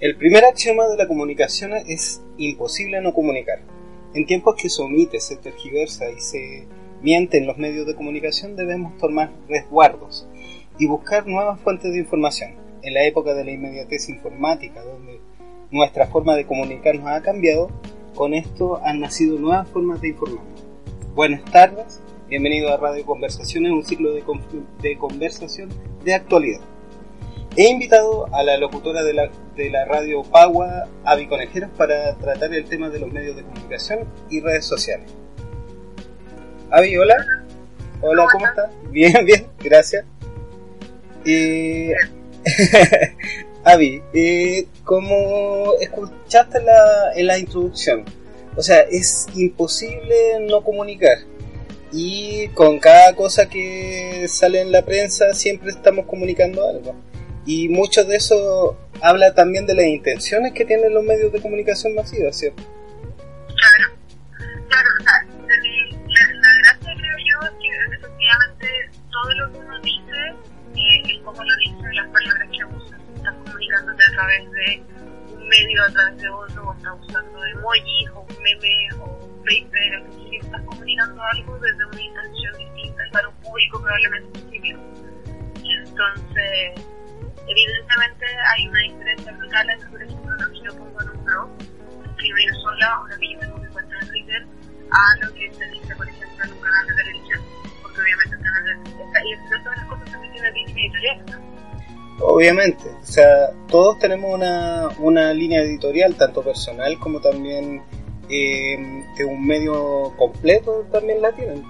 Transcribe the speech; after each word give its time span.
El 0.00 0.16
primer 0.16 0.46
axioma 0.46 0.88
de 0.88 0.96
la 0.96 1.06
comunicación 1.06 1.74
es 1.74 2.22
imposible 2.38 3.02
no 3.02 3.12
comunicar. 3.12 3.60
En 4.14 4.24
tiempos 4.24 4.54
que 4.56 4.70
se 4.70 4.80
omite, 4.80 5.20
se 5.20 5.36
tergiversa 5.36 6.10
y 6.10 6.18
se 6.20 6.66
miente 7.02 7.36
en 7.36 7.46
los 7.46 7.58
medios 7.58 7.86
de 7.86 7.94
comunicación, 7.94 8.56
debemos 8.56 8.96
tomar 8.96 9.30
resguardos 9.46 10.26
y 10.78 10.86
buscar 10.86 11.26
nuevas 11.26 11.60
fuentes 11.60 11.92
de 11.92 11.98
información. 11.98 12.52
En 12.80 12.94
la 12.94 13.04
época 13.04 13.34
de 13.34 13.44
la 13.44 13.50
inmediatez 13.50 14.08
informática, 14.08 14.82
donde 14.82 15.20
nuestra 15.70 16.06
forma 16.06 16.34
de 16.34 16.46
comunicarnos 16.46 17.06
ha 17.06 17.20
cambiado, 17.20 17.70
con 18.14 18.32
esto 18.32 18.80
han 18.82 19.00
nacido 19.00 19.38
nuevas 19.38 19.68
formas 19.68 20.00
de 20.00 20.08
informarnos. 20.08 20.64
Buenas 21.14 21.44
tardes, 21.44 22.00
bienvenido 22.26 22.72
a 22.72 22.78
Radio 22.78 23.04
Conversaciones, 23.04 23.70
un 23.70 23.84
ciclo 23.84 24.14
de, 24.14 24.24
de 24.80 24.96
conversación 24.96 25.68
de 26.02 26.14
actualidad. 26.14 26.62
He 27.56 27.68
invitado 27.68 28.32
a 28.32 28.44
la 28.44 28.56
locutora 28.56 29.02
de 29.02 29.12
la, 29.12 29.28
de 29.56 29.70
la 29.70 29.84
radio 29.84 30.22
Pagua, 30.22 30.88
Avi 31.04 31.26
Conejeros, 31.26 31.70
para 31.76 32.14
tratar 32.16 32.54
el 32.54 32.64
tema 32.64 32.88
de 32.90 33.00
los 33.00 33.10
medios 33.10 33.34
de 33.36 33.42
comunicación 33.42 34.08
y 34.30 34.40
redes 34.40 34.64
sociales. 34.64 35.10
Avi, 36.70 36.96
hola. 36.96 37.16
Hola, 38.02 38.26
¿cómo 38.32 38.46
estás? 38.46 38.70
Bien, 38.90 39.12
bien, 39.26 39.48
gracias. 39.58 40.04
Eh, 41.24 41.92
Avi, 43.64 44.00
eh, 44.14 44.68
como 44.84 45.74
escuchaste 45.80 46.62
la, 46.62 47.12
en 47.16 47.26
la 47.26 47.36
introducción, 47.36 48.04
o 48.56 48.62
sea, 48.62 48.80
es 48.82 49.26
imposible 49.34 50.38
no 50.40 50.62
comunicar. 50.62 51.18
Y 51.92 52.46
con 52.48 52.78
cada 52.78 53.16
cosa 53.16 53.48
que 53.48 54.26
sale 54.28 54.60
en 54.60 54.70
la 54.70 54.82
prensa 54.82 55.34
siempre 55.34 55.70
estamos 55.70 56.06
comunicando 56.06 56.66
algo. 56.68 57.09
Y 57.52 57.68
mucho 57.68 58.04
de 58.04 58.14
eso 58.14 58.78
habla 59.02 59.34
también 59.34 59.66
de 59.66 59.74
las 59.74 59.84
intenciones 59.84 60.52
que 60.52 60.64
tienen 60.64 60.94
los 60.94 61.02
medios 61.02 61.32
de 61.32 61.42
comunicación 61.42 61.96
masivos, 61.96 62.36
¿cierto? 62.36 62.62
Claro, 63.56 63.90
claro, 64.68 64.88
o 64.96 65.02
sea, 65.02 65.26
la, 65.48 66.32
la, 66.32 66.48
gracia 66.62 66.94
creo 66.94 67.16
yo 67.18 67.48
es 67.48 67.54
que 67.58 67.96
efectivamente 67.96 68.66
todo 69.10 69.34
lo 69.34 69.52
que 69.52 69.58
uno 69.58 69.80
dice, 69.80 70.18
eh, 70.76 71.02
el 71.10 71.22
cómo 71.24 71.42
lo 71.42 71.56
dice, 71.56 71.92
las 71.92 72.06
palabras 72.10 72.48
que 72.52 72.64
usa, 72.64 72.96
estás 73.16 73.34
comunicándote 73.44 74.04
a 74.04 74.10
través 74.12 74.50
de 74.52 74.82
un 75.34 75.48
medio, 75.48 75.82
a 75.82 75.90
través 75.90 76.22
de 76.22 76.28
otro, 76.28 76.68
o 76.68 76.72
estás 76.72 76.92
usando 77.00 77.44
emojis, 77.46 78.10
o 78.14 78.20
un 78.20 78.42
meme, 78.44 78.88
o 79.00 79.26
un 79.26 79.42
paper, 79.42 80.04
si 80.14 80.36
estás 80.36 80.62
comunicando 80.62 81.20
algo 81.20 81.58
desde 81.58 81.84
una 81.84 82.00
intención 82.00 82.58
distinta 82.58 83.02
para 83.10 83.28
un 83.28 83.34
público 83.42 83.82
probablemente 83.82 84.38
específico. 84.38 84.78
Entonces, 85.64 86.86
evidentemente 87.48 88.26
hay 88.48 88.68
una 88.68 88.80
diferencia 88.80 89.32
brutal 89.32 89.70
entre, 89.70 89.88
por 89.88 90.02
ejemplo, 90.02 90.36
lo 90.36 90.52
que 90.52 90.60
yo 90.60 90.76
pongo 90.76 91.02
en 91.02 91.10
un 91.10 91.24
blog, 91.24 91.50
escribir 92.10 92.54
sola 92.62 93.00
o 93.00 93.08
lo 93.08 93.16
que 93.18 93.32
yo 93.32 93.38
tengo 93.38 93.62
que 93.62 93.68
cuenta 93.68 93.98
en 94.00 94.08
Twitter, 94.08 94.46
a 94.90 95.24
lo 95.24 95.34
que 95.34 95.52
se 95.52 95.66
dice, 95.68 95.96
por 95.96 96.08
ejemplo, 96.08 96.44
en 96.44 96.52
un 96.52 96.60
canal 96.60 96.86
de 96.86 96.94
televisión. 96.94 97.40
Porque 97.82 98.00
obviamente 98.00 98.36
el 98.36 98.42
canal 98.42 98.64
de 98.64 98.90
televisión, 98.90 99.26
y 99.26 99.32
entre 99.32 99.58
otras 99.58 99.84
cosas 99.86 100.10
también 100.10 100.32
tiene 100.32 100.52
línea 100.52 100.74
editorial. 100.74 101.24
Obviamente, 102.22 102.84
o 102.88 103.06
sea, 103.06 103.50
todos 103.68 103.98
tenemos 103.98 104.34
una, 104.34 104.88
una 104.98 105.32
línea 105.32 105.62
editorial, 105.62 106.14
tanto 106.16 106.42
personal 106.42 106.98
como 106.98 107.20
también 107.20 107.82
eh, 108.28 109.04
de 109.16 109.24
un 109.24 109.46
medio 109.46 110.12
completo, 110.16 110.86
también 110.92 111.22
la 111.22 111.32
tienen. 111.32 111.64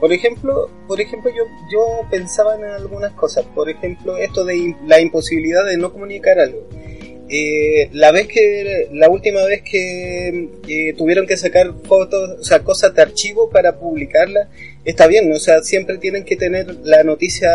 Por 0.00 0.12
ejemplo, 0.12 0.70
por 0.88 1.00
ejemplo 1.00 1.30
yo, 1.30 1.44
yo 1.70 2.08
pensaba 2.10 2.56
en 2.56 2.64
algunas 2.64 3.12
cosas. 3.12 3.44
Por 3.54 3.68
ejemplo, 3.68 4.16
esto 4.16 4.44
de 4.44 4.74
la 4.86 5.00
imposibilidad 5.00 5.66
de 5.66 5.76
no 5.76 5.92
comunicar 5.92 6.38
algo. 6.40 6.66
Eh, 7.32 7.88
la 7.92 8.10
vez 8.10 8.26
que 8.26 8.88
la 8.92 9.08
última 9.08 9.44
vez 9.44 9.62
que 9.62 10.48
eh, 10.68 10.94
tuvieron 10.98 11.28
que 11.28 11.36
sacar 11.36 11.72
fotos, 11.86 12.40
o 12.40 12.42
sea, 12.42 12.64
cosas 12.64 12.92
de 12.92 13.02
archivo 13.02 13.48
para 13.50 13.78
publicarlas, 13.78 14.48
está 14.84 15.06
bien, 15.06 15.30
o 15.32 15.38
sea, 15.38 15.62
siempre 15.62 15.98
tienen 15.98 16.24
que 16.24 16.34
tener 16.34 16.74
la 16.82 17.04
noticia 17.04 17.50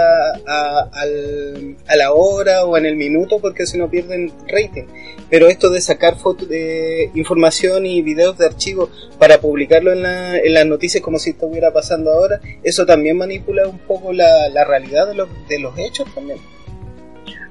a, 0.47 0.89
al, 0.93 1.75
a 1.87 1.95
la 1.97 2.13
hora 2.13 2.63
o 2.63 2.77
en 2.77 2.85
el 2.85 2.95
minuto 2.95 3.39
porque 3.39 3.65
si 3.65 3.77
no 3.77 3.91
pierden 3.91 4.31
rating. 4.47 4.85
Pero 5.29 5.49
esto 5.49 5.69
de 5.69 5.81
sacar 5.81 6.17
fotos 6.17 6.47
de 6.47 7.11
información 7.13 7.85
y 7.85 8.01
videos 8.01 8.37
de 8.37 8.45
archivo 8.45 8.89
para 9.19 9.41
publicarlo 9.41 9.91
en, 9.91 10.03
la, 10.03 10.37
en 10.37 10.53
las 10.53 10.65
noticias 10.65 11.03
como 11.03 11.19
si 11.19 11.31
estuviera 11.31 11.73
pasando 11.73 12.13
ahora, 12.13 12.39
eso 12.63 12.85
también 12.85 13.17
manipula 13.17 13.67
un 13.67 13.79
poco 13.79 14.13
la, 14.13 14.47
la 14.47 14.63
realidad 14.63 15.05
de 15.05 15.15
los, 15.15 15.27
de 15.49 15.59
los 15.59 15.77
hechos 15.77 16.07
también. 16.15 16.37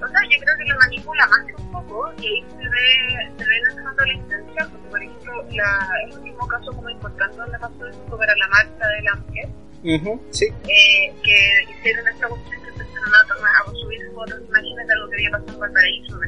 O 0.05 0.09
sea, 0.09 0.21
yo 0.31 0.39
creo 0.45 0.57
que 0.59 0.65
lo 0.67 0.79
manipula 0.79 1.27
más 1.29 1.41
que 1.47 1.55
un 1.55 1.73
poco 1.73 2.13
y 2.21 2.27
ahí 2.27 2.45
se 2.51 2.69
ve, 2.69 3.33
se 3.39 3.45
ve 3.45 3.83
fondo 3.83 4.05
la 4.05 4.13
intención, 4.13 4.71
porque 4.71 4.89
por 4.91 5.03
ejemplo, 5.03 5.33
la, 5.53 5.89
el 6.07 6.19
último 6.19 6.49
caso 6.49 6.73
como 6.73 6.91
importante 6.91 7.37
donde 7.37 7.59
pasó 7.59 7.87
eso 7.87 8.17
para 8.19 8.37
la 8.37 8.49
marcha 8.49 8.87
de 8.89 9.03
la 9.03 9.15
mujer, 9.17 9.49
Uh 9.87 10.19
sí. 10.31 10.47
eh, 10.47 11.13
que 11.23 11.65
hicieron 11.71 12.09
esta 12.09 12.27
cuestión 12.29 12.63
que 12.63 12.69
empezaron 12.71 13.15
a, 13.15 13.27
tomar, 13.35 13.53
a 13.57 13.71
subir 13.73 14.01
fotos, 14.15 14.41
imagínate 14.49 14.93
algo 14.93 15.09
que 15.11 15.17
había 15.17 15.31
pasado 15.31 15.53
en 15.53 15.61
Valparaíso. 15.61 16.19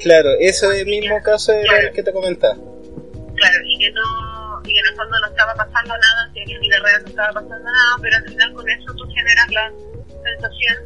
Claro, 0.00 0.30
ese 0.40 0.84
mismo 0.84 1.22
caso 1.22 1.52
era 1.52 1.62
Claro. 1.64 1.88
el 1.88 1.92
que 1.94 2.02
te 2.02 2.12
comentaba. 2.12 2.54
Claro, 2.54 3.56
y 3.66 3.78
que 3.78 3.90
no, 3.92 4.60
y 4.64 4.72
que 4.72 4.78
en 4.80 4.86
el 4.86 4.94
fondo 4.96 5.20
no 5.20 5.26
estaba 5.26 5.54
pasando 5.54 5.94
nada, 5.98 6.30
que 6.34 6.42
en 6.42 6.54
la 6.54 6.58
vida 6.60 6.78
real 6.84 7.02
no 7.02 7.08
estaba 7.08 7.32
pasando 7.32 7.58
nada, 7.64 7.96
pero 8.00 8.16
al 8.16 8.24
final 8.24 8.52
con 8.54 8.68
eso 8.70 8.94
tú 8.94 9.04
generas 9.14 9.50
la 9.52 9.72
sensación 10.24 10.76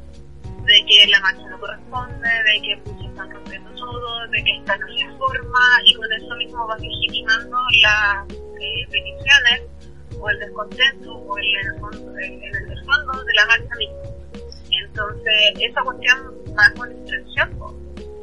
de 0.71 0.85
que 0.87 1.07
la 1.11 1.21
marcha 1.21 1.49
no 1.49 1.59
corresponde, 1.59 2.29
de 2.29 2.63
que 2.63 2.77
muchos 2.87 3.07
están 3.11 3.31
rompiendo 3.31 3.71
todo, 3.75 4.29
de 4.29 4.45
que 4.45 4.57
esta 4.59 4.77
no 4.79 4.87
es 4.89 5.05
la 5.05 5.19
forma, 5.19 5.59
y 5.85 5.95
con 5.95 6.13
eso 6.13 6.37
mismo 6.37 6.67
vas 6.67 6.81
legitimando 6.81 7.59
las 7.83 8.33
eh, 8.61 8.87
peticiones, 8.91 9.63
o 10.19 10.31
el 10.31 10.39
descontento, 10.39 11.13
o 11.13 11.39
el, 11.39 11.45
en, 11.47 11.67
el 11.67 11.81
fondo, 11.81 12.19
en, 12.19 12.43
en 12.45 12.71
el 12.71 12.85
fondo 12.85 13.25
de 13.25 13.35
la 13.35 13.47
marcha 13.47 13.75
misma. 13.77 13.97
Entonces, 14.85 15.35
esa 15.61 15.83
cuestión 15.83 16.19
va 16.57 16.73
con 16.77 16.91
intención. 16.93 17.51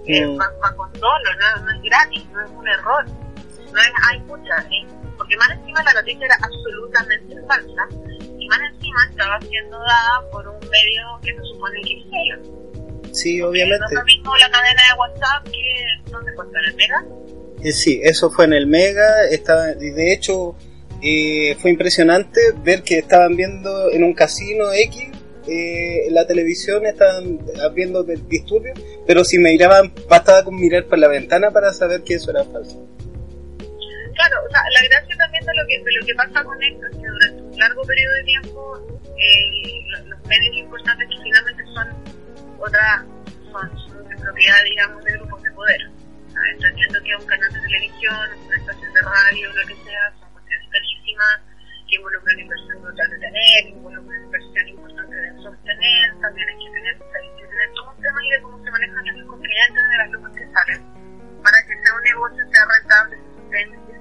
Eh, 0.09 0.25
Mm. 0.25 0.39
va, 0.39 0.47
va 0.63 0.73
con 0.77 0.91
dolo, 0.93 1.29
no, 1.37 1.65
no 1.65 1.71
es 1.75 1.81
gratis, 1.81 2.25
no 2.31 2.41
es 2.41 2.49
un 2.51 2.65
error, 2.65 3.05
no 3.73 3.79
es, 3.81 3.91
hay 4.09 4.19
pucha, 4.21 4.55
eh, 4.71 4.87
porque 5.17 5.35
más 5.35 5.49
encima 5.51 5.83
la 5.83 5.93
noticia 5.95 6.25
era 6.27 6.37
absolutamente 6.41 7.35
falsa, 7.45 7.87
y 8.47 8.49
más 8.49 8.59
encima 8.73 8.99
estaba 9.09 9.41
siendo 9.41 9.77
dada 9.79 10.29
por 10.31 10.47
un 10.47 10.59
medio 10.69 11.03
que 11.21 11.33
se 11.35 11.43
supone 11.53 11.81
que 11.81 11.93
es 11.97 12.03
serio. 12.09 13.13
Sí, 13.13 13.37
No 13.37 13.47
obviamente. 13.49 13.85
es 13.85 13.91
lo 13.93 14.03
mismo 14.05 14.35
la 14.37 14.49
cadena 14.49 14.81
de 14.91 14.99
WhatsApp 14.99 15.43
que 15.45 16.11
donde 16.11 16.33
cuesta 16.35 16.59
en 16.59 16.65
el 16.65 16.75
Mega. 16.75 17.05
Eh, 17.63 17.71
Sí, 17.71 17.99
eso 18.03 18.29
fue 18.29 18.45
en 18.45 18.53
el 18.53 18.67
Mega, 18.67 19.25
estaba, 19.29 19.71
y 19.71 19.89
de 19.89 20.13
hecho 20.13 20.55
eh, 21.01 21.55
fue 21.59 21.71
impresionante 21.71 22.39
ver 22.63 22.83
que 22.83 22.99
estaban 22.99 23.35
viendo 23.35 23.89
en 23.91 24.03
un 24.03 24.13
casino 24.13 24.71
X, 24.71 25.09
eh, 25.47 26.07
la 26.11 26.25
televisión 26.27 26.85
estaban 26.85 27.39
viendo 27.73 28.05
el 28.07 28.27
disturbio, 28.27 28.73
pero 29.05 29.23
si 29.23 29.37
me 29.39 29.51
miraban, 29.51 29.93
bastaba 30.09 30.43
con 30.43 30.55
mirar 30.55 30.85
por 30.85 30.99
la 30.99 31.07
ventana 31.07 31.51
para 31.51 31.73
saber 31.73 32.03
que 32.03 32.15
eso 32.15 32.31
era 32.31 32.43
falso. 32.43 32.85
Claro, 34.13 34.35
o 34.47 34.51
sea, 34.51 34.61
la 34.73 34.87
gracia 34.89 35.15
también 35.17 35.45
de 35.45 35.53
lo 35.55 35.67
que, 35.67 35.77
de 35.77 35.91
lo 35.99 36.05
que 36.05 36.13
pasa 36.15 36.43
con 36.43 36.61
esto 36.63 36.85
es 36.87 36.95
que 36.97 37.07
durante 37.07 37.36
largo 37.57 37.81
periodo 37.83 38.13
de 38.15 38.23
tiempo 38.23 39.01
eh, 39.17 39.85
los, 40.07 40.25
medios 40.25 40.55
importantes 40.55 41.07
que 41.09 41.23
finalmente 41.23 41.63
son 41.73 41.87
otra, 42.59 43.05
son, 43.51 43.79
son 43.79 44.07
propiedad, 44.21 44.63
digamos, 44.63 45.03
de 45.03 45.11
grupos 45.13 45.43
de 45.43 45.51
poder. 45.51 45.81
¿sabes? 46.33 46.53
Entendiendo 46.53 47.01
que 47.03 47.15
un 47.15 47.25
canal 47.25 47.53
de 47.53 47.59
televisión, 47.61 48.29
una 48.45 48.57
estación 48.57 48.93
de 48.93 49.01
radio, 49.01 49.53
lo 49.53 49.67
que 49.67 49.75
sea, 49.83 50.13
son 50.19 50.29
cuestiones 50.33 50.69
carísimas, 50.71 51.39
que 51.87 51.95
involucran 51.95 52.39
inversión 52.39 52.81
brutal 52.81 53.09
de 53.09 53.19
tener, 53.19 53.65
involucran 53.67 54.23
inversión 54.23 54.67
importante 54.67 55.15
de 55.15 55.29
sostener, 55.41 56.19
también 56.19 56.49
hay 56.49 56.57
que 56.57 56.71
tener, 56.71 56.93
hay 56.93 57.29
que 57.37 57.47
tener 57.47 57.71
todo 57.73 57.91
un 57.91 58.01
tema 58.01 58.19
ahí 58.19 58.29
de 58.29 58.41
cómo 58.41 58.63
se 58.63 58.71
manejan 58.71 59.27
los 59.27 59.39
clientes 59.39 59.83
de 59.89 59.97
las 59.97 60.09
lucas 60.11 60.31
que 60.35 60.45
salen, 60.51 60.81
para 61.43 61.57
que 61.63 61.73
sea 61.81 61.95
un 61.95 62.03
negocio, 62.03 62.43
sea 62.51 62.65
rentable. 62.67 63.17
Y 63.47 63.96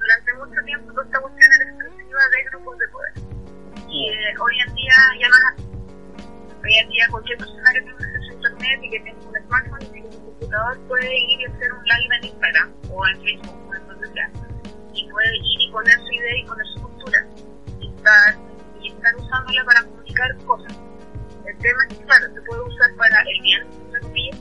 durante 0.00 0.34
mucho 0.34 0.64
tiempo 0.64 0.92
toda 0.92 1.04
esta 1.04 1.20
cuestión 1.20 1.52
era 1.52 1.70
exclusiva 1.70 2.20
de 2.32 2.44
grupos 2.50 2.78
de 2.78 2.88
poder. 2.88 3.12
Y 3.88 4.08
eh, 4.08 4.34
hoy 4.40 4.54
en 4.66 4.74
día 4.74 4.96
ya 5.20 5.28
no 5.28 5.36
es 5.36 5.44
así. 5.52 5.70
Hoy 6.62 6.74
en 6.74 6.88
día 6.88 7.06
cualquier 7.10 7.38
persona 7.38 7.72
que 7.72 7.80
tenga 7.80 8.04
acceso 8.04 8.30
a 8.30 8.34
internet 8.34 8.80
y 8.82 8.90
que 8.90 9.00
tenga 9.00 9.28
un 9.28 9.36
smartphone 9.46 9.82
y 9.82 9.86
que 9.86 9.92
tenga 9.92 10.16
un 10.16 10.24
computador 10.24 10.78
puede 10.88 11.18
ir 11.18 11.40
y 11.40 11.44
hacer 11.44 11.72
un 11.72 11.84
live 11.84 12.16
en 12.16 12.24
Instagram 12.24 12.72
o 12.90 13.06
en 13.06 13.16
Facebook 13.22 13.68
o 13.68 13.74
en 13.74 13.86
donde 13.88 14.12
sea. 14.12 14.30
Y 14.94 15.08
puede 15.10 15.36
ir 15.36 15.60
y 15.60 15.70
poner 15.70 15.98
su 15.98 16.12
idea 16.12 16.36
y 16.36 16.46
poner 16.46 16.66
su 16.66 16.82
postura. 16.82 17.26
Y 17.80 17.88
estar, 17.88 18.36
y 18.80 18.92
estar 18.92 19.16
usándola 19.16 19.64
para 19.64 19.82
comunicar 19.84 20.36
cosas. 20.44 20.72
El 21.46 21.58
tema 21.58 21.82
es 21.88 21.98
que, 21.98 22.04
claro, 22.04 22.26
se 22.34 22.40
puede 22.42 22.60
usar 22.62 22.94
para 22.96 23.20
el 23.22 23.42
bien, 23.42 23.66
entre 23.84 24.00
comillas, 24.00 24.38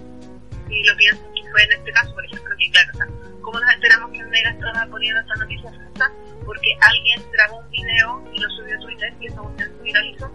si 0.68 0.84
lo 0.84 0.96
piensan 0.98 1.34
que 1.34 1.50
fue 1.50 1.64
en 1.64 1.72
este 1.72 1.92
caso, 1.92 2.14
por 2.14 2.26
ejemplo, 2.26 2.56
que 2.58 2.72
claro, 2.72 2.92
o 2.94 2.98
sea, 2.98 3.08
¿cómo 3.50 3.62
nos 3.62 3.74
enteramos 3.74 4.12
que 4.12 4.19
el 4.19 4.28
Mega 4.28 4.51
estaba 4.51 4.86
poniendo 4.92 5.19
esta 5.22 5.36
noticia 5.36 5.72
falsa? 5.72 6.12
Porque 6.46 6.78
alguien 6.81 7.25
grabó 7.34 7.57
un 7.57 7.69
video 7.72 8.24
y 8.31 8.40
lo 8.40 8.50
subió 8.50 8.78
a 8.78 8.80
Twitter 8.80 9.13
y 9.19 9.25
esa 9.25 9.42
cuestión 9.42 9.72
se 9.75 9.84
viralizó 9.84 10.31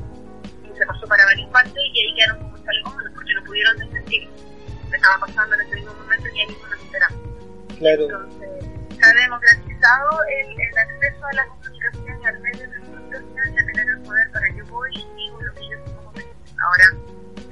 y 0.65 0.77
se 0.77 0.87
pasó 0.87 1.07
para 1.07 1.25
varias 1.25 1.49
partes 1.51 1.75
y 1.77 2.01
ahí 2.01 2.15
quedaron 2.17 2.43
como 2.43 2.59
talegómanos 2.65 3.13
porque 3.15 3.35
no 3.35 3.45
pudieron 3.45 3.79
desmentir 3.79 4.25
lo 4.25 4.91
que 4.91 4.97
estaba 4.97 5.19
pasando 5.21 5.55
en 5.55 5.61
ese 5.61 5.77
mismo 5.77 5.95
momento 5.95 6.27
y 6.35 6.41
ahí 6.41 6.47
mismo 6.47 6.67
no 6.67 7.77
Claro. 7.79 8.03
Entonces, 8.03 8.51
se 8.99 9.05
ha 9.05 9.13
democratizado 9.15 10.21
el, 10.25 10.61
el 10.61 10.79
acceso 10.79 11.27
a 11.27 11.33
la 11.35 11.47
comunicación 11.47 12.21
y 12.21 12.27
al 12.27 12.41
medio 12.41 12.71
de 12.71 12.81
comunicación 12.81 13.55
y 13.55 13.59
a 13.59 13.67
tener 13.67 13.89
el 13.91 14.03
poder 14.03 14.31
para 14.33 14.47
que 14.49 14.57
yo 14.57 14.67
voy 14.67 14.91
y 14.93 15.15
digo 15.15 15.41
lo 15.41 15.55
que 15.55 15.69
yo 15.71 15.85
como 15.85 16.13
Ahora, 16.65 16.85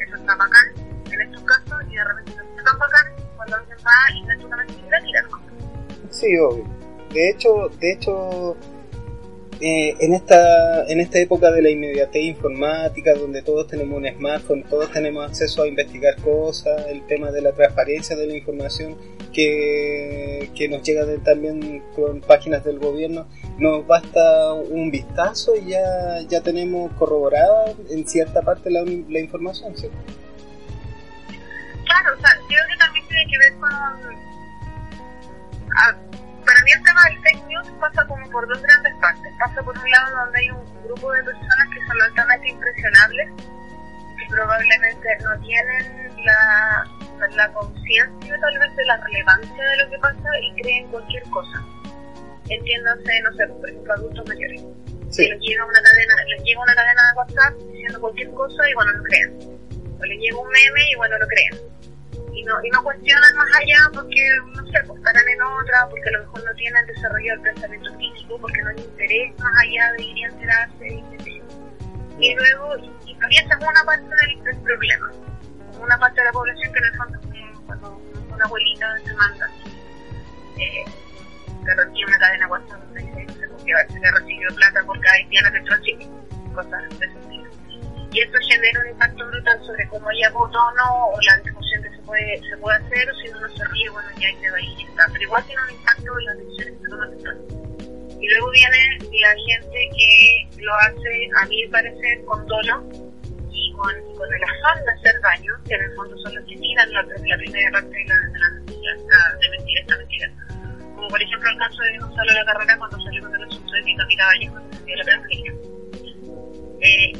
eso 0.01 0.17
está 0.17 0.35
bacán 0.35 0.75
en 1.13 1.21
estos 1.21 1.43
casos 1.45 1.83
y 1.89 1.95
de 1.95 2.05
repente 2.05 2.35
no 2.37 2.43
está 2.43 2.65
tan 2.65 2.79
bacán 2.79 3.23
cuando 3.37 3.57
alguien 3.57 3.79
va 3.87 4.17
y 4.17 4.23
mete 4.25 4.45
una 4.45 4.57
mentira 4.57 5.01
y 5.01 5.05
tira 5.05 5.23
cosas. 5.25 5.52
Sí, 6.13 6.39
obvio. 6.39 6.65
De 7.13 7.31
hecho, 7.31 7.69
de 7.81 7.93
hecho 7.93 8.57
eh, 9.65 9.95
en, 10.01 10.13
esta, 10.13 10.89
en 10.89 11.01
esta 11.01 11.21
época 11.21 11.53
de 11.53 11.63
la 11.63 11.71
inmediatez 11.71 12.23
informática, 12.23 13.15
donde 13.15 13.43
todos 13.43 13.69
tenemos 13.69 13.97
un 13.97 14.09
smartphone, 14.09 14.65
todos 14.65 14.91
tenemos 14.91 15.25
acceso 15.25 15.63
a 15.63 15.69
investigar 15.69 16.17
cosas, 16.17 16.85
el 16.89 17.07
tema 17.07 17.31
de 17.31 17.43
la 17.43 17.53
transparencia 17.53 18.17
de 18.17 18.27
la 18.27 18.37
información 18.37 18.97
que, 19.33 20.51
que 20.57 20.69
nos 20.69 20.83
llega 20.83 21.05
de, 21.05 21.19
también 21.19 21.81
con 21.95 22.21
páginas 22.21 22.65
del 22.65 22.81
gobierno, 22.81 23.29
nos 23.59 23.87
basta 23.87 24.53
un 24.53 24.91
vistazo 24.91 25.55
y 25.55 25.67
ya, 25.71 26.23
ya 26.29 26.41
tenemos 26.41 26.93
corroborada 26.95 27.73
en 27.89 28.09
cierta 28.09 28.43
parte 28.43 28.69
la, 28.69 28.83
la 28.83 29.21
información. 29.21 29.75
Claro, 29.75 29.93
o 32.17 32.21
sea, 32.21 32.31
creo 32.49 32.65
que 32.69 32.77
también 32.79 33.07
tiene 33.07 33.25
que 33.31 33.39
ver 33.39 33.53
con... 33.61 34.32
Ah, 35.77 35.95
para 36.45 36.63
mí 36.65 36.71
el 36.77 36.83
tema 36.83 37.03
del 37.09 37.19
fake 37.23 37.47
news 37.47 37.69
pasa 37.81 38.05
como 38.07 38.29
por 38.31 38.49
dos 38.49 38.61
grandes 38.63 38.95
partes. 39.01 39.33
Pasa 39.39 39.63
por 39.63 39.79
un 39.79 39.91
lado 39.91 40.25
donde 40.25 40.39
hay 40.41 40.51
un 40.51 40.85
grupo 40.85 41.13
de 41.13 41.23
personas 41.25 41.69
que 41.73 41.87
son 41.87 42.03
altamente 42.03 42.49
impresionables, 42.49 43.29
que 44.19 44.27
probablemente 44.29 45.09
no 45.23 45.41
tienen 45.41 46.25
la, 46.25 46.85
la 47.37 47.53
conciencia 47.53 48.41
tal 48.41 48.59
vez 48.59 48.77
de 48.77 48.85
la 48.85 48.97
relevancia 48.97 49.65
de 49.65 49.77
lo 49.85 49.91
que 49.91 49.99
pasa 49.99 50.29
y 50.43 50.63
creen 50.63 50.89
cualquier 50.89 51.23
cosa. 51.31 51.63
Entiéndase, 52.49 53.23
no 53.23 53.33
sé, 53.35 53.47
por 53.47 53.71
ejemplo, 53.71 53.93
adultos 53.95 54.29
mayores. 54.29 54.61
Sí. 55.11 55.29
Les 55.29 55.41
llega 55.41 55.65
una 55.65 55.81
cadena, 55.81 56.15
les 56.27 56.43
llega 56.43 56.61
una 56.61 56.75
cadena 56.75 57.03
de 57.07 57.19
WhatsApp 57.19 57.55
diciendo 57.71 58.01
cualquier 58.01 58.31
cosa 58.31 58.69
y 58.69 58.75
bueno, 58.75 58.93
lo 58.93 59.03
creen. 59.05 59.39
O 60.01 60.05
les 60.05 60.19
llega 60.19 60.39
un 60.39 60.49
meme 60.49 60.91
y 60.91 60.97
bueno, 60.97 61.19
lo 61.19 61.27
creen 61.29 61.73
y 62.43 62.45
no, 62.45 62.65
y 62.65 62.71
no 62.71 62.83
cuestionan 62.83 63.37
más 63.37 63.49
allá 63.61 63.79
porque, 63.95 64.39
no 64.55 64.67
sé, 64.67 64.83
pues 64.87 64.99
estarán 64.99 65.29
en 65.29 65.43
otra, 65.43 65.89
porque 65.89 66.09
a 66.09 66.13
lo 66.13 66.19
mejor 66.25 66.45
no 66.45 66.55
tienen 66.55 66.87
desarrollo 66.87 67.33
del 67.35 67.41
pensamiento 67.43 67.99
físico, 67.99 68.39
porque 68.41 68.63
no 68.63 68.73
les 68.73 68.85
interesa 68.85 69.45
más 69.45 69.53
allá 69.63 69.93
de 69.93 70.03
ir 70.03 70.17
y 70.19 70.25
enterarse 70.25 70.89
y. 70.89 71.43
Y 72.19 72.35
luego, 72.35 72.77
y, 72.77 73.11
y 73.11 73.37
esa 73.37 73.55
es 73.55 73.67
una 73.67 73.85
parte 73.85 74.05
del, 74.05 74.45
del 74.45 74.57
problema, 74.59 75.11
una 75.81 75.99
parte 75.99 76.21
de 76.21 76.25
la 76.27 76.33
población 76.33 76.73
que 76.73 76.79
en 76.79 76.85
el 76.85 76.97
fondo 76.97 77.19
cuando 77.67 78.03
una 78.33 78.45
abuelita 78.45 78.99
se 79.05 79.15
manda 79.15 79.51
eh, 80.59 80.85
que 81.65 81.75
recibe 81.75 82.07
una 82.07 82.19
cadena 82.19 82.49
WhatsApp 82.49 82.83
donde 82.83 83.01
dice, 83.01 83.27
no 83.27 83.33
sé, 83.35 83.49
porque 83.49 83.93
se 83.93 83.99
le 83.99 84.11
recibió 84.11 84.55
plata 84.55 84.83
por 84.85 85.01
cada 85.01 85.17
haitiana 85.17 85.51
que 85.53 85.59
entró 85.59 85.75
a 85.75 85.81
Chile, 85.81 86.09
cosas 86.55 86.83
de 86.83 87.07
ese 87.07 87.19
estilo. 87.19 87.32
Y 88.13 88.21
esto 88.21 88.39
genera 88.47 88.81
un 88.81 88.89
impacto 88.89 89.27
brutal 89.27 89.59
sobre 89.65 89.89
cómo 89.89 90.11
ella 90.11 90.31
votó 90.31 90.59
o 90.59 90.73
no, 90.73 91.07
o 91.07 91.21
la 91.23 91.37
discusión 91.39 91.83
que 91.83 91.91
se 91.91 92.03
puede, 92.03 92.43
se 92.47 92.57
puede 92.59 92.77
hacer, 92.77 93.11
o 93.11 93.15
si 93.17 93.29
uno 93.29 93.49
se 93.49 93.65
ríe, 93.69 93.89
bueno, 93.89 94.09
ya 94.21 94.29
ahí 94.29 94.37
se 94.37 94.51
va 94.51 94.61
y 94.61 94.85
está. 94.85 95.07
Pero 95.13 95.25
igual 95.25 95.45
tiene 95.47 95.63
un 95.63 95.71
impacto 95.71 96.19
en 96.19 96.25
las 96.27 96.37
decisiones 96.37 96.75
que 96.75 96.83
se 96.83 96.89
toman 96.91 97.11
después. 97.11 97.37
Y 98.21 98.29
luego 98.29 98.51
viene 98.51 98.99
la 99.01 99.35
gente 99.49 99.91
que 99.97 100.63
lo 100.63 100.75
hace, 100.75 101.31
a 101.41 101.47
mi 101.47 101.67
parecer, 101.69 102.25
con 102.27 102.47
dolo 102.47 102.85
y 103.51 103.73
con, 103.73 103.91
y 103.97 104.15
con 104.15 104.29
el 104.29 104.45
afán 104.45 104.85
de 104.85 104.93
hacer 104.93 105.21
daño, 105.23 105.55
que 105.67 105.75
en 105.75 105.83
el 105.83 105.95
fondo 105.97 106.17
son 106.19 106.35
los 106.35 106.45
que 106.45 106.57
tiran 106.57 106.93
la, 106.93 107.03
la 107.03 107.37
primera 107.39 107.71
parte 107.73 107.97
de 107.97 108.05
la, 108.05 108.17
de 108.31 108.39
la 108.39 108.51
mentira, 108.51 108.93
de 109.41 109.51
mentira, 109.51 109.81
esta 109.81 109.97
mentira. 109.97 110.31
Como 110.95 111.09
por 111.09 111.23
ejemplo 111.23 111.51
el 111.51 111.59
caso 111.59 111.83
de 111.83 111.99
Gonzalo 111.99 112.33
la 112.33 112.45
Carrera 112.45 112.79
cuando 112.79 113.01
salió 113.01 113.23
con 113.23 113.35
el 113.35 113.43
asunto 113.43 113.73
de 113.73 113.83
que 113.83 113.97
Camila 113.97 114.27
Vallejo 114.27 114.61
defendió 114.61 114.97
la 114.97 115.05
pedofilia. 115.05 115.53
Eh, 116.83 117.13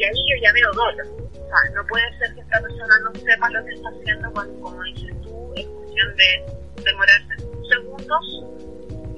y, 0.00 0.04
ahí 0.04 0.22
yo 0.28 0.36
ya 0.42 0.52
veo 0.52 0.72
dolo. 0.72 1.04
O 1.30 1.32
sea, 1.32 1.74
no 1.74 1.86
puede 1.86 2.18
ser 2.18 2.34
que 2.34 2.40
esta 2.40 2.60
persona 2.60 2.94
no 3.04 3.14
sepa 3.20 3.50
lo 3.50 3.64
que 3.64 3.74
está 3.74 3.88
haciendo 3.90 4.32
cuando, 4.32 4.60
como 4.60 4.82
dices 4.84 5.14
tú, 5.22 5.52
es 5.56 5.66
cuestión 5.66 6.16
de 6.16 6.82
demorarse 6.84 7.36
segundos 7.68 8.44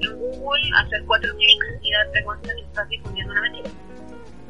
en 0.01 0.19
Google, 0.19 0.69
hacer 0.75 1.03
cuatro 1.05 1.33
clics 1.35 1.65
y 1.81 1.91
darte 1.91 2.23
cuenta 2.23 2.53
que 2.53 2.61
estás 2.61 2.89
difundiendo 2.89 3.31
una 3.31 3.41
mentira. 3.41 3.69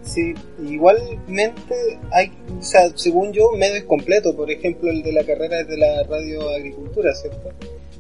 Sí, 0.01 0.33
igualmente 0.68 1.75
hay, 2.12 2.31
o 2.59 2.62
sea, 2.62 2.89
según 2.95 3.31
yo, 3.31 3.51
medios 3.51 3.86
completos, 3.86 4.36
por 4.36 4.51
ejemplo, 4.51 4.89
el 4.89 5.01
de 5.01 5.13
la 5.13 5.24
carrera 5.24 5.62
es 5.62 5.68
de 5.68 5.77
la 5.77 6.03
radio 6.03 6.50
agricultura, 6.50 7.13
¿cierto? 7.13 7.51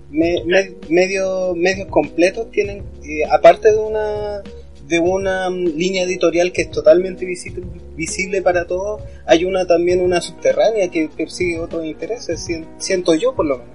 Me, 0.09 0.43
me, 0.45 0.75
medio, 0.89 1.55
medios 1.55 1.87
completos 1.87 2.51
tienen, 2.51 2.83
eh, 3.03 3.23
aparte 3.31 3.71
de 3.71 3.77
una 3.77 4.43
de 4.87 4.99
una 4.99 5.49
um, 5.49 5.55
línea 5.55 6.03
editorial 6.03 6.51
que 6.51 6.63
es 6.63 6.71
totalmente 6.71 7.25
visible, 7.25 7.65
visible 7.95 8.41
para 8.41 8.65
todos, 8.65 9.01
hay 9.25 9.45
una 9.45 9.65
también 9.65 10.01
una 10.01 10.21
subterránea 10.21 10.89
que 10.89 11.09
persigue 11.15 11.59
otros 11.59 11.85
intereses, 11.85 12.45
siento 12.77 13.15
yo 13.15 13.33
por 13.33 13.45
lo 13.45 13.57
menos. 13.59 13.73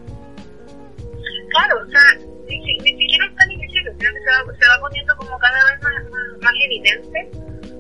Claro, 1.51 1.81
o 1.83 1.91
sea, 1.91 2.27
ni, 2.47 2.59
ni, 2.59 2.91
siquiera 2.97 3.27
es 3.27 3.35
tan 3.37 3.51
invisible, 3.51 3.93
sino 3.99 4.13
que 4.13 4.21
se 4.21 4.31
va, 4.31 4.59
se 4.59 4.69
va 4.69 4.81
poniendo 4.81 5.17
como 5.17 5.39
cada 5.39 5.59
vez 5.73 5.83
más, 5.83 6.11
más, 6.11 6.43
más 6.43 6.55
evidente 6.65 7.31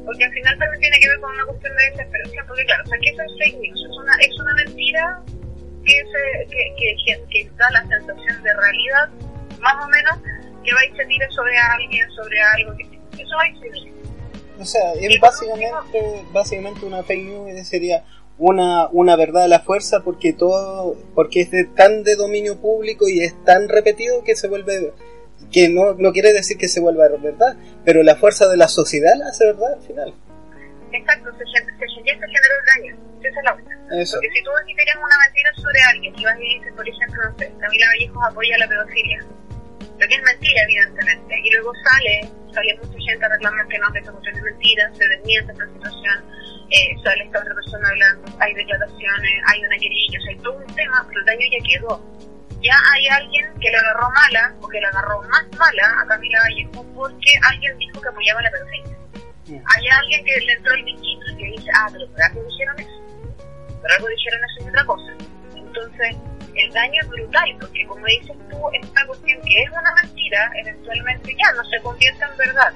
porque 0.08 0.24
al 0.24 0.32
final 0.32 0.58
también 0.58 0.80
tiene 0.80 0.98
que 1.00 1.08
ver 1.10 1.20
con 1.20 1.34
una 1.34 1.44
cuestión 1.44 1.76
de 1.76 1.84
desesperación, 1.90 2.46
porque 2.46 2.64
claro, 2.64 2.82
o 2.82 2.88
sea, 2.88 2.98
¿qué 2.98 3.10
es 3.10 3.18
el 3.18 3.28
fake 3.36 3.60
news? 3.60 3.84
Es 3.84 3.96
una, 3.98 4.14
es 4.24 4.40
una 4.40 4.54
mentira 4.54 5.22
que, 5.84 5.92
se, 5.92 6.46
que, 6.48 6.96
que, 7.04 7.24
que, 7.28 7.50
da 7.58 7.70
la 7.72 7.86
sensación 7.86 8.42
de 8.42 8.54
realidad, 8.54 9.10
más 9.60 9.84
o 9.84 9.88
menos, 9.88 10.16
que 10.64 10.72
va 10.72 10.82
y 10.82 10.96
se 10.96 11.28
sobre 11.28 11.58
alguien, 11.58 12.10
sobre 12.12 12.40
algo, 12.40 12.74
que 12.78 12.97
eso 13.22 13.36
va 13.36 13.48
y 13.48 13.60
se 13.60 13.70
tire. 13.70 13.92
O 14.60 14.64
sea, 14.64 14.92
es 14.94 15.20
básicamente, 15.20 16.24
básicamente 16.32 16.84
una 16.84 17.02
fake 17.02 17.24
news 17.24 17.68
sería 17.68 18.04
una, 18.38 18.88
una 18.88 19.16
verdad 19.16 19.44
a 19.44 19.48
la 19.48 19.60
fuerza 19.60 20.00
porque 20.02 20.32
todo, 20.32 20.96
porque 21.14 21.42
es 21.42 21.50
de, 21.50 21.64
tan 21.64 22.02
de 22.02 22.16
dominio 22.16 22.60
público 22.60 23.08
y 23.08 23.20
es 23.20 23.34
tan 23.44 23.68
repetido 23.68 24.24
que 24.24 24.36
se 24.36 24.48
vuelve 24.48 24.92
que 25.52 25.68
no, 25.68 25.94
no 25.94 26.12
quiere 26.12 26.32
decir 26.32 26.58
que 26.58 26.68
se 26.68 26.80
vuelva 26.80 27.08
verdad, 27.08 27.56
pero 27.84 28.02
la 28.02 28.16
fuerza 28.16 28.48
de 28.48 28.56
la 28.56 28.68
sociedad 28.68 29.14
la 29.16 29.28
hace 29.28 29.46
verdad 29.46 29.74
al 29.74 29.82
final. 29.82 30.14
Exacto, 30.92 31.30
se, 31.32 31.44
se, 31.44 31.64
se, 31.64 31.86
se 31.86 32.12
genera 32.12 32.24
el 32.24 32.82
daño, 32.82 32.96
esa 33.20 33.28
es 33.28 33.44
la 33.44 33.54
otra. 33.54 34.00
Eso. 34.00 34.16
Porque 34.16 34.30
si 34.30 34.44
tú 34.44 34.50
tienes 34.66 34.96
una 34.96 35.16
mentira 35.24 35.50
sobre 35.56 35.80
alguien 35.82 36.14
y 36.18 36.24
vas 36.24 36.36
y 36.38 36.58
dices, 36.58 36.72
por 36.74 36.88
ejemplo, 36.88 37.22
no 37.24 37.38
sé, 37.38 37.52
Camila 37.58 37.86
Vallejos 37.86 38.22
apoya 38.28 38.58
la 38.58 38.68
pedofilia, 38.68 39.24
lo 39.98 40.06
que 40.06 40.14
es 40.14 40.22
mentira, 40.22 40.62
evidentemente, 40.62 41.40
y 41.42 41.50
luego 41.50 41.72
sale, 41.84 42.30
sale 42.54 42.78
mucha 42.82 42.98
gente 43.10 43.24
a 43.24 43.28
reclamar 43.28 43.66
que 43.68 43.78
no, 43.78 43.92
que 43.92 44.02
cuestión 44.02 44.36
es 44.36 44.42
mentira, 44.42 44.90
se 44.94 45.08
desmiente 45.08 45.52
esta 45.52 45.66
situación, 45.66 46.24
eh, 46.70 46.94
sale 47.02 47.24
esta 47.24 47.40
otra 47.40 47.54
persona 47.54 47.88
hablando, 47.88 48.38
hay 48.40 48.54
declaraciones, 48.54 49.32
hay 49.46 49.64
una 49.64 49.76
querella, 49.76 50.18
o 50.18 50.22
sea, 50.22 50.32
hay 50.32 50.38
todo 50.38 50.56
un 50.58 50.74
tema, 50.74 51.04
pero 51.08 51.20
el 51.20 51.26
daño 51.26 51.46
ya 51.50 51.68
quedó 51.68 52.18
ya 52.62 52.74
hay 52.92 53.06
alguien 53.08 53.46
que 53.60 53.70
le 53.70 53.76
agarró 53.76 54.10
mala 54.10 54.54
o 54.60 54.68
que 54.68 54.80
le 54.80 54.86
agarró 54.86 55.22
más 55.22 55.46
mala 55.56 56.00
a 56.00 56.06
Camila 56.06 56.40
Vallejo 56.42 56.84
porque 56.94 57.30
alguien 57.42 57.78
dijo 57.78 58.00
que 58.00 58.08
apoyaba 58.08 58.42
la 58.42 58.50
pedofilia. 58.50 58.96
Mm. 59.46 59.62
Hay 59.64 59.88
alguien 59.88 60.24
que 60.24 60.40
le 60.40 60.52
entró 60.52 60.74
el 60.74 60.84
bichito 60.84 61.30
y 61.32 61.36
que 61.36 61.44
dice, 61.44 61.70
ah, 61.74 61.88
pero 61.92 62.08
por 62.08 62.22
algo 62.22 62.42
dijeron 62.44 62.80
eso. 62.80 63.80
Por 63.80 63.92
algo 63.92 64.08
dijeron 64.08 64.40
eso 64.44 64.64
y 64.64 64.68
otra 64.68 64.84
cosa. 64.84 65.12
Entonces, 65.54 66.16
el 66.64 66.72
daño 66.72 67.00
es 67.02 67.08
brutal 67.08 67.56
porque, 67.60 67.86
como 67.86 68.06
dices 68.06 68.36
tú, 68.50 68.56
esta 68.72 69.06
cuestión 69.06 69.40
que 69.42 69.62
es 69.62 69.70
una 69.70 69.94
mentira, 70.02 70.50
eventualmente 70.62 71.36
ya 71.36 71.52
no 71.52 71.64
se 71.64 71.80
convierte 71.80 72.24
en 72.24 72.36
verdad. 72.36 72.72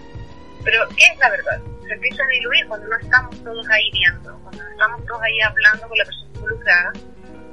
Pero, 0.65 0.89
¿qué 0.97 1.05
es 1.13 1.19
la 1.19 1.31
verdad? 1.31 1.61
Se 1.87 1.95
empieza 1.95 2.23
a 2.23 2.27
diluir 2.29 2.67
cuando 2.69 2.89
no 2.89 2.97
estamos 2.97 3.45
todos 3.45 3.69
ahí 3.71 3.91
viendo, 3.93 4.39
cuando 4.43 4.63
no 4.63 4.71
estamos 4.71 5.07
todos 5.07 5.23
ahí 5.23 5.41
hablando 5.41 5.89
con 5.89 5.99
la 5.99 6.05
persona 6.05 6.31
involucrada 6.35 6.93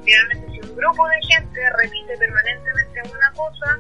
finalmente 0.04 0.52
si 0.52 0.70
un 0.70 0.76
grupo 0.76 1.08
de 1.08 1.20
gente 1.28 1.60
repite 1.78 2.18
permanentemente 2.18 3.02
una 3.04 3.32
cosa, 3.34 3.80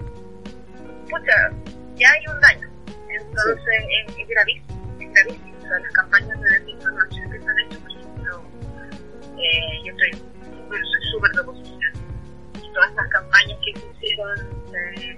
pucha, 1.09 1.51
ya 1.95 2.11
hay 2.11 2.27
un 2.27 2.39
daño. 2.39 2.69
Entonces 3.09 3.57
sí. 3.65 3.95
es, 4.07 4.17
es, 4.17 4.27
gravísimo, 4.27 4.95
es 4.99 5.13
gravísimo. 5.13 5.57
O 5.57 5.61
sea, 5.61 5.79
las 5.79 5.91
campañas 5.93 6.41
de 6.41 6.49
desinformación 6.49 7.31
que 7.31 7.39
se 7.39 7.49
han 7.49 7.59
hecho, 7.59 7.79
por 7.79 7.91
ejemplo, 7.91 8.43
eh, 9.37 9.81
yo 9.83 9.91
estoy 9.91 10.11
súper, 10.11 10.81
súper 11.11 11.31
de 11.31 11.39
oposición. 11.41 11.93
Todas 12.73 12.89
estas 12.91 13.09
campañas 13.09 13.59
que 13.65 13.79
se 13.79 14.15
de, 14.71 15.17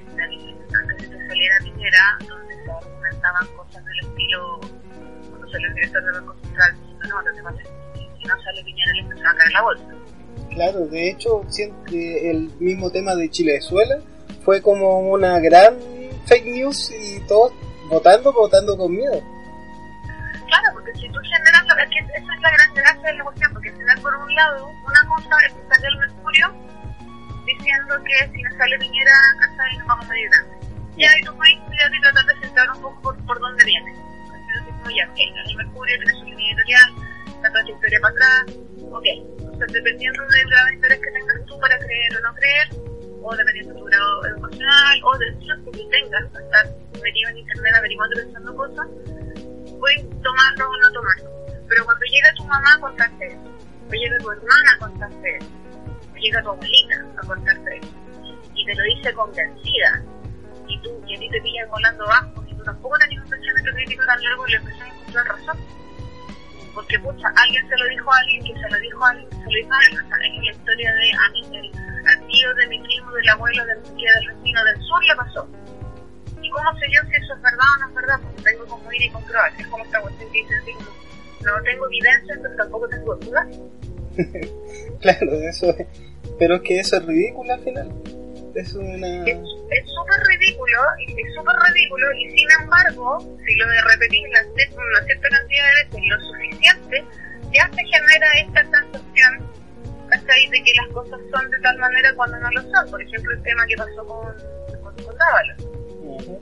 antes 0.74 0.98
de 0.98 1.18
que 1.18 1.28
saliera 1.28 1.56
Piñera, 1.64 2.18
donde 2.28 2.56
se 2.56 2.72
argumentaban 2.72 3.48
cosas 3.56 3.86
del 3.86 4.00
estilo, 4.00 4.60
cuando 5.30 5.50
salió 5.50 5.68
el 5.68 5.74
director 5.76 6.04
del 6.04 6.14
Banco 6.22 6.36
Central 6.44 6.74
diciendo, 6.74 7.08
no, 7.10 7.22
lo 7.22 7.36
que 7.36 7.44
pasa 7.44 7.62
es 7.62 7.68
que 7.68 8.10
si 8.18 8.28
no 8.28 8.42
sale 8.42 8.64
Piñera 8.64 8.92
le 8.94 9.00
empezó 9.02 9.28
a 9.28 9.36
caer 9.36 9.52
la 9.52 9.62
bolsa. 9.62 9.84
Claro, 10.52 10.80
de 10.88 11.10
hecho, 11.10 11.42
el 11.92 12.52
mismo 12.60 12.90
tema 12.92 13.16
de 13.16 13.30
Chilezuela 13.30 14.00
fue 14.44 14.62
como 14.62 15.00
una 15.00 15.40
gran 15.40 15.78
fake 16.26 16.46
news 16.46 16.92
y 16.92 17.20
todos 17.28 17.54
votando, 17.90 18.32
votando 18.34 18.78
con 18.78 18.92
miedo. 18.92 19.22
Claro, 20.48 20.74
porque 20.74 20.94
si 20.94 21.08
tú 21.10 21.20
generas, 21.20 21.64
es 21.84 21.90
que 21.90 22.00
esa 22.00 22.34
es 22.34 22.42
la 22.42 22.52
gran 22.52 22.74
gracia 22.74 23.12
de 23.12 23.14
la 23.14 23.24
cuestión, 23.24 23.54
porque 23.54 23.72
final, 23.72 24.02
por 24.02 24.16
un 24.16 24.36
lado, 24.36 24.68
una 24.68 25.10
cosa 25.10 25.36
es 25.48 25.54
que 25.54 25.62
salió 25.70 25.90
el 25.90 25.98
mercurio 25.98 26.71
diciendo 27.58 27.96
que 28.04 28.32
si 28.32 28.44
no 28.44 28.58
sale 28.58 28.78
Piñera, 28.80 29.18
¿cachai? 29.40 29.78
Nos 29.78 29.88
vamos 29.88 30.06
a 30.06 30.08
morir. 30.08 30.30
Ya, 30.98 31.10
y 31.20 31.24
tú 31.24 31.36
puedes 31.36 31.56
estudiar 31.56 31.96
y 31.96 32.02
tratar 32.02 32.26
de 32.26 32.40
centrar 32.42 32.72
un 32.72 32.82
poco 32.82 33.02
por, 33.02 33.26
por 33.26 33.40
dónde 33.40 33.64
viene. 33.66 33.92
Entonces, 33.92 34.74
como 34.78 34.90
ya, 34.92 35.08
ok, 35.10 35.18
el 35.48 35.56
Mercurio 35.56 35.96
tiene 35.98 36.20
su 36.20 36.26
línea 36.26 36.52
editorial, 36.52 36.96
la 37.42 37.52
trayectoria 37.52 38.00
para 38.02 38.14
atrás, 38.14 38.56
ok. 38.92 39.06
Entonces, 39.40 39.74
dependiendo 39.74 40.22
del 40.28 40.50
grado 40.50 40.68
de 40.68 40.74
interés 40.74 41.00
que 41.00 41.12
tengas 41.12 41.46
tú 41.46 41.60
para 41.60 41.78
creer 41.80 42.18
o 42.18 42.22
no 42.22 42.36
creer, 42.36 42.68
o 43.24 43.36
dependiendo 43.36 43.74
de 43.74 43.80
tu 43.80 43.86
grado 43.86 44.26
educacional, 44.26 45.02
o 45.04 45.18
del 45.18 45.40
tiempo 45.40 45.72
que 45.72 45.86
tengas 45.92 46.26
para 46.32 46.46
estar 46.46 46.66
metido 47.02 47.30
en 47.30 47.38
internet 47.38 47.76
averiguando 47.76 48.16
y 48.16 48.24
pensando 48.24 48.56
cosas, 48.56 48.88
puedes 49.80 50.10
tomarlo 50.22 50.70
o 50.70 50.78
no 50.78 50.92
tomarlo. 50.92 51.30
Pero 51.70 51.86
cuando 51.86 52.06
llega 52.06 52.34
tu 52.36 52.44
mamá 52.46 52.74
a 52.76 52.80
contarte 52.80 53.28
eso, 53.28 53.58
o 53.88 53.94
llega 53.94 54.18
tu 54.18 54.32
hermana 54.32 54.72
a 54.76 54.80
contarte 54.80 55.38
eso, 55.38 55.48
o 55.48 55.61
llega 56.22 56.42
tu 56.44 56.50
abuelita 56.50 56.96
a 57.18 57.28
contarte 57.28 57.78
eso, 57.78 57.92
y 58.56 58.66
te 58.66 58.76
lo 58.76 58.84
dice 58.84 59.14
convencida, 59.14 60.04
y 60.68 60.80
tú, 60.82 60.90
y 61.08 61.16
a 61.16 61.20
ti 61.20 61.30
te 61.30 61.42
pillan 61.42 61.70
volando 61.70 62.06
abajo, 62.06 62.44
y 62.48 62.56
tú 62.56 62.64
tampoco 62.64 62.98
tenés 63.00 63.20
un 63.20 63.30
pensamiento 63.30 63.72
crítico 63.74 64.06
tan 64.06 64.24
largo 64.24 64.48
y 64.48 64.52
le 64.52 64.58
empezás 64.58 64.82
a 64.82 64.88
encontrar 64.88 65.28
razón. 65.28 65.58
Porque, 66.74 67.00
pucha, 67.00 67.28
alguien 67.36 67.68
se 67.68 67.76
lo 67.76 67.86
dijo 67.90 68.14
a 68.14 68.18
alguien, 68.18 68.44
que 68.46 68.54
se 68.54 68.70
lo 68.70 68.80
dijo 68.80 69.04
a 69.04 69.10
alguien, 69.10 69.30
que 69.30 69.36
se 69.36 69.44
lo 69.44 69.50
dijo 69.50 69.74
a 69.74 69.78
alguien. 69.78 70.06
O 70.06 70.08
sea, 70.08 70.18
es 70.18 70.46
la 70.46 70.52
historia 70.52 70.94
de 70.96 71.12
a 71.12 71.30
mí, 71.32 71.58
el, 71.58 72.08
al 72.08 72.28
tío 72.28 72.56
de 72.56 72.68
mi 72.68 72.80
primo, 72.80 73.12
del 73.12 73.30
abuelo, 73.30 73.66
del 73.66 73.84
tía, 73.84 74.12
del 74.16 74.38
vecino 74.38 74.64
del 74.64 74.82
sur 74.84 75.04
le 75.04 75.16
pasó. 75.18 75.48
¿Y 76.42 76.50
cómo 76.50 76.80
sé 76.80 76.86
yo 76.94 77.02
si 77.10 77.16
eso 77.18 77.34
es 77.36 77.42
verdad 77.42 77.68
o 77.76 77.80
no 77.82 77.90
es 77.90 77.96
verdad? 77.96 78.20
Porque 78.24 78.42
tengo 78.44 78.66
como 78.68 78.94
ir 78.94 79.02
y 79.02 79.10
comprobar. 79.10 79.52
Es 79.58 79.68
como 79.68 79.84
esta 79.84 80.02
cuestión 80.02 80.32
que 80.32 80.38
dice 80.40 80.56
así 80.56 80.72
no 81.44 81.64
tengo 81.64 81.88
evidencia, 81.88 82.40
pero 82.42 82.56
tampoco 82.56 82.88
tengo 82.88 83.16
dudas. 83.16 83.48
claro, 85.02 85.34
eso 85.50 85.70
es. 85.78 85.88
Pero 86.42 86.56
es 86.56 86.62
que 86.64 86.80
eso 86.80 86.98
es 86.98 87.06
ridículo 87.06 87.54
al 87.54 87.60
final. 87.60 87.88
Es 88.56 88.74
una... 88.74 89.24
Es 89.26 89.86
súper 89.94 90.20
ridículo, 90.26 90.78
es 90.98 91.36
súper 91.36 91.56
ridículo, 91.70 92.12
y 92.14 92.32
sin 92.32 92.48
embargo, 92.60 93.20
si 93.46 93.56
lo 93.58 93.68
de 93.68 93.82
repetir 93.84 94.28
una, 94.28 94.42
una 94.42 95.06
cierta 95.06 95.30
cantidad 95.30 95.64
de 95.68 95.84
veces 95.86 96.02
lo 96.10 96.20
suficiente, 96.20 97.06
ya 97.54 97.70
se 97.70 97.84
genera 97.86 98.28
esta 98.42 98.64
sensación 98.64 99.52
¿cachai? 100.10 100.50
de 100.50 100.64
que 100.64 100.74
las 100.74 100.88
cosas 100.96 101.20
son 101.32 101.52
de 101.52 101.60
tal 101.60 101.78
manera 101.78 102.12
cuando 102.16 102.40
no 102.40 102.50
lo 102.50 102.62
son. 102.72 102.90
Por 102.90 103.04
ejemplo, 103.04 103.34
el 103.36 103.44
tema 103.44 103.64
que 103.68 103.78
pasó 103.78 104.04
con, 104.08 104.34
con, 104.82 104.96
con 104.96 105.16
Dávalos. 105.16 105.58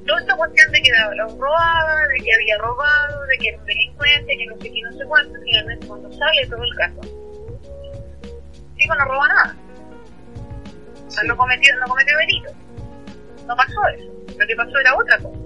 Toda 0.07 0.21
esta 0.21 0.35
cuestión 0.37 0.71
de 0.71 0.81
que 0.81 0.91
Dávalos 0.93 1.37
robaba, 1.37 2.07
de 2.07 2.23
que 2.23 2.33
había 2.35 2.57
robado, 2.57 3.25
de 3.25 3.37
que 3.37 3.49
era 3.49 3.57
un 3.57 3.65
delincuente, 3.65 4.37
que 4.37 4.45
no 4.45 4.55
sé 4.61 4.71
qué, 4.71 4.81
no 4.81 4.93
sé 4.93 5.05
cuánto, 5.05 5.33
finalmente 5.43 5.85
cuando 5.85 6.09
sale 6.13 6.47
todo 6.47 6.63
el 6.63 6.75
caso, 6.77 7.01
Chico 8.77 8.95
no 8.95 9.03
roba 9.03 9.27
nada. 9.27 9.68
O 11.09 11.11
sea, 11.11 11.23
no 11.23 11.35
cometió, 11.35 11.75
no 11.79 11.87
cometió 11.87 12.15
delito. 12.19 12.51
No 13.47 13.55
pasó 13.55 13.87
eso. 13.97 14.05
Lo 14.37 14.45
que 14.45 14.55
pasó 14.55 14.79
era 14.79 14.95
otra 14.95 15.17
cosa. 15.17 15.39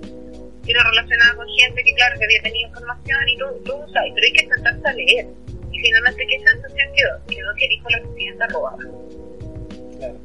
Era 0.67 0.83
relacionada 0.83 1.35
con 1.35 1.47
gente 1.57 1.83
que, 1.83 1.93
claro, 1.95 2.19
que 2.19 2.25
había 2.25 2.41
tenido 2.41 2.67
información 2.67 3.29
y 3.29 3.37
todo 3.37 3.87
sabes, 3.93 4.11
pero 4.13 4.25
hay 4.25 4.33
que 4.33 4.47
sentarse 4.47 4.87
a 4.87 4.93
leer. 4.93 5.27
Y 5.71 5.79
finalmente, 5.79 6.27
¿qué 6.27 6.39
sensación 6.39 6.89
quedó? 6.95 7.25
Quedó 7.27 7.55
que 7.55 7.67
dijo 7.69 7.89
la 7.89 8.01
presidenta 8.01 8.47
robada. 8.47 8.77
Claro. 9.97 10.15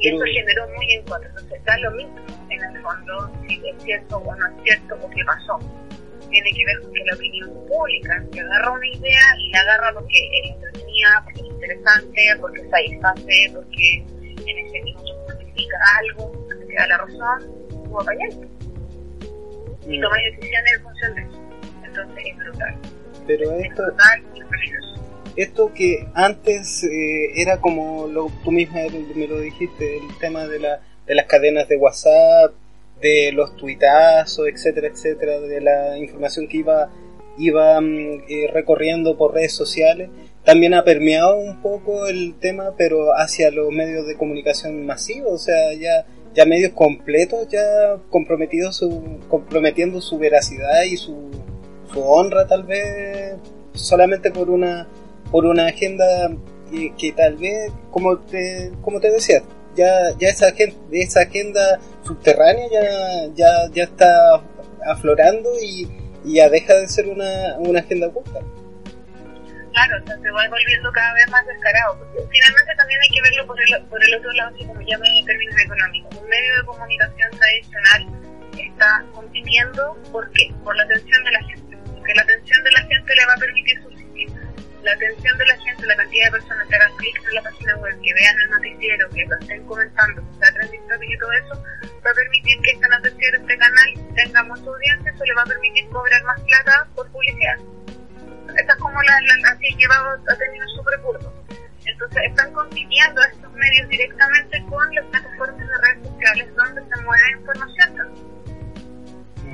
Y 0.00 0.08
eso 0.08 0.24
generó 0.24 0.68
muy 0.74 0.92
en 0.92 1.02
contra. 1.04 1.28
Entonces, 1.28 1.64
da 1.64 1.78
lo 1.78 1.90
mismo 1.92 2.18
en 2.50 2.64
el 2.64 2.82
fondo 2.82 3.30
si 3.46 3.62
es 3.64 3.82
cierto 3.84 4.16
o 4.18 4.34
no 4.34 4.46
es 4.46 4.62
cierto 4.64 4.98
o 5.00 5.10
qué 5.10 5.24
pasó. 5.24 5.58
Tiene 6.30 6.50
que 6.50 6.64
ver 6.64 6.80
con 6.82 6.92
que 6.92 7.04
la 7.04 7.14
opinión 7.14 7.66
pública 7.68 8.24
que 8.32 8.40
agarra 8.40 8.72
una 8.72 8.88
idea 8.88 9.22
y 9.38 9.50
la 9.50 9.60
agarra 9.60 9.92
porque 9.94 10.18
es 10.18 10.50
entretenida, 10.50 11.22
porque 11.24 11.40
es 11.42 11.46
interesante, 11.46 12.36
porque 12.40 12.68
satisface, 12.68 13.52
porque 13.54 14.17
en 14.50 14.66
ese 14.66 14.82
minuto 14.82 15.12
justifica 15.26 15.76
algo, 15.98 16.32
que 16.48 16.64
te 16.66 16.74
da 16.74 16.86
la 16.88 16.98
razón, 16.98 17.52
tú 17.70 18.00
allá 18.00 18.28
y 19.86 19.98
Mm, 19.98 20.02
tomas 20.02 20.18
decisiones 20.22 20.72
en 20.76 20.82
función 20.82 21.14
de 21.14 21.22
eso. 21.22 21.38
Entonces 21.84 22.24
es 22.30 22.36
brutal. 22.36 22.76
Pero 23.26 23.52
Es 23.52 23.64
esto, 23.70 23.82
brutal 23.84 24.22
y 24.34 24.42
peligroso. 24.44 24.94
esto 25.36 25.72
que 25.74 26.08
antes 26.14 26.84
eh, 26.84 27.40
era 27.40 27.60
como 27.60 28.06
lo, 28.06 28.30
tú 28.44 28.50
misma 28.52 28.80
me 29.14 29.26
lo 29.26 29.40
dijiste, 29.40 29.98
el 29.98 30.18
tema 30.18 30.46
de, 30.46 30.58
la, 30.60 30.80
de 31.06 31.14
las 31.14 31.26
cadenas 31.26 31.68
de 31.68 31.76
WhatsApp, 31.78 32.52
de 33.00 33.32
los 33.32 33.56
tuitazos, 33.56 34.46
etcétera, 34.48 34.88
etcétera, 34.88 35.40
de 35.40 35.60
la 35.60 35.96
información 35.98 36.48
que 36.48 36.58
iba, 36.58 36.90
iba 37.38 37.80
mm, 37.80 38.24
eh, 38.28 38.50
recorriendo 38.52 39.16
por 39.16 39.32
redes 39.34 39.54
sociales, 39.54 40.10
también 40.44 40.74
ha 40.74 40.84
permeado 40.84 41.36
un 41.36 41.60
poco 41.60 42.06
el 42.06 42.34
tema, 42.38 42.74
pero 42.76 43.12
hacia 43.12 43.50
los 43.50 43.70
medios 43.70 44.06
de 44.06 44.16
comunicación 44.16 44.86
masivos, 44.86 45.32
o 45.32 45.38
sea, 45.38 45.74
ya, 45.74 46.06
ya 46.34 46.46
medios 46.46 46.72
completos, 46.72 47.48
ya 47.48 47.98
comprometidos 48.10 48.76
su, 48.76 49.18
comprometiendo 49.28 50.00
su 50.00 50.18
veracidad 50.18 50.84
y 50.84 50.96
su, 50.96 51.30
su 51.92 52.00
honra 52.02 52.46
tal 52.46 52.64
vez 52.64 53.34
solamente 53.72 54.30
por 54.30 54.50
una 54.50 54.88
por 55.30 55.44
una 55.44 55.66
agenda 55.66 56.04
que, 56.70 56.92
que 56.96 57.12
tal 57.12 57.36
vez 57.36 57.70
como 57.90 58.18
te 58.18 58.72
como 58.82 59.00
te 59.00 59.10
decía 59.10 59.42
ya 59.76 60.16
ya 60.18 60.28
esa 60.28 60.48
agenda, 60.48 60.76
esa 60.92 61.20
agenda 61.20 61.78
subterránea 62.02 62.68
ya 62.70 63.34
ya 63.34 63.48
ya 63.72 63.84
está 63.84 64.42
aflorando 64.86 65.50
y, 65.62 65.88
y 66.24 66.34
ya 66.34 66.48
deja 66.48 66.74
de 66.74 66.88
ser 66.88 67.08
una, 67.08 67.56
una 67.58 67.80
agenda 67.80 68.08
oculta 68.08 68.40
Claro, 69.78 70.02
o 70.02 70.06
sea, 70.08 70.18
se 70.18 70.30
va 70.32 70.48
volviendo 70.48 70.90
cada 70.90 71.14
vez 71.14 71.30
más 71.30 71.46
descarado. 71.46 71.94
Finalmente 72.10 72.74
también 72.76 73.00
hay 73.00 73.10
que 73.10 73.22
verlo 73.22 73.46
por 73.46 73.62
el, 73.62 73.86
por 73.86 74.02
el 74.02 74.14
otro 74.16 74.32
lado, 74.32 74.50
así 74.52 74.66
como 74.66 74.80
llame 74.80 75.18
en 75.20 75.24
términos 75.24 75.56
económicos. 75.56 76.16
Un 76.18 76.28
medio 76.28 76.56
de 76.56 76.66
comunicación 76.66 77.30
tradicional 77.30 78.06
está 78.58 79.04
compitiendo, 79.12 79.96
¿por 80.10 80.28
qué? 80.32 80.52
Por 80.64 80.74
la 80.74 80.82
atención 80.82 81.22
de 81.22 81.30
la 81.30 81.42
gente. 81.44 81.78
Porque 81.94 82.12
la 82.12 82.22
atención 82.22 82.64
de 82.64 82.70
la 82.72 82.80
gente 82.80 83.14
le 83.14 83.26
va 83.26 83.34
a 83.34 83.36
permitir 83.36 83.82
subsistir. 83.84 84.28
La 84.82 84.92
atención 84.94 85.38
de 85.38 85.46
la 85.46 85.56
gente, 85.58 85.86
la 85.86 85.96
cantidad 85.96 86.24
de 86.24 86.30
personas 86.32 86.66
que 86.66 86.74
hagan 86.74 86.96
clic 86.96 87.22
en 87.28 87.34
la 87.36 87.42
página 87.42 87.76
web, 87.76 88.00
que 88.02 88.14
vean 88.14 88.36
el 88.40 88.50
noticiero, 88.50 89.10
que 89.10 89.24
lo 89.26 89.38
estén 89.38 89.64
comentando, 89.64 90.22
que 90.26 90.44
sea 90.44 90.54
topic 90.54 91.08
y 91.08 91.18
todo 91.18 91.32
eso, 91.32 91.54
va 92.04 92.10
a 92.10 92.14
permitir 92.14 92.60
que 92.62 92.70
este 92.72 92.88
noticiero, 92.88 93.38
este 93.38 93.58
canal, 93.58 94.14
tenga 94.16 94.42
mucha 94.42 94.70
audiencia, 94.70 95.12
eso 95.12 95.24
le 95.24 95.34
va 95.34 95.42
a 95.42 95.46
permitir 95.46 95.88
cobrar 95.90 96.24
más 96.24 96.40
plata 96.40 96.88
por 96.96 97.08
publicidad 97.12 97.58
esta 98.56 98.72
es 98.72 98.78
como 98.78 99.02
la, 99.02 99.20
la 99.20 99.50
así 99.50 99.74
llevado 99.76 100.10
a 100.28 100.36
términos 100.36 100.72
súper 100.74 100.98
burdos. 101.00 101.32
Entonces 101.84 102.22
están 102.28 102.52
compitiendo 102.52 103.22
estos 103.22 103.52
medios 103.52 103.88
directamente 103.88 104.62
con 104.68 104.94
las 104.94 105.04
plataformas 105.06 105.58
de 105.58 105.78
redes 105.78 106.08
sociales 106.08 106.56
donde 106.56 106.82
se 106.82 107.02
mueve 107.02 107.30
información. 107.38 108.14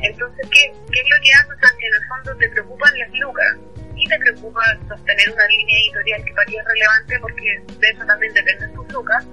Entonces, 0.03 0.49
¿qué, 0.51 0.73
¿qué 0.93 1.01
es 1.01 1.09
lo 1.09 1.17
que 1.23 1.33
haces? 1.33 1.49
O 1.49 1.81
en 1.81 1.95
el 1.95 2.09
fondo 2.09 2.37
te 2.37 2.49
preocupan 2.51 2.99
las 2.99 3.11
lucas 3.13 3.57
y 3.97 4.09
te 4.09 4.19
preocupa 4.19 4.61
sostener 4.89 5.31
una 5.33 5.47
línea 5.47 5.77
editorial 5.79 6.25
que 6.25 6.35
para 6.35 6.47
ti 6.47 6.57
es 6.57 6.65
relevante 6.65 7.21
porque 7.21 7.63
de 7.79 7.89
eso 7.89 8.05
también 8.05 8.35
dependen 8.35 8.75
tus 8.75 8.93
lucas. 8.93 9.27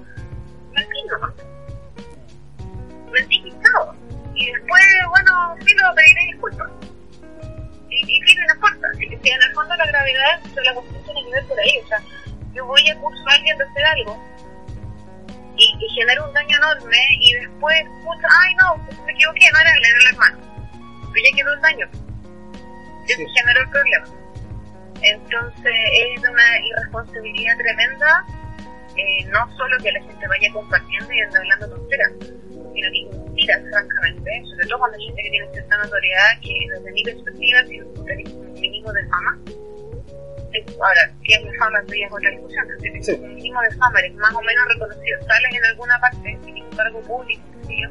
Y 3.30 3.52
chao. 3.64 3.96
Y 4.36 4.52
después, 4.52 4.86
bueno, 5.10 5.56
sí 5.66 5.76
lo 5.76 5.96
pediré 5.96 6.22
disculpas 6.32 6.70
y, 7.92 8.18
y 8.18 8.22
fin, 8.22 8.38
no 8.48 8.54
importa. 8.56 8.88
Si, 8.98 9.06
en 9.06 9.42
el 9.44 9.54
fondo 9.54 9.76
la 9.76 9.86
gravedad 9.86 10.40
de 10.42 10.64
la 10.64 10.74
cuestión 10.74 11.04
tiene 11.04 11.24
que 11.26 11.32
ver 11.32 11.46
por 11.46 11.60
ahí. 11.60 11.78
O 11.84 11.88
sea, 11.88 12.00
yo 12.54 12.66
voy 12.66 12.90
a 12.90 12.94
acusar 12.94 13.30
a 13.30 13.34
alguien 13.36 13.58
de 13.58 13.64
hacer 13.64 13.86
algo 13.86 14.24
y, 15.58 15.76
y 15.80 15.90
genera 15.94 16.24
un 16.26 16.34
daño 16.34 16.58
enorme 16.58 16.98
y 17.20 17.34
después, 17.36 17.84
puta, 18.04 18.28
ay 18.42 18.56
no, 18.56 18.78
me 19.06 19.12
equivoqué, 19.12 19.46
no 19.54 19.60
era 19.60 19.72
el 19.72 20.08
hermano. 20.14 20.38
Pero 21.14 21.26
ya 21.30 21.36
quedó 21.38 21.54
el 21.54 21.62
daño. 21.62 21.88
Ya 23.08 23.16
Sí. 23.16 23.26
generó 23.36 23.62
el 23.62 23.70
problema. 23.70 24.06
Entonces 25.02 25.74
es 25.94 26.20
una 26.30 26.60
irresponsabilidad 26.66 27.58
tremenda, 27.58 28.26
eh, 28.96 29.26
no 29.26 29.58
solo 29.58 29.78
que 29.84 29.92
la 29.92 30.00
gente 30.02 30.28
vaya 30.28 30.54
compartiendo 30.54 31.12
y 31.14 31.22
hablando 31.22 31.70
tonteras, 31.70 32.12
sino 32.74 32.88
que 32.92 33.18
mentiras, 33.18 33.62
francamente, 33.70 34.44
sobre 34.50 34.68
todo 34.68 34.80
cuando 34.80 34.98
hay 34.98 35.06
gente 35.06 35.24
que 35.24 35.30
tiene 35.30 35.52
cierta 35.52 35.78
notoriedad 35.78 36.40
que 36.42 36.54
desde 36.70 36.92
mi 36.92 37.04
perspectiva 37.04 37.64
tiene 37.66 37.84
un 37.86 38.54
mínimo 38.54 38.94
de 38.94 39.06
fama. 39.08 39.40
Eh, 40.54 40.66
Ahora, 40.82 41.10
¿qué 41.24 41.34
es 41.36 41.44
la 41.44 41.54
fama? 41.60 41.80
Eso 41.80 41.96
ya 41.96 42.06
es 42.06 42.12
otra 42.12 42.30
discusión, 42.30 42.66
pero 42.68 42.80
si 42.94 43.04
Sí. 43.04 43.12
un 43.22 43.36
mínimo 43.36 43.62
de 43.62 43.72
fama, 43.78 44.00
eres 44.00 44.14
más 44.16 44.34
o 44.34 44.42
menos 44.42 44.68
reconocido, 44.74 45.22
sales 45.28 45.54
en 45.56 45.66
alguna 45.66 46.00
parte, 46.00 46.38
tienes 46.44 46.64
un 46.64 46.76
cargo 46.78 47.02
público, 47.02 47.42
yo, 47.70 47.90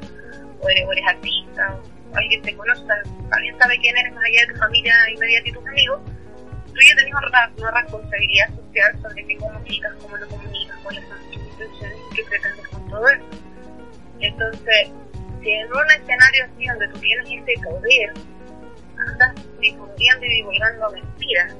o 0.61 0.69
eres, 0.69 0.85
o 0.87 0.93
eres 0.93 1.05
artista, 1.07 1.75
o 2.13 2.17
alguien 2.17 2.43
te 2.43 2.55
conoce, 2.57 2.83
alguien 3.31 3.59
sabe 3.59 3.79
quién 3.79 3.97
eres 3.97 4.13
más 4.13 4.25
allá 4.25 4.41
de 4.47 4.53
tu 4.53 4.59
familia 4.59 4.95
inmediata 5.15 5.49
y 5.49 5.53
tus 5.53 5.67
amigos, 5.67 6.01
tú 6.67 6.75
ya 6.87 6.97
tenés 6.97 7.15
una, 7.15 7.53
una 7.57 7.81
responsabilidad 7.81 8.49
social 8.57 9.01
sobre 9.03 9.25
qué 9.27 9.37
comunicas, 9.39 9.93
cómo 10.03 10.17
lo 10.19 10.29
comunicas, 10.29 10.77
cuáles 10.83 11.05
son 11.09 11.19
tus 11.33 11.37
intenciones 11.37 11.99
y 12.13 12.15
qué 12.17 12.25
pretendes 12.25 12.69
con 12.69 12.91
todo 12.91 13.09
eso. 13.09 13.25
Entonces, 14.21 14.91
si 15.43 15.51
en 15.51 15.73
un 15.73 15.91
escenario 15.91 16.45
así 16.45 16.67
donde 16.67 16.89
tú 16.89 16.99
tienes 17.01 17.27
ese 17.27 17.63
poder, 17.63 18.13
andas 18.99 19.35
difundiendo 19.61 20.27
y 20.27 20.29
divulgando 20.29 20.91
mentiras, 20.91 21.57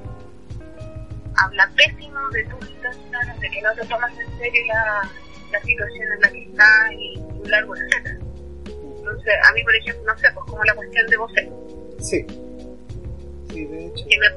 habla 1.37 1.69
pésimo 1.75 2.19
de 2.29 2.43
tus 2.45 2.69
intenciones, 2.69 3.39
de 3.39 3.49
que 3.49 3.61
no 3.61 3.73
te 3.73 3.85
tomas 3.87 4.11
en 4.19 4.37
serio 4.37 4.61
la, 4.67 5.09
la 5.51 5.61
situación 5.61 6.13
en 6.13 6.21
la 6.21 6.29
que 6.29 6.43
está 6.43 6.93
y, 6.93 7.17
un 7.17 7.51
largo 7.51 7.75
etcétera. 7.75 8.19
Entonces, 8.65 9.33
a 9.43 9.53
mí, 9.53 9.63
por 9.63 9.75
ejemplo, 9.75 10.03
no 10.05 10.17
sé, 10.19 10.27
pues 10.33 10.45
como 10.45 10.63
la 10.63 10.75
cuestión 10.75 11.07
de 11.07 11.17
voces. 11.17 11.49
Sí. 11.99 12.25
Sí, 13.49 13.65
de 13.65 13.85
hecho. 13.87 14.05
Que 14.07 14.17
me, 14.19 14.27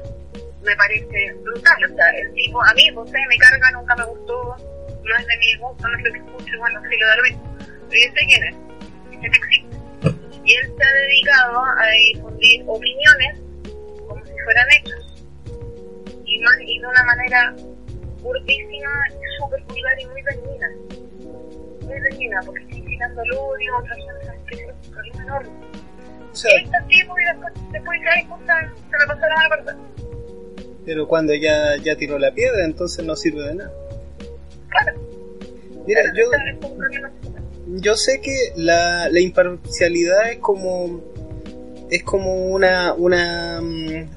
me 0.65 0.75
parece 0.75 1.33
brutal. 1.43 1.91
O 1.91 1.95
sea, 1.95 2.09
el 2.09 2.33
tipo, 2.33 2.63
a 2.63 2.73
mí, 2.73 2.89
José 2.93 3.17
me 3.29 3.37
carga, 3.37 3.71
nunca 3.71 3.95
me 3.95 4.05
gustó, 4.05 4.55
no 5.03 5.15
es 5.17 5.27
de 5.27 5.37
mi 5.37 5.55
gusto, 5.57 5.87
no 5.87 5.97
es 5.97 6.03
lo 6.03 6.11
que 6.11 6.19
escucho, 6.19 6.51
bueno, 6.59 6.81
sí 6.89 6.97
lo 6.97 7.07
da 7.07 7.15
lo 7.15 7.23
mismo. 7.23 7.57
Y 10.43 10.55
él 10.55 10.73
se 10.77 10.83
ha 10.83 10.93
dedicado 10.93 11.63
a 11.63 11.87
difundir 11.89 12.63
opiniones 12.67 13.39
como 14.07 14.23
si 14.25 14.33
fueran 14.43 14.67
hechos. 14.79 15.25
Y, 16.25 16.39
no, 16.39 16.49
y 16.61 16.79
de 16.79 16.87
una 16.87 17.03
manera 17.03 17.55
burtísima, 18.21 18.89
súper 19.39 19.63
vulgar 19.63 19.99
y 19.99 20.05
muy 20.05 20.21
dañina. 20.21 20.69
Muy 21.81 21.99
dañina, 22.09 22.39
porque 22.45 22.61
está 22.63 22.75
incitando 22.75 23.21
al 23.21 23.31
odio, 23.31 23.73
es 23.83 24.85
un 24.85 24.91
problema 24.91 25.23
enorme. 25.23 25.49
Sea, 26.33 26.51
y 26.59 26.63
este 26.65 26.77
tipo 26.89 27.17
y 27.17 27.23
después, 27.23 27.53
después 27.71 28.01
cae 28.03 28.27
cosas, 28.27 28.65
se 28.91 28.97
me 28.97 29.05
pasaron 29.07 29.39
a 29.39 29.43
la 29.43 29.49
verdad. 29.49 29.77
Pero 30.85 31.07
cuando 31.07 31.33
ya, 31.33 31.77
ya 31.77 31.95
tiró 31.95 32.19
la 32.19 32.31
piedra, 32.31 32.65
entonces 32.65 33.03
no 33.05 33.15
sirve 33.15 33.41
de 33.43 33.55
nada. 33.55 33.71
Claro. 34.69 34.99
Mira, 35.87 36.01
yo, 36.15 36.23
yo 37.67 37.95
sé 37.95 38.21
que 38.21 38.53
la, 38.55 39.09
la 39.09 39.19
imparcialidad 39.19 40.31
es 40.31 40.39
como 40.39 41.01
es 41.89 42.03
como 42.03 42.47
una 42.47 42.93
una 42.93 43.61
mm, 43.61 44.09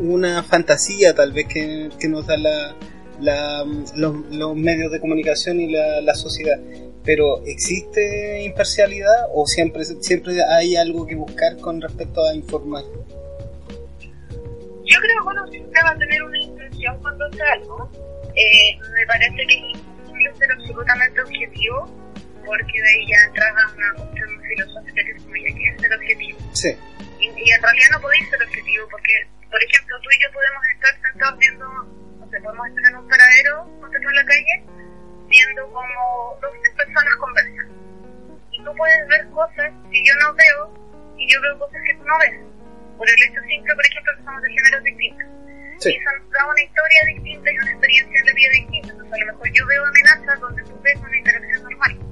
una 0.00 0.42
fantasía 0.42 1.14
tal 1.14 1.32
vez 1.32 1.46
que, 1.46 1.90
que 1.98 2.08
nos 2.08 2.26
da 2.26 2.36
la, 2.36 2.74
la 3.20 3.64
los, 3.96 4.14
los, 4.30 4.56
medios 4.56 4.92
de 4.92 5.00
comunicación 5.00 5.60
y 5.60 5.72
la, 5.72 6.00
la, 6.02 6.14
sociedad. 6.14 6.58
Pero 7.02 7.42
existe 7.46 8.42
imparcialidad 8.42 9.28
o 9.32 9.46
siempre 9.46 9.84
siempre 9.84 10.42
hay 10.44 10.76
algo 10.76 11.06
que 11.06 11.14
buscar 11.14 11.56
con 11.58 11.80
respecto 11.80 12.22
a 12.26 12.34
informar 12.34 12.84
yo 14.86 15.00
creo 15.00 15.22
que 15.22 15.28
uno 15.28 15.46
siempre 15.48 15.82
va 15.82 15.90
a 15.90 15.98
tener 15.98 16.22
una 16.22 16.38
intención 16.38 16.96
cuando 17.02 17.26
hace 17.26 17.42
algo. 17.42 17.90
Eh, 18.36 18.78
me 18.94 19.06
parece 19.06 19.34
que 19.34 19.54
es 19.54 19.76
imposible 19.76 20.34
ser 20.38 20.52
absolutamente 20.52 21.20
objetivo 21.20 22.05
porque 22.46 22.80
de 22.80 22.88
ahí 22.88 23.06
ya 23.10 23.18
entraba 23.26 23.60
una 23.74 23.92
cuestión 23.94 24.42
filosófica 24.42 25.02
que 25.02 25.10
es 25.10 25.22
como 25.22 25.36
ya 25.36 25.50
que 25.50 25.80
ser 25.82 25.92
objetivo. 25.92 26.38
Sí. 26.54 26.78
Y, 27.18 27.26
y, 27.26 27.50
en 27.50 27.62
realidad 27.62 27.88
no 27.92 28.00
podéis 28.00 28.30
ser 28.30 28.42
objetivo 28.42 28.88
porque, 28.88 29.26
por 29.50 29.60
ejemplo, 29.62 30.00
tú 30.00 30.08
y 30.14 30.22
yo 30.22 30.32
podemos 30.32 30.62
estar 30.74 30.92
sentados 31.02 31.38
viendo, 31.38 31.66
no 31.66 32.30
sé, 32.30 32.40
podemos 32.40 32.68
estar 32.68 32.84
en 32.86 32.96
un 32.96 33.08
paradero, 33.08 33.66
ponte 33.80 33.98
en 33.98 34.14
la 34.14 34.24
calle, 34.24 34.54
viendo 35.26 35.62
como 35.72 36.38
dos 36.40 36.52
personas 36.76 37.16
conversan. 37.18 37.68
Y 38.52 38.64
tú 38.64 38.72
puedes 38.76 39.08
ver 39.08 39.28
cosas 39.30 39.72
que 39.90 39.98
yo 40.06 40.14
no 40.22 40.34
veo 40.34 41.14
y 41.18 41.26
yo 41.26 41.42
veo 41.42 41.58
cosas 41.58 41.82
que 41.82 41.94
tú 41.94 42.04
no 42.04 42.18
ves. 42.18 42.38
Por 42.96 43.10
el 43.10 43.22
hecho 43.28 43.40
simple, 43.42 43.74
por 43.74 43.84
ejemplo, 43.84 44.12
que 44.16 44.24
somos 44.24 44.42
de 44.42 44.48
géneros 44.48 44.84
distintos. 44.84 45.26
Sí. 45.82 45.90
Y 45.92 45.96
eso 45.98 46.10
nos 46.16 46.30
da 46.30 46.46
una 46.46 46.62
historia 46.62 47.00
distinta 47.12 47.52
y 47.52 47.58
una 47.58 47.70
experiencia 47.72 48.20
en 48.20 48.26
la 48.26 48.32
vida 48.32 48.50
distinta. 48.54 48.88
Entonces, 48.92 49.12
a 49.12 49.18
lo 49.18 49.26
mejor 49.26 49.52
yo 49.52 49.66
veo 49.66 49.84
amenazas 49.84 50.40
donde 50.40 50.62
tú 50.62 50.80
ves 50.80 50.96
una 50.96 51.18
interacción 51.18 51.62
normal 51.64 52.05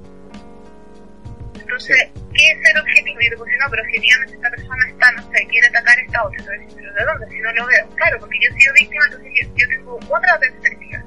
entonces, 1.65 1.97
¿qué 2.13 2.45
es 2.45 2.71
el 2.71 2.79
objetivo? 2.79 3.21
Y 3.21 3.31
digo, 3.31 3.45
si 3.47 3.57
no, 3.57 3.67
pero 3.71 3.83
objetivamente 3.83 4.35
esta 4.35 4.51
persona 4.51 4.85
está, 4.91 5.13
no 5.13 5.23
sé, 5.33 5.47
quiere 5.49 5.67
atacar 5.69 5.99
esta 5.99 6.25
otra. 6.25 6.39
Entonces, 6.39 6.75
¿pero 6.77 6.93
de 6.93 7.05
dónde? 7.05 7.27
Si 7.31 7.41
no 7.41 7.53
lo 7.53 7.67
veo. 7.67 7.89
Claro, 7.97 8.21
porque 8.21 8.39
yo 8.41 8.49
he 8.51 8.61
sido 8.61 8.73
víctima, 8.75 9.05
entonces 9.07 9.33
yo, 9.57 9.69
tengo 9.69 9.97
otra 9.97 10.39
perspectiva. 10.39 11.03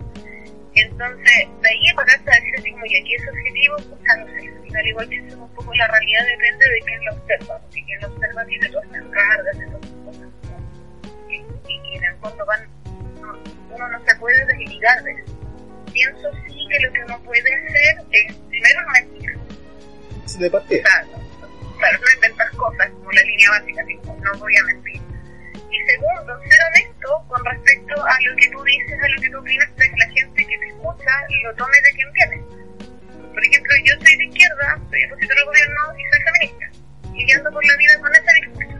Entonces, 0.73 1.37
de 1.61 1.69
ahí 1.69 1.93
para 1.95 2.13
a 2.13 2.17
decir 2.17 2.53
así 2.57 2.71
como, 2.71 2.85
y 2.85 2.97
aquí 2.97 3.15
es 3.15 3.27
objetivo, 3.29 3.75
o 3.75 3.97
sea, 4.01 4.17
no 4.17 4.25
sé, 4.33 4.77
al 4.77 4.87
igual 4.87 5.09
que 5.09 5.19
un 5.21 5.53
poco 5.53 5.73
la 5.75 5.87
realidad 5.87 6.25
depende 6.25 6.65
de 6.69 6.79
quién 6.85 7.05
lo 7.05 7.13
observa, 7.13 7.59
porque 7.59 7.83
quien 7.85 8.01
lo 8.01 8.07
observa 8.09 8.45
tiene 8.45 8.69
todas 8.69 8.91
las 8.91 9.05
cargas, 9.05 9.57
todas 9.57 9.81
las 9.81 10.05
cosas, 10.05 10.27
y, 11.29 11.35
y, 11.71 11.95
en 11.97 12.03
el 12.03 12.15
fondo 12.17 12.45
van, 12.45 12.69
no, 13.21 13.33
uno 13.73 13.87
no 13.89 14.05
se 14.05 14.15
puede 14.17 14.45
desligar 14.45 15.03
de 15.03 15.11
eso. 15.13 15.39
Pienso 15.91 16.31
sí 16.47 16.67
que 16.69 16.79
lo 16.85 16.93
que 16.93 17.03
uno 17.05 17.23
puede 17.23 17.55
hacer 17.55 18.05
es, 18.11 18.35
primero, 18.35 18.81
no 18.83 18.91
mentir 18.91 19.36
de 20.35 20.51
partida. 20.51 20.83
Claro, 20.83 21.07
claro, 21.77 21.97
no 21.99 22.13
inventar 22.15 22.51
cosas 22.57 22.89
como 22.91 23.11
la 23.11 23.21
línea 23.21 23.49
básica, 23.51 23.83
no 24.03 24.39
voy 24.39 24.55
a 24.57 24.63
mentir. 24.63 25.01
Y 25.71 25.77
segundo, 25.87 26.39
ser 26.43 26.59
honesto 26.67 27.25
con 27.27 27.45
respecto 27.45 28.05
a 28.05 28.17
lo 28.21 28.35
que 28.35 28.49
tú 28.49 28.63
dices, 28.63 28.99
a 29.01 29.07
lo 29.07 29.21
que 29.21 29.29
tú 29.29 29.39
opinas, 29.39 29.69
para 29.71 29.89
que 29.89 29.97
la 29.97 30.09
gente 30.11 30.45
que 30.45 30.57
te 30.57 30.67
escucha 30.67 31.11
lo 31.43 31.55
tome 31.55 31.77
de 31.81 31.91
quien 31.95 32.11
viene. 32.11 32.43
Por 33.33 33.45
ejemplo, 33.45 33.73
yo 33.85 33.93
soy 34.03 34.17
de 34.17 34.25
izquierda, 34.25 34.79
soy 34.89 35.03
opositor 35.05 35.37
al 35.39 35.45
gobierno 35.45 35.81
y 35.97 36.03
soy 36.11 36.21
feminista. 36.23 36.65
Y 37.13 37.31
ando 37.33 37.51
por 37.51 37.65
la 37.65 37.77
vida 37.77 37.99
con 37.99 38.11
ese 38.11 38.31
discurso. 38.41 38.77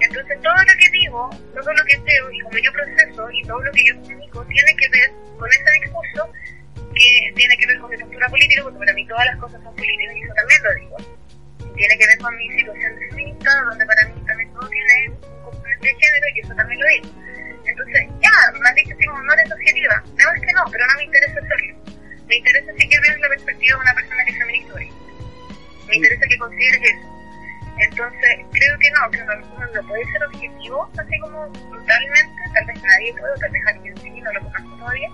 Entonces, 0.00 0.40
todo 0.42 0.56
lo 0.56 0.74
que 0.78 0.90
digo, 0.92 1.30
todo 1.54 1.72
lo 1.72 1.84
que 1.84 2.02
creo 2.02 2.32
y 2.32 2.40
como 2.40 2.58
yo 2.58 2.72
proceso 2.72 3.30
y 3.30 3.42
todo 3.42 3.60
lo 3.60 3.70
que 3.72 3.84
yo 3.84 3.94
comunico 4.00 4.44
tiene 4.46 4.76
que 4.76 4.88
ver 4.88 5.10
con 5.38 5.48
ese 5.48 5.80
discurso 5.80 6.32
que 6.94 7.32
tiene 7.34 7.56
que 7.56 7.66
ver 7.66 7.78
con 7.78 7.90
mi 7.90 7.96
postura 7.96 8.28
política, 8.28 8.62
porque 8.62 8.78
para 8.78 8.92
mí 8.92 9.06
todas 9.06 9.26
las 9.26 9.36
cosas 9.38 9.62
son 9.62 9.74
políticas 9.74 10.16
y 10.16 10.22
eso 10.22 10.34
también 10.34 10.62
lo 10.62 10.74
digo. 10.74 10.96
Tiene 11.76 11.98
que 11.98 12.06
ver 12.06 12.18
con 12.18 12.36
mi 12.36 12.48
situación 12.52 12.98
de 12.98 13.08
feminista, 13.08 13.50
donde 13.64 13.86
para 13.86 14.08
mí 14.08 14.22
también 14.26 14.52
todo 14.52 14.68
tiene 14.68 15.08
un 15.08 15.42
componente 15.44 15.86
de 15.88 15.94
género 15.94 16.26
y 16.34 16.40
eso 16.40 16.54
también 16.54 16.80
lo 16.80 16.86
digo. 16.86 17.08
Entonces, 17.64 18.02
ya, 18.20 18.34
me 18.60 18.68
han 18.68 18.74
dicho 18.74 18.94
no 19.00 19.32
eres 19.32 19.52
objetiva. 19.52 20.02
No 20.04 20.32
es 20.32 20.40
que 20.42 20.52
no, 20.52 20.64
pero 20.70 20.86
no 20.86 20.94
me 20.96 21.04
interesa 21.04 21.40
hacerlo. 21.40 21.74
Me 22.26 22.36
interesa 22.36 22.72
si 22.76 22.88
que 22.88 23.00
veas 23.00 23.20
la 23.20 23.28
perspectiva 23.28 23.76
de 23.76 23.82
una 23.82 23.94
persona 23.94 24.24
que 24.24 24.30
es 24.30 24.38
feminista 24.38 24.74
Me 25.88 25.96
interesa 25.96 26.26
que 26.28 26.38
consideres 26.38 26.82
eso. 26.82 27.08
Entonces, 27.78 28.32
creo 28.52 28.78
que 28.78 28.90
no, 28.90 29.10
que 29.10 29.22
uno 29.22 29.34
no 29.74 29.88
puede 29.88 30.04
ser 30.12 30.24
objetivo, 30.24 30.90
así 30.98 31.18
como 31.20 31.48
brutalmente, 31.48 32.42
tal 32.52 32.66
vez 32.66 32.82
nadie 32.82 33.14
puede, 33.14 33.40
tal 33.40 33.50
vez 33.50 33.62
alguien 33.66 33.96
sí, 33.96 34.20
no 34.20 34.32
lo 34.32 34.40
conozco 34.42 34.76
todavía 34.76 35.08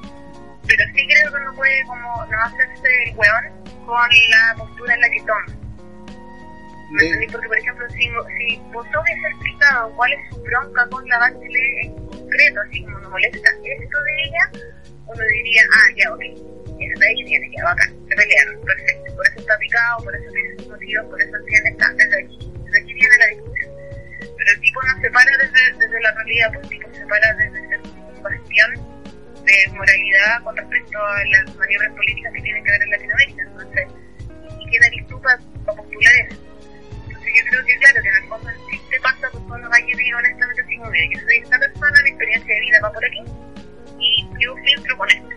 pero 0.68 0.84
sí 0.94 1.06
creo 1.08 1.32
que 1.32 1.40
uno 1.40 1.54
puede 1.54 1.82
como 1.84 2.26
no 2.26 2.42
hacerse 2.42 2.88
el 3.06 3.16
hueón 3.16 3.44
con 3.86 4.08
la 4.30 4.54
postura 4.56 4.94
en 4.94 5.00
la 5.00 5.10
que 5.10 5.20
toma. 5.20 5.58
¿Me 6.90 7.04
entendí? 7.04 7.26
Porque, 7.26 7.48
por 7.48 7.58
ejemplo, 7.58 7.88
si, 7.90 7.98
si 7.98 8.62
vos 8.72 8.86
hubiese 8.86 9.28
explicado 9.28 9.90
cuál 9.96 10.12
es 10.12 10.20
su 10.30 10.42
bronca 10.42 10.86
con 10.90 11.06
la 11.08 11.18
Bachelet 11.18 11.84
en 11.84 12.06
concreto, 12.06 12.60
así 12.60 12.84
como 12.84 12.98
nos 13.00 13.10
molesta 13.10 13.50
esto 13.64 14.02
de 14.04 14.22
ella, 14.24 14.72
uno 15.06 15.22
diría, 15.32 15.62
ah, 15.72 15.88
ya, 15.96 16.12
ok, 16.12 16.20
de 16.20 17.06
ahí 17.06 17.24
viene, 17.24 17.50
ya, 17.56 17.64
bacán, 17.64 17.92
se 18.08 18.14
pelearon, 18.14 18.64
perfecto, 18.64 19.16
por 19.16 19.26
eso 19.26 19.40
está 19.40 19.58
picado, 19.58 20.04
por 20.04 20.16
eso 20.16 20.32
tiene 20.32 20.54
sus 20.56 20.68
motivos, 20.68 21.06
por 21.06 21.20
eso 21.20 21.36
tiene, 21.46 21.70
está, 21.70 21.92
desde 21.92 22.24
aquí, 22.24 22.52
desde 22.64 22.78
aquí 22.80 22.94
viene 22.94 23.16
la 23.18 23.26
discusión. 23.26 23.70
Pero 24.36 24.50
el 24.52 24.60
tipo 24.60 24.82
no 24.82 25.00
se 25.00 25.10
para 25.10 25.36
desde, 25.38 25.78
desde 25.78 26.00
la 26.00 26.12
realidad, 26.12 26.52
pues 26.52 26.62
el 26.62 26.68
tipo 26.70 26.94
se 26.94 27.06
para 27.06 27.34
desde 27.34 27.68
ser 27.68 27.80
un 27.80 28.22
bastión 28.22 28.97
de 29.48 29.72
moralidad 29.72 30.42
con 30.44 30.56
respecto 30.56 30.98
a 30.98 31.24
las 31.24 31.56
maniobras 31.56 31.92
políticas 31.94 32.32
que 32.34 32.42
tienen 32.42 32.64
que 32.64 32.70
ver 32.70 32.82
en 32.82 32.90
Latinoamérica. 32.90 33.42
Entonces, 33.42 33.86
y 34.60 34.70
queda 34.70 34.88
listo 34.90 35.20
para 35.20 35.38
postular 35.64 36.14
eso. 36.28 36.36
Entonces, 37.08 37.32
yo 37.32 37.42
creo 37.48 37.64
que, 37.64 37.76
claro, 37.78 38.02
que 38.02 38.08
en 38.08 38.16
el 38.16 38.28
fondo 38.28 38.50
sí 38.70 38.80
te 38.90 39.00
pasa, 39.00 39.28
pues 39.32 39.44
cuando 39.48 39.68
vaya 39.70 39.86
y 39.88 40.12
honestamente 40.12 40.60
así 40.60 40.76
como, 40.76 40.92
yo 40.92 41.20
soy 41.20 41.36
esta 41.36 41.58
persona, 41.58 41.96
mi 42.04 42.10
experiencia 42.10 42.54
de 42.54 42.60
vida 42.60 42.78
va 42.82 42.92
por 42.92 43.04
aquí, 43.04 43.22
y 43.98 44.28
yo 44.40 44.54
filtro 44.56 44.96
con 44.96 45.08
esto. 45.08 45.28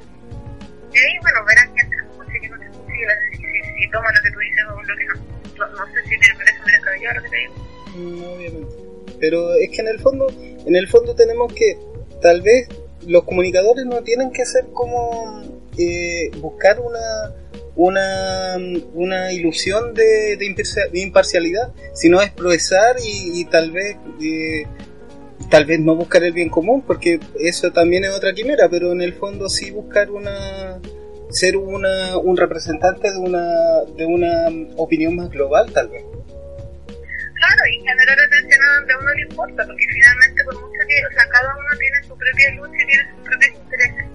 Y 0.91 0.97
ahí, 0.97 1.15
bueno, 1.21 1.45
verás 1.45 1.69
que 1.71 1.83
te 1.87 1.95
escuche, 1.95 2.39
que 2.41 2.49
no 2.49 2.59
te 2.59 2.65
escuche, 2.65 2.93
si, 3.31 3.37
si, 3.37 3.79
si 3.79 3.91
toma 3.91 4.11
lo 4.11 4.21
que 4.23 4.31
tú 4.31 4.39
dices 4.39 4.65
o 4.67 4.83
lo 4.83 4.97
que 4.97 5.05
no. 5.05 5.15
No, 5.55 5.67
no 5.71 5.93
sé 5.93 6.03
si 6.03 6.19
te 6.19 6.35
parece 6.35 6.59
muy 6.59 6.71
descabellado 6.71 7.15
lo 7.15 7.23
que 7.23 7.29
te 7.29 7.37
digo. 7.37 7.53
No, 7.95 8.31
obviamente. 8.33 8.75
Pero 9.19 9.53
es 9.55 9.69
que 9.69 9.81
en 9.81 9.87
el 9.87 9.99
fondo, 9.99 10.27
en 10.65 10.75
el 10.75 10.87
fondo 10.87 11.15
tenemos 11.15 11.53
que, 11.53 11.77
tal 12.21 12.41
vez, 12.41 12.67
los 13.07 13.23
comunicadores 13.23 13.85
no 13.85 14.01
tienen 14.01 14.31
que 14.31 14.45
ser 14.45 14.65
como 14.73 15.41
eh, 15.77 16.31
buscar 16.39 16.79
una, 16.79 17.33
una, 17.75 18.57
una 18.93 19.33
ilusión 19.33 19.93
de, 19.93 20.37
de, 20.37 20.99
imparcialidad, 20.99 21.73
sino 21.93 22.21
expresar 22.21 22.97
y, 23.03 23.41
y 23.41 23.45
tal 23.45 23.71
vez 23.71 23.97
eh, 24.21 24.65
tal 25.49 25.65
vez 25.65 25.79
no 25.79 25.95
buscar 25.95 26.23
el 26.23 26.33
bien 26.33 26.49
común, 26.49 26.81
porque 26.81 27.19
eso 27.39 27.71
también 27.71 28.05
es 28.05 28.11
otra 28.11 28.33
quimera, 28.33 28.69
pero 28.69 28.91
en 28.91 29.01
el 29.01 29.13
fondo 29.13 29.49
sí 29.49 29.71
buscar 29.71 30.09
una 30.09 30.79
ser 31.29 31.57
una, 31.57 32.17
un 32.17 32.35
representante 32.37 33.11
de 33.11 33.17
una, 33.17 33.47
de 33.95 34.05
una 34.05 34.47
opinión 34.75 35.15
más 35.15 35.29
global 35.29 35.71
tal 35.71 35.89
vez. 35.89 36.03
Claro, 37.41 37.63
y 37.73 37.81
generar 37.81 38.19
atención 38.21 38.61
a 38.61 38.75
donde 38.75 38.93
a 38.93 38.97
uno 38.99 39.13
le 39.15 39.21
importa, 39.25 39.65
porque 39.65 39.85
finalmente 39.89 40.43
por 40.45 40.61
mucho 40.61 40.81
que, 40.85 40.97
o 41.09 41.11
sea, 41.17 41.25
cada 41.25 41.49
uno 41.57 41.73
tiene 41.73 41.97
su 42.05 42.13
propia 42.13 42.51
lucha 42.53 42.77
y 42.77 42.85
tiene 42.85 43.03
sus 43.09 43.21
propios 43.25 43.51
intereses. 43.57 44.05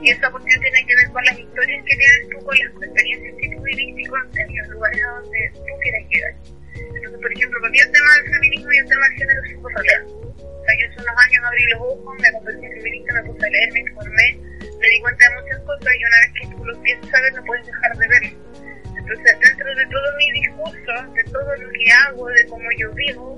Y 0.00 0.10
esa 0.16 0.30
cuestión 0.32 0.60
tiene 0.64 0.80
que 0.86 0.96
ver 0.96 1.08
con 1.12 1.24
las 1.28 1.38
historias 1.38 1.84
que 1.84 1.96
tienes 1.96 2.20
tú, 2.32 2.36
con 2.40 2.56
las 2.56 2.72
experiencias 2.72 3.34
que 3.36 3.48
tú 3.52 3.62
viviste 3.62 4.00
y 4.00 4.06
con 4.08 4.20
los 4.32 4.68
lugares 4.68 5.00
a 5.04 5.10
donde 5.20 5.40
tú 5.52 5.72
quieres 5.76 6.04
llegar. 6.08 6.34
Entonces, 6.72 7.20
por 7.20 7.32
ejemplo, 7.36 7.60
para 7.60 7.72
mí 7.72 7.78
el 7.84 7.92
tema 7.92 8.10
del 8.16 8.26
feminismo 8.32 8.72
y 8.72 8.78
el 8.78 8.88
tema 8.88 9.04
del 9.08 9.16
género 9.20 9.40
es 9.44 9.52
relevante. 9.76 10.12
O 10.16 10.62
sea, 10.64 10.72
yo 10.72 10.84
hace 10.88 11.00
unos 11.04 11.16
años 11.20 11.40
abrí 11.44 11.64
los 11.68 11.80
ojos, 11.84 12.12
me 12.16 12.32
convertí 12.32 12.64
en 12.64 12.72
feminista, 12.80 13.12
me 13.12 13.22
puse 13.28 13.44
a 13.44 13.50
leer, 13.50 13.72
me 13.76 13.80
informé, 13.92 14.28
me 14.56 14.88
di 14.88 15.00
cuenta 15.04 15.20
de 15.20 15.32
muchas 15.36 15.60
cosas 15.68 15.92
y 15.92 16.00
una 16.00 16.18
vez 16.24 16.30
que 16.32 16.44
tú 16.48 16.64
lo 16.64 16.72
empiezas 16.80 17.12
a 17.12 17.30
no 17.36 17.44
puedes 17.44 17.66
dejar 17.66 17.92
de 17.92 18.08
verlo. 18.08 18.45
Entonces, 19.06 19.38
dentro 19.38 19.72
de 19.72 19.86
todo 19.86 20.16
mi 20.18 20.32
discurso, 20.32 21.12
de 21.14 21.24
todo 21.30 21.56
lo 21.56 21.70
que 21.70 21.92
hago, 21.92 22.26
de 22.26 22.46
cómo 22.46 22.68
yo 22.76 22.90
vivo, 22.92 23.36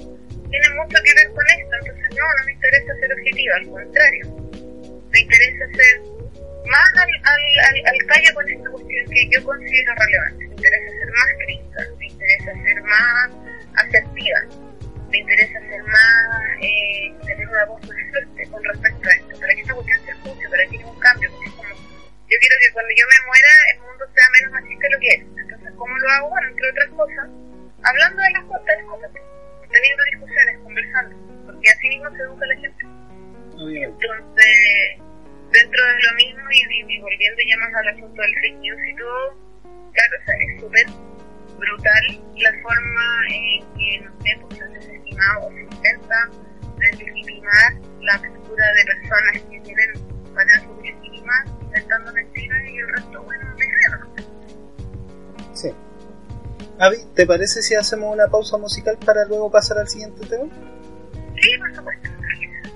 tiene 0.49 0.69
mucho 0.81 0.97
que 1.05 1.15
ver 1.15 1.29
con 1.35 1.45
esto. 1.45 1.77
Entonces, 1.85 2.09
no, 2.17 2.25
no 2.25 2.45
me 2.47 2.53
interesa 2.53 2.95
ser 3.01 3.13
objetiva, 3.13 3.55
al 3.57 3.69
contrario. 3.69 4.25
Me 5.13 5.21
interesa 5.21 5.65
ser 5.77 6.01
más 6.73 6.89
al, 6.97 7.11
al, 7.25 7.43
al, 7.69 7.77
al 7.85 8.07
callo 8.07 8.35
con 8.35 8.49
esta 8.49 8.71
cuestión 8.71 9.07
que 9.13 9.29
yo 9.29 9.45
considero 9.45 9.93
relevante. 9.95 10.49
Me 10.49 10.55
interesa 10.55 10.89
ser 10.89 11.11
más 11.13 11.29
crítica, 11.45 11.81
me 11.99 12.07
interesa 12.07 12.53
ser 12.65 12.83
más 12.83 13.31
asertiva, 13.77 14.41
me 15.11 15.19
interesa 15.19 15.61
ser 15.61 15.83
más, 15.85 16.63
eh, 16.63 17.13
tener 17.27 17.49
una 17.49 17.65
voz 17.67 17.81
más 17.89 17.97
fuerte 18.11 18.51
con 18.51 18.65
respecto 18.65 19.09
a 19.09 19.13
esto, 19.13 19.41
para 19.41 19.55
que 19.55 19.61
esta 19.61 19.75
cuestión 19.75 20.01
se 20.05 20.11
escuche, 20.13 20.49
para 20.49 20.67
que 20.67 20.77
haya 20.77 20.87
un 20.87 20.99
cambio, 21.01 21.31
porque 21.31 21.51
como, 21.57 21.88
yo 22.29 22.37
quiero 22.37 22.57
que 22.61 22.73
cuando 22.73 22.93
yo 22.93 23.05
me 23.09 23.27
muera 23.27 23.53
el 23.73 23.79
mundo 23.81 24.05
sea 24.13 24.27
menos 24.37 24.53
machista 24.53 24.85
de 24.85 24.93
lo 24.93 25.01
que 25.01 25.09
es. 25.09 25.21
Entonces, 25.25 25.73
¿cómo 25.77 25.97
lo 25.97 26.09
hago? 26.11 26.29
Bueno, 26.29 26.49
entre 26.49 26.71
otras 26.71 26.89
cosas, 26.93 27.27
hablando 27.83 28.23
de 28.23 28.31
las 28.37 28.45
cosas, 28.45 28.67
de 28.67 28.77
las 28.77 28.87
cosas 28.87 29.11
teniendo 29.71 30.03
discusiones, 30.13 30.59
conversando, 30.65 31.17
porque 31.47 31.69
así 31.69 31.89
mismo 31.89 32.11
se 32.11 32.23
educa 32.23 32.47
la 32.47 32.57
gente. 32.57 32.85
Entonces, 33.59 34.53
dentro 35.53 35.81
de 35.85 36.03
lo 36.03 36.13
mismo 36.17 36.45
y, 36.53 36.95
y, 36.95 37.01
volviendo 37.01 37.41
ya 37.49 37.57
más 37.59 37.75
al 37.75 37.89
asunto 37.89 38.23
del 38.23 38.35
fake 38.41 38.59
news 38.61 38.81
y 38.87 38.95
todo, 38.97 39.37
claro, 39.93 40.17
o 40.21 40.25
sea, 40.25 40.35
es 40.37 40.61
súper 40.61 40.87
brutal 41.59 42.05
la 42.37 42.53
forma 42.63 43.05
en 43.29 43.75
que, 43.75 44.01
no 44.05 44.11
sé, 44.23 44.39
pues 44.41 44.59
se 44.59 44.65
ha 44.65 44.69
desestimado 44.69 45.47
o 45.47 45.53
se 45.53 45.61
intenta 45.61 46.31
deslegitimar 46.79 47.73
la 48.01 48.19
postura 48.19 48.67
de 48.75 48.85
personas 48.85 49.43
que 49.51 49.61
tienen 49.61 50.18
maneras 50.33 50.63
subjetivas, 50.63 51.51
inventando 51.63 52.13
mentiras 52.13 52.59
y 52.69 52.77
el 52.79 52.89
resto, 52.89 53.23
bueno, 53.23 53.45
me 53.57 53.65
creo. 53.67 54.25
Sí. 55.55 55.71
Avi, 56.79 56.99
¿te 57.15 57.27
parece 57.27 57.63
si 57.63 57.75
hacemos 57.75 58.13
una 58.15 58.29
pausa 58.29 58.57
musical 58.57 58.97
para 59.05 59.25
luego 59.25 59.51
pasar 59.51 59.79
al 59.79 59.89
siguiente 59.89 60.27
tema? 60.27 60.45
Sí, 61.41 61.51
por 61.59 61.75
supuesto. 61.75 62.09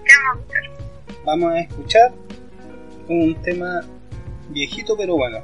¿Qué 0.05 0.13
vamos 0.27 0.45
a 0.45 0.51
escuchar? 0.51 1.25
Vamos 1.25 1.53
a 1.53 1.61
escuchar 1.61 2.13
un 3.09 3.43
tema 3.43 3.81
viejito 4.51 4.97
pero 4.97 5.17
bueno. 5.17 5.39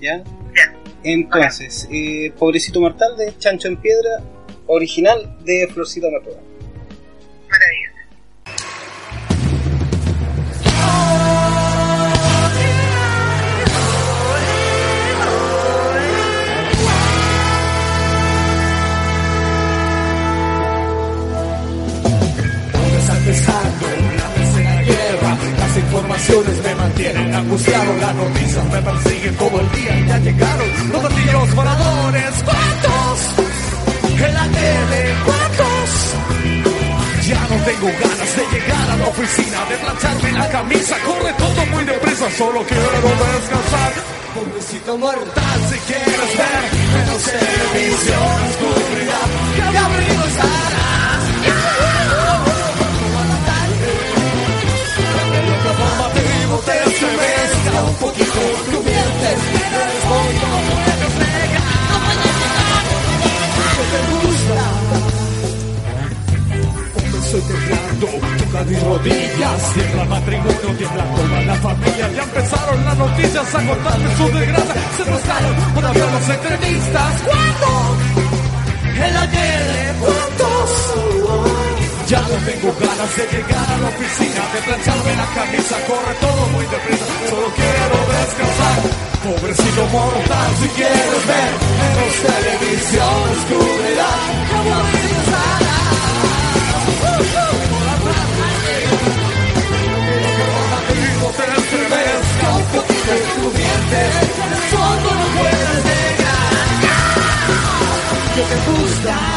¿Ya? 0.00 0.22
Ya. 0.54 0.74
Entonces, 1.02 1.88
eh, 1.90 2.32
Pobrecito 2.38 2.80
Mortal 2.80 3.16
de 3.16 3.36
Chancho 3.38 3.68
en 3.68 3.76
Piedra, 3.76 4.22
original 4.66 5.36
de 5.44 5.68
Florcita 5.72 6.08
Matura. 6.10 6.40
Maravilloso. 7.48 7.93
Mantienen 27.34 27.36
angustiado. 27.36 27.96
Las 28.00 28.14
noticias 28.14 28.64
me 28.72 28.82
persiguen 28.82 29.34
todo 29.36 29.60
el 29.60 29.72
día 29.72 29.98
y 29.98 30.06
ya 30.06 30.18
llegaron 30.18 30.68
los 30.92 31.00
platillos 31.00 31.54
voladores. 31.54 32.32
¿Cuántos? 32.44 33.20
En 34.26 34.34
la 34.34 34.42
tele, 34.42 35.14
¿cuántos? 35.24 35.90
Ya 37.26 37.40
no 37.40 37.64
tengo 37.64 37.86
ganas 37.86 38.36
de 38.36 38.58
llegar 38.58 38.90
a 38.90 38.96
la 38.96 39.08
oficina, 39.08 39.64
de 39.66 39.76
plancharme 39.76 40.32
la 40.32 40.48
camisa. 40.48 40.96
Corre 41.04 41.32
todo 41.34 41.66
muy 41.72 41.84
deprisa, 41.84 42.30
solo 42.36 42.62
quiero 42.66 42.82
descansar. 42.82 43.92
Pobrecito 44.34 44.98
mortal, 44.98 45.60
si 45.70 45.78
quieres 45.92 46.36
ver 46.36 46.64
menos 46.92 47.22
televisión, 47.22 48.36
oscuridad, 48.50 49.26
que 49.54 49.78
aburrido 49.78 50.24
estarás. 50.26 50.93
Un 57.94 58.00
poquito 58.00 58.40
tu 58.70 58.78
mientes, 58.82 59.38
respondo, 59.74 60.46
no 60.50 60.74
puedes 60.84 61.14
negar, 61.20 61.68
no 61.90 61.96
puedes 62.04 62.34
negar 62.42 62.84
que 63.74 63.84
te 63.92 64.00
gusta. 64.10 64.64
Estoy 67.24 67.42
temblando, 67.42 68.06
toca 68.38 68.60
mis 68.64 68.82
rodillas, 68.82 69.58
tiembla 69.74 70.02
el 70.02 70.08
matrimonio, 70.08 70.68
tiembla 70.78 71.04
toda 71.14 71.40
la 71.42 71.54
familia, 71.54 72.04
ya 72.16 72.22
empezaron 72.22 72.84
las 72.84 72.96
noticias 72.98 73.54
a 73.54 73.66
contarme 73.66 74.16
su 74.16 74.24
desgracia, 74.38 74.82
se 74.96 75.04
prestaron 75.04 75.54
por 75.74 75.84
hablar 75.86 76.12
las 76.12 76.28
entrevistas, 76.28 77.22
¿cuándo? 77.24 77.70
Tele, 78.94 79.22
¿cuántos? 79.32 79.63
Ya 82.06 82.20
no 82.20 82.28
tengo 82.28 82.70
ganas 82.78 83.16
de 83.16 83.24
llegar 83.32 83.66
a 83.66 83.78
la 83.78 83.88
oficina, 83.88 84.42
de 84.52 84.60
plancharme 84.60 85.16
la 85.16 85.26
camisa, 85.34 85.76
corre 85.86 86.14
todo 86.20 86.46
muy 86.48 86.64
deprisa, 86.66 87.06
solo 87.30 87.48
quiero 87.56 87.96
descansar. 88.12 88.78
Pobrecito 89.24 89.86
mortal, 89.86 90.50
si 90.60 90.68
quieres 90.68 91.26
ver 91.26 91.52
menos 91.80 92.14
televisión, 92.28 93.22
oscuridad, 93.32 94.20
como 94.52 94.74
te 101.32 101.44
estremezca 101.56 102.48
un 102.54 102.64
poquito 102.64 103.12
solo 104.70 105.10
no 105.14 105.26
puedes 105.38 105.84
te 108.44 108.56
gusta 108.70 109.33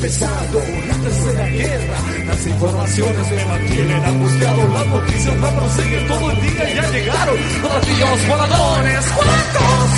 empezando 0.00 0.62
la 0.88 0.94
tercera 0.94 1.46
guerra. 1.46 1.98
Las 2.26 2.46
informaciones 2.46 3.30
me 3.30 3.44
mantienen 3.44 4.04
angustiado, 4.04 4.68
las 4.72 4.86
noticias 4.86 5.36
me 5.36 5.48
persiguen 5.48 6.08
todo 6.08 6.30
el 6.30 6.40
día 6.40 6.70
y 6.70 6.74
ya 6.74 6.90
llegaron 6.90 7.36
los 7.60 7.70
platillos 7.70 8.28
voladores. 8.28 9.04
¿Cuántos? 9.14 9.90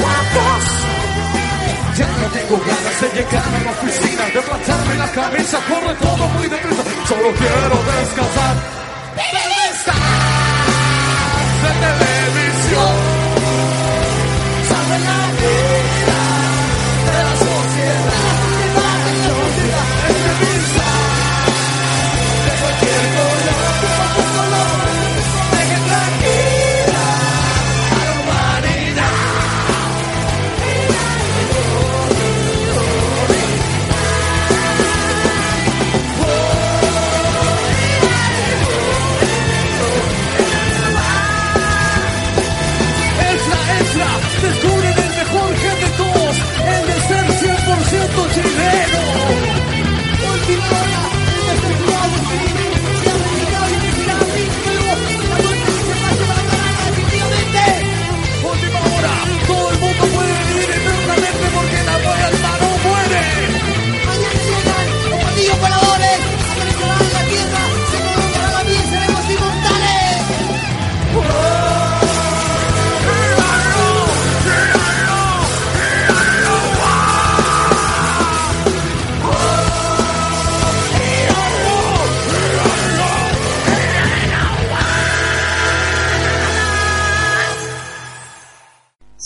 ¿Cuántos? 0.00 0.64
Ya 1.98 2.06
no 2.08 2.26
tengo 2.32 2.56
ganas 2.64 3.00
de 3.02 3.08
llegar 3.20 3.44
a 3.44 3.64
la 3.64 3.70
oficina, 3.70 4.24
de 4.32 4.40
plancharme 4.40 4.94
la 4.96 5.12
cabeza, 5.12 5.58
corre 5.68 5.94
todo 6.00 6.28
muy 6.28 6.48
deprisa, 6.48 6.82
solo 7.06 7.28
quiero 7.36 8.00
descansar. 8.00 8.79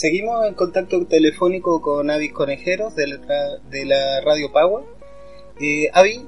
Seguimos 0.04 0.46
en 0.46 0.52
contacto 0.52 1.06
telefónico 1.06 1.80
con 1.80 2.10
Avis 2.10 2.34
Conejeros 2.34 2.94
de 2.94 3.06
la, 3.06 3.58
de 3.70 3.86
la 3.86 4.20
Radio 4.20 4.52
Power. 4.52 4.84
Eh, 5.58 5.88
Avi, 5.94 6.26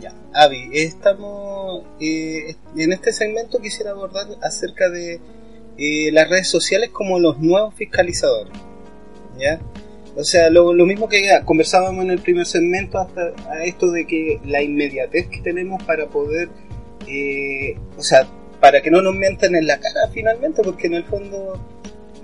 Ya, 0.00 0.14
Avi, 0.32 0.70
estamos 0.72 1.84
eh, 2.00 2.56
en 2.74 2.90
este 2.94 3.12
segmento 3.12 3.60
quisiera 3.60 3.90
abordar 3.90 4.28
acerca 4.40 4.88
de 4.88 5.20
eh, 5.76 6.10
las 6.10 6.30
redes 6.30 6.48
sociales 6.48 6.88
como 6.88 7.18
los 7.20 7.38
nuevos 7.40 7.74
fiscalizadores. 7.74 8.54
¿Ya? 9.38 9.60
O 10.16 10.24
sea, 10.24 10.48
lo, 10.48 10.72
mismo 10.86 11.06
que 11.06 11.28
conversábamos 11.44 12.02
en 12.02 12.12
el 12.12 12.20
primer 12.20 12.46
segmento 12.46 12.98
hasta 12.98 13.34
a 13.50 13.62
esto 13.62 13.90
de 13.90 14.06
que 14.06 14.40
la 14.46 14.62
inmediatez 14.62 15.28
que 15.28 15.42
tenemos 15.42 15.82
para 15.82 16.06
poder, 16.06 16.48
eh, 17.06 17.76
o 17.98 18.02
sea, 18.02 18.26
para 18.58 18.80
que 18.80 18.90
no 18.90 19.02
nos 19.02 19.14
mientan 19.14 19.54
en 19.54 19.66
la 19.66 19.78
cara 19.78 20.08
finalmente, 20.14 20.62
porque 20.62 20.86
en 20.86 20.94
el 20.94 21.04
fondo 21.04 21.60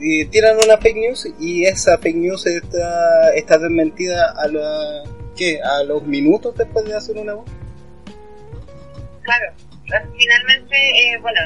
eh, 0.03 0.27
tiran 0.31 0.57
una 0.57 0.79
fake 0.79 0.97
news 0.97 1.29
y 1.39 1.65
esa 1.65 1.99
fake 1.99 2.17
news 2.17 2.47
está, 2.47 3.35
está 3.35 3.59
desmentida 3.59 4.33
a 4.37 4.49
la, 4.49 5.03
¿qué? 5.37 5.61
a 5.63 5.83
los 5.85 6.03
minutos 6.05 6.57
después 6.57 6.87
de 6.87 6.95
hacer 6.95 7.19
una 7.19 7.35
voz. 7.35 7.51
Claro, 9.23 9.53
finalmente, 10.17 10.77
eh, 10.77 11.19
bueno, 11.21 11.41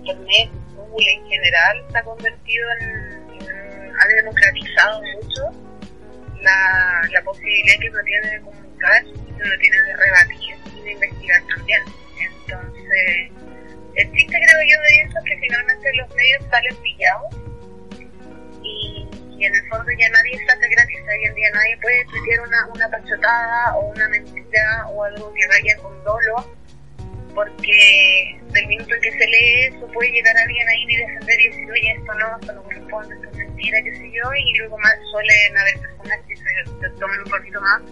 Internet, 0.00 0.50
Google 0.74 1.12
en 1.12 1.26
general, 1.28 1.84
se 1.92 1.98
ha 1.98 2.02
convertido 2.02 2.66
en, 2.80 3.18
ha 4.00 4.06
democratizado 4.16 5.02
mucho 5.02 5.42
la, 6.40 7.02
la 7.12 7.22
posibilidad 7.22 7.78
que 7.80 7.90
uno 7.90 7.98
tiene 8.04 8.30
de 8.30 8.40
comunicar, 8.40 9.04
que 9.04 9.42
uno 9.42 9.54
tiene 9.60 9.82
de 9.82 9.96
rebatir 9.96 10.54
y 10.78 10.82
de 10.82 10.92
investigar 10.92 11.42
también. 11.54 11.82
Entonces, 12.46 13.30
el 13.96 14.12
chiste 14.12 14.32
creo 14.32 14.60
yo 14.62 14.80
de 14.80 15.02
eso 15.02 15.18
es 15.18 15.24
que 15.24 15.38
finalmente 15.40 15.92
los 15.96 16.14
medios 16.14 16.44
salen 16.50 16.76
pillados 16.76 17.47
y, 18.68 19.44
en 19.44 19.54
el 19.54 19.68
fondo 19.68 19.86
ya 19.96 20.08
nadie 20.10 20.36
se 20.36 20.50
hace 20.50 20.68
gratis, 20.68 20.98
hoy 21.08 21.24
en 21.24 21.34
día 21.34 21.48
nadie 21.54 21.78
puede 21.80 22.04
tuitear 22.06 22.40
una, 22.40 22.66
una 22.74 22.88
pachotada 22.90 23.76
o 23.76 23.92
una 23.92 24.08
mentira 24.08 24.86
o 24.88 25.04
algo 25.04 25.32
que 25.32 25.46
vaya 25.46 25.76
con 25.80 26.04
dolo 26.04 26.58
porque 27.34 28.40
del 28.52 28.66
minuto 28.66 28.92
en 28.94 29.00
que 29.00 29.12
se 29.12 29.26
lee 29.26 29.76
eso 29.76 29.86
puede 29.92 30.10
llegar 30.10 30.36
alguien 30.36 30.68
ahí 30.68 30.84
y 30.88 30.96
defender 30.96 31.40
y 31.40 31.48
decir, 31.50 31.70
oye, 31.70 31.92
esto 31.92 32.14
no, 32.14 32.38
esto 32.40 32.52
no 32.52 32.62
corresponde, 32.64 33.14
esto 33.14 33.28
es 33.30 33.36
mentira, 33.36 33.82
qué 33.82 33.94
sé 33.94 34.10
yo, 34.10 34.34
y 34.34 34.58
luego 34.58 34.78
más 34.78 34.94
suelen 35.12 35.58
haber 35.58 35.78
personas 35.78 36.18
que 36.26 36.36
se, 36.36 36.44
se 36.80 36.90
toman 36.98 37.20
un 37.20 37.30
poquito 37.30 37.60
más 37.60 37.82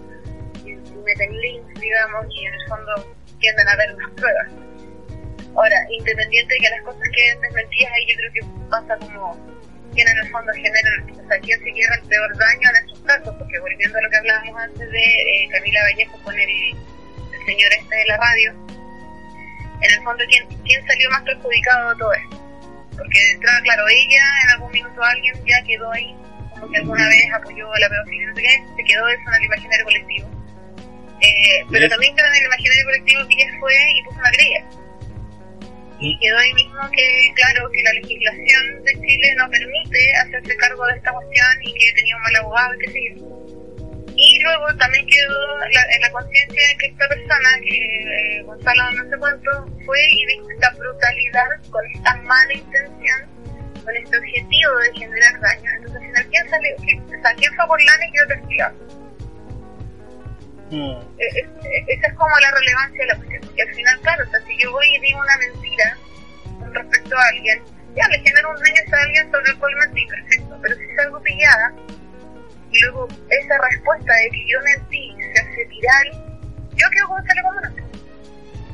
y, 0.65 0.73
y 0.73 1.03
meten 1.05 1.31
links, 1.39 1.81
digamos, 1.81 2.27
y 2.35 2.47
en 2.47 2.55
el 2.55 2.67
fondo 2.67 3.17
tienden 3.39 3.69
a 3.69 3.77
ver 3.77 3.91
las 3.91 4.11
pruebas. 4.11 4.49
Ahora, 5.55 5.77
independiente 5.91 6.55
de 6.55 6.61
que 6.61 6.71
las 6.71 6.83
cosas 6.83 7.09
queden 7.15 7.41
desmentidas, 7.41 7.93
ahí 7.93 8.07
yo 8.09 8.17
creo 8.17 8.33
que 8.33 8.69
pasa 8.69 8.97
como 8.99 9.56
quien 9.97 10.09
en 10.09 10.19
el 10.19 10.31
fondo 10.31 10.53
genera, 10.53 10.91
o 11.11 11.29
sea, 11.29 11.39
quién 11.41 11.59
se 11.59 11.73
quiera 11.73 11.95
el 11.97 12.03
peor 12.03 12.37
daño 12.37 12.69
en 12.69 12.77
estos 12.85 13.01
casos, 13.01 13.35
porque 13.39 13.59
volviendo 13.59 13.99
a 13.99 14.03
lo 14.03 14.11
que 14.11 14.17
hablábamos 14.17 14.61
antes 14.61 14.91
de 14.91 15.05
eh, 15.05 15.49
Camila 15.51 15.81
Vallejo 15.83 16.23
con 16.23 16.35
el, 16.39 16.51
el 16.51 17.47
señor 17.47 17.71
este 17.73 17.97
de 17.97 18.07
la 18.07 18.17
radio, 18.19 18.53
en 19.81 19.91
el 19.91 20.05
fondo, 20.05 20.25
¿quién, 20.29 20.47
quién 20.65 20.87
salió 20.87 21.11
más 21.11 21.23
perjudicado 21.23 21.91
de 21.91 21.97
todo 21.97 22.13
esto? 22.13 22.37
Porque, 22.97 23.21
claro, 23.41 23.61
claro, 23.65 23.85
ella 23.89 24.25
en 24.45 24.51
algún 24.51 24.73
minuto 24.73 25.03
alguien 25.03 25.35
ya 25.47 25.63
quedó 25.65 25.91
ahí, 25.93 26.15
como 26.53 26.71
que 26.71 26.79
alguna 26.79 27.09
vez 27.09 27.33
apoyó 27.33 27.73
a 27.73 27.81
la 27.81 27.89
pedofilia, 27.89 28.29
no 28.29 28.37
sé 28.37 28.43
qué, 28.43 28.65
se 28.77 28.85
quedó 28.85 29.09
eso 29.09 29.23
en 29.29 29.35
el 29.35 29.45
imaginario 29.45 29.85
colectivo. 29.85 30.29
Eh, 31.21 31.65
pero 31.71 31.89
también 31.89 32.15
quedó 32.15 32.27
en 32.27 32.37
el 32.37 32.45
imaginario 32.45 32.85
colectivo 32.85 33.29
que 33.29 33.35
ella 33.35 33.53
fue 33.61 33.75
y 33.95 34.03
puso 34.05 34.19
una 34.19 34.31
querella. 34.31 34.65
Y 35.99 36.19
quedó 36.19 36.39
ahí 36.39 36.53
mismo 36.55 36.81
que, 36.91 37.33
claro, 37.35 37.71
que 37.71 37.83
la 37.83 37.93
legislación 37.95 38.85
de 38.85 38.93
Chile 38.93 39.35
no 39.37 39.49
permite 39.49 40.13
hacerse 40.17 40.57
cargo 40.57 40.87
de 40.87 40.97
esta 40.97 41.13
cuestión 41.13 41.47
y 41.63 41.73
que 41.73 41.93
tenía 41.93 42.17
un 42.17 42.23
mal 42.23 42.37
abogado 42.37 42.75
y 42.75 42.79
qué 42.79 42.93
sé 42.93 43.01
yo. 43.15 43.37
Y 44.19 44.43
luego 44.43 44.67
también 44.79 45.07
quedó 45.07 45.63
en 45.65 46.01
la 46.01 46.11
conciencia 46.11 46.69
de 46.69 46.77
que 46.79 46.87
esta 46.87 47.09
persona, 47.09 47.49
que 47.63 48.39
eh, 48.39 48.43
Gonzalo 48.43 48.91
no 48.93 49.11
sé 49.11 49.17
cuánto, 49.19 49.51
fue 49.85 49.99
y 50.11 50.27
dijo 50.27 50.51
esta 50.51 50.71
brutalidad 50.71 51.49
con 51.71 51.85
esta 51.95 52.17
mala 52.23 52.55
intención, 52.55 53.21
con 53.85 53.95
este 53.95 54.17
objetivo 54.17 54.77
de 54.79 54.93
generar 54.99 55.41
daño. 55.41 55.71
Entonces, 55.77 56.01
al 56.01 56.07
final, 56.07 56.27
¿quién 56.31 56.49
salió? 56.49 56.77
¿Quién, 56.83 57.05
o 57.05 57.23
sea, 57.23 57.35
¿quién 57.35 57.55
fue 57.55 57.67
por 57.67 57.83
lana 57.83 58.07
y 58.07 58.13
quedó 58.13 58.29
castigado? 58.29 59.06
Mm, 60.71 60.99
Eh, 61.19 61.25
eh, 61.37 61.49
eh, 61.65 61.85
esa 61.89 62.07
es 62.09 62.15
como 62.15 62.39
la 62.41 62.51
relevancia 62.51 63.01
de 63.01 63.07
la 63.07 63.17
cuestión. 63.17 63.43
Porque 63.47 63.63
al 63.63 63.75
final, 63.75 64.01
claro, 64.01 64.25
o 64.27 64.31
sea, 64.31 64.41
si 64.47 64.59
yo 64.59 64.73
voy 64.73 64.87
y 64.95 65.01
digo 65.01 65.21
una 65.21 65.39
mentira 65.39 65.97
con 66.59 66.75
respecto 66.75 67.17
a 67.17 67.23
alguien, 67.29 67.63
ya 67.95 68.09
le 68.09 68.19
genero 68.19 68.51
un 68.51 68.57
daño 68.57 68.83
a 68.93 69.03
alguien 69.03 69.31
sobre 69.31 69.51
el 69.51 69.59
cual 69.59 69.75
mentí, 69.77 70.07
perfecto. 70.07 70.59
Pero 70.63 70.77
si 70.77 70.87
salgo 70.97 71.23
pillada 71.23 71.73
y 72.73 72.81
luego 72.83 73.09
esa 73.31 73.59
respuesta 73.71 74.13
de 74.15 74.31
que 74.31 74.47
yo 74.49 74.59
mentí 74.63 75.17
se 75.35 75.41
hace 75.41 75.65
viral, 75.67 76.09
yo 76.75 76.87
quedo 76.91 77.07
como 77.09 77.23
telecomunista. 77.23 77.83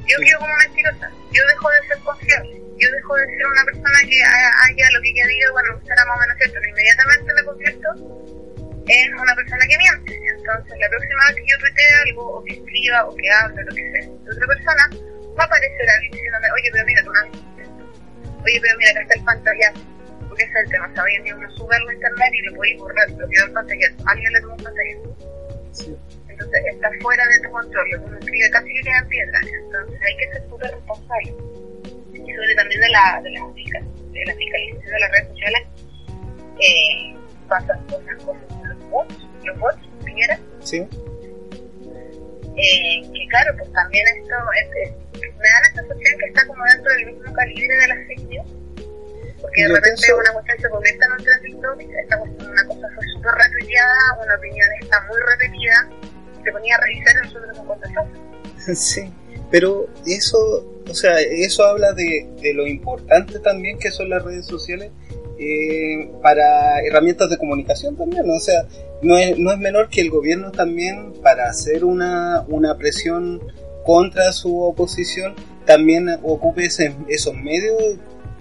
Yo 0.08 0.18
Sí. 0.18 0.24
quedo 0.26 0.38
como 0.40 0.54
mentirosa. 0.56 1.10
Yo 1.32 1.46
dejo 1.46 1.70
de 1.70 1.88
ser 1.88 1.98
confiable. 2.02 2.62
Yo 2.78 2.90
dejo 2.90 3.14
de 3.16 3.26
ser 3.26 3.46
una 3.46 3.64
persona 3.64 3.98
que 4.08 4.22
ha- 4.24 4.64
haya 4.66 4.86
lo 4.92 5.00
que 5.02 5.10
ella 5.10 5.26
diga, 5.28 5.50
bueno, 5.52 5.78
será 5.86 6.04
más 6.06 6.16
o 6.16 6.20
menos 6.20 6.36
cierto. 6.38 6.54
Pero 6.58 6.68
inmediatamente 6.70 7.34
me 7.34 7.44
convierto 7.44 7.88
en 8.86 9.14
una 9.14 9.34
persona 9.34 9.64
que 9.68 9.78
miente. 9.78 10.18
Entonces, 10.36 10.74
la 10.78 10.88
próxima 10.88 11.22
vez 11.28 11.36
que 11.36 11.46
yo 11.46 11.58
tuitee 11.58 11.94
algo, 12.06 12.22
o 12.38 12.44
que 12.44 12.52
escriba, 12.54 13.04
o 13.06 13.16
que 13.16 13.30
hable, 13.30 13.62
lo 13.62 13.74
que 13.74 13.90
sea, 13.92 14.02
de 14.02 14.30
otra 14.30 14.46
persona, 14.46 14.84
va 15.38 15.42
a 15.42 15.46
aparecer 15.46 15.90
alguien 15.90 16.12
diciéndome, 16.12 16.48
oye, 16.52 16.68
pero 16.72 16.86
mira, 16.86 17.02
tú 17.02 17.12
no 17.12 17.20
esto. 17.22 17.82
Oye, 18.42 18.58
pero 18.60 18.78
mira, 18.78 18.90
acá 18.90 19.02
está 19.02 19.14
el 19.14 19.24
pantallazo. 19.24 19.80
Porque 20.28 20.44
ese 20.44 20.52
es 20.52 20.64
el 20.64 20.70
tema. 20.70 20.88
O 20.88 20.94
sea, 20.94 21.02
hoy 21.04 21.14
en 21.14 21.24
día 21.24 21.36
uno 21.36 21.50
sube 21.50 21.76
algo 21.76 21.88
a 21.90 21.94
internet 21.94 22.30
y 22.32 22.42
lo 22.42 22.54
puede 22.56 22.76
borrar, 22.76 23.06
pero 23.14 23.28
queda 23.28 23.44
el 23.44 23.52
pantallazo. 23.52 23.96
Alguien 24.06 24.32
le 24.32 24.40
toma 24.40 24.54
un 24.54 24.64
pantallazo. 24.64 25.16
sí. 25.72 25.96
Entonces, 26.28 26.62
está 26.72 26.90
fuera 27.00 27.24
de 27.26 27.40
tu 27.40 27.50
control. 27.50 27.90
Lo 27.90 27.98
que 27.98 28.04
uno 28.04 28.18
escribe 28.18 28.50
casi 28.50 28.68
que 28.72 28.80
queda 28.80 28.98
en 28.98 29.08
piedra. 29.08 29.40
Entonces, 29.42 30.00
hay 30.02 30.16
que 30.16 30.32
ser 30.32 30.42
súper 30.48 30.70
responsable. 30.72 31.34
Y 32.14 32.34
sobre 32.34 32.54
también 32.56 32.80
de 32.80 32.88
la, 32.88 33.20
de 33.22 33.30
la, 33.30 33.40
de 33.46 34.24
la 34.26 34.34
fiscalización 34.34 34.92
de 34.92 35.00
las 35.00 35.10
redes 35.12 35.28
sociales, 35.28 35.62
eh, 36.60 37.16
pasan 37.48 37.86
cosas 37.86 38.24
como 38.24 38.61
los 38.92 39.06
bots, 39.08 39.16
los 39.44 39.58
bots, 39.58 39.78
Piñera, 40.04 40.38
¿Sí? 40.60 40.86
eh, 42.56 43.10
que 43.12 43.26
claro, 43.30 43.54
pues 43.58 43.72
también 43.72 44.04
esto 44.18 44.34
es, 44.60 44.88
es- 44.88 44.96
me 45.22 45.48
da 45.48 45.60
la 45.60 45.74
sensación 45.82 46.18
que 46.18 46.26
está 46.26 46.46
como 46.46 46.64
dentro 46.64 46.92
del 46.94 47.06
mismo 47.06 47.32
calibre 47.32 47.76
de 47.76 47.88
las 47.88 47.98
fake 48.06 48.28
porque 49.40 49.62
de 49.62 49.68
Yo 49.68 49.74
repente 49.74 50.00
pienso- 50.06 50.18
una 50.18 50.32
cuestión 50.32 50.58
se 50.60 50.68
convierte 50.70 51.04
en 51.04 51.12
un 51.12 51.24
esta 51.98 52.18
cuestión, 52.18 52.50
una 52.50 52.64
cosa 52.66 52.88
fue 52.94 53.04
súper 53.14 53.32
retuiteada, 53.32 53.94
una 54.24 54.34
opinión 54.36 54.68
está 54.80 55.00
muy 55.08 55.18
repetida, 55.20 55.88
te 56.44 56.52
ponía 56.52 56.76
a 56.76 56.80
revisar 56.80 57.14
y 57.16 57.26
nosotros 57.26 57.56
no 57.56 57.64
contestamos. 57.66 58.18
Sí, 58.78 59.12
pero 59.50 59.88
eso, 60.06 60.38
o 60.88 60.94
sea, 60.94 61.18
eso 61.20 61.64
habla 61.64 61.92
de, 61.92 62.28
de 62.40 62.54
lo 62.54 62.66
importante 62.66 63.40
también 63.40 63.78
que 63.78 63.90
son 63.90 64.10
las 64.10 64.22
redes 64.22 64.46
sociales 64.46 64.92
eh, 65.42 66.10
para 66.22 66.80
herramientas 66.80 67.28
de 67.30 67.38
comunicación 67.38 67.96
también, 67.96 68.28
o 68.30 68.38
sea, 68.38 68.66
no 69.02 69.16
es, 69.16 69.38
no 69.38 69.52
es 69.52 69.58
menor 69.58 69.88
que 69.88 70.00
el 70.00 70.10
gobierno 70.10 70.52
también 70.52 71.12
para 71.22 71.48
hacer 71.48 71.84
una, 71.84 72.44
una 72.48 72.76
presión 72.76 73.40
contra 73.84 74.32
su 74.32 74.62
oposición 74.62 75.34
también 75.64 76.08
ocupe 76.22 76.66
esos 76.66 77.34
medios 77.34 77.74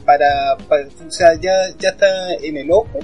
para, 0.06 0.56
o 0.56 1.12
sea, 1.12 1.34
ya, 1.40 1.54
ya 1.80 1.90
está 1.90 2.34
en 2.36 2.58
el 2.58 2.72
ojo 2.72 3.00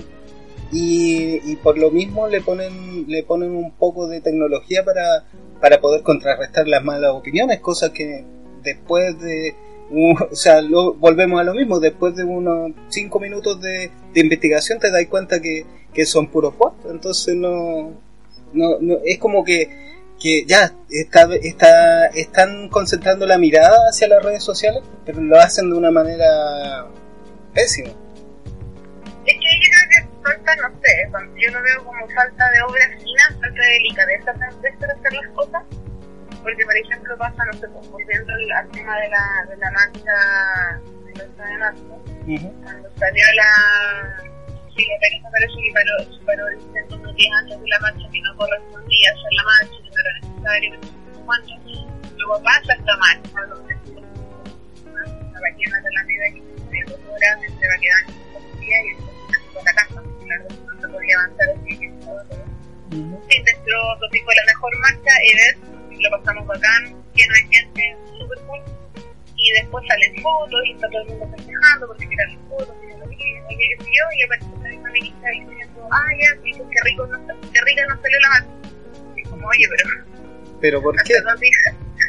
y, 0.71 1.39
y 1.49 1.55
por 1.57 1.77
lo 1.77 1.91
mismo 1.91 2.27
le 2.27 2.41
ponen 2.41 3.05
le 3.07 3.23
ponen 3.23 3.51
un 3.51 3.71
poco 3.71 4.07
de 4.07 4.21
tecnología 4.21 4.83
para, 4.83 5.25
para 5.61 5.79
poder 5.79 6.01
contrarrestar 6.03 6.67
las 6.67 6.83
malas 6.83 7.11
opiniones, 7.11 7.59
cosa 7.59 7.93
que 7.93 8.25
después 8.63 9.19
de 9.19 9.55
o 9.91 10.35
sea, 10.35 10.61
volvemos 10.97 11.39
a 11.39 11.43
lo 11.43 11.53
mismo, 11.53 11.79
después 11.79 12.15
de 12.15 12.23
unos 12.23 12.71
cinco 12.89 13.19
minutos 13.19 13.61
de, 13.61 13.91
de 14.13 14.19
investigación 14.19 14.79
te 14.79 14.91
das 14.91 15.05
cuenta 15.07 15.39
que, 15.39 15.65
que 15.93 16.05
son 16.05 16.27
puros 16.27 16.57
bots, 16.57 16.85
entonces 16.89 17.35
no, 17.35 17.93
no, 18.53 18.79
no 18.79 18.97
es 19.05 19.17
como 19.17 19.43
que, 19.43 19.69
que 20.19 20.45
ya 20.45 20.73
está, 20.89 21.27
está, 21.41 22.07
están 22.07 22.69
concentrando 22.69 23.25
la 23.25 23.37
mirada 23.37 23.77
hacia 23.89 24.07
las 24.07 24.23
redes 24.23 24.43
sociales, 24.43 24.83
pero 25.05 25.21
lo 25.21 25.39
hacen 25.39 25.69
de 25.69 25.77
una 25.77 25.91
manera 25.91 26.87
pésima. 27.53 27.89
Es 29.25 29.33
que 29.33 29.49
yo 29.61 29.69
creo 29.69 29.89
que 29.89 30.21
falta, 30.23 30.55
no 30.55 30.69
sé, 30.81 31.41
yo 31.41 31.51
lo 31.51 31.63
veo 31.63 31.83
como 31.83 32.07
falta 32.09 32.51
de 32.51 32.61
obra 32.61 32.97
fina, 32.97 33.39
falta 33.41 33.61
de 33.61 33.69
delicadeza 33.69 34.33
de 34.33 34.69
hacer 34.69 35.13
las 35.13 35.31
cosas. 35.33 35.63
Porque, 36.43 36.65
por 36.65 36.77
ejemplo, 36.77 37.17
pasa, 37.17 37.43
no 37.45 37.53
sé, 37.53 37.67
volviendo 37.67 38.33
al, 38.33 38.71
tema 38.71 38.97
de 38.99 39.09
la, 39.09 39.45
de 39.49 39.57
la 39.57 39.71
marcha 39.71 40.81
del 41.05 41.21
8 41.21 41.43
de 41.43 41.57
marzo, 41.57 42.03
Ujú. 42.27 42.63
cuando 42.63 42.89
salió 42.97 43.23
la. 43.35 44.23
Sí, 44.75 44.85
Teresa 45.01 45.29
parece 45.31 45.53
que 45.53 45.71
paró, 45.73 46.13
se 46.13 46.25
paró 46.25 46.47
diciendo 46.49 46.95
unos 46.97 47.15
días 47.15 47.33
antes 47.41 47.59
de 47.59 47.67
la 47.67 47.79
marcha 47.79 48.09
que 48.11 48.21
no 48.21 48.35
correspondía 48.37 49.09
hacer 49.09 49.33
la 49.33 49.43
marcha, 49.43 49.75
que 49.83 49.89
no 49.89 49.99
era 49.99 50.13
necesario, 50.21 50.71
que 50.71 50.77
no 50.77 50.83
sé 50.83 51.23
cuánto. 51.25 51.53
Luego 52.17 52.43
pasa 52.43 52.73
esta 52.73 52.97
marcha, 52.97 53.45
donde 53.49 53.77
la 55.33 55.39
ballena 55.41 55.81
de 55.81 55.91
la 55.93 56.03
vida 56.03 56.25
que 56.33 56.41
se 56.41 56.91
dos 56.91 56.99
horas, 57.09 57.39
se 57.41 57.67
va 57.67 57.73
a 57.73 57.79
quedar 57.79 58.03
un 58.35 58.59
día 58.59 58.77
y 58.83 58.89
después 58.89 59.41
se 59.53 59.63
la 59.63 59.73
casa, 59.73 60.03
claro, 60.23 60.45
no 60.65 60.81
se 60.81 60.87
podía 60.87 61.15
avanzar 61.17 61.49
así 61.49 61.77
que 61.77 61.89
todo, 62.05 62.23
todo. 62.25 62.45
Nuestro 62.91 63.99
tópico 63.99 64.29
de 64.29 64.35
la 64.35 64.45
mejor 64.45 64.79
marcha, 64.79 65.11
Ever, 65.23 65.76
lo 66.01 66.09
pasamos 66.19 66.47
bacán, 66.47 66.83
lleno 67.15 67.33
de 67.33 67.43
gente, 67.55 67.97
súper 68.17 68.39
cool. 68.47 68.61
Y 69.35 69.51
después 69.61 69.85
salen 69.87 70.21
fotos 70.21 70.61
y 70.65 70.71
está 70.73 70.87
todo 70.89 71.01
el 71.03 71.07
mundo 71.09 71.27
festejando 71.37 71.87
porque 71.87 72.07
miran 72.07 72.29
las 72.35 72.49
fotos, 72.49 72.75
y 72.83 72.87
lo 72.97 73.05
que 73.09 73.15
oye, 73.15 73.57
qué 73.77 73.83
sé 73.83 73.89
yo, 73.89 74.03
y 74.17 74.23
aparece 74.23 74.45
una 74.51 74.69
misma 74.69 74.89
ministra 74.91 75.29
diciendo, 75.31 75.87
ah, 75.91 76.09
ya, 76.19 76.29
sí, 76.43 76.51
pues 76.57 76.69
qué 76.71 76.79
rico, 76.89 77.07
no, 77.07 77.27
qué 77.27 77.61
rica 77.61 77.81
no 77.87 78.01
salió 78.01 78.19
la 78.19 78.29
mano. 78.29 78.47
Y 79.15 79.23
como, 79.23 79.47
oye, 79.47 79.65
pero 79.69 80.05
¿Pero 80.59 80.81
por 80.81 80.95
qué? 81.03 81.21
dos 81.21 81.39
días, 81.39 81.53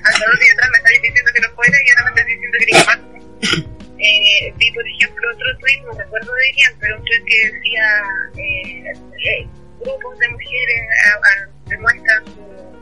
hace 0.04 0.24
dos 0.24 0.40
días 0.40 0.54
atrás 0.54 0.70
me 0.72 0.78
estabas 0.78 1.02
diciendo 1.02 1.30
que 1.34 1.40
no 1.40 1.50
fuera 1.54 1.76
y 1.84 1.90
ahora 1.90 2.02
me 2.04 2.08
estás 2.08 2.26
diciendo 2.26 2.56
que 2.58 2.64
eres 2.64 2.84
parte. 2.84 3.68
Eh, 4.00 4.54
vi, 4.58 4.70
por 4.70 4.86
ejemplo, 4.86 5.28
otro 5.34 5.58
tweet, 5.58 5.82
no 5.82 5.90
recuerdo 5.90 6.32
de 6.32 6.50
quién, 6.54 6.78
pero 6.78 6.96
un 6.98 7.04
tweet 7.04 7.24
que 7.26 7.50
decía 7.50 8.02
eh, 8.36 8.92
eh, 9.24 9.48
grupos 9.80 10.18
de 10.20 10.28
mujeres 10.28 10.82
a- 11.04 11.16
a- 11.16 11.48
demuestran 11.66 12.24
su, 12.26 12.77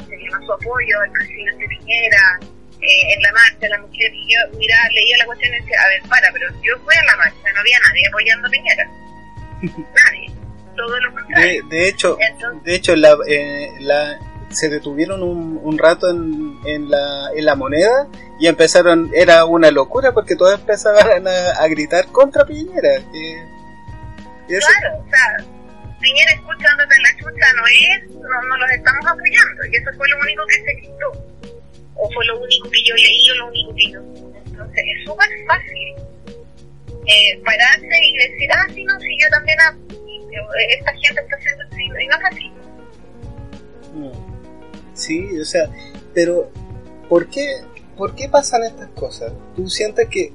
¿cómo 0.00 0.08
se 0.10 0.16
llama? 0.16 0.46
su 0.46 0.52
apoyo 0.52 1.00
al 1.00 1.10
presidente 1.12 1.64
Piñera 1.68 2.38
eh, 2.80 3.14
en 3.14 3.22
la 3.22 3.32
marcha, 3.32 3.68
la 3.68 3.78
mujer, 3.80 4.10
y 4.14 4.32
yo 4.34 4.58
miraba, 4.58 4.88
leía 4.94 5.16
la 5.18 5.26
cuestión 5.26 5.52
y 5.54 5.60
decía, 5.60 5.76
a 5.84 5.88
ver, 5.88 6.02
para, 6.08 6.32
pero 6.32 6.46
yo 6.62 6.78
fui 6.84 6.94
a 6.96 7.04
la 7.04 7.16
marcha, 7.16 7.52
no 7.54 7.60
había 7.60 7.78
nadie 7.86 8.06
apoyando 8.08 8.48
a 8.48 8.50
Piñera. 8.50 8.90
nadie. 9.62 10.32
Todo 10.76 11.00
lo 11.00 11.12
contrario. 11.12 11.62
De, 11.64 11.76
de 11.76 11.88
hecho, 11.88 12.16
Entonces- 12.20 12.64
de 12.64 12.74
hecho 12.74 12.96
la, 12.96 13.16
eh, 13.28 13.70
la, 13.80 14.18
se 14.50 14.68
detuvieron 14.70 15.22
un, 15.22 15.60
un 15.62 15.78
rato 15.78 16.08
en, 16.10 16.58
en, 16.64 16.90
la, 16.90 17.28
en 17.36 17.44
la 17.44 17.54
moneda 17.54 18.08
y 18.38 18.46
empezaron, 18.46 19.10
era 19.14 19.44
una 19.44 19.70
locura 19.70 20.12
porque 20.12 20.34
todos 20.36 20.54
empezaban 20.58 21.28
a, 21.28 21.50
a 21.60 21.68
gritar 21.68 22.06
contra 22.06 22.46
Piñera. 22.46 22.94
eh, 23.12 23.44
y 24.48 24.54
eso- 24.54 24.66
Claro, 24.80 25.04
o 25.04 25.10
sea, 25.10 25.44
Piñera 26.00 26.32
escuchándote 26.32 26.94
en 26.94 27.02
la 27.02 27.16
chucha 27.16 27.52
no 27.56 27.66
es, 27.66 28.10
no, 28.10 28.42
no 28.48 28.56
los 28.56 28.70
estamos 28.70 29.06
apoyando, 29.06 29.66
y 29.70 29.76
eso 29.76 29.90
fue 29.96 30.08
lo 30.08 30.18
único 30.20 30.46
que 30.46 30.54
se 30.64 30.72
gritó. 30.74 31.12
O 31.94 32.10
fue 32.10 32.24
lo 32.26 32.40
único 32.40 32.70
que 32.70 32.82
yo 32.84 32.94
leí 32.94 33.30
o 33.30 33.34
lo 33.34 33.48
único 33.48 33.74
que 33.74 33.90
yo. 33.92 34.00
Entonces 34.46 34.84
es 34.96 35.04
súper 35.04 35.28
fácil 35.46 35.94
eh, 37.06 37.40
pararse 37.44 37.98
y 38.02 38.12
decir, 38.16 38.50
ah, 38.52 38.66
sí, 38.74 38.84
no, 38.84 38.98
sí, 39.00 39.16
yo 39.20 39.28
también, 39.30 39.58
esta 40.70 40.92
gente 40.92 41.20
está 41.20 41.36
haciendo 41.36 41.64
así, 41.64 41.82
y 41.84 42.06
no 42.06 42.16
es 42.16 42.24
así. 42.24 42.52
Mm. 43.94 44.30
Sí, 44.94 45.40
o 45.40 45.44
sea, 45.44 45.68
pero 46.14 46.50
¿por 47.08 47.28
qué, 47.28 47.62
¿por 47.96 48.14
qué 48.14 48.28
pasan 48.28 48.62
estas 48.64 48.88
cosas? 48.90 49.32
¿Tú 49.56 49.68
sientes 49.68 50.08
que 50.08 50.32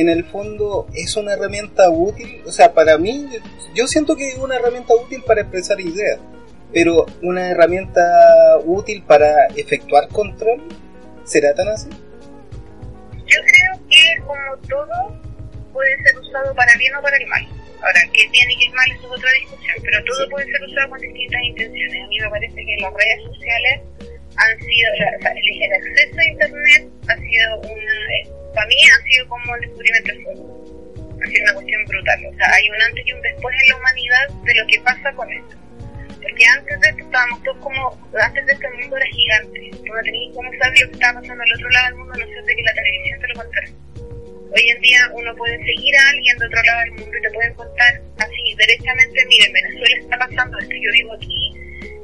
en 0.00 0.08
el 0.08 0.24
fondo 0.24 0.86
es 0.94 1.16
una 1.16 1.34
herramienta 1.34 1.88
útil? 1.90 2.42
O 2.46 2.52
sea, 2.52 2.72
para 2.72 2.98
mí, 2.98 3.28
yo 3.74 3.86
siento 3.86 4.16
que 4.16 4.28
es 4.28 4.38
una 4.38 4.56
herramienta 4.56 4.94
útil 4.94 5.22
para 5.26 5.42
expresar 5.42 5.80
ideas, 5.80 6.18
pero 6.72 7.06
una 7.22 7.50
herramienta 7.50 8.02
útil 8.64 9.02
para 9.02 9.46
efectuar 9.56 10.08
control, 10.08 10.62
¿será 11.24 11.54
tan 11.54 11.68
así? 11.68 11.88
Yo 13.26 13.40
creo 13.40 13.88
que 13.88 14.22
como 14.22 14.56
todo 14.68 15.20
puede 15.72 15.96
ser 16.02 16.18
usado 16.18 16.54
para 16.54 16.76
bien 16.76 16.94
o 16.94 17.02
para 17.02 17.16
el 17.16 17.26
mal. 17.26 17.46
Ahora, 17.82 18.00
qué 18.12 18.28
bien 18.28 18.50
y 18.50 18.56
qué 18.56 18.70
mal 18.70 18.90
eso 18.92 19.06
es 19.06 19.18
otra 19.18 19.30
discusión, 19.40 19.76
pero 19.82 20.04
todo 20.04 20.30
puede 20.30 20.46
ser 20.46 20.62
usado 20.62 20.90
con 20.90 21.00
distintas 21.00 21.40
intenciones. 21.42 22.02
A 22.02 22.08
mí 22.08 22.18
me 22.20 22.30
parece 22.30 22.54
que 22.54 22.76
las 22.80 22.94
redes 22.94 23.22
sociales 23.24 23.80
han 24.36 24.60
sido, 24.60 24.92
o 24.92 24.96
sea, 24.96 25.08
el, 25.30 25.72
acceso 25.72 26.18
a 26.18 26.24
Internet 26.24 26.88
ha 27.08 27.16
sido 27.16 27.58
una, 27.60 28.43
para 28.54 28.66
mí 28.66 28.76
ha 28.86 29.02
sido 29.04 29.28
como 29.28 29.54
el 29.56 29.60
descubrimiento 29.62 30.12
del 30.12 30.22
fuego. 30.22 30.44
Ha 31.20 31.26
sido 31.26 31.42
una 31.44 31.54
cuestión 31.54 31.84
brutal. 31.84 32.18
O 32.26 32.34
sea, 32.36 32.46
hay 32.54 32.70
un 32.70 32.82
antes 32.82 33.06
y 33.06 33.12
un 33.12 33.22
después 33.22 33.54
en 33.62 33.68
la 33.68 33.76
humanidad 33.76 34.28
de 34.44 34.54
lo 34.54 34.66
que 34.66 34.80
pasa 34.80 35.12
con 35.12 35.32
esto. 35.32 35.56
Porque 36.22 36.44
antes 36.56 36.80
de 36.80 36.88
esto 36.88 37.04
estábamos 37.04 37.42
todos 37.42 37.58
como, 37.58 37.82
antes 38.16 38.46
de 38.46 38.52
esto 38.52 38.66
el 38.68 38.78
mundo 38.80 38.96
era 38.96 39.06
gigante. 39.06 39.70
Tú 39.74 39.92
no 39.92 40.02
tenías 40.02 40.34
cómo 40.34 40.50
saber 40.58 40.80
lo 40.80 40.86
que 40.88 40.94
estaba 40.94 41.20
pasando 41.20 41.42
al 41.42 41.52
otro 41.52 41.70
lado 41.70 41.86
del 41.86 41.96
mundo, 41.96 42.12
no 42.14 42.26
ser 42.26 42.44
de 42.44 42.54
que 42.56 42.62
la 42.62 42.74
televisión 42.74 43.20
te 43.20 43.28
lo 43.28 43.34
contara. 43.34 43.68
Hoy 44.54 44.70
en 44.70 44.80
día 44.82 45.00
uno 45.12 45.34
puede 45.34 45.58
seguir 45.66 45.96
a 45.96 46.08
alguien 46.10 46.38
de 46.38 46.46
otro 46.46 46.62
lado 46.62 46.80
del 46.80 46.92
mundo 46.92 47.18
y 47.18 47.22
te 47.22 47.30
pueden 47.30 47.54
contar 47.54 48.00
así, 48.18 48.54
derechamente, 48.56 49.26
mire, 49.26 49.46
en 49.46 49.52
Venezuela 49.52 49.96
está 49.98 50.16
pasando 50.16 50.58
esto, 50.60 50.74
yo 50.78 50.90
vivo 50.92 51.12
aquí, 51.14 51.54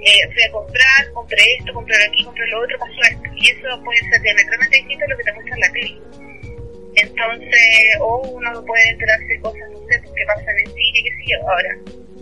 eh, 0.02 0.28
fui 0.32 0.42
a 0.42 0.50
comprar, 0.50 1.12
compré 1.14 1.44
esto, 1.58 1.72
compré 1.72 1.94
aquí, 2.02 2.24
compré 2.24 2.46
lo 2.48 2.62
otro, 2.62 2.78
pasó 2.78 3.00
esto. 3.02 3.30
Y 3.36 3.50
eso 3.50 3.82
puede 3.84 4.00
ser 4.10 4.20
diametralmente 4.22 4.76
distinto 4.78 5.04
a 5.04 5.08
lo 5.08 5.16
que 5.16 5.24
te 5.24 5.32
muestra 5.32 5.54
en 5.54 5.60
la 5.60 5.72
tele. 5.72 6.29
Entonces, 7.02 7.96
o 8.00 8.20
uno 8.28 8.64
puede 8.64 8.90
enterarse 8.90 9.26
de 9.26 9.40
cosas, 9.40 9.70
no 9.70 9.78
sé, 9.88 10.00
que 10.00 10.24
pasan 10.26 10.58
en 10.64 10.74
Siria, 10.74 11.02
qué 11.04 11.10
sé 11.10 11.30
yo. 11.30 11.48
Ahora, 11.48 11.76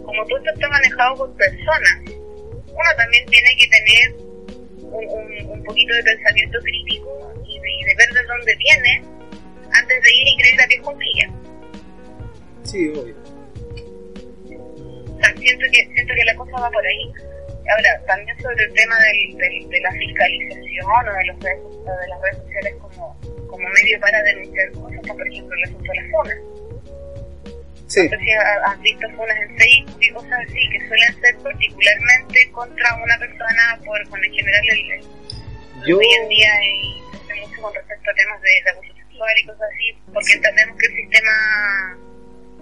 como 0.04 0.24
todo 0.26 0.38
esto 0.38 0.50
está 0.54 0.68
manejado 0.68 1.16
por 1.16 1.36
personas, 1.36 1.96
uno 2.06 2.90
también 2.96 3.26
tiene 3.26 3.56
que 3.56 3.66
tener 3.68 4.14
un, 4.82 5.04
un, 5.08 5.50
un 5.50 5.64
poquito 5.64 5.94
de 5.94 6.02
pensamiento 6.02 6.58
crítico 6.60 7.32
y 7.46 7.58
de, 7.58 7.70
y 7.70 7.84
de 7.84 7.94
ver 7.96 8.08
de 8.14 8.22
dónde 8.26 8.56
viene 8.56 9.02
antes 9.72 10.02
de 10.02 10.14
ir 10.14 10.28
y 10.28 10.36
creer 10.38 10.62
a 10.62 10.66
pie 10.66 10.78
juntilla. 10.78 11.30
Sí, 12.62 12.88
obvio. 12.90 13.16
O 15.08 15.20
sea, 15.20 15.34
siento 15.36 15.66
que, 15.72 15.94
siento 15.94 16.14
que 16.14 16.24
la 16.24 16.34
cosa 16.36 16.60
va 16.60 16.70
por 16.70 16.86
ahí. 16.86 17.12
Ahora, 17.70 18.00
también 18.06 18.36
sobre 18.40 18.64
el 18.64 18.72
tema 18.74 18.96
del, 19.00 19.36
del- 19.36 19.68
de 19.68 19.80
la 19.80 19.92
fiscalización 19.92 21.08
o 21.08 21.12
de, 21.12 21.24
los 21.26 21.40
redes, 21.40 21.58
o 21.64 21.96
de 22.00 22.08
las 22.08 22.20
redes 22.22 22.38
sociales 22.38 22.74
como, 22.80 23.20
como 23.48 23.68
medio 23.68 24.00
para 24.00 24.22
denunciar 24.22 24.72
cosas, 24.72 24.92
está, 25.02 25.14
por 25.14 25.28
ejemplo 25.28 25.54
el 25.56 25.64
asunto 25.64 25.92
de 25.92 26.00
las 26.00 26.10
funas. 26.10 26.38
Sí, 27.88 28.02
No 28.04 28.10
sé 28.10 28.18
si 28.24 28.32
ha- 28.32 28.60
has 28.66 28.80
visto 28.80 29.08
funas 29.16 29.36
en 29.38 29.56
Facebook 29.56 29.98
y 30.00 30.10
cosas 30.12 30.32
así, 30.46 30.60
que 30.70 30.88
suelen 30.88 31.20
ser 31.20 31.36
particularmente 31.38 32.50
contra 32.52 32.94
una 33.02 33.18
persona 33.18 33.78
por, 33.84 34.08
con 34.08 34.22
en 34.24 34.32
general 34.32 34.62
el, 34.70 35.00
yo... 35.86 35.98
hoy 35.98 36.06
en 36.22 36.28
día 36.28 36.52
hay 36.54 37.02
mucho 37.40 37.62
con 37.62 37.74
respecto 37.74 38.10
a 38.10 38.14
temas 38.14 38.40
de, 38.42 38.50
de 38.64 38.70
abuso 38.70 38.92
sexual 38.94 39.32
y 39.42 39.46
cosas 39.46 39.68
así, 39.72 39.98
porque 40.12 40.32
entendemos 40.34 40.76
que 40.78 40.86
el 40.86 40.96
sistema 40.96 41.98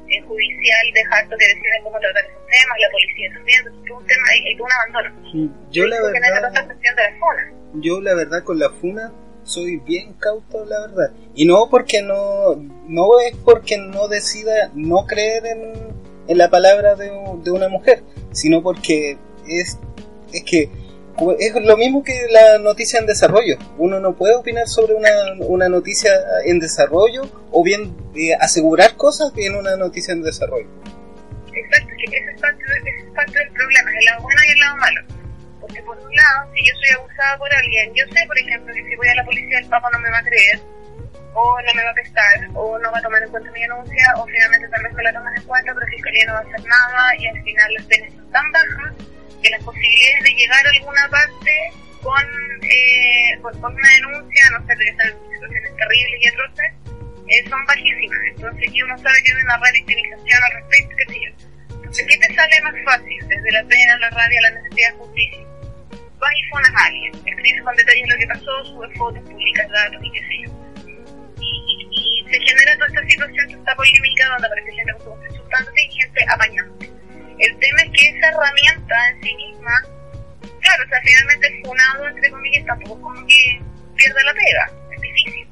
eh, 0.08 0.20
judicial 0.22 0.86
deja 0.94 1.16
harto 1.16 1.36
que 1.38 1.46
decir 1.46 1.70
en 1.78 1.84
cómo 1.84 1.98
tratar 1.98 2.24
esos 2.24 2.46
temas, 2.46 2.76
la 2.80 2.90
policía 2.90 3.30
también, 3.34 3.58
es 3.66 3.90
un 3.90 4.06
tema, 4.06 4.22
hay 4.32 4.56
todo 4.56 4.66
un 4.66 4.72
abandono. 4.72 5.50
Yo 5.70 5.86
la 5.86 6.02
verdad... 6.02 6.52
de 6.52 6.60
la 6.60 7.18
zona. 7.18 7.52
yo 7.74 8.00
la 8.00 8.14
verdad 8.14 8.44
con 8.44 8.58
la 8.58 8.70
funa 8.70 9.12
soy 9.42 9.76
bien 9.76 10.14
cauto 10.14 10.64
la 10.64 10.88
verdad 10.88 11.12
y 11.34 11.44
no 11.44 11.68
porque 11.70 12.02
no 12.02 12.56
no 12.88 13.20
es 13.20 13.36
porque 13.44 13.78
no 13.78 14.08
decida 14.08 14.70
no 14.74 15.06
creer 15.06 15.46
en, 15.46 15.72
en 16.26 16.38
la 16.38 16.50
palabra 16.50 16.96
de, 16.96 17.10
de 17.44 17.50
una 17.52 17.68
mujer 17.68 18.02
sino 18.32 18.60
porque 18.62 19.18
es 19.46 19.78
es 20.32 20.42
que 20.42 20.68
es 21.38 21.54
lo 21.54 21.76
mismo 21.76 22.04
que 22.04 22.26
la 22.30 22.58
noticia 22.58 22.98
en 23.00 23.06
desarrollo 23.06 23.56
uno 23.78 24.00
no 24.00 24.14
puede 24.14 24.34
opinar 24.34 24.66
sobre 24.68 24.94
una, 24.94 25.08
una 25.46 25.68
noticia 25.68 26.10
en 26.44 26.58
desarrollo 26.58 27.22
o 27.50 27.62
bien 27.62 27.96
eh, 28.14 28.34
asegurar 28.38 28.96
cosas 28.96 29.32
en 29.36 29.54
una 29.54 29.76
noticia 29.76 30.12
en 30.12 30.22
desarrollo 30.22 30.68
Exacto, 31.56 31.92
ese 32.04 32.30
es, 32.30 32.40
parte, 32.40 32.62
ese 32.84 33.00
es 33.00 33.14
parte 33.14 33.38
del 33.38 33.50
problema, 33.50 33.90
el 33.90 34.04
lado 34.04 34.22
bueno 34.22 34.40
y 34.46 34.50
el 34.52 34.58
lado 34.58 34.76
malo. 34.76 35.00
Porque 35.60 35.82
por 35.82 35.96
un 35.96 36.14
lado, 36.14 36.52
si 36.52 36.60
yo 36.60 36.74
soy 36.76 36.90
abusada 37.00 37.38
por 37.38 37.54
alguien, 37.54 37.92
yo 37.94 38.04
sé, 38.12 38.26
por 38.26 38.38
ejemplo, 38.38 38.74
que 38.74 38.84
si 38.84 38.96
voy 38.96 39.08
a 39.08 39.14
la 39.14 39.24
policía 39.24 39.58
el 39.58 39.68
papá 39.68 39.88
no 39.90 39.98
me 39.98 40.10
va 40.10 40.18
a 40.18 40.22
creer, 40.22 40.60
o 41.32 41.60
no 41.62 41.74
me 41.74 41.82
va 41.82 41.90
a 41.90 41.94
pescar, 41.94 42.48
o 42.54 42.78
no 42.78 42.92
va 42.92 42.98
a 42.98 43.02
tomar 43.02 43.22
en 43.22 43.30
cuenta 43.30 43.50
mi 43.52 43.60
denuncia, 43.60 44.14
o 44.16 44.26
finalmente 44.26 44.68
tal 44.68 44.82
vez 44.82 44.92
me 44.92 45.02
la 45.02 45.12
toman 45.14 45.36
en 45.36 45.42
cuenta, 45.44 45.74
pero 45.74 45.86
Fiscalía 45.86 46.26
no 46.26 46.32
va 46.34 46.38
a 46.38 46.42
hacer 46.42 46.64
nada, 46.68 47.16
y 47.18 47.26
al 47.26 47.42
final 47.42 47.74
las 47.74 47.86
penas 47.86 48.12
son 48.12 48.30
tan 48.30 48.52
bajas 48.52 48.94
que 49.42 49.50
las 49.50 49.62
posibilidades 49.62 50.24
de 50.24 50.30
llegar 50.34 50.66
a 50.66 50.70
alguna 50.70 51.08
parte 51.10 51.52
con, 52.02 52.24
eh, 52.62 53.38
con, 53.42 53.60
con 53.60 53.74
una 53.74 53.90
denuncia, 53.90 54.42
no 54.52 54.66
sé, 54.66 54.76
de 54.76 54.88
en 54.88 54.96
situaciones 54.96 55.76
terribles 55.76 56.20
y 56.20 56.28
atroces, 56.28 56.72
eh, 57.28 57.48
son 57.48 57.64
bajísimas. 57.66 58.20
Entonces, 58.26 58.70
y 58.72 58.82
uno 58.82 58.98
sabe 58.98 59.16
que 59.24 59.32
hay 59.32 59.42
una 59.42 59.58
revictimización 59.58 60.40
al 60.44 60.52
respecto, 60.62 60.96
qué 60.96 61.12
sé 61.12 61.20
yo. 61.20 61.30
Entonces, 61.74 62.06
¿qué 62.06 62.16
te 62.18 62.34
sale 62.34 62.60
más 62.62 62.74
fácil? 62.84 63.28
Desde 63.28 63.52
la 63.52 63.64
pena, 63.64 63.98
la 63.98 64.10
rabia, 64.10 64.40
la 64.42 64.50
necesidad 64.50 64.92
de 64.92 64.98
justicia. 64.98 65.46
Vas 66.18 66.32
y 66.32 66.48
funas 66.48 66.72
a 66.74 66.86
alguien, 66.86 67.12
escribes 67.14 67.62
con 67.62 67.76
detalles 67.76 68.08
lo 68.08 68.16
que 68.16 68.26
pasó, 68.26 68.64
subes 68.64 68.96
fotos, 68.96 69.22
publicas 69.28 69.68
datos 69.68 70.00
y 70.02 70.10
qué 70.12 70.20
sé 70.20 70.34
yo. 70.42 70.50
Y, 71.38 71.50
y, 71.68 71.88
y 71.92 72.24
se 72.24 72.40
genera 72.40 72.74
toda 72.74 72.86
esta 72.88 73.02
situación, 73.02 73.46
toda 73.46 73.58
esta 73.58 73.74
polémica 73.76 74.28
donde 74.30 74.46
aparece 74.46 74.72
gente 74.72 74.92
insultándote 75.28 75.82
y 75.82 75.92
gente 75.92 76.26
apañándote. 76.28 76.95
El 77.38 77.58
tema 77.58 77.82
es 77.82 77.90
que 77.92 78.08
esa 78.08 78.28
herramienta 78.28 79.10
en 79.10 79.22
sí 79.22 79.34
misma, 79.36 79.72
claro, 80.60 80.84
o 80.84 80.88
sea, 80.88 80.98
finalmente 81.04 81.62
funado, 81.64 82.08
entre 82.08 82.30
comillas, 82.30 82.66
tampoco 82.66 82.94
es 82.94 83.02
como 83.02 83.26
que 83.26 83.62
pierda 83.96 84.22
la 84.24 84.32
pega, 84.32 84.72
es 84.94 85.00
difícil. 85.00 85.48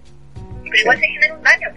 Pero 0.63 0.77
igual 0.77 0.99
se 0.99 1.07
genera 1.07 1.35
un 1.35 1.43
daño. 1.43 1.69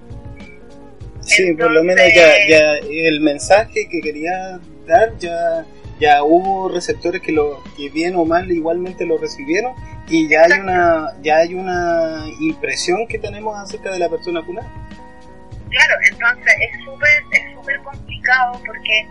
Sí, 1.22 1.54
por 1.54 1.72
lo 1.72 1.84
menos 1.84 2.06
ya, 2.16 2.48
ya 2.48 2.74
el 2.90 3.20
mensaje 3.20 3.90
que 3.90 4.02
quería 4.02 4.60
dar 4.88 5.18
ya 5.18 5.66
ya 6.00 6.24
hubo 6.24 6.70
receptores 6.70 7.22
que 7.22 7.32
lo 7.32 7.64
que 7.76 7.90
bien 7.90 8.16
o 8.16 8.26
mal 8.26 8.52
igualmente 8.52 9.06
lo 9.06 9.18
recibieron 9.18 9.74
y 10.08 10.30
ya 10.30 10.44
hay 10.44 10.60
una 10.60 11.14
ya 11.22 11.38
hay 11.38 11.56
una 11.56 12.26
impresión 12.40 13.08
que 13.08 13.18
tenemos 13.18 13.58
acerca 13.58 13.92
de 13.92 14.00
la 14.00 14.10
persona 14.10 14.44
funada. 14.44 14.72
Claro, 15.70 15.94
entonces 16.10 16.54
es 16.62 16.86
súper 16.86 17.24
es 17.32 17.54
súper 17.54 17.80
complicado 17.82 18.62
porque 18.66 19.08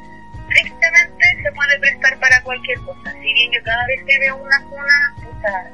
tristemente 0.49 1.25
se 1.43 1.53
puede 1.53 1.79
prestar 1.81 2.19
para 2.21 2.43
cualquier 2.43 2.79
cosa. 2.81 3.13
Si 3.13 3.33
bien 3.33 3.53
yo 3.53 3.61
cada 3.65 3.87
vez 3.87 4.03
que 4.07 4.19
veo 4.19 4.37
una 4.37 4.63
cuna, 4.65 5.15
puta, 5.23 5.71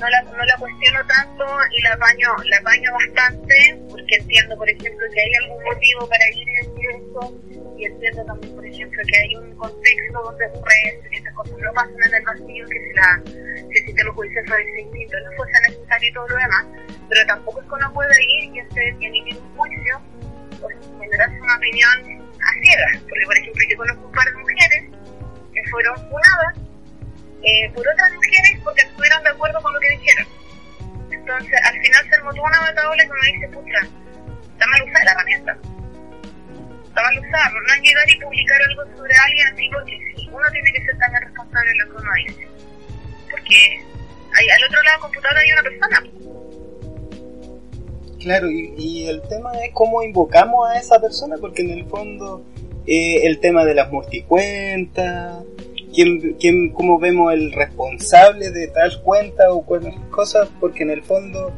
no 0.00 0.08
la, 0.08 0.22
no 0.22 0.44
la 0.44 0.56
cuestiono 0.58 1.00
tanto 1.06 1.44
y 1.70 1.82
la 1.82 1.92
apaño, 1.94 2.28
la 2.44 2.56
apaño 2.58 2.90
bastante, 2.92 3.80
porque 3.88 4.16
entiendo, 4.16 4.56
por 4.56 4.68
ejemplo, 4.68 5.06
que 5.12 5.20
hay 5.20 5.32
algún 5.42 5.62
motivo 5.64 6.08
para 6.08 6.30
ir 6.30 6.48
y 6.48 6.56
decir 6.56 6.90
eso, 6.90 7.40
y 7.78 7.84
entiendo 7.84 8.24
también, 8.24 8.54
por 8.54 8.66
ejemplo, 8.66 9.02
que 9.06 9.18
hay 9.18 9.36
un 9.36 9.56
contexto 9.56 10.22
donde 10.22 10.46
ocurre 10.46 11.00
que 11.10 11.16
estas 11.16 11.34
cosas 11.34 11.58
no 11.58 11.72
pasan 11.72 11.94
en 11.94 12.14
el 12.14 12.24
vacío, 12.24 12.66
que 12.66 12.80
si, 12.80 12.92
la, 12.94 13.22
si 13.24 13.78
el 13.78 13.86
sistema 13.86 14.12
judicial 14.12 14.44
fuese 14.46 14.72
distinto 14.76 15.16
no 15.20 15.36
fuese 15.36 15.60
necesario 15.68 16.10
y 16.10 16.12
todo 16.12 16.28
lo 16.28 16.36
demás, 16.36 16.66
pero 17.08 17.26
tampoco 17.26 17.60
es 17.60 17.68
que 17.68 17.74
uno 17.74 17.92
pueda 17.92 18.14
ir 18.22 18.54
y 18.54 18.60
hacer 18.60 18.94
y 19.00 19.06
emitir 19.06 19.38
un 19.38 19.56
juicio 19.56 20.00
o 20.62 20.68
generarse 21.00 21.40
una 21.40 21.56
opinión 21.56 22.23
a 22.44 22.98
porque 23.08 23.24
por 23.26 23.38
ejemplo 23.38 23.62
yo 23.70 23.76
conozco 23.76 24.06
un 24.06 24.12
par 24.12 24.26
de 24.26 24.36
mujeres 24.36 24.84
que 25.52 25.70
fueron 25.70 25.96
funadas 25.96 26.54
eh, 27.42 27.70
por 27.74 27.86
otras 27.86 28.12
mujeres 28.12 28.60
porque 28.62 28.82
estuvieron 28.82 29.22
de 29.22 29.30
acuerdo 29.30 29.60
con 29.60 29.72
lo 29.72 29.80
que 29.80 29.90
dijeron. 29.90 30.26
Entonces, 31.10 31.60
al 31.64 31.80
final 31.80 32.08
se 32.08 32.14
armó 32.16 32.30
una 32.30 32.60
bataola 32.60 33.04
que 33.04 33.10
me 33.10 33.32
dice, 33.32 33.48
pucha, 33.48 33.80
está 34.52 34.66
mal 34.66 34.82
usada 34.82 35.04
la 35.04 35.12
herramienta. 35.12 35.56
Está 36.88 37.02
mal 37.02 37.18
usada, 37.18 37.50
no 37.50 37.74
es 37.74 37.82
llegar 37.82 38.10
y 38.10 38.20
publicar 38.20 38.60
algo 38.62 38.96
sobre 38.96 39.14
alguien 39.26 39.46
así 39.52 39.70
porque 39.72 39.98
sí, 40.16 40.28
uno 40.30 40.50
tiene 40.52 40.72
que 40.72 40.84
ser 40.84 40.98
también 40.98 41.22
responsable 41.22 41.70
de 41.70 41.76
lo 41.76 41.86
que 41.90 42.02
uno 42.02 42.12
dice. 42.26 42.48
Porque 43.30 43.84
hay, 44.34 44.50
al 44.50 44.64
otro 44.64 44.82
lado 44.82 44.96
del 44.96 45.02
computador 45.02 45.38
hay 45.38 45.52
una 45.52 45.62
persona. 45.62 46.33
Claro, 48.24 48.50
y, 48.50 48.72
y, 48.78 49.06
el 49.06 49.20
tema 49.20 49.52
es 49.62 49.70
cómo 49.74 50.02
invocamos 50.02 50.66
a 50.66 50.78
esa 50.78 50.98
persona, 50.98 51.36
porque 51.38 51.60
en 51.60 51.70
el 51.72 51.84
fondo 51.84 52.42
eh, 52.86 53.26
el 53.26 53.38
tema 53.38 53.66
de 53.66 53.74
las 53.74 53.92
multicuentas, 53.92 55.44
quién, 55.94 56.34
quién, 56.40 56.70
cómo 56.72 56.98
vemos 56.98 57.34
el 57.34 57.52
responsable 57.52 58.50
de 58.50 58.68
tal 58.68 59.02
cuenta 59.02 59.52
o 59.52 59.62
cualquier 59.62 59.94
cosa, 60.10 60.48
porque 60.58 60.84
en 60.84 60.90
el 60.90 61.02
fondo, 61.02 61.52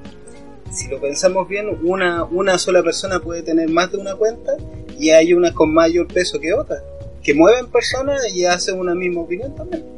si 0.73 0.89
lo 0.89 1.01
pensamos 1.01 1.49
bien, 1.49 1.69
una, 1.85 2.25
una 2.25 2.59
sola 2.59 2.83
persona 2.83 3.21
puede 3.21 3.43
tener 3.43 3.69
más 3.71 3.93
de 3.93 3.99
una 3.99 4.17
cuenta 4.17 4.57
y 4.99 5.11
hay 5.11 5.35
unas 5.35 5.53
con 5.53 5.73
mayor 5.73 6.09
peso 6.09 6.41
que 6.41 6.53
otras, 6.53 6.83
que 7.23 7.33
mueven 7.33 7.69
personas 7.69 8.29
y 8.35 8.45
hacen 8.45 8.81
una 8.81 8.97
misma 8.97 9.21
opinión 9.21 9.55
también. 9.55 9.96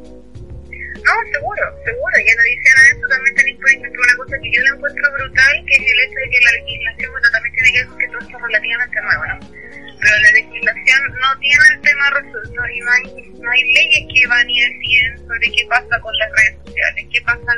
No, 1.08 1.14
seguro, 1.32 1.64
seguro, 1.88 2.14
y 2.20 2.28
en 2.28 2.38
adición 2.38 2.76
a 2.76 2.84
eso 2.92 3.04
también 3.08 3.34
tenéis, 3.34 3.56
por 3.56 3.70
ejemplo, 3.70 4.02
una 4.04 4.16
cosa 4.20 4.36
que 4.44 4.52
yo 4.52 4.60
le 4.60 4.68
encuentro 4.76 5.12
brutal, 5.16 5.54
que 5.64 5.74
es 5.80 5.84
el 5.88 6.00
hecho 6.04 6.18
de 6.20 6.28
que 6.28 6.40
la 6.44 6.52
legislación, 6.52 7.08
bueno, 7.12 7.28
también 7.32 7.54
tiene 7.56 7.72
que 7.72 7.78
ver 7.78 7.88
con 7.88 7.98
que 7.98 8.08
todo 8.08 8.18
esto 8.20 8.36
es 8.36 8.42
relativamente 8.44 8.96
nuevo, 9.00 9.24
¿no? 9.24 9.36
Pero 9.48 10.14
la 10.20 10.30
legislación 10.36 11.00
no 11.16 11.28
tiene 11.40 11.64
el 11.72 11.80
tema 11.80 12.04
resuelto 12.12 12.60
y 12.68 12.80
no 12.84 12.90
hay, 12.92 13.04
no 13.40 13.48
hay 13.50 13.62
leyes 13.72 14.04
que 14.04 14.26
van 14.28 14.50
y 14.50 14.60
deciden 14.60 15.16
sobre 15.24 15.46
qué 15.48 15.64
pasa 15.64 15.94
con 15.96 16.12
las 16.18 16.28
redes 16.28 16.56
sociales, 16.60 17.06
qué 17.08 17.20
pasa, 17.24 17.52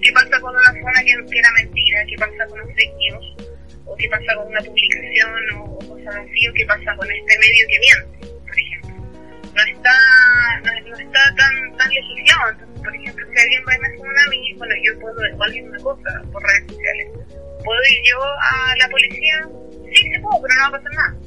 qué 0.00 0.10
pasa 0.16 0.40
con 0.40 0.56
una 0.56 0.72
zona 0.72 1.00
que, 1.04 1.12
que 1.20 1.38
era 1.38 1.52
mentira, 1.52 2.00
qué 2.08 2.16
pasa 2.16 2.48
con 2.48 2.58
los 2.64 2.70
fake 2.80 3.12
o 3.84 3.96
qué 3.96 4.08
pasa 4.08 4.30
con 4.40 4.48
una 4.48 4.60
publicación 4.64 5.52
o, 5.52 5.64
o 5.68 5.78
cosas 5.84 6.16
así, 6.16 6.48
o 6.48 6.52
qué 6.56 6.64
pasa 6.64 6.96
con 6.96 7.12
este 7.12 7.38
medio 7.44 7.64
que 7.68 7.78
miente, 7.78 8.40
por 8.40 8.56
ejemplo. 8.56 8.95
No 9.56 9.62
está, 9.62 9.96
no, 10.64 10.90
no 10.90 10.96
está 10.96 11.34
tan, 11.34 11.76
tan 11.78 11.88
legislado, 11.88 12.50
entonces, 12.50 12.82
por 12.82 12.94
ejemplo, 12.94 13.26
si 13.26 13.40
alguien 13.40 13.64
va 13.66 13.74
y 13.74 13.78
me 13.80 14.00
una 14.00 14.22
a 14.22 14.30
mí, 14.30 14.54
bueno, 14.58 14.74
yo 14.84 15.00
puedo, 15.00 15.42
alguien 15.42 15.68
una 15.68 15.78
cosa 15.80 16.22
por 16.30 16.42
redes 16.42 16.64
sociales, 16.68 17.08
¿puedo 17.64 17.80
ir 17.90 18.02
yo 18.04 18.22
a 18.22 18.76
la 18.78 18.88
policía? 18.88 19.48
Sí, 19.94 20.12
se 20.12 20.20
puedo, 20.20 20.42
pero 20.42 20.54
no 20.54 20.60
va 20.60 20.68
a 20.68 20.82
pasar 20.82 20.92
nada 20.94 21.26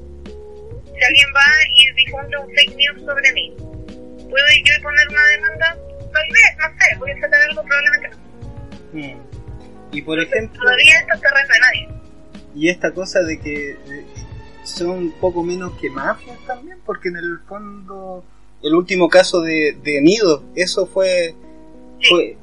si 1.00 1.06
alguien 1.06 1.28
va 1.34 1.48
y 1.76 2.06
difunde 2.06 2.38
un 2.38 2.50
fake 2.54 2.76
news 2.76 3.06
sobre 3.06 3.34
mí, 3.34 3.54
¿puedo 3.58 4.46
ir 4.56 4.64
yo 4.66 4.74
y 4.78 4.82
poner 4.82 5.08
una 5.08 5.26
demanda? 5.28 5.78
Tal 6.12 6.28
vez, 6.28 6.58
no 6.58 6.68
sé, 6.78 6.98
voy 6.98 7.12
a 7.12 7.20
sacar 7.22 7.42
algo, 7.42 7.64
probablemente 7.64 8.10
no. 8.10 8.18
Hmm. 8.92 9.22
Y 9.92 10.02
por 10.02 10.20
ejemplo... 10.20 10.62
Todavía 10.62 11.00
esto 11.00 11.14
es 11.14 11.22
terreno 11.22 11.54
de 11.54 11.60
nadie. 11.60 11.90
Y 12.56 12.70
esta 12.70 12.92
cosa 12.92 13.22
de 13.22 13.40
que 13.40 13.78
son 14.70 14.90
un 14.90 15.12
poco 15.12 15.44
menos 15.44 15.74
que 15.80 15.90
mafias 15.90 16.38
también, 16.46 16.78
porque 16.86 17.10
en 17.10 17.18
el 17.18 17.40
fondo, 17.48 18.24
el 18.62 18.76
último 18.76 19.10
caso 19.10 19.42
de, 19.42 19.78
de 19.84 20.02
Nido, 20.02 20.44
eso 20.56 20.86
fue... 20.86 21.36
Fue 22.08 22.38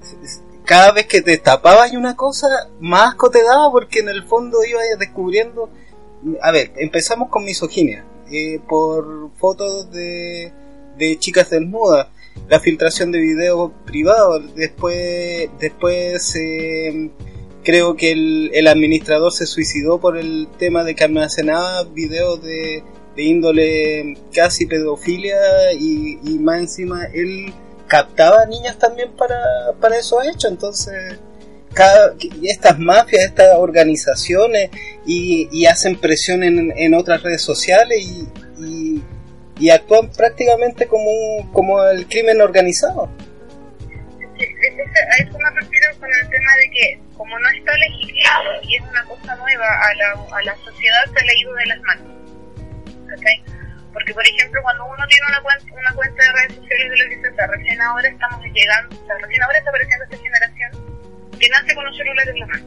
cada 0.67 0.91
vez 0.91 1.07
que 1.07 1.23
te 1.23 1.31
destapabas 1.31 1.93
una 1.93 2.17
cosa, 2.17 2.49
más 2.81 3.11
asco 3.11 3.31
te 3.31 3.43
daba 3.43 3.71
porque 3.71 4.01
en 4.01 4.09
el 4.09 4.25
fondo 4.25 4.59
ibas 4.65 4.83
descubriendo... 4.99 5.71
A 6.43 6.51
ver, 6.51 6.73
empezamos 6.77 7.29
con 7.29 7.45
misoginia 7.45 8.05
eh, 8.31 8.61
por 8.69 9.31
fotos 9.37 9.91
de, 9.93 10.53
de 10.99 11.19
chicas 11.19 11.51
desnudas, 11.51 12.09
la 12.49 12.59
filtración 12.59 13.13
de 13.13 13.21
videos 13.21 13.71
privados, 13.85 14.55
después, 14.57 15.49
después 15.61 16.35
eh, 16.35 17.11
creo 17.67 17.97
que 17.97 18.13
el, 18.13 18.53
el, 18.55 18.69
administrador 18.69 19.33
se 19.33 19.45
suicidó 19.45 19.99
por 19.99 20.17
el 20.17 20.47
tema 20.57 20.85
de 20.85 20.95
que 20.95 21.03
almacenaba 21.03 21.83
videos 21.83 22.41
de, 22.41 22.85
de 23.17 23.23
índole 23.25 24.17
casi 24.33 24.67
pedofilia 24.67 25.73
y, 25.73 26.21
y, 26.23 26.39
más 26.39 26.61
encima 26.61 27.07
él 27.13 27.53
captaba 27.89 28.47
niñas 28.47 28.79
también 28.79 29.11
para, 29.17 29.37
para 29.81 29.99
esos 29.99 30.25
hechos, 30.29 30.53
entonces 30.53 31.19
cada, 31.75 32.15
estas 32.45 32.79
mafias, 32.79 33.25
estas 33.25 33.59
organizaciones 33.59 34.71
y, 35.05 35.49
y 35.51 35.67
hacen 35.67 35.97
presión 35.97 36.45
en, 36.45 36.73
en, 36.77 36.95
otras 36.95 37.25
redes 37.25 37.43
sociales 37.43 37.99
y, 38.01 39.03
y, 39.59 39.71
actúan 39.71 40.09
prácticamente 40.13 40.87
como, 40.87 41.51
como 41.53 41.83
el 41.85 42.07
crimen 42.07 42.41
organizado. 42.41 43.09
A 44.67 45.23
eso 45.23 45.39
me 45.39 45.51
refiero 45.61 45.99
con 46.01 46.11
el 46.11 46.29
tema 46.29 46.57
de 46.57 46.71
que 46.71 47.01
como 47.17 47.39
no 47.39 47.49
está 47.49 47.73
legislado 47.77 48.51
y 48.63 48.77
es 48.77 48.83
una 48.83 49.05
cosa 49.05 49.37
nueva 49.37 49.67
a 49.67 49.95
la, 49.95 50.37
a 50.37 50.43
la 50.43 50.57
sociedad 50.57 51.05
se 51.07 51.25
le 51.25 51.31
ha 51.31 51.39
ido 51.39 51.55
de 51.55 51.67
las 51.67 51.81
manos. 51.83 52.07
¿Okay? 53.17 53.45
Porque, 53.97 54.13
por 54.13 54.27
ejemplo, 54.27 54.61
cuando 54.63 54.85
uno 54.85 55.07
tiene 55.09 55.27
una 55.29 55.41
cuenta, 55.41 55.73
una 55.73 55.93
cuenta 55.95 56.23
de 56.23 56.33
redes 56.33 56.57
sociales 56.57 56.91
de 56.91 56.97
lo 56.97 57.23
que 57.23 57.47
recién 57.47 57.81
ahora 57.81 58.09
estamos 58.09 58.45
llegando, 58.45 58.97
recién 59.23 59.43
ahora 59.43 59.59
está 59.59 59.71
apareciendo 59.71 60.05
esta 60.05 60.17
generación 60.19 60.71
que 61.39 61.49
nace 61.49 61.75
con 61.75 61.87
un 61.87 61.95
celular 61.95 62.29
en 62.29 62.41
la 62.41 62.47
mano. 62.47 62.67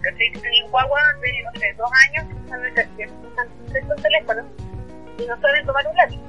¿Cachai? 0.00 0.32
Tú 0.32 0.40
tenías 0.40 0.70
guagua 0.70 1.00
de, 1.20 1.74
dos 1.76 1.90
años 2.08 2.26
usando 2.42 2.66
estos 2.68 4.02
teléfonos 4.02 4.46
y 5.18 5.26
no 5.26 5.40
saben 5.40 5.66
tomar 5.66 5.86
un 5.88 5.96
lápiz. 5.96 6.20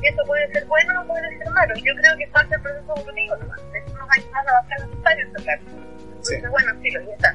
Y 0.00 0.06
eso 0.06 0.22
puede 0.26 0.52
ser 0.52 0.64
bueno 0.66 1.00
o 1.00 1.06
puede 1.06 1.38
ser 1.38 1.50
malo. 1.50 1.74
Yo 1.74 1.94
creo 1.96 2.16
que 2.16 2.24
es 2.24 2.30
parte 2.30 2.50
del 2.50 2.62
proceso 2.62 2.94
evolutivo 2.96 3.36
nomás. 3.36 3.60
Es 3.74 3.89
años 4.10 4.30
más 4.32 4.46
va 4.46 4.58
a 4.58 4.68
ser 4.68 4.88
necesario 4.88 5.26
Entonces, 5.26 5.60
sí. 6.22 6.36
bueno, 6.50 6.72
sí, 6.82 6.90
lo 6.90 7.00
está. 7.00 7.34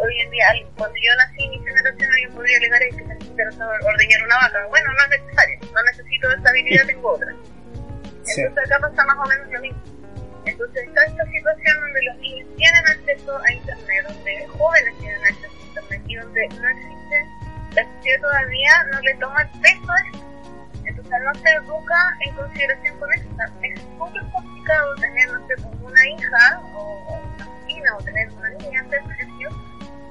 Hoy 0.00 0.20
en 0.20 0.30
día, 0.30 0.46
cuando 0.76 0.96
yo 0.96 1.16
nací, 1.16 1.48
mi 1.48 1.58
generación, 1.58 2.10
alguien 2.12 2.32
podría 2.32 2.56
alegar 2.58 2.80
que 2.80 2.92
se 2.92 3.04
necesita 3.04 3.42
ordeñar 3.84 4.22
una 4.22 4.36
vaca. 4.36 4.66
Bueno, 4.68 4.90
no 4.92 5.02
es 5.04 5.20
necesario. 5.20 5.58
No 5.74 5.82
necesito 5.82 6.30
esa 6.30 6.48
habilidad, 6.48 6.86
tengo 6.86 7.10
otra. 7.10 7.32
Sí. 8.22 8.42
Entonces, 8.42 8.72
acá 8.72 8.88
pasa 8.88 9.04
más 9.04 9.18
o 9.18 9.28
menos 9.28 9.48
lo 9.50 9.60
mismo. 9.60 9.82
Entonces 10.44 10.88
está 10.88 11.04
esta 11.04 11.24
situación 11.26 11.80
donde 11.80 12.02
los 12.04 12.16
niños 12.18 12.48
tienen 12.56 12.86
acceso 12.86 13.38
a 13.38 13.52
Internet, 13.52 14.06
donde 14.08 14.46
jóvenes 14.46 14.98
tienen 14.98 15.24
acceso 15.24 15.52
a 15.52 15.66
Internet 15.66 16.02
y 16.06 16.16
donde 16.16 16.48
no 16.48 16.68
existe, 16.68 17.26
la 17.74 17.84
sociedad 17.84 18.20
todavía 18.22 18.84
no 18.92 19.00
le 19.00 19.14
toma 19.14 19.42
el 19.42 19.60
peso 19.60 19.92
a 19.92 20.00
esto. 20.06 20.27
No 21.08 21.34
se 21.34 21.50
educa 21.50 22.16
en 22.20 22.34
consideración 22.34 22.98
con 22.98 23.12
esto. 23.12 23.28
Es 23.62 23.80
súper 23.80 24.22
complicado 24.30 24.94
tener, 24.96 25.32
no 25.32 25.46
sé, 25.46 25.54
una 25.82 26.08
hija 26.08 26.60
o 26.74 27.24
una 27.34 27.48
vecina 27.66 27.96
o 27.96 28.02
tener 28.04 28.28
una 28.30 28.50
niña 28.50 28.80
antes 28.80 29.00
colegio 29.02 29.48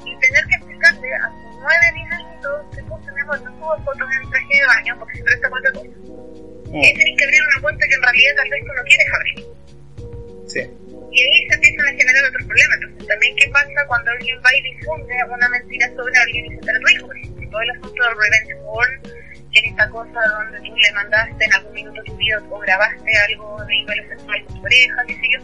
y 0.04 0.20
tener 0.20 0.46
que 0.48 0.56
explicarle 0.56 1.14
a 1.16 1.30
sus 1.30 1.56
nueve, 1.62 1.86
diez 1.94 2.12
añitos 2.12 2.66
que 2.72 2.82
tenemos 2.82 3.42
no 3.42 3.52
subo 3.58 3.78
fotos 3.86 4.08
en 4.22 4.30
traje 4.30 4.56
de 4.56 4.66
baño 4.66 4.96
porque 5.00 5.14
siempre 5.14 5.36
está 5.36 5.50
cualquier 5.50 5.74
cosa. 5.74 5.88
Mm. 6.68 6.82
Y 6.82 6.94
tienes 6.94 7.18
que 7.18 7.24
abrir 7.24 7.42
una 7.44 7.62
cuenta 7.62 7.86
que 7.88 7.96
en 7.96 8.04
realidad 8.04 8.32
tal 8.38 8.50
vez 8.50 8.62
tú 8.66 8.74
no 8.74 8.84
quieres 8.84 9.08
abrir. 9.14 9.58
Sí. 10.48 10.62
Y 11.12 11.22
ahí 11.24 11.48
se 11.48 11.56
empiezan 11.56 11.88
a 11.88 11.92
generar 11.94 12.24
otros 12.26 12.46
problemas. 12.46 12.78
Entonces, 12.82 13.08
también, 13.08 13.36
¿qué 13.38 13.50
pasa 13.50 13.88
cuando 13.88 14.12
alguien 14.12 14.38
va 14.46 14.56
y 14.56 14.62
difunde 14.62 15.16
una 15.30 15.50
mentira 15.50 15.88
sobre 15.96 16.18
alguien 16.18 16.46
y 16.46 16.50
se 16.56 16.62
trata 16.62 16.80
tu 16.80 16.90
hijo? 16.90 17.08
Por 17.08 17.18
ejemplo, 17.18 17.50
todo 17.50 17.62
el 17.62 17.72
asunto 17.72 18.04
del 18.04 18.16
revenge 18.18 18.56
es 19.54 19.64
esta 19.64 19.90
cosa 19.90 20.20
donde 20.38 20.60
tú 20.60 20.76
le 20.76 20.92
mandaste 20.94 21.46
en 21.46 21.54
algún 21.54 21.74
minuto 21.74 22.02
tu 22.06 22.16
vida 22.18 22.42
o 22.50 22.60
grabaste 22.60 23.18
algo 23.30 23.64
de 23.66 23.76
índole 23.76 24.08
sexual 24.08 24.44
con 24.46 24.56
tu 24.56 24.62
pareja, 24.62 25.04
qué 25.08 25.14
sé 25.16 25.28
yo, 25.32 25.40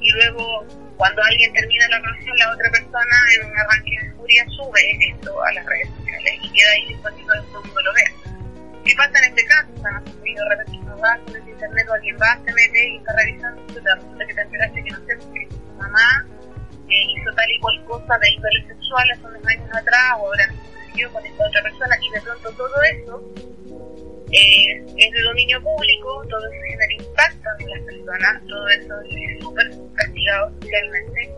y 0.00 0.12
luego, 0.12 0.64
cuando 0.96 1.22
alguien 1.22 1.52
termina 1.52 1.88
la 1.88 1.98
relación, 1.98 2.38
la 2.38 2.52
otra 2.52 2.70
persona, 2.70 3.16
en 3.34 3.50
un 3.50 3.58
arranque 3.58 3.98
de 4.02 4.10
furia, 4.12 4.44
sube 4.56 5.10
esto 5.10 5.42
a 5.42 5.52
las 5.52 5.66
redes 5.66 5.88
sociales 5.88 6.32
y 6.42 6.52
queda 6.52 6.70
ahí 6.70 6.86
disponible 6.88 7.34
que 7.40 7.46
todo 7.48 7.60
el 7.60 7.66
mundo 7.66 7.82
lo 7.82 7.92
vea. 7.94 8.10
¿Qué 8.84 8.94
pasa 8.96 9.18
en 9.18 9.24
este 9.30 9.46
caso? 9.46 9.68
O 9.74 9.80
sea, 9.80 9.90
no 9.90 10.00
de 10.00 10.48
repente 10.50 10.78
uno 10.78 10.98
va 10.98 11.18
el 11.26 11.48
internet 11.48 11.86
o 11.88 11.92
alguien 11.94 12.16
va, 12.22 12.38
se 12.44 12.52
mete 12.52 12.88
y 12.88 12.96
está 12.98 13.12
revisando 13.16 13.62
y 13.62 13.66
te 13.66 13.80
resulta 13.80 14.26
que 14.26 14.34
te 14.34 14.40
enteraste 14.42 14.84
que 14.84 14.90
no 14.90 14.98
sé, 15.06 15.16
porque 15.16 15.48
tu 15.48 15.72
mamá 15.74 16.26
eh, 16.88 17.04
hizo 17.16 17.32
tal 17.34 17.50
y 17.50 17.60
cual 17.60 17.84
cosa 17.86 18.18
de 18.18 18.30
índole 18.30 18.66
sexual 18.68 19.10
hace 19.10 19.26
unos 19.26 19.46
años 19.46 19.70
atrás 19.74 20.12
o 20.18 20.26
ahora 20.26 20.48
con 21.12 21.24
esta 21.26 21.46
otra 21.46 21.62
persona 21.62 21.96
y 22.00 22.10
de 22.10 22.20
pronto 22.22 22.50
todo 22.52 22.82
eso 22.82 23.34
eh, 24.32 24.84
es 24.96 25.12
de 25.12 25.22
dominio 25.22 25.62
público, 25.62 26.24
todo 26.28 26.40
eso 26.46 26.62
genera 26.68 26.92
impacto 26.94 27.48
en 27.60 27.70
las 27.70 27.80
personas, 27.82 28.42
todo 28.46 28.68
eso 28.68 28.94
es 29.10 29.40
súper 29.40 29.70
castigado 29.94 30.52
socialmente 30.60 31.30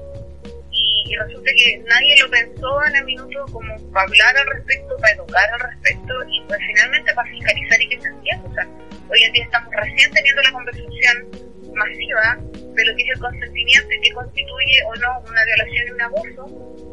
y 0.71 1.17
resulta 1.17 1.51
que 1.57 1.79
nadie 1.89 2.17
lo 2.21 2.31
pensó 2.31 2.85
en 2.85 2.97
el 2.97 3.05
minuto 3.05 3.47
como 3.53 3.75
para 3.93 4.07
hablar 4.07 4.37
al 4.37 4.47
respecto, 4.55 4.97
para 4.99 5.15
educar 5.15 5.51
al 5.53 5.61
respecto 5.61 6.15
y 6.31 6.41
pues 6.47 6.61
finalmente 6.67 7.15
para 7.15 7.31
fiscalizar 7.31 7.83
y 7.83 7.89
que 7.89 8.01
se 8.01 8.09
entienda. 8.09 8.49
O 8.49 8.55
sea, 8.55 8.69
hoy 9.11 9.23
en 9.23 9.33
día 9.33 9.45
estamos 9.45 9.75
recién 9.75 10.13
teniendo 10.13 10.43
la 10.43 10.53
conversación 10.53 11.49
masiva 11.75 12.39
de 12.75 12.85
lo 12.85 12.97
que 12.97 13.03
es 13.03 13.11
el 13.15 13.21
consentimiento 13.21 13.93
y 13.93 14.01
que 14.01 14.13
constituye 14.13 14.83
o 14.87 14.95
no 14.97 15.21
una 15.29 15.45
violación 15.45 15.89
y 15.89 15.91
un 15.91 16.03
abuso. 16.03 16.88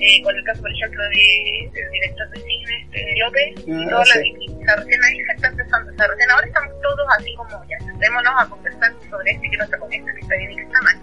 Eh, 0.00 0.22
con 0.22 0.34
el 0.36 0.44
caso, 0.44 0.60
por 0.62 0.70
ejemplo, 0.72 1.02
de, 1.04 1.70
del 1.72 1.90
director 1.90 2.28
de 2.30 2.40
cine 2.40 2.82
este, 2.82 3.14
López 3.20 3.66
y 3.66 3.72
Ah, 3.72 3.86
toda 3.90 4.04
la 4.04 4.14
sí. 4.14 4.32
recién 4.76 5.04
ahí 5.04 5.24
se 5.24 5.32
está 5.32 5.48
empezando, 5.48 5.92
o 5.92 5.94
sea, 5.96 6.06
recién 6.08 6.30
ahora 6.30 6.46
estamos 6.46 6.80
todos 6.82 7.06
así 7.18 7.34
como 7.36 7.64
ya, 7.68 7.78
sentémonos 7.86 8.32
a 8.36 8.46
conversar 8.48 8.92
sobre 9.10 9.30
esto 9.30 9.44
y 9.44 9.50
que 9.50 9.56
no 9.56 9.66
se 9.66 9.78
conecta, 9.78 10.12
que 10.14 10.20
está 10.20 10.36
bien 10.36 10.50
y 10.50 10.56
que 10.56 10.62
está 10.62 10.80
mal. 10.82 10.96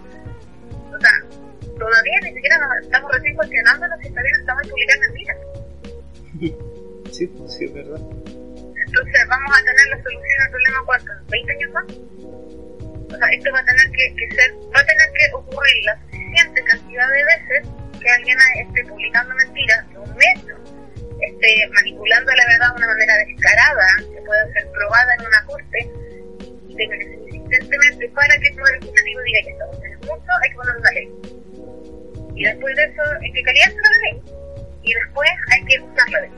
O 0.92 1.00
sea, 1.00 1.10
todavía 1.78 2.18
ni 2.22 2.32
siquiera 2.34 2.58
nos 2.58 2.84
estamos 2.84 3.10
recién 3.12 3.34
cuestionándonos 3.36 4.00
si 4.00 4.06
está 4.08 4.22
bien 4.22 4.34
o 4.34 4.38
está 4.40 4.54
mal 4.54 4.68
publicar 4.68 4.98
mentiras. 5.00 5.36
Sí, 7.12 7.26
pues 7.26 7.52
sí, 7.54 7.66
es 7.66 7.74
verdad. 7.74 8.00
Entonces 8.00 9.20
vamos 9.28 9.52
a 9.52 9.60
tener 9.64 9.86
la 9.90 10.02
solución 10.02 10.40
al 10.44 10.50
problema 10.50 10.78
cuánto, 10.86 11.12
¿En 11.12 11.26
20 11.26 11.52
años 11.52 11.70
más. 11.72 11.84
O 11.84 13.16
sea, 13.18 13.28
esto 13.28 13.52
va 13.52 13.58
a 13.60 13.64
tener 13.64 13.90
que, 13.92 14.14
que 14.16 14.34
ser, 14.34 14.52
va 14.74 14.80
a 14.80 14.86
tener 14.86 15.08
que 15.12 15.34
ocurrir 15.34 15.84
la 15.84 16.00
suficiente 16.00 16.62
cantidad 16.64 17.08
de 17.10 17.24
veces 17.24 17.68
que 18.02 18.10
alguien 18.10 18.38
esté 18.56 18.84
publicando 18.84 19.34
mentiras, 19.34 19.84
que 19.90 19.98
un 19.98 20.16
medio 20.16 20.56
esté 21.20 21.68
manipulando 21.72 22.32
la 22.32 22.46
verdad 22.46 22.68
de 22.70 22.76
una 22.76 22.86
manera 22.88 23.16
descarada, 23.18 23.86
que 23.98 24.20
pueda 24.22 24.52
ser 24.52 24.70
probada 24.72 25.14
en 25.14 25.26
una 25.26 25.44
corte, 25.46 25.90
y 26.68 26.74
tenga 26.74 26.98
que 26.98 27.04
insistentemente 27.04 28.08
para 28.08 28.36
que 28.38 28.48
el 28.48 28.56
poder 28.56 28.74
legislativo 28.80 29.20
diga 29.22 29.40
que 29.44 29.50
estamos 29.50 29.84
en 29.84 29.92
mundo, 30.00 30.32
hay 30.42 30.50
que 30.50 30.56
poner 30.56 30.76
una 30.76 30.90
ley. 30.90 31.08
Y 32.34 32.44
después 32.44 32.76
de 32.76 32.84
eso 32.84 33.02
hay 33.20 33.32
que 33.32 33.42
callarse 33.42 33.76
la 33.76 34.10
ley, 34.10 34.22
y 34.82 34.94
después 34.94 35.30
hay 35.52 35.64
que 35.64 35.80
usar 35.80 36.10
la 36.10 36.20
ley. 36.22 36.30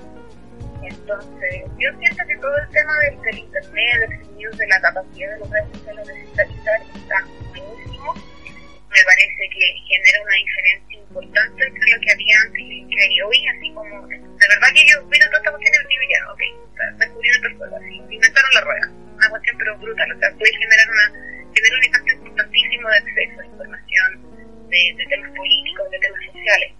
Entonces, 0.83 1.65
yo 1.79 1.89
siento 1.99 2.23
que 2.27 2.37
todo 2.37 2.57
el 2.59 2.69
tema 2.69 2.93
del, 2.99 3.39
internet, 3.39 4.09
del 4.09 4.37
news, 4.37 4.59
de 4.59 4.67
la 4.67 4.81
capacidad 4.81 5.33
de 5.33 5.39
los 5.39 5.51
redes 5.51 5.69
sociales 5.79 6.07
de 6.07 6.15
digitalizar 6.15 6.81
está 6.95 7.25
buenísimo. 7.49 8.15
Me 8.95 9.03
parece 9.03 9.43
que 9.51 9.65
genera 9.91 10.23
una 10.23 10.37
diferencia 10.39 10.99
importante 10.99 11.67
entre 11.67 11.91
lo 11.91 11.99
que 12.01 12.13
había 12.13 12.37
antes 12.47 12.63
y 12.63 12.87
que 12.87 12.97
hay 13.03 13.21
hoy, 13.23 13.39
así 13.51 13.67
como, 13.75 14.07
de 14.07 14.47
verdad 14.49 14.71
que 14.73 14.87
yo 14.87 15.03
miro 15.11 15.27
toda 15.27 15.39
esta 15.43 15.51
cuestión 15.51 15.75
y 15.75 15.89
digo 15.91 16.05
ya, 16.15 16.21
ok, 16.31 16.43
descubrieron 16.99 17.39
otras 17.43 17.55
cosas, 17.59 17.83
así, 17.83 17.95
inventaron 18.07 18.51
la 18.55 18.61
rueda, 18.63 18.87
una 19.19 19.29
cuestión 19.31 19.55
pero 19.59 19.79
brutal, 19.79 20.13
o 20.13 20.19
sea, 20.19 20.31
puede 20.39 20.53
generar 20.55 20.87
una, 20.95 21.07
generar 21.51 21.75
un 21.75 21.85
impacto 21.85 22.11
importantísimo 22.23 22.85
de 22.89 22.97
acceso 23.03 23.41
a 23.41 23.47
información, 23.47 24.09
de, 24.71 24.81
de 24.95 25.05
temas 25.11 25.31
políticos, 25.35 25.91
de 25.91 25.99
temas 25.99 26.21
sociales, 26.31 26.71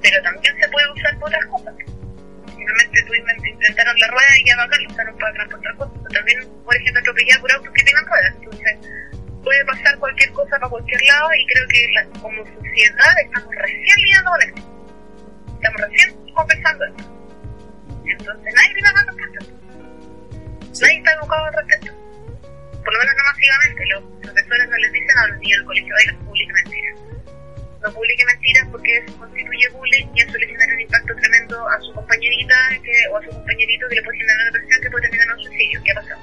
pero 0.00 0.22
también 0.22 0.54
se 0.62 0.68
puede 0.68 0.92
usar 0.92 1.12
para 1.18 1.26
otras 1.26 1.46
cosas 1.50 1.74
finalmente 2.62 3.02
tú 3.02 3.12
invent- 3.14 3.48
inventaron 3.48 3.98
la 3.98 4.08
rueda 4.08 4.38
y 4.38 4.46
ya 4.46 4.56
bacán, 4.56 4.82
lo 4.84 4.90
usaron 4.90 5.18
para 5.18 5.32
transportar 5.34 5.76
cosas. 5.76 5.94
Pero 5.98 6.14
también, 6.14 6.38
ejemplo, 6.38 7.00
atropellar 7.00 7.40
por 7.40 7.52
autos 7.52 7.72
que 7.74 7.82
tengan 7.82 8.06
ruedas. 8.06 8.34
Entonces, 8.38 8.74
puede 9.42 9.64
pasar 9.64 9.98
cualquier 9.98 10.30
cosa 10.32 10.50
para 10.58 10.68
cualquier 10.68 11.00
lado 11.02 11.28
y 11.34 11.46
creo 11.46 11.68
que 11.68 11.88
la- 11.94 12.20
como 12.20 12.44
sociedad 12.46 13.14
estamos 13.24 13.54
recién 13.54 13.96
lidiando 13.96 14.30
con 14.30 14.42
esto. 14.42 14.62
Estamos 15.54 15.80
recién 15.80 16.34
conversando 16.34 16.84
esto. 16.86 17.04
Entonces, 18.04 18.54
nadie 18.54 18.74
viene 18.74 18.88
a 18.88 18.92
dar 18.92 19.06
respuesta. 19.06 19.38
Nadie 20.80 20.98
está 20.98 21.12
educado 21.12 21.44
al 21.46 21.54
respecto. 21.54 21.92
Por 22.82 22.92
lo 22.92 22.98
menos 22.98 23.14
no 23.16 23.24
masivamente. 23.24 23.86
Los 23.86 24.02
profesores 24.22 24.68
no 24.68 24.76
les 24.76 24.92
dicen 24.92 25.18
a 25.18 25.26
los 25.28 25.38
niños 25.38 25.58
del 25.58 25.66
colegio, 25.66 25.94
oigan, 25.94 26.24
publique 26.24 26.52
mentiras 26.52 26.98
no 27.82 27.92
publique 27.92 28.24
mentiras 28.24 28.68
porque 28.70 28.96
eso 28.98 29.18
constituye 29.18 29.68
bullying 29.70 30.06
y 30.14 30.20
eso 30.20 30.38
le 30.38 30.46
genera 30.46 30.72
un 30.72 30.80
impacto 30.80 31.14
tremendo 31.16 31.68
a 31.68 31.80
su 31.80 31.92
compañerita 31.92 32.54
que, 32.82 32.92
o 33.10 33.16
a 33.16 33.22
su 33.24 33.30
compañerito 33.30 33.88
que 33.88 33.96
le 33.96 34.02
puede 34.02 34.18
generar 34.18 34.52
depresión 34.52 34.80
que 34.82 34.90
puede 34.90 35.02
terminar 35.02 35.26
en 35.26 35.32
un 35.32 35.42
suicidio. 35.42 35.82
¿Qué 35.84 35.90
ha 35.90 35.94
pasado? 35.96 36.20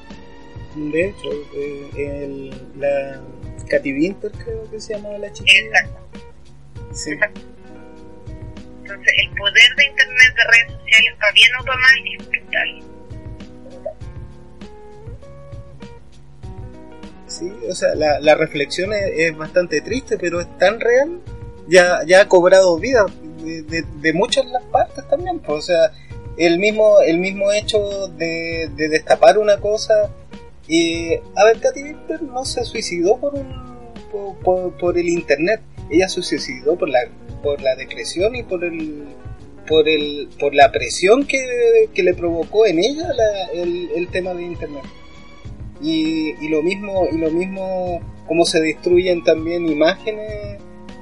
De 0.80 1.06
hecho, 1.10 1.30
eh, 1.56 1.90
el, 1.98 2.80
la 2.80 3.22
Katy 3.70 3.94
Winter 3.94 4.32
creo 4.32 4.72
que 4.72 4.80
se 4.80 4.96
llama 4.96 5.18
la 5.18 5.32
chica. 5.32 5.52
Exacto. 5.54 6.00
Sí. 6.94 7.12
Exacto. 7.12 7.42
Entonces, 8.82 9.14
el 9.18 9.30
poder 9.36 9.76
de 9.76 9.86
Internet, 9.86 10.36
de 10.36 10.44
redes 10.46 10.80
sociales, 10.80 11.14
para 11.20 11.32
bien 11.34 11.52
o 11.60 11.64
para 11.66 11.78
mal, 11.78 12.00
es 12.18 12.28
brutal. 12.30 12.84
Brutal. 13.66 13.94
Sí, 17.28 17.52
o 17.70 17.76
sea, 17.76 17.94
la, 17.96 18.20
la 18.20 18.36
reflexión 18.36 18.94
es, 18.94 19.12
es 19.16 19.38
bastante 19.38 19.82
triste, 19.82 20.18
pero 20.18 20.42
es 20.42 20.58
tan 20.58 20.80
real, 20.80 21.20
ya, 21.68 22.02
ya 22.08 22.22
ha 22.22 22.28
cobrado 22.28 22.80
vida 22.80 23.06
de, 23.44 23.62
de, 23.64 23.84
de 23.84 24.14
muchas 24.14 24.46
las 24.48 24.64
partes 24.64 25.08
también. 25.08 25.40
pues, 25.40 25.60
o 25.60 25.62
sea, 25.62 25.92
el 26.38 26.58
mismo, 26.58 27.00
el 27.02 27.20
mismo 27.20 27.52
hecho 27.52 28.08
de, 28.08 28.72
de 28.76 28.90
destapar 28.90 29.38
una 29.38 29.58
cosa. 29.60 30.10
Y, 30.70 31.16
a 31.36 31.46
ver, 31.46 31.60
Katy 31.60 31.82
Winter 31.84 32.22
no 32.22 32.46
se 32.46 32.64
suicidó 32.64 33.18
por, 33.18 33.34
un, 33.34 33.52
por, 34.12 34.38
por, 34.38 34.78
por 34.78 34.98
el 35.00 35.10
internet, 35.10 35.62
ella 35.90 36.08
se 36.08 36.22
suicidó 36.22 36.78
por 36.78 36.90
la, 36.90 37.00
por 37.42 37.60
depresión 37.76 38.36
y 38.36 38.44
por 38.44 38.64
el. 38.64 39.06
Por, 39.68 39.88
el, 39.88 40.30
por 40.40 40.56
la 40.56 40.72
presión 40.72 41.28
que, 41.28 41.90
le 42.02 42.14
provocó 42.16 42.66
en 42.66 42.80
ella 42.80 43.14
la- 43.14 43.46
el, 43.54 44.08
tema 44.08 44.34
de 44.34 44.42
internet 44.42 44.82
y, 45.80 46.34
y 46.44 46.50
lo 46.50 46.64
mismo 46.64 47.08
y 47.12 47.20
lo 47.20 47.30
mismo 47.30 48.00
como 48.28 48.46
se 48.46 48.62
destruyen 48.62 49.24
también 49.24 49.68
imágenes 49.70 50.58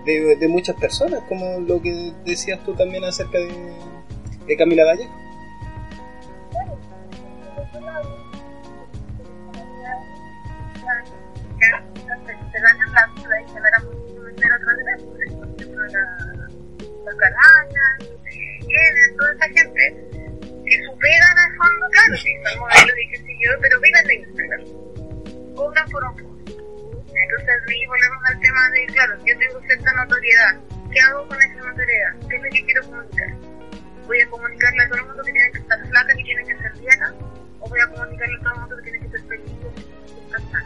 de, 0.06 0.36
de 0.36 0.48
muchas 0.50 0.76
personas 0.76 1.22
como 1.30 1.62
lo 1.62 1.82
que 1.82 2.12
decías 2.26 2.62
tú 2.66 2.74
también 2.74 3.06
acerca 3.06 3.38
de, 3.38 3.48
de 4.48 4.58
Camila 4.58 4.84
Vallejo 4.84 5.14
se 12.58 12.62
ganan 12.64 12.92
la 12.94 13.06
vida 13.16 13.42
y 13.42 13.48
generan 13.54 13.86
mucho 13.86 14.26
dinero 14.26 14.56
a 14.56 14.60
través 14.60 14.86
de 14.86 14.92
eso. 14.94 15.06
Por 15.08 15.22
ejemplo, 15.22 15.86
la- 15.88 16.48
los 17.06 17.16
canales, 17.16 18.20
tienen 18.32 19.18
toda 19.18 19.34
esa 19.34 19.46
gente 19.50 20.10
que 20.66 20.84
superan 20.86 21.38
al 21.38 21.56
fondo, 21.56 21.88
claro, 21.92 22.16
sí, 22.18 22.32
son 22.44 22.60
modelos 22.60 22.98
y 23.02 23.10
qué 23.10 23.18
sé 23.18 23.38
yo, 23.44 23.52
pero 23.62 23.80
viven 23.80 24.08
de 24.08 24.16
Instagram. 24.16 24.62
Cobran 25.56 25.90
por 25.90 26.04
un 26.04 26.16
post. 26.18 26.50
Entonces 26.50 27.56
ahí 27.70 27.86
volvemos 27.88 28.24
al 28.26 28.40
tema 28.42 28.70
de, 28.72 28.86
claro, 28.88 29.14
yo 29.26 29.38
tengo 29.40 29.62
cierta 29.62 29.94
notoriedad. 29.94 30.56
¿Qué 30.92 31.00
hago 31.02 31.28
con 31.28 31.38
esa 31.42 31.56
notoriedad? 31.56 32.12
¿Qué 32.30 32.36
es 32.36 32.44
lo 32.44 32.50
que 32.50 32.66
quiero 32.66 32.82
comunicar? 32.84 33.30
¿Voy 34.06 34.22
a 34.22 34.30
comunicarle 34.30 34.84
a 34.84 34.88
todo 34.90 35.00
el 35.00 35.06
mundo 35.08 35.24
que 35.24 35.32
tienen 35.32 35.52
que 35.54 35.60
estar 35.60 35.88
flacas 35.88 36.20
y 36.20 36.24
tienen 36.24 36.48
que 36.48 36.58
ser 36.58 36.72
viejas? 36.80 37.14
¿O 37.60 37.70
voy 37.70 37.80
a 37.80 37.88
comunicarle 37.88 38.36
a 38.36 38.40
todo 38.44 38.54
el 38.54 38.60
mundo 38.60 38.76
que 38.78 38.84
tienen 38.84 39.02
que 39.04 39.10
ser 39.18 39.28
felices 39.28 39.56
y 40.08 40.30
que 40.32 40.38
estar? 40.44 40.64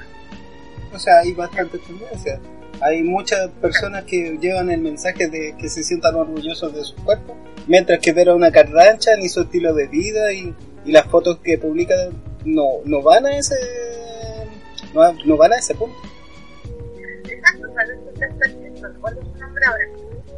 O 0.94 1.00
sea 1.00 1.20
hay 1.20 1.34
bastantes 1.34 1.82
tendencias 1.82 2.40
hay 2.82 3.04
muchas 3.04 3.50
personas 3.62 4.06
que 4.06 4.38
llevan 4.40 4.72
el 4.72 4.82
mensaje 4.82 5.28
de 5.28 5.56
que 5.58 5.70
se 5.70 5.84
sientan 5.84 6.16
orgullosos 6.16 6.74
de 6.74 6.84
su 6.84 6.96
cuerpo 6.96 7.38
mientras 7.68 8.00
que 8.00 8.12
ver 8.12 8.30
a 8.30 8.36
una 8.36 8.52
Kardashian 8.52 9.22
y 9.22 9.30
su 9.30 9.42
estilo 9.42 9.74
de 9.74 9.88
vida 9.88 10.34
y, 10.34 10.56
las 10.86 11.06
fotos 11.06 11.38
que 11.44 11.60
publica 11.60 11.94
no, 12.44 12.80
no 12.86 13.04
van 13.04 13.28
a 13.28 13.38
ese 13.38 13.56
no, 14.96 15.14
no 15.26 15.38
van 15.38 15.54
a 15.54 15.58
ese 15.58 15.76
punto 15.76 15.96
Exacto, 17.24 17.68
recuerdo 18.82 19.22
su 19.22 19.38
nombre 19.38 19.64
ahora, 19.66 19.86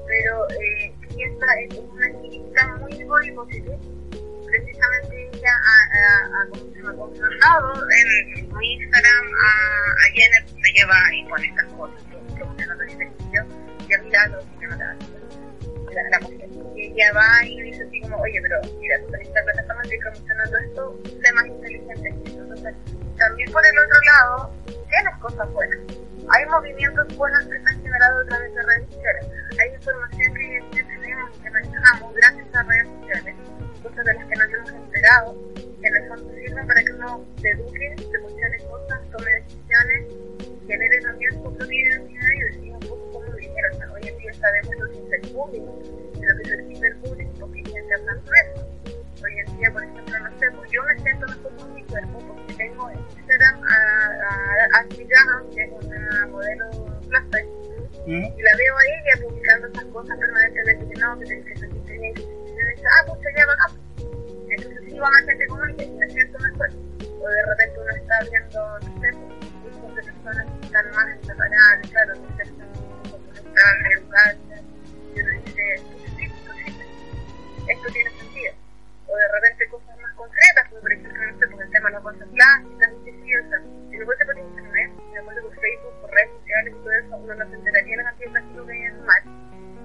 pero 0.08 0.50
eh, 0.50 0.94
es 1.18 1.80
una 1.80 2.06
activista 2.08 2.78
muy 2.78 3.04
body. 3.04 3.64
Precisamente 4.54 5.30
ella 5.34 5.50
ha, 5.50 5.78
ha, 5.98 6.38
ha, 6.38 6.46
en 6.46 6.62
su 8.52 8.62
Instagram 8.62 9.26
a, 9.34 9.50
a 9.50 10.06
Jenner, 10.14 10.48
se 10.48 10.70
lleva 10.74 10.94
y 11.12 11.26
pone 11.26 11.48
estas 11.48 11.74
cosas, 11.74 12.04
promocionando 12.38 12.84
el 12.84 12.90
ejercicio, 12.92 13.46
y 13.90 13.94
al 13.94 14.02
final 14.04 14.32
lo 14.32 14.60
que 14.60 14.68
la 14.68 16.10
la, 16.12 16.20
mujer. 16.20 16.50
Y 16.76 16.82
ella 16.86 17.14
va 17.14 17.44
y 17.48 17.62
dice 17.64 17.84
así 17.84 18.00
como, 18.02 18.18
oye, 18.18 18.40
pero 18.44 18.62
mira, 18.80 18.96
esta 18.96 19.44
plataforma, 19.44 19.82
estoy 19.82 20.00
promocionando 20.00 20.58
esto, 20.60 21.00
sé 21.04 21.34
más 21.34 21.46
inteligente 21.48 22.04
que 22.04 22.30
esto. 22.30 22.42
Entonces, 22.44 22.76
también 23.18 23.52
por 23.52 23.66
el 23.66 23.80
otro 23.80 24.00
lado, 24.06 24.54
tienes 24.66 25.18
cosas 25.20 25.52
buenas. 25.52 25.80
Hay 26.30 26.46
movimientos 26.46 27.18
buenos 27.18 27.44
que 27.46 27.60
se 27.60 27.70
han 27.70 27.82
generado 27.82 28.22
a 28.22 28.26
través 28.26 28.54
de 28.54 28.62
redes 28.62 28.86
sociales. 28.92 29.26
Hay 29.60 29.74
información 29.74 30.34
que 30.72 30.84
tenemos 30.84 31.38
y 31.38 31.42
que 31.42 31.50
manejamos 31.50 32.14
gracias 32.14 32.56
a 32.56 32.64
redes 32.64 32.88
sociales, 33.00 33.36
cosas 33.84 34.06
de 34.06 34.14
las 34.14 34.26
que 34.26 34.36
nos 34.36 34.54
hemos 34.54 34.72
enterado, 34.72 35.38
que 35.56 35.88
en 35.88 35.96
el 35.96 36.08
fondo 36.08 36.34
sirven 36.34 36.68
para 36.68 36.84
que 36.84 36.92
uno 36.94 37.26
se 37.42 37.50
eduque, 37.50 37.96
se 37.98 38.20
cuestione 38.20 38.58
cosas, 38.70 39.02
tome 39.12 39.32
decisiones, 39.36 40.58
genere 40.66 41.00
también 41.02 41.32
su 41.34 41.58
propia 41.58 41.82
identidad 41.82 42.30
y 42.34 42.42
decida 42.44 42.74
un 42.74 42.80
poco 42.80 43.12
cómo 43.12 43.32
vivir. 43.34 43.52
O 43.72 43.78
sea, 43.78 43.92
hoy 43.92 44.08
en 44.08 44.18
día 44.18 44.34
sabemos 44.34 44.76
lo 44.76 44.88
que 44.88 44.98
es 44.98 45.14
el 45.14 45.22
de 45.22 46.28
lo 46.28 46.38
que 46.38 46.44
es 46.44 46.52
el 46.52 46.68
ciberbullying, 46.68 47.34
porque 47.40 47.60
hay 47.60 47.74
gente 47.74 47.94
hablando 47.94 48.32
de 48.32 48.40
eso. 48.40 48.68
Hoy 49.24 49.40
en 49.40 49.58
día, 49.58 49.72
por 49.72 49.84
ejemplo, 49.84 50.20
no 50.20 50.40
sé, 50.40 50.52
pues 50.52 50.72
yo 50.72 50.84
me 50.84 51.04
siento 51.04 51.28
mejor 51.28 51.56
con 51.56 51.76
mi 51.76 51.84
cuerpo 51.84 52.20
porque 52.28 52.54
tengo 52.54 52.90
en 52.90 53.00
Instagram 53.00 53.64
a, 53.64 53.76
a, 53.76 54.80
a 54.80 54.88
que 54.88 55.64
es 55.64 55.86
una 55.86 56.28
modelo 56.28 56.70
plus 57.08 57.24
size, 57.32 57.48
Y 58.08 58.42
la 58.42 58.56
veo 58.56 58.78
a 58.78 58.84
ella 58.86 59.28
publicando 59.28 59.68
esas 59.68 59.86
cosas 59.86 60.18
permanentemente, 60.18 60.94
que 60.94 61.00
no, 61.00 61.20
que 61.20 61.26
tenés 61.26 61.46
que 61.46 61.56
sentirte 61.58 61.98
bien, 61.98 62.43
ah, 62.86 63.06
pues 63.08 63.20
se 63.22 63.32
llama. 63.34 63.54
Entonces 64.50 64.82
sí 64.86 65.00
va 65.00 65.10
más 65.10 65.26
gente 65.26 65.48
como 65.48 65.64
que 65.64 65.88
me 65.88 66.10
siento 66.10 66.40
mejor. 66.40 66.70
O 67.24 67.30
de 67.30 67.46
repente 67.46 67.80
uno 67.80 67.92
está 67.92 68.20
viendo, 68.30 68.80
no 68.80 69.02
sé, 69.02 69.12
grupos 69.64 69.96
de 69.96 70.04
personas 70.04 70.46
que 70.46 70.66
están 70.66 70.92
más 70.92 71.08
separadas, 71.26 71.90
claro, 71.90 72.14
que 72.14 72.44
están 72.44 73.86
educadas, 73.98 74.38
y 75.16 75.20
uno 75.20 75.30
dice, 75.46 75.78
sí, 75.78 76.08
sí, 76.18 76.26
esto 77.70 77.88
tiene 77.94 78.10
sentido. 78.12 78.54
O 79.08 79.16
de 79.16 79.28
repente 79.28 79.70
cosas 79.70 79.98
más 80.00 80.14
concretas, 80.16 80.68
como 80.70 80.82
por 80.82 80.92
ejemplo, 80.92 81.26
no 81.26 81.40
porque 81.40 81.64
el 81.64 81.72
tema 81.72 81.88
de 81.90 81.94
las 81.94 82.04
cosas 82.04 82.28
plásticas, 82.28 82.92
y 83.06 83.12
sí, 83.12 83.36
o 83.36 83.50
sea, 83.50 83.60
y 83.92 83.98
después 83.98 84.18
te 84.18 84.26
por 84.26 84.38
internet, 84.38 84.92
y 84.98 85.14
después 85.14 85.38
por 85.42 85.56
Facebook, 85.60 86.02
por 86.02 86.12
redes 86.12 86.32
sociales 86.40 86.74
y 86.74 86.84
todo 86.84 86.92
eso, 86.92 87.18
uno 87.18 87.36
no 87.36 87.50
se 87.50 87.56
enteraría 87.56 87.98
de 87.98 88.04
las 88.04 88.20
de 88.20 88.26
que 88.26 88.72
hay 88.72 88.84
en 88.84 89.06
mal. 89.06 89.24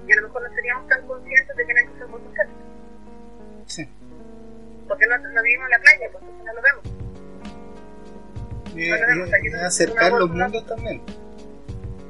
Y 0.07 0.13
a 0.13 0.17
lo 0.17 0.23
mejor 0.23 0.43
no 0.43 0.55
seríamos 0.55 0.89
tan 0.89 1.07
conscientes 1.07 1.57
de 1.57 1.67
que 1.67 1.75
no 1.75 1.81
hay 1.81 1.87
cosas. 1.87 2.49
Porque 4.89 5.07
no, 5.07 5.19
no 5.19 5.43
vivimos 5.43 5.67
en 5.67 5.71
la 5.71 5.79
playa, 5.79 6.09
pues 6.13 6.25
no 6.25 6.53
lo 6.55 6.63
vemos. 6.63 6.85
Eh, 8.77 8.91
No 8.91 8.97
lo 8.97 9.07
vemos, 9.07 9.31
es 9.45 9.55
acercar 9.55 10.13
los 10.13 10.31
mundos 10.31 10.67
también. 10.67 11.03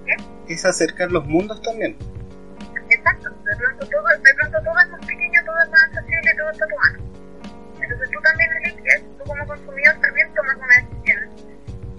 ¿Qué? 0.06 0.16
Es 0.54 0.64
acercar 0.64 1.10
los 1.10 1.26
mundos 1.26 1.60
también. 1.62 1.96
Exacto, 2.90 3.30
de 3.30 3.56
pronto 3.56 3.86
todo, 3.86 4.08
de 4.22 4.34
pronto 4.34 4.58
todo 4.64 4.80
es 4.80 4.88
más 4.88 5.06
pequeño, 5.06 5.40
todo 5.44 5.58
es 5.62 5.70
más 5.70 5.82
accesible, 5.82 6.34
todo 6.38 6.50
está 6.50 6.66
mano. 6.66 7.04
Entonces 7.82 8.10
tú 8.10 8.20
también 8.22 8.50
eliges, 8.64 9.02
tú 9.18 9.24
como 9.24 9.46
consumidor 9.46 9.94
también 10.00 10.34
tomas 10.34 10.56
una 10.56 10.74
decisión 10.76 11.30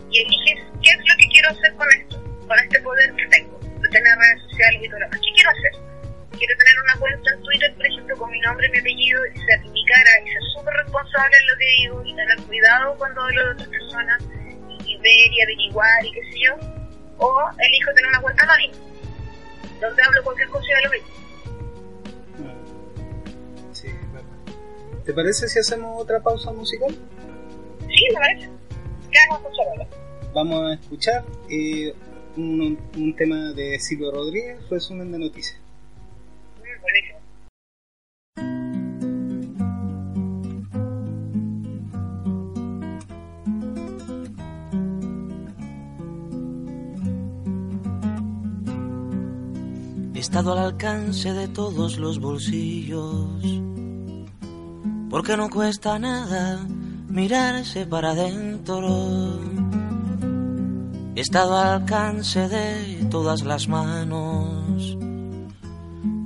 y 0.09 0.21
eliges 0.21 0.65
qué 0.81 0.89
es 0.89 0.97
lo 0.97 1.17
que 1.17 1.27
quiero 1.31 1.49
hacer 1.49 1.73
con 1.75 1.87
esto, 1.91 2.23
con 2.47 2.59
este 2.59 2.79
poder 2.81 3.13
que 3.15 3.25
tengo, 3.27 3.59
de 3.59 3.89
tener 3.89 4.17
redes 4.17 4.41
sociales 4.49 4.81
y 4.83 4.89
todo 4.89 4.99
lo 4.99 5.05
demás. 5.05 5.19
¿Qué 5.21 5.31
quiero 5.35 5.49
hacer? 5.51 5.73
Quiero 6.39 6.55
tener 6.57 6.75
una 6.83 6.95
cuenta 6.99 7.31
en 7.31 7.43
Twitter, 7.43 7.75
por 7.75 7.85
ejemplo, 7.85 8.17
con 8.17 8.31
mi 8.31 8.39
nombre 8.39 8.67
y 8.67 8.71
mi 8.71 8.79
apellido 8.79 9.19
y 9.25 9.39
ser 9.39 9.59
mi 9.59 9.85
cara 9.85 10.09
y 10.23 10.31
ser 10.31 10.41
súper 10.55 10.73
responsable 10.73 11.35
en 11.37 11.47
lo 11.47 11.57
que 11.57 11.65
digo 11.77 12.03
y 12.05 12.15
tener 12.15 12.37
cuidado 12.47 12.95
cuando 12.97 13.21
hablo 13.21 13.45
de 13.45 13.51
otras 13.51 13.67
personas 13.67 14.23
y 14.85 14.97
ver 14.97 15.33
y 15.33 15.41
averiguar 15.41 16.05
y 16.05 16.11
qué 16.13 16.23
sé 16.31 16.39
yo. 16.45 16.55
O 17.17 17.41
elijo 17.59 17.93
tener 17.93 18.09
una 18.09 18.21
cuenta 18.21 18.43
anónima, 18.45 18.73
donde 19.81 20.01
hablo 20.01 20.23
cualquier 20.23 20.47
cosa 20.47 20.67
de 20.75 20.81
lo 20.81 20.91
mismo. 20.91 21.07
Sí, 23.73 23.87
es 23.87 24.13
verdad. 24.13 25.03
¿Te 25.05 25.13
parece 25.13 25.49
si 25.49 25.59
hacemos 25.59 26.01
otra 26.01 26.21
pausa 26.21 26.53
musical? 26.53 26.97
Sí, 27.89 28.05
me 28.13 28.19
parece. 28.19 28.49
¿Qué 29.11 29.17
vamos 29.29 29.43
a 29.43 29.49
escuchar 29.49 29.67
ahora? 29.67 29.87
Vamos 30.33 30.71
a 30.71 30.73
escuchar 30.75 31.25
eh, 31.49 31.93
un, 32.37 32.79
un 32.95 33.15
tema 33.17 33.51
de 33.51 33.77
Silvio 33.79 34.11
Rodríguez, 34.11 34.57
resumen 34.69 35.11
de 35.11 35.19
noticias. 35.19 35.58
He 50.19 50.21
estado 50.21 50.51
al 50.51 50.59
alcance 50.59 51.33
de 51.33 51.47
todos 51.47 51.97
los 51.97 52.19
bolsillos, 52.19 53.61
porque 55.09 55.37
no 55.37 55.49
cuesta 55.49 55.97
nada 55.97 56.65
mirarse 57.07 57.85
para 57.85 58.11
adentro. 58.11 59.39
He 61.15 61.21
estado 61.21 61.57
al 61.57 61.81
alcance 61.81 62.47
de 62.49 63.05
todas 63.09 63.43
las 63.43 63.67
manos 63.67 64.97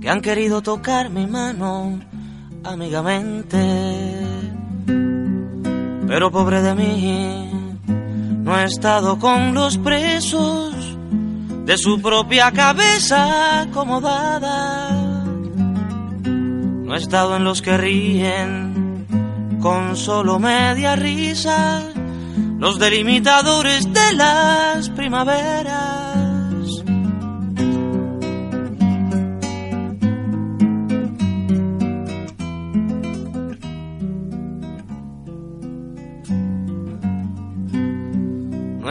que 0.04 0.10
han 0.10 0.20
querido 0.20 0.62
tocar 0.62 1.10
mi 1.10 1.26
mano 1.26 1.97
amigamente. 2.66 3.58
Pero 6.06 6.30
pobre 6.30 6.62
de 6.62 6.76
mí, 6.76 7.49
no 8.43 8.60
he 8.60 8.66
estado 8.66 9.18
con 9.18 9.54
los 9.54 9.78
presos 9.78 10.76
de 11.66 11.78
su 11.78 12.01
propia 12.01 12.51
cabeza 12.51 13.62
acomodada. 13.62 14.89
No 16.26 16.93
he 16.93 16.97
estado 16.97 17.38
en 17.38 17.45
los 17.45 17.62
que 17.62 17.78
ríen 17.78 19.08
con 19.62 19.95
solo 19.95 20.38
media 20.38 20.97
risa, 20.97 21.82
los 22.60 22.78
delimitadores 22.78 23.86
de 23.93 24.14
las 24.16 24.89
primaveras. 24.89 26.22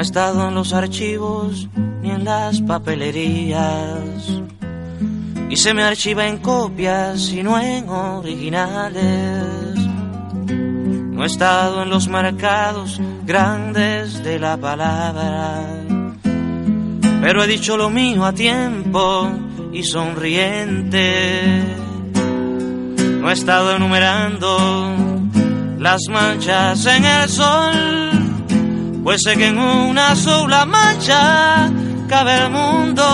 He 0.02 0.04
estado 0.04 0.48
en 0.48 0.56
los 0.56 0.72
archivos 0.72 1.68
ni 2.02 2.10
en 2.10 2.24
las 2.24 2.60
papelerías. 2.60 4.42
Y 5.48 5.56
se 5.56 5.72
me 5.74 5.84
archiva 5.84 6.26
en 6.26 6.38
copias 6.38 7.30
y 7.30 7.44
no 7.44 7.56
en 7.60 7.88
originales. 7.88 9.76
No 10.48 11.22
he 11.22 11.26
estado 11.26 11.84
en 11.84 11.90
los 11.90 12.08
mercados 12.08 13.00
grandes 13.24 14.24
de 14.24 14.40
la 14.40 14.56
palabra. 14.56 15.62
Pero 17.20 17.44
he 17.44 17.46
dicho 17.46 17.76
lo 17.76 17.88
mío 17.88 18.24
a 18.24 18.32
tiempo 18.32 19.30
y 19.72 19.84
sonriente. 19.84 21.62
No 23.20 23.30
he 23.30 23.32
estado 23.34 23.76
enumerando 23.76 24.98
las 25.78 26.00
manchas 26.08 26.86
en 26.86 27.04
el 27.04 27.28
sol 27.28 28.21
pues 29.02 29.20
sé 29.22 29.36
que 29.36 29.48
en 29.48 29.58
una 29.58 30.14
sola 30.14 30.64
mancha 30.64 31.70
cabe 32.08 32.36
el 32.36 32.50
mundo. 32.50 33.04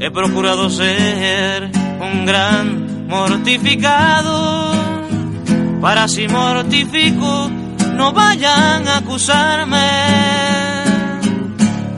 He 0.00 0.10
procurado 0.10 0.70
ser 0.70 1.70
un 2.00 2.26
gran 2.26 3.06
mortificado, 3.06 4.72
para 5.80 6.08
si 6.08 6.26
mortifico 6.26 7.50
no 7.94 8.12
vayan 8.12 8.88
a 8.88 8.98
acusarme, 8.98 9.90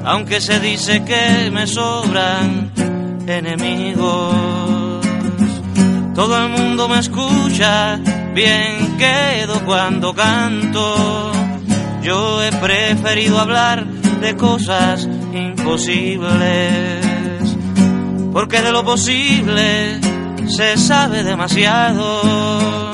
aunque 0.05 0.40
se 0.40 0.61
dice 0.61 1.05
que 1.05 1.51
me 1.51 1.66
sobran 1.66 2.72
enemigos. 3.26 4.34
Todo 6.14 6.45
el 6.45 6.49
mundo 6.51 6.88
me 6.88 6.99
escucha, 6.99 7.97
bien 8.34 8.97
quedo 8.99 9.64
cuando 9.64 10.14
canto. 10.14 11.34
Yo 12.05 12.42
he 12.42 12.52
preferido 12.52 13.40
hablar 13.40 13.86
de 13.86 14.36
cosas 14.36 15.09
imposibles, 15.32 16.26
porque 18.30 18.61
de 18.61 18.70
lo 18.70 18.84
posible 18.84 20.00
se 20.46 20.76
sabe 20.76 21.24
demasiado. 21.24 22.92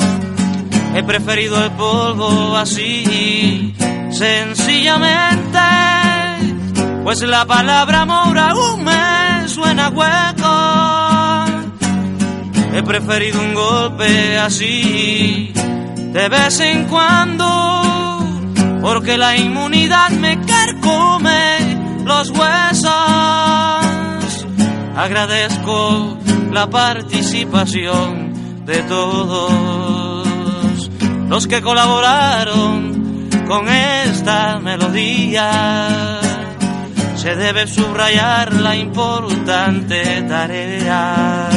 He 0.94 1.02
preferido 1.02 1.60
el 1.64 1.72
polvo 1.72 2.56
así, 2.56 3.74
sencillamente, 4.12 5.58
pues 7.02 7.20
la 7.22 7.44
palabra 7.46 8.02
amor 8.02 8.38
aún 8.38 8.84
me 8.84 9.48
suena 9.48 9.88
hueco. 9.88 11.46
He 12.72 12.82
preferido 12.84 13.40
un 13.40 13.54
golpe 13.54 14.38
así, 14.38 15.52
de 16.12 16.28
vez 16.28 16.60
en 16.60 16.84
cuando 16.84 17.89
porque 18.80 19.16
la 19.16 19.36
inmunidad 19.36 20.10
me 20.10 20.40
carcome 20.40 21.76
los 22.04 22.30
huesos. 22.30 22.90
Agradezco 24.96 26.18
la 26.52 26.68
participación 26.68 28.64
de 28.66 28.82
todos 28.82 30.28
los 31.28 31.46
que 31.46 31.62
colaboraron 31.62 33.28
con 33.46 33.68
esta 33.68 34.58
melodía. 34.58 36.20
Se 37.16 37.36
debe 37.36 37.66
subrayar 37.66 38.54
la 38.54 38.76
importante 38.76 40.22
tarea 40.22 41.48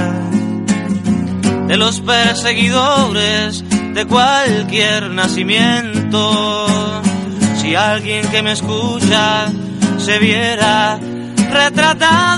de 1.67 1.77
los 1.77 2.01
perseguidores 2.01 3.63
de 3.93 4.05
cualquier 4.05 5.09
nacimiento. 5.11 7.02
Si 7.63 7.75
alguien 7.75 8.27
que 8.29 8.41
me 8.41 8.51
escucha 8.51 9.47
se 9.97 10.19
viera 10.19 10.99
retratado, 11.49 12.35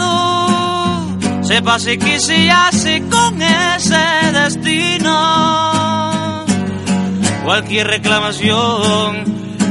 sepa 1.42 1.80
si 1.80 1.98
que 1.98 2.20
se 2.20 2.52
hace 2.52 3.02
con 3.10 3.42
ese 3.42 3.98
destino. 4.34 5.16
Cualquier 7.44 7.88
reclamación 7.88 9.26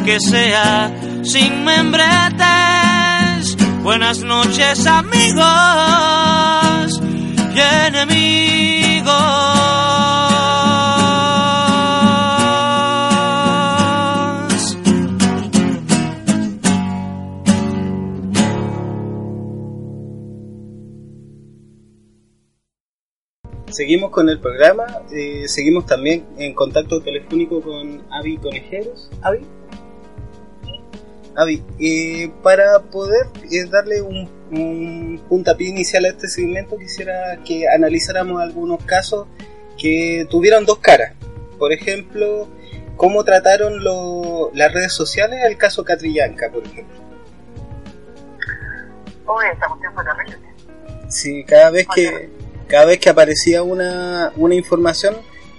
que 0.05 0.19
sea 0.19 0.91
sin 1.23 1.65
membretes, 1.65 3.57
Buenas 3.85 4.25
noches 4.25 4.85
amigos 4.89 5.45
y 7.55 7.61
enemigos. 7.87 9.54
Seguimos 23.75 24.13
con 24.13 24.29
el 24.29 24.39
programa, 24.39 25.03
eh, 25.11 25.49
seguimos 25.49 25.85
también 25.85 26.25
en 26.39 26.55
contacto 26.55 27.01
telefónico 27.03 27.61
con 27.61 28.05
Avi 28.09 28.37
Conejeros. 28.39 29.11
Avi. 29.21 29.41
Avi, 31.35 31.65
eh, 31.81 32.31
para 32.45 32.79
poder 32.79 33.27
eh, 33.51 33.65
darle 33.69 34.01
un, 34.01 34.31
un 34.53 35.21
puntapié 35.29 35.71
inicial 35.71 36.05
a 36.05 36.11
este 36.11 36.29
segmento, 36.29 36.79
quisiera 36.79 37.41
que 37.45 37.67
analizáramos 37.69 38.41
algunos 38.41 38.81
casos 38.85 39.27
que 39.77 40.25
tuvieron 40.31 40.65
dos 40.65 40.79
caras. 40.79 41.15
Por 41.59 41.73
ejemplo, 41.73 42.47
cómo 42.97 43.25
trataron 43.25 43.83
lo- 43.83 44.53
las 44.55 44.73
redes 44.73 44.93
sociales 44.93 45.41
el 45.45 45.59
caso 45.59 45.83
Catrillanca, 45.83 46.49
por 46.49 46.65
ejemplo. 46.65 46.95
Oye, 49.27 49.49
esta 49.53 49.67
cuestión 49.67 49.95
fue 49.95 50.05
terrible. 50.05 50.39
Sí, 51.09 51.43
cada 51.43 51.71
vez 51.71 51.89
que 51.93 52.31
cada 52.69 52.87
vez 52.87 52.99
que 52.99 53.11
aparecía 53.11 53.63
una, 53.63 54.33
una 54.37 54.55
información, 54.55 55.17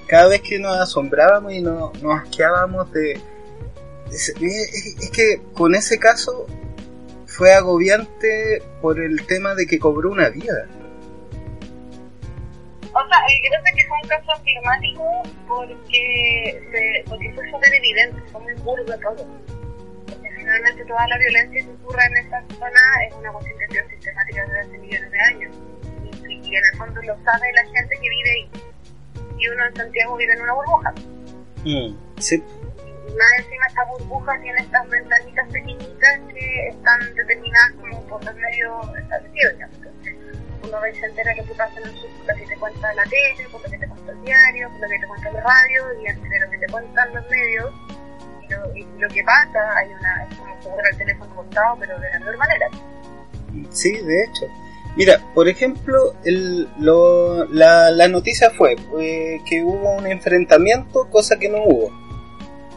cada 0.08 0.28
vez 0.28 0.42
que 0.42 0.60
nos 0.60 0.76
asombrábamos 0.78 1.54
y 1.54 1.62
nos, 1.62 2.02
nos 2.02 2.22
asqueábamos 2.22 2.92
de... 2.92 3.20
Es, 4.12 4.30
es- 4.30 4.96
es 5.02 5.10
que 5.12 5.42
con 5.54 5.74
ese 5.76 5.98
caso 5.98 6.46
fue 7.26 7.54
agobiante 7.54 8.62
por 8.82 9.00
el 9.00 9.26
tema 9.26 9.56
de 9.56 9.66
que 9.68 9.80
cobró 9.80 10.12
una 10.12 10.30
vida. 10.30 10.68
O 12.94 13.08
sea, 13.08 13.18
creo 13.28 13.76
que 13.76 13.86
fue 13.88 13.98
un 14.04 14.08
caso 14.08 14.32
afirmático 14.32 15.04
porque, 15.48 16.64
se, 16.72 17.10
porque 17.10 17.34
fue 17.34 17.50
súper 17.52 17.74
evidente, 17.74 18.22
fue 18.32 18.42
muy 18.42 18.54
burdo 18.62 18.86
todo. 19.00 19.28
Porque 20.08 20.30
finalmente 20.38 20.86
toda 20.86 21.06
la 21.08 21.18
violencia 21.18 21.62
que 21.62 21.72
ocurre 21.84 22.06
en 22.06 22.18
esta 22.18 22.42
zona 22.58 22.80
es 23.10 23.14
una 23.16 23.32
cuestión 23.34 23.90
sistemática 23.90 24.46
desde 24.46 24.60
hace 24.62 24.78
millones 24.78 25.12
de 25.12 25.20
años. 25.20 25.56
Y, 26.46 26.56
en 26.56 26.64
el 26.72 26.78
fondo 26.78 27.02
lo 27.02 27.16
sabe 27.24 27.52
la 27.54 27.64
gente 27.66 27.96
que 28.02 28.10
vive 28.10 28.32
ahí. 28.32 28.50
Y 29.38 29.48
uno 29.50 29.66
en 29.66 29.76
Santiago 29.76 30.18
vive 30.18 30.34
en 30.34 30.42
una 30.42 30.54
burbuja. 30.54 30.94
Mm, 31.66 32.20
sí, 32.20 32.36
Y 32.36 33.12
más 33.14 33.32
encima 33.40 33.66
esta 33.68 33.84
burbuja 33.86 34.40
tiene 34.42 34.60
estas 34.62 34.90
ventanitas 34.90 35.50
pequeñitas 35.50 36.20
que 36.34 36.68
están 36.70 37.16
determinadas 37.16 37.72
como 37.74 38.02
por 38.08 38.24
los 38.24 38.36
medios 38.36 38.98
establecidos. 38.98 39.54
uno 40.64 40.82
ve 40.82 40.92
y 40.92 40.96
se 40.96 41.06
entera 41.06 41.36
lo 41.36 41.46
que 41.46 41.54
pasa 41.56 41.80
en 41.80 41.88
el 41.88 41.96
sur 41.96 42.10
por 42.18 42.28
lo 42.28 42.36
que 42.36 42.48
te 42.48 42.56
cuenta 42.58 42.94
la 42.94 43.04
tele, 43.04 43.50
por 43.52 43.62
lo 43.62 43.70
que 43.70 43.78
te 43.78 43.88
cuenta 43.88 44.12
el 44.12 44.22
diario, 44.24 44.70
por 44.70 44.80
lo 44.82 44.88
que 44.88 45.00
te 45.00 45.08
cuenta 45.08 45.32
la 45.32 45.42
radio, 45.42 46.02
y 46.02 46.08
entre 46.08 46.40
lo 46.40 46.50
que 46.52 46.58
te 46.58 46.68
cuentan 46.68 47.14
los 47.14 47.30
medios 47.30 47.74
y 48.42 48.54
lo, 48.54 48.76
y 48.76 49.00
lo 49.00 49.08
que 49.10 49.24
pasa, 49.24 49.78
hay 49.78 49.90
una, 49.90 50.24
es 50.24 50.38
como 50.38 50.56
jugar 50.62 50.86
el 50.92 50.98
teléfono 50.98 51.36
cortado, 51.36 51.78
pero 51.80 52.00
de 52.00 52.10
la 52.10 52.20
mejor 52.20 52.38
manera. 52.38 52.70
sí, 53.72 53.92
de 53.92 54.24
hecho. 54.24 54.46
Mira, 54.96 55.20
por 55.34 55.50
ejemplo, 55.50 56.14
el, 56.24 56.70
lo, 56.80 57.46
la, 57.46 57.92
la 57.92 58.08
noticia 58.08 58.50
fue 58.50 58.76
eh, 59.00 59.40
que 59.46 59.62
hubo 59.62 59.98
un 59.98 60.08
enfrentamiento, 60.08 61.10
cosa 61.10 61.38
que 61.38 61.50
no 61.50 61.64
hubo. 61.64 61.92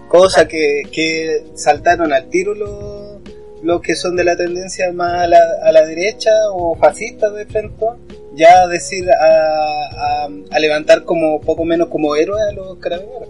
Cosa 0.08 0.48
que, 0.48 0.82
que 0.90 1.44
saltaron 1.54 2.12
al 2.12 2.28
tiro 2.28 2.54
los, 2.54 3.20
los 3.62 3.80
que 3.82 3.94
son 3.94 4.16
de 4.16 4.24
la 4.24 4.36
tendencia 4.36 4.90
más 4.92 5.22
a 5.22 5.26
la, 5.28 5.38
a 5.62 5.70
la 5.70 5.84
derecha 5.84 6.30
o 6.52 6.74
fascistas 6.74 7.32
de 7.34 7.46
frente, 7.46 7.86
ya 8.34 8.66
decir, 8.66 9.08
a, 9.10 10.24
a, 10.24 10.28
a 10.50 10.58
levantar 10.58 11.04
como 11.04 11.40
poco 11.40 11.64
menos 11.64 11.88
como 11.88 12.16
héroes 12.16 12.42
a 12.50 12.52
los 12.52 12.78
carabineros. 12.78 13.28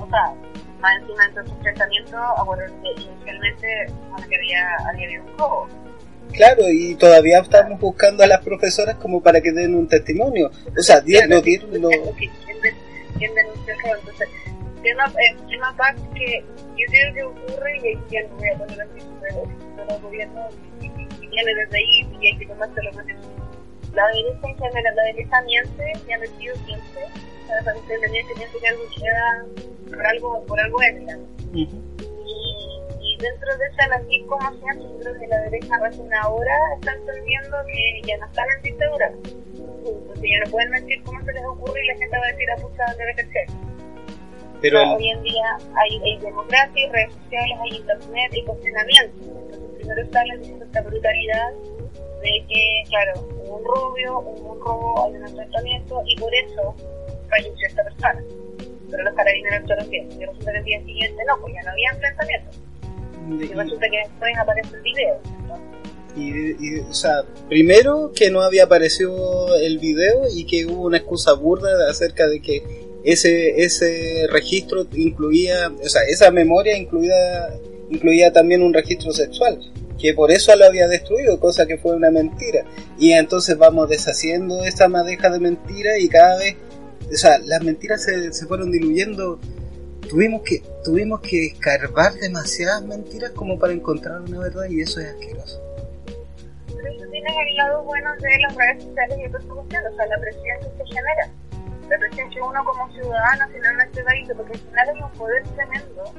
O 0.00 0.08
sea, 0.08 0.34
más 0.80 0.92
encima 1.00 1.24
de 1.24 1.30
esos 1.40 1.52
enfrentamientos, 1.52 2.20
acuérdense 2.36 2.88
inicialmente 2.96 3.66
había, 4.16 4.76
había 4.88 5.06
habido 5.06 5.22
un 5.24 5.38
robo. 5.38 5.68
Claro, 6.32 6.62
y 6.70 6.94
todavía 6.96 7.40
estamos 7.40 7.80
buscando 7.80 8.22
a 8.22 8.26
las 8.26 8.40
profesoras 8.44 8.96
como 8.96 9.22
para 9.22 9.40
que 9.40 9.50
den 9.52 9.74
un 9.74 9.88
testimonio. 9.88 10.50
O 10.78 10.82
sea, 10.82 11.00
di- 11.00 11.18
lo 11.26 11.40
dieron, 11.40 11.70
lo- 11.80 11.88
¿Quién, 11.88 12.60
de- 12.62 12.74
quién 13.18 13.34
denunció 13.34 13.74
robo? 13.82 13.94
Entonces, 13.98 14.28
tema, 14.82 15.04
eh, 15.06 15.36
tema 15.48 15.74
PAC 15.76 15.96
que 16.14 16.44
yo 16.76 16.84
creo 16.90 17.14
que 17.14 17.22
ocurre 17.24 17.76
y 17.78 18.12
ya 18.12 18.22
no 18.28 18.36
voy 18.36 18.48
a 18.48 18.58
poner 18.58 18.80
así 18.82 19.00
pero 19.20 19.42
el 19.96 20.02
gobierno 20.02 20.48
viene 20.80 21.54
desde 21.54 21.76
ahí 21.76 22.08
y 22.20 22.26
hay 22.28 22.38
que 22.38 22.46
tomárselo 22.46 22.92
con 22.92 23.10
eso. 23.10 23.20
La 23.94 24.06
derecha 24.08 24.48
en 24.48 24.58
general, 24.58 24.96
la 24.96 25.02
derecha 25.04 25.40
miente 25.42 25.92
y 26.08 26.12
ha 26.12 26.18
mentido 26.18 26.54
siempre. 26.66 27.02
O 27.04 27.64
sea, 27.64 27.72
tenía 28.00 28.22
que 28.26 28.34
miente 28.34 28.58
que 28.60 28.68
algo 28.68 28.82
queda 28.96 29.44
por 29.90 30.06
algo, 30.06 30.44
por 30.46 30.60
algo 30.60 30.78
es, 30.82 32.07
dentro 33.18 33.56
de 33.58 33.66
esa 33.66 33.88
siempre, 34.60 34.82
yo 34.88 34.98
creo 35.00 35.18
que 35.18 35.26
la 35.26 35.40
derecha 35.42 35.78
recién 35.82 36.14
ahora 36.14 36.54
está 36.78 36.92
entendiendo 36.94 37.56
que 37.66 38.02
ya 38.06 38.16
no 38.18 38.26
están 38.26 38.46
en 38.56 38.62
dictadura. 38.62 39.12
Entonces 39.24 40.30
ya 40.30 40.44
no 40.44 40.50
pueden 40.50 40.70
mentir 40.70 41.02
cómo 41.04 41.24
se 41.24 41.32
les 41.32 41.44
ocurre 41.44 41.84
y 41.84 41.86
la 41.88 41.96
gente 41.96 42.18
va 42.18 42.24
a 42.26 42.30
decir, 42.32 42.46
ah, 42.50 42.56
pucha, 42.60 42.84
debe 42.96 43.14
crecer. 43.14 43.46
Pero 44.60 44.78
O 44.78 44.82
sea, 44.82 44.90
el- 44.90 44.96
hoy 44.96 45.08
en 45.10 45.22
día 45.22 45.56
hay, 45.76 46.00
hay 46.02 46.18
democracia, 46.18 46.72
hay 46.74 46.88
redes 46.90 47.12
sociales, 47.14 47.58
hay 47.62 47.76
internet, 47.76 48.32
hay 48.32 48.44
cuestionamiento. 48.44 49.24
Entonces 49.24 49.70
primero 49.78 50.12
salen 50.12 50.38
diciendo 50.40 50.64
esta 50.64 50.80
brutalidad 50.82 51.50
de 52.22 52.44
que, 52.48 52.82
claro, 52.88 53.12
hubo 53.20 53.56
un 53.58 53.64
robio, 53.64 54.18
hubo 54.18 54.52
un 54.52 54.60
robo, 54.60 55.04
hay 55.06 55.12
un 55.12 55.22
enfrentamiento 55.28 56.02
y 56.06 56.16
por 56.16 56.34
eso 56.34 56.74
falleció 57.30 57.66
esta 57.68 57.84
persona. 57.84 58.22
Pero 58.90 59.02
los 59.04 59.14
carabineros 59.14 59.60
actuaron 59.60 59.90
bien. 59.90 60.08
Y 60.12 60.24
resulta 60.24 60.50
que 60.52 60.58
el 60.58 60.64
día 60.64 60.80
siguiente 60.80 61.22
no, 61.26 61.40
pues 61.40 61.54
ya 61.54 61.62
no 61.62 61.70
había 61.70 61.90
enfrentamiento. 61.90 62.50
Y 63.28 63.46
resulta 63.48 63.86
que 63.90 63.98
después 64.08 64.32
aparece 64.40 64.76
el 64.76 64.82
video. 64.82 65.20
¿no? 65.46 65.58
Y, 66.16 66.56
y, 66.58 66.80
o 66.80 66.92
sea, 66.94 67.22
primero 67.48 68.12
que 68.14 68.30
no 68.30 68.40
había 68.42 68.64
aparecido 68.64 69.54
el 69.56 69.78
video 69.78 70.22
y 70.34 70.44
que 70.46 70.66
hubo 70.66 70.86
una 70.86 70.98
excusa 70.98 71.32
burda 71.34 71.76
de- 71.76 71.90
acerca 71.90 72.26
de 72.26 72.40
que 72.40 72.62
ese 73.04 73.62
ese 73.62 74.26
registro 74.28 74.86
incluía, 74.94 75.70
o 75.82 75.88
sea, 75.88 76.02
esa 76.08 76.30
memoria 76.30 76.76
incluía 76.76 77.48
incluía 77.90 78.32
también 78.32 78.62
un 78.62 78.74
registro 78.74 79.12
sexual, 79.12 79.60
que 79.98 80.12
por 80.14 80.30
eso 80.32 80.54
lo 80.56 80.64
había 80.66 80.88
destruido, 80.88 81.38
cosa 81.38 81.66
que 81.66 81.78
fue 81.78 81.94
una 81.94 82.10
mentira. 82.10 82.64
Y 82.98 83.12
entonces 83.12 83.56
vamos 83.56 83.88
deshaciendo 83.88 84.64
esta 84.64 84.88
madeja 84.88 85.30
de 85.30 85.38
mentiras 85.40 85.98
y 86.00 86.08
cada 86.08 86.36
vez, 86.38 86.56
o 87.12 87.16
sea, 87.16 87.38
las 87.38 87.62
mentiras 87.62 88.02
se, 88.02 88.32
se 88.32 88.46
fueron 88.46 88.72
diluyendo. 88.72 89.38
Tuvimos 90.08 90.42
que 90.42 90.62
tuvimos 90.84 91.20
que 91.20 91.46
escarbar 91.46 92.14
demasiadas 92.14 92.82
mentiras 92.82 93.30
como 93.32 93.58
para 93.58 93.74
encontrar 93.74 94.20
una 94.22 94.38
verdad 94.38 94.64
y 94.70 94.80
eso 94.80 95.00
es 95.00 95.08
asqueroso. 95.08 95.62
Pero 96.74 96.88
eso 96.88 97.04
tiene 97.10 97.28
el 97.28 97.56
lado 97.56 97.82
bueno 97.82 98.10
de 98.16 98.38
las 98.40 98.54
redes 98.56 98.84
sociales 98.84 99.18
y 99.18 99.26
otras 99.26 99.44
cuestiones, 99.44 99.92
o 99.92 99.96
sea, 99.96 100.06
la 100.06 100.18
presión 100.18 100.56
que 100.60 100.78
se 100.78 100.94
genera. 100.94 101.28
La 101.90 101.98
presión 101.98 102.30
que 102.30 102.40
uno 102.40 102.64
como 102.64 102.90
ciudadano 102.92 103.48
finalmente 103.52 104.02
va 104.02 104.10
a 104.10 104.16
ir, 104.16 104.26
porque 104.34 104.52
al 104.52 104.58
final 104.58 104.88
hay 104.88 105.02
un 105.02 105.12
poder 105.12 105.42
tremendo, 105.44 106.14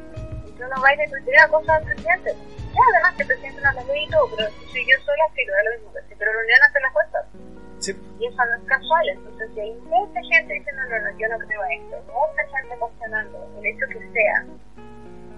y 0.47 0.51
que 0.51 0.63
uno 0.63 0.81
va 0.81 0.89
a 0.89 0.93
ir 0.93 1.01
a 1.01 1.09
pedir 1.09 1.49
cosas 1.49 1.69
al 1.69 1.83
presidente. 1.85 2.35
Ya, 2.69 2.81
además 2.93 3.15
que 3.15 3.21
el 3.23 3.27
presidente 3.27 3.61
no 3.61 3.73
las 3.73 3.87
ve 3.87 4.03
y 4.03 4.09
todo, 4.09 4.29
pero 4.37 4.49
si 4.71 4.79
yo 4.85 4.95
sola, 5.05 5.25
sí, 5.33 5.41
lo 5.45 5.53
da 5.53 5.63
lo 5.63 5.71
mismo, 5.71 5.93
pero 6.17 6.33
la 6.33 6.39
Unión 6.39 6.59
hace 6.61 6.79
las 6.79 6.93
cuentas. 6.93 7.25
Sí. 7.79 7.95
Y 8.19 8.25
eso 8.27 8.37
no 8.37 8.55
es 8.55 8.63
casual, 8.67 9.09
entonces 9.09 9.49
hay 9.57 9.73
mucha 9.87 10.19
gente 10.21 10.53
diciendo, 10.53 10.81
no, 10.89 10.99
no, 10.99 11.17
yo 11.17 11.27
no 11.29 11.47
creo 11.47 11.61
a 11.61 11.73
esto, 11.73 11.95
mucha 12.11 12.43
gente 12.59 12.75
cuestionando 12.77 13.47
el 13.57 13.65
hecho 13.65 13.85
que 13.87 14.11
sea, 14.11 14.45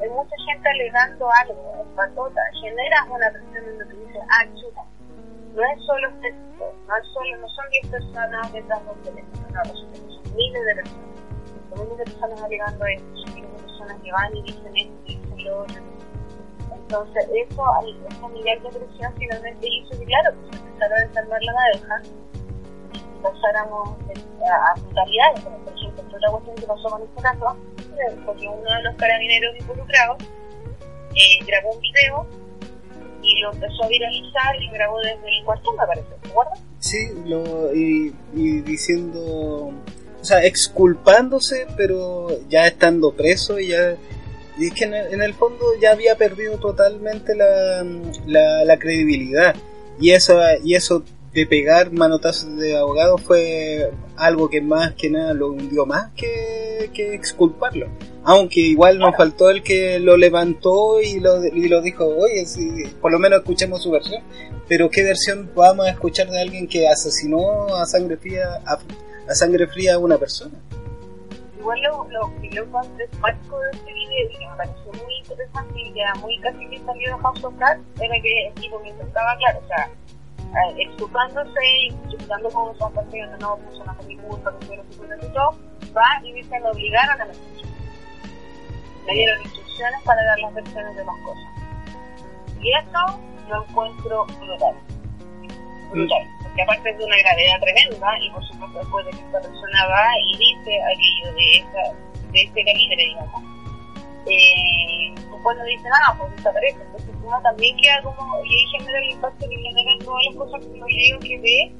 hay 0.01 0.09
mucha 0.09 0.35
gente 0.49 0.69
alegando 0.69 1.29
algo, 1.31 1.85
en 1.85 1.95
patota, 1.95 2.41
generas 2.59 3.07
una 3.09 3.29
presión 3.29 3.65
donde 3.65 3.85
tú 3.85 4.05
dices, 4.07 4.21
ah, 4.29 4.45
chuta, 4.55 4.81
no 5.53 5.61
es 5.61 5.85
solo 5.85 6.09
este 6.09 6.31
tipo, 6.31 6.73
no 6.87 6.97
es 6.97 7.07
solo, 7.13 7.37
no 7.37 7.49
son 7.49 7.69
10 7.69 7.87
personas 7.87 8.53
detrás 8.53 8.85
de 8.85 8.91
un 8.91 9.01
teléfono, 9.03 9.47
no, 9.53 9.65
son 9.65 10.35
miles 10.35 10.65
de 10.65 10.75
personas, 10.75 11.19
son 11.69 11.79
miles 11.79 11.97
de 11.97 12.03
personas 12.05 12.41
alegando 12.41 12.85
esto, 12.85 13.17
son 13.17 13.35
miles 13.35 13.51
de 13.51 13.57
personas 13.61 14.01
que 14.01 14.11
van 14.11 14.35
y 14.35 14.41
dicen 14.41 14.77
esto 14.77 15.01
y 15.05 15.17
dicen 15.17 15.43
lo 15.45 15.61
otro. 15.61 15.83
Entonces, 16.73 17.25
eso, 17.35 17.63
esa 18.09 18.29
nivel 18.29 18.63
de 18.63 18.69
presión 18.69 19.13
finalmente 19.17 19.67
hizo 19.67 19.97
que, 19.97 20.05
claro, 20.05 20.33
pues 20.35 20.57
se 20.57 20.65
empezara 20.65 20.95
a 20.95 21.07
desarmar 21.07 21.41
la 21.43 21.53
madeja 21.53 22.01
eh, 23.29 24.49
a, 24.49 24.79
brutalidades, 24.79 25.41
como 25.41 25.57
por 25.59 25.73
ejemplo, 25.73 26.03
otra 26.15 26.31
cuestión 26.31 26.55
que 26.55 26.65
pasó 26.65 26.89
con 26.89 27.01
este 27.03 27.21
caso, 27.21 27.57
porque 28.25 28.47
uno 28.47 28.75
de 28.75 28.83
los 28.83 28.95
carabineros 28.95 29.55
involucrados 29.59 30.17
eh, 31.15 31.45
grabó 31.45 31.71
un 31.71 31.81
video 31.81 32.27
y 33.21 33.39
lo 33.41 33.53
empezó 33.53 33.83
a 33.83 33.87
viralizar 33.87 34.55
y 34.61 34.69
grabó 34.71 34.99
desde 34.99 35.37
el 35.37 35.45
cuartel, 35.45 35.71
me 35.79 35.87
parece, 35.87 36.07
¿te 36.21 36.29
acuerdas? 36.29 36.59
Sí, 36.79 36.97
lo, 37.25 37.73
y, 37.73 38.11
diciendo, 38.61 39.19
o 39.19 40.23
sea, 40.23 40.43
exculpándose, 40.43 41.67
pero 41.77 42.27
ya 42.49 42.65
estando 42.65 43.13
preso 43.13 43.59
y 43.59 43.67
ya 43.67 43.95
Y 44.57 44.67
es 44.67 44.73
que 44.73 44.85
en 44.85 44.93
el, 44.95 45.21
en 45.21 45.33
fondo 45.35 45.65
ya 45.79 45.91
había 45.91 46.15
perdido 46.15 46.57
totalmente 46.57 47.35
la, 47.35 47.85
la, 48.25 48.65
la 48.65 48.79
credibilidad. 48.79 49.55
Y 49.99 50.11
eso, 50.11 50.39
y 50.63 50.73
eso 50.73 51.03
de 51.33 51.45
pegar 51.45 51.91
manotazos 51.91 52.57
de 52.57 52.77
abogado 52.77 53.17
fue 53.17 53.91
algo 54.17 54.49
que 54.49 54.61
más 54.61 54.93
que 54.93 55.09
nada 55.09 55.33
lo 55.33 55.47
hundió 55.47 55.85
más 55.85 56.11
que, 56.15 56.89
que 56.93 57.13
exculparlo. 57.13 57.87
Aunque 58.23 58.59
igual 58.59 58.99
nos 58.99 59.15
faltó 59.15 59.49
el 59.49 59.63
que 59.63 59.99
lo 59.99 60.17
levantó 60.17 61.01
y 61.01 61.19
lo, 61.19 61.43
y 61.43 61.67
lo 61.67 61.81
dijo, 61.81 62.05
oye, 62.05 62.45
si, 62.45 62.85
por 63.01 63.11
lo 63.11 63.17
menos 63.17 63.39
escuchemos 63.39 63.81
su 63.81 63.91
versión. 63.91 64.21
Pero 64.67 64.89
¿qué 64.89 65.03
versión 65.03 65.51
vamos 65.55 65.87
a 65.87 65.91
escuchar 65.91 66.29
de 66.29 66.39
alguien 66.39 66.67
que 66.67 66.87
asesinó 66.87 67.75
a 67.75 67.85
sangre 67.85 68.17
fría 68.17 68.61
a, 68.65 68.79
a 69.27 69.35
sangre 69.35 69.67
fría 69.67 69.95
a 69.95 69.99
una 69.99 70.17
persona? 70.17 70.53
Igual 71.59 71.81
lo, 71.81 72.07
lo 72.09 72.41
que 72.41 72.49
yo 72.49 72.63
encontré 72.63 73.07
mágico 73.19 73.59
de 73.59 73.69
este 73.71 73.93
video 73.93 74.29
y 74.29 74.37
que 74.37 74.47
me 74.47 74.55
pareció 74.55 74.93
muy 74.93 75.15
interesante 75.19 75.79
y 75.79 75.99
era 75.99 76.15
muy 76.15 76.39
casi 76.39 76.67
que 76.67 76.79
salió 76.79 77.15
de 77.15 77.21
House 77.21 77.43
of 77.43 77.53
Cards 77.57 77.83
era 78.01 78.21
que 78.21 78.47
el 78.47 78.53
tipo 78.55 78.79
mientras 78.79 79.07
estaba 79.07 79.37
claro, 79.37 79.59
o 79.63 79.67
sea, 79.67 79.89
eh, 80.51 80.75
exculpándose 80.77 81.59
y 81.65 81.91
justificando 81.91 82.49
con 82.49 82.77
su 82.77 82.85
actuación, 82.85 83.39
no, 83.39 83.57
pues 83.57 83.79
no 83.79 83.95
fue 83.95 84.05
mi 84.05 84.17
culpa, 84.17 84.51
no 84.51 84.67
fue 84.67 84.77
lo 84.77 84.83
que 84.83 84.93
fue 84.95 85.07
y 85.07 85.33
todo, 85.33 85.55
va 85.95 86.25
y 86.25 86.33
dice 86.33 86.59
me 86.59 86.69
obligaron 86.69 87.11
a 87.11 87.17
la 87.17 87.25
menstruación. 87.25 87.69
Le 89.07 89.13
dieron 89.13 89.41
instrucciones 89.43 90.01
para 90.03 90.23
dar 90.23 90.39
las 90.39 90.53
versiones 90.53 90.95
de 90.95 91.05
las 91.05 91.15
cosas. 91.19 91.43
Y 92.61 92.73
eso 92.73 93.19
lo 93.49 93.63
encuentro 93.63 94.25
brutal. 94.25 94.75
Brutal. 95.91 96.27
Porque 96.43 96.61
aparte 96.61 96.89
es 96.89 96.97
de 96.97 97.05
una 97.05 97.17
gravedad 97.17 97.59
tremenda, 97.61 98.19
y 98.19 98.29
por 98.31 98.45
supuesto 98.45 98.79
después 98.79 99.05
de 99.05 99.11
que 99.11 99.19
esta 99.19 99.41
persona 99.41 99.87
va 99.87 100.19
y 100.19 100.37
dice 100.37 100.79
aquello 100.83 101.33
de, 101.33 101.57
esa, 101.59 102.31
de 102.31 102.41
este 102.41 102.65
calibre, 102.65 102.97
digamos, 102.97 103.50
eh, 104.27 105.13
después 105.15 105.57
no 105.57 105.63
dicen 105.65 105.89
nada, 105.89 106.17
pues 106.17 106.35
desaparece. 106.35 106.81
Entonces 106.81 107.15
uno 107.23 107.41
también 107.41 107.77
queda 107.77 108.01
como, 108.03 108.43
y 108.43 108.49
ahí 108.49 108.65
genera 108.77 108.99
el 108.99 109.11
impacto 109.11 109.49
que 109.49 109.57
generan 109.57 109.99
todas 109.99 110.25
las 110.25 110.35
cosas 110.35 110.61
que 110.61 110.71
uno 110.73 110.87
llega 110.87 111.19
que 111.19 111.39
ve, 111.39 111.71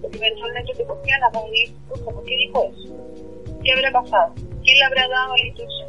porque 0.00 0.18
eventualmente 0.18 0.74
te 0.74 0.84
cuestiona, 0.84 1.30
como 1.30 1.50
dices, 1.50 1.76
¿por 1.88 2.24
qué 2.24 2.36
dijo 2.36 2.64
eso? 2.64 3.62
¿Qué 3.62 3.72
habrá 3.72 3.92
pasado? 3.92 4.34
¿Quién 4.62 4.78
le 4.78 4.84
habrá 4.84 5.08
dado 5.08 5.36
la 5.36 5.46
instrucción? 5.46 5.88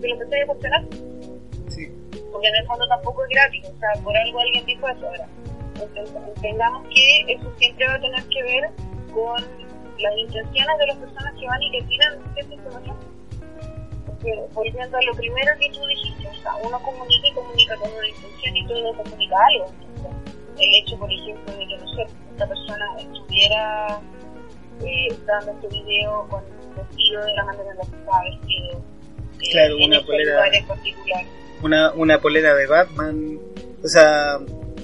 ¿Te 0.00 0.08
lo 0.08 0.14
empecé 0.14 0.42
a 0.42 0.46
cuestionar? 0.46 0.84
Sí. 1.68 1.88
porque 2.30 2.48
en 2.48 2.56
el 2.56 2.66
fondo 2.66 2.86
tampoco 2.88 3.24
es 3.24 3.30
gratis, 3.30 3.64
o 3.64 3.78
sea, 3.78 4.02
por 4.02 4.16
algo 4.16 4.40
alguien 4.40 4.66
dijo 4.66 4.88
eso 4.88 5.06
ahora. 5.06 5.28
Entonces, 5.80 6.16
entendamos 6.36 6.86
que 6.88 7.32
eso 7.32 7.52
siempre 7.58 7.86
va 7.86 7.94
a 7.94 8.00
tener 8.00 8.24
que 8.28 8.42
ver 8.42 8.70
con 9.12 9.42
las 9.98 10.16
intenciones 10.16 10.78
de 10.78 10.86
las 10.86 10.96
personas 10.96 11.34
que 11.38 11.46
van 11.46 11.62
y 11.62 11.70
que 11.70 11.82
tiran 11.84 12.34
cierta 12.34 12.54
información. 12.54 13.13
Porque, 14.24 14.40
volviendo 14.54 14.96
a 14.96 15.02
lo 15.02 15.12
primero 15.14 15.52
que 15.60 15.68
tú 15.70 15.84
dijiste, 15.86 16.26
o 16.28 16.42
sea, 16.42 16.56
uno 16.62 16.80
comunica 16.82 17.28
y 17.28 17.32
comunica 17.32 17.76
con 17.76 17.90
una 17.92 18.08
intención 18.08 18.56
y 18.56 18.66
todo 18.66 18.96
comunica 18.96 19.36
algo. 19.52 19.72
Entonces, 19.96 20.32
el 20.60 20.74
hecho, 20.74 20.96
por 20.98 21.12
ejemplo, 21.12 21.52
de 21.54 21.66
que, 21.68 21.76
no 21.76 21.88
sé, 21.94 22.02
esta 22.32 22.48
persona 22.48 22.86
estuviera 22.98 24.00
eh, 24.82 25.08
dando 25.26 25.52
este 25.52 25.68
video 25.68 26.26
con 26.30 26.42
vestido 26.76 27.24
de 27.24 27.34
la 27.34 27.44
manera 27.44 27.70
en 27.70 27.76
la 27.76 27.84
que 27.84 27.96
estaba 27.96 28.22
vestido, 28.24 28.70
eh, 29.40 29.48
Claro, 29.52 29.76
en 29.76 29.84
una 29.84 29.96
ese 29.96 30.06
polera- 30.06 30.32
lugar 30.34 30.54
en 30.54 30.66
particular. 30.66 31.24
una, 31.62 31.92
una 31.92 32.20
polera 32.20 32.54
de 32.54 32.66
Batman. 32.66 33.38
O 33.84 33.88
sea, 33.88 34.38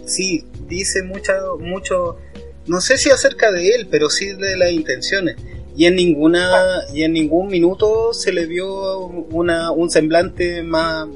sí, 0.05 0.45
dice 0.67 1.03
mucho, 1.03 1.33
mucho, 1.59 2.19
no 2.67 2.81
sé 2.83 2.99
si 2.99 3.11
acerca 3.11 3.51
de 3.51 3.71
él, 3.71 3.89
pero 3.91 4.11
sí 4.11 4.35
de 4.35 4.57
las 4.59 4.71
intenciones. 4.71 5.37
Y 5.77 5.87
en 5.87 5.97
ninguna, 5.97 6.83
y 6.93 7.05
en 7.05 7.13
ningún 7.13 7.49
minuto 7.49 8.13
se 8.13 8.33
le 8.33 8.47
vio 8.47 9.07
una, 9.07 9.71
un 9.71 9.91
semblante 9.91 10.63
más, 10.63 11.09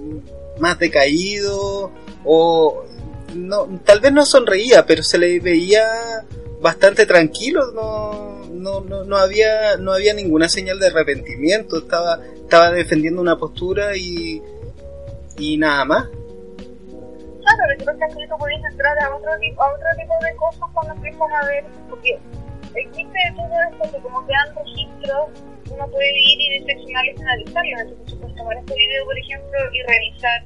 más 0.58 0.78
decaído 0.78 1.90
o 2.24 2.84
no, 3.34 3.80
tal 3.84 4.00
vez 4.00 4.12
no 4.12 4.24
sonreía, 4.24 4.86
pero 4.86 5.02
se 5.02 5.18
le 5.18 5.40
veía 5.40 5.84
bastante 6.60 7.04
tranquilo, 7.04 7.72
no, 7.72 8.46
no, 8.52 8.80
no, 8.80 9.04
no 9.04 9.16
había, 9.16 9.76
no 9.76 9.92
había 9.92 10.14
ninguna 10.14 10.48
señal 10.48 10.78
de 10.78 10.86
arrepentimiento, 10.86 11.78
estaba, 11.78 12.20
estaba 12.36 12.70
defendiendo 12.70 13.20
una 13.20 13.36
postura 13.36 13.96
y, 13.96 14.42
y 15.38 15.58
nada 15.58 15.84
más. 15.84 16.04
Claro, 16.06 17.72
lo 17.72 17.78
que 17.78 17.84
pasa 17.84 18.06
que 18.16 18.26
tú 18.26 18.34
puedes 18.38 18.64
entrar 18.70 18.98
a 19.00 19.14
otro, 19.14 19.30
tipo, 19.40 19.62
a 19.62 19.72
otro 19.74 19.86
tipo 20.00 20.14
de 20.24 20.36
cosas 20.36 20.70
cuando 20.72 20.94
empiezas 20.94 21.28
a 21.42 21.46
ver, 21.46 21.64
porque 21.90 22.18
existe 22.80 23.18
todo 23.36 23.54
esto 23.70 23.96
que 23.96 24.02
como 24.02 24.26
quedan 24.26 24.54
registros, 24.54 25.30
uno 25.70 25.88
puede 25.88 26.10
ir 26.10 26.40
y 26.40 26.58
diseccionarlos 26.60 27.14
y 27.16 27.22
analizarlos. 27.22 27.80
Entonces 27.80 28.18
puedes 28.18 28.36
tomar 28.36 28.56
este 28.56 28.74
video, 28.74 29.04
por 29.04 29.18
ejemplo, 29.18 29.58
y 29.72 29.82
revisar 29.82 30.44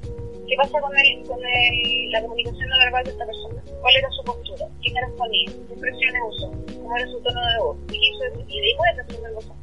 qué 0.49 0.57
pasa 0.57 0.81
con, 0.81 0.97
el, 0.97 1.27
con 1.27 1.39
el, 1.45 2.11
la 2.11 2.23
comunicación 2.23 2.69
no 2.69 2.79
verbal 2.79 3.05
de 3.05 3.11
esta 3.11 3.27
persona, 3.27 3.63
cuál 3.81 3.97
era 3.97 4.09
su 4.11 4.25
postura, 4.25 4.67
qué 4.83 4.93
cara 4.93 5.09
ponía, 5.17 5.47
qué 5.47 5.73
expresiones 5.73 6.23
usó, 6.29 6.51
cómo 6.81 6.97
era 6.97 7.07
su 7.07 7.21
tono 7.21 7.41
de 7.41 7.59
voz, 7.61 7.77
qué 7.89 7.99
decir, 7.99 8.45
y 8.49 8.61
de 8.61 8.67
ahí 8.67 8.75
puedes 8.77 8.99
aprender 8.99 9.35
cosas. 9.35 9.57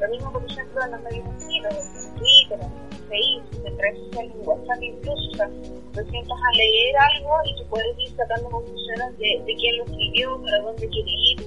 Lo 0.00 0.08
mismo, 0.08 0.32
por 0.32 0.44
ejemplo, 0.44 0.84
en 0.84 0.90
los 0.90 1.00
medios 1.02 1.26
en 1.26 1.38
Twitter, 1.38 2.58
en 2.60 2.95
En 3.10 3.78
redes 3.78 3.98
sociales, 4.06 4.32
en 4.34 4.48
WhatsApp 4.48 4.82
incluso. 4.82 5.30
O 5.30 5.36
sea, 5.36 5.50
te 5.92 6.10
sientas 6.10 6.38
a 6.38 6.56
leer 6.56 6.94
algo 6.96 7.36
y 7.44 7.56
tú 7.56 7.68
puedes 7.70 7.98
ir 7.98 8.16
sacando 8.16 8.50
conclusiones 8.50 9.18
de, 9.18 9.42
de 9.46 9.54
quién 9.56 9.78
lo 9.78 9.84
escribió, 9.84 10.42
para 10.42 10.58
dónde 10.60 10.88
quiere 10.88 11.10
ir, 11.10 11.46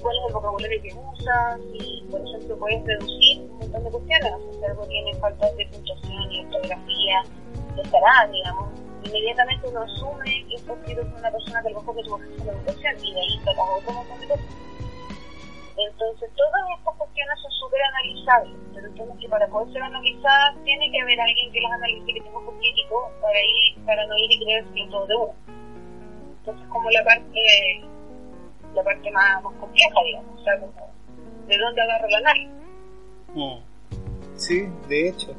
cuál 0.00 0.16
es 0.16 0.22
el 0.26 0.34
vocabulario 0.34 0.82
que 0.82 0.94
usa, 0.94 1.58
y 1.72 2.04
por 2.10 2.20
ejemplo 2.20 2.58
puedes 2.58 2.84
deducir 2.84 3.40
un 3.40 3.58
montón 3.58 3.84
de 3.84 3.90
cuestiones. 3.90 4.32
O 4.32 4.52
sea, 4.58 4.70
algo 4.70 4.86
tiene 4.86 5.14
faltas 5.14 5.56
de 5.56 5.66
puntuación 5.66 6.32
y 6.32 6.44
ortografía, 6.44 7.22
estará, 7.82 8.30
digamos. 8.30 8.68
Inmediatamente 9.04 9.68
uno 9.68 9.82
asume 9.82 10.44
que 10.48 10.54
está 10.56 10.72
escrito 10.72 11.02
por 11.02 11.18
una 11.20 11.30
persona 11.30 11.62
que 11.62 11.68
a 11.68 11.70
lo 11.70 11.80
mejor 11.80 11.96
que 11.96 12.02
tuvo 12.02 12.16
acceso 12.16 12.42
a 12.42 12.46
la 12.46 12.52
educación 12.52 12.94
y 13.04 13.14
de 13.14 13.20
ahí 13.20 13.38
sacas 13.44 13.64
otro 13.78 13.92
montón 13.92 14.20
de 14.20 14.26
cosas. 14.26 14.65
Entonces, 15.76 16.30
todas 16.36 16.62
estas 16.78 16.94
cuestiones 16.96 17.38
son 17.42 17.50
súper 17.52 17.80
analizables, 17.82 18.56
pero 18.74 18.86
entiendo 18.86 19.16
que 19.20 19.28
para 19.28 19.46
poder 19.48 19.72
ser 19.72 19.82
analizadas 19.82 20.56
tiene 20.64 20.90
que 20.90 21.00
haber 21.00 21.20
alguien 21.20 21.52
que 21.52 21.60
las 21.60 21.72
analice 21.72 22.14
que 22.14 22.20
tenga 22.20 22.38
un 22.38 22.58
crítico 22.58 23.12
para, 23.20 23.38
ir, 23.44 23.84
para 23.84 24.06
no 24.06 24.16
ir 24.16 24.32
y 24.32 24.44
creerse 24.44 24.90
todo 24.90 25.06
de 25.06 25.16
uno. 25.16 25.34
Entonces, 26.38 26.68
como 26.68 26.90
la 26.90 27.04
parte, 27.04 27.84
la 28.74 28.82
parte 28.82 29.10
más, 29.10 29.42
compleja, 29.42 30.02
digamos, 30.04 30.40
o 30.40 30.44
sea, 30.44 30.60
como 30.60 30.72
de 31.46 31.58
dónde 31.58 31.82
agarro 31.82 32.08
el 32.08 32.14
análisis. 32.14 32.50
Sí, 34.36 34.68
de 34.88 35.08
hecho. 35.08 35.34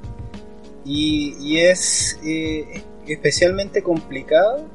Y, 0.85 1.35
y 1.39 1.59
es 1.59 2.19
eh, 2.23 2.83
especialmente 3.07 3.81
complicado 3.81 4.65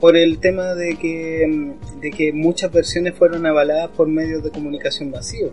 por 0.00 0.16
el 0.16 0.40
tema 0.40 0.74
de 0.74 0.96
que, 0.96 1.76
de 2.00 2.10
que 2.10 2.32
muchas 2.32 2.72
versiones 2.72 3.14
fueron 3.14 3.46
avaladas 3.46 3.90
por 3.90 4.08
medios 4.08 4.42
de 4.42 4.50
comunicación 4.50 5.10
masivos. 5.10 5.52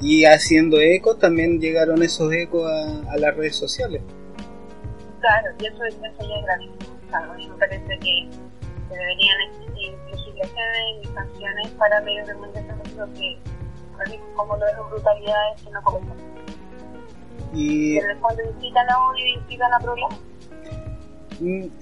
Y 0.00 0.24
haciendo 0.24 0.80
eco 0.80 1.16
también 1.16 1.60
llegaron 1.60 2.02
esos 2.02 2.32
ecos 2.32 2.70
a, 2.70 3.12
a 3.12 3.16
las 3.16 3.36
redes 3.36 3.56
sociales. 3.56 4.02
Claro, 5.20 5.48
y 5.60 5.66
eso, 5.66 5.84
eso 5.84 5.98
ya 6.00 6.36
es 6.36 6.44
gravísimo. 6.44 6.96
O 7.06 7.10
sea, 7.10 7.18
a 7.18 7.34
mí 7.34 7.48
me 7.48 7.56
parece 7.56 7.98
que, 7.98 8.28
deberían 8.90 9.36
existir 9.52 9.94
legislaciones 10.10 11.02
y 11.02 11.06
sanciones 11.14 11.68
para 11.78 12.00
medios 12.00 12.26
de 12.26 12.34
comunicación 12.34 13.14
que, 13.14 13.38
como 14.34 14.56
lo 14.56 14.66
las 14.66 14.90
brutalidades 14.90 15.62
que 15.62 15.70
no 15.70 15.82
cometen. 15.82 16.16
Y 17.52 17.94
que 17.94 18.04
en 18.04 18.10
el 18.10 18.18
fondo 18.18 18.42
incitan 18.42 18.90
a 18.90 19.10
odio 19.10 19.26
y 19.26 19.30
incitan 19.34 19.72
a 19.72 19.78
problemas. 19.78 20.18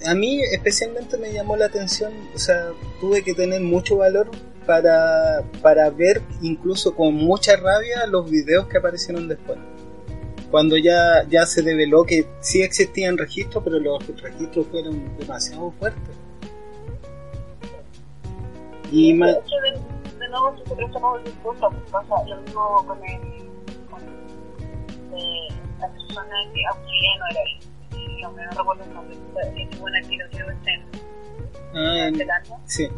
A 0.06 0.14
mí 0.14 0.40
especialmente 0.52 1.16
me 1.18 1.32
llamó 1.32 1.56
la 1.56 1.66
atención, 1.66 2.12
o 2.34 2.38
sea, 2.38 2.68
tuve 3.00 3.22
que 3.22 3.34
tener 3.34 3.60
mucho 3.60 3.96
valor 3.96 4.30
para, 4.66 5.42
para 5.62 5.90
ver 5.90 6.22
incluso 6.42 6.94
con 6.94 7.14
mucha 7.14 7.56
rabia 7.56 8.06
los 8.06 8.30
videos 8.30 8.68
que 8.68 8.78
aparecieron 8.78 9.26
después. 9.26 9.58
Cuando 10.50 10.76
ya, 10.76 11.24
ya 11.28 11.44
se 11.44 11.62
develó 11.62 12.04
que 12.04 12.26
sí 12.40 12.62
existían 12.62 13.18
registros, 13.18 13.64
pero 13.64 13.78
los 13.78 14.06
registros 14.22 14.66
fueron 14.68 15.16
demasiado 15.18 15.72
fuertes. 15.72 16.14
Y 18.90 19.18
de 19.18 19.26
de, 19.26 19.32
de 20.18 20.28
nuevo, 20.28 20.54
si 20.56 20.68
se 20.68 20.74
presta 20.76 20.98
por 20.98 21.22
dispuesta, 21.24 21.68
pues 21.68 21.90
pasa 21.90 22.14
lo 22.26 22.40
mismo 22.40 22.84
con 22.86 22.98
el. 23.04 23.20
con 23.90 24.00
eh, 25.18 25.48
la 25.78 25.88
persona 25.88 26.34
que 26.54 26.66
australiano 26.66 27.24
era 27.30 27.40
el. 27.42 27.77
El 28.26 28.34
no 28.36 28.50
recuerdo 28.50 28.84
el 28.84 28.94
nombre, 28.94 29.16
que 29.54 29.66
tuvo 29.76 29.88
este 29.88 30.82
ah, 31.74 32.06
en 32.06 32.14
sí, 32.66 32.88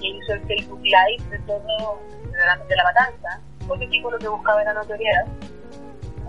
que 0.00 0.08
hizo 0.08 0.32
el 0.32 0.40
Facebook 0.46 0.80
Live 0.82 1.24
de 1.30 1.38
todo, 1.40 2.00
de 2.24 2.38
la, 2.38 2.56
de 2.56 2.76
la 2.76 2.84
matanza, 2.84 3.40
porque 3.66 3.84
el 3.84 3.90
tipo 3.90 4.10
lo 4.10 4.18
que 4.18 4.28
buscaba 4.28 4.62
era 4.62 4.72
notoriedad. 4.72 5.26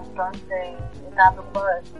Entonces, 0.05 0.75
estaba 1.09 1.31
preocupado 1.31 1.67
de 1.67 1.79
eso. 1.81 1.97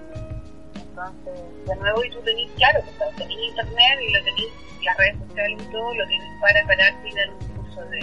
Entonces, 0.76 1.68
de 1.68 1.76
nuevo, 1.78 2.04
y 2.04 2.12
tú 2.12 2.20
tenés, 2.22 2.52
claro, 2.52 2.80
sea, 2.98 3.08
tenés 3.16 3.38
internet 3.38 4.00
y 4.02 4.14
lo 4.14 4.24
tenés, 4.24 4.48
las 4.84 4.98
redes 4.98 5.16
sociales 5.28 5.62
y 5.62 5.72
todo, 5.72 5.94
lo 5.94 6.08
tienes 6.08 6.42
para 6.42 6.66
pararte 6.66 7.10
y 7.10 7.16
dar 7.16 7.30
un 7.30 7.56
curso 7.56 7.82
de, 7.86 8.00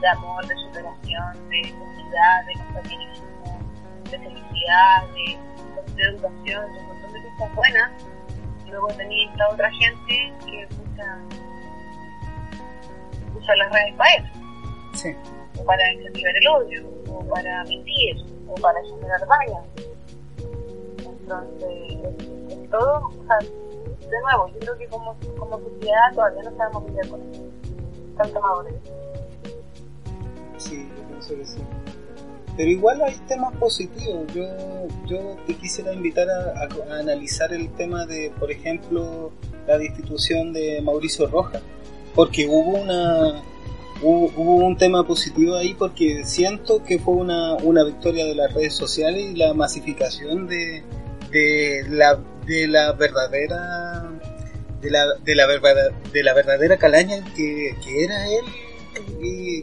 de 0.00 0.08
amor, 0.08 0.46
de 0.46 0.54
superación, 0.56 1.48
de 1.48 1.70
comunidad, 1.70 2.44
de 2.46 2.52
compañerismo, 2.54 3.60
de 4.10 4.18
felicidad, 4.18 5.02
de, 5.14 5.94
de 5.94 6.02
educación, 6.02 6.72
de 6.72 7.01
cosas 7.42 7.56
buenas. 7.56 7.92
Luego 8.68 8.88
tenía 8.88 9.30
esta 9.30 9.48
otra 9.50 9.70
gente 9.70 10.32
que 10.46 10.68
usa, 10.92 11.18
usa 13.36 13.56
las 13.56 13.72
redes 13.72 13.94
para 13.96 14.14
eso. 14.14 14.28
Sí. 14.94 15.16
O 15.58 15.64
para 15.64 15.92
incentivar 15.92 16.36
el 16.36 16.48
odio, 16.48 16.88
o 17.08 17.24
para 17.28 17.64
mentir, 17.64 18.16
o 18.48 18.54
para 18.54 18.80
generar 18.82 19.20
daño. 19.26 19.62
Entonces, 20.98 21.68
es, 22.18 22.58
es 22.58 22.70
todo, 22.70 23.08
o 23.08 23.26
sea, 23.26 23.38
de 23.38 24.20
nuevo, 24.22 24.48
yo 24.48 24.58
creo 24.60 24.78
que 24.78 24.86
como, 24.88 25.16
como 25.38 25.58
sociedad 25.58 26.14
todavía 26.14 26.42
no 26.44 26.56
sabemos 26.56 26.84
lidiar 26.84 27.08
con 27.08 27.20
eso. 27.30 27.42
Tanto 28.16 28.40
madurez. 28.40 28.74
Sí, 30.58 30.88
yo 30.96 31.08
pienso 31.08 31.36
que 31.36 31.44
sí. 31.44 31.62
Pero 32.56 32.70
igual 32.70 33.02
hay 33.02 33.16
temas 33.28 33.54
positivos. 33.56 34.26
Yo, 34.34 34.44
yo 35.06 35.36
te 35.46 35.54
quisiera 35.54 35.92
invitar 35.92 36.28
a, 36.28 36.68
analizar 36.98 37.52
el 37.52 37.70
tema 37.72 38.04
de, 38.06 38.30
por 38.38 38.50
ejemplo, 38.50 39.32
la 39.66 39.78
destitución 39.78 40.52
de 40.52 40.80
Mauricio 40.82 41.26
Rojas. 41.26 41.62
Porque 42.14 42.46
hubo 42.46 42.82
una 42.82 43.42
hubo, 44.02 44.56
un 44.66 44.76
tema 44.76 45.06
positivo 45.06 45.56
ahí 45.56 45.74
porque 45.74 46.24
siento 46.24 46.82
que 46.84 46.98
fue 46.98 47.14
una, 47.14 47.54
una 47.54 47.84
victoria 47.84 48.24
de 48.26 48.34
las 48.34 48.52
redes 48.52 48.74
sociales 48.74 49.30
y 49.32 49.36
la 49.36 49.54
masificación 49.54 50.48
de, 50.48 50.82
de 51.30 51.86
la 51.88 52.18
de 52.46 52.66
la 52.66 52.92
verdadera 52.92 54.10
de 54.80 54.90
la, 54.90 55.06
de 55.24 56.22
la 56.24 56.34
verdadera 56.34 56.76
calaña 56.76 57.24
que, 57.36 57.76
que 57.84 58.04
era 58.04 58.26
él 58.26 58.44
y 59.22 59.62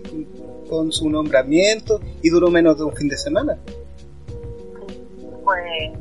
con 0.70 0.92
su 0.92 1.10
nombramiento 1.10 2.00
y 2.22 2.30
duró 2.30 2.50
menos 2.50 2.78
de 2.78 2.84
un 2.84 2.96
fin 2.96 3.08
de 3.10 3.18
semana. 3.18 3.58
Pues, 5.44 5.92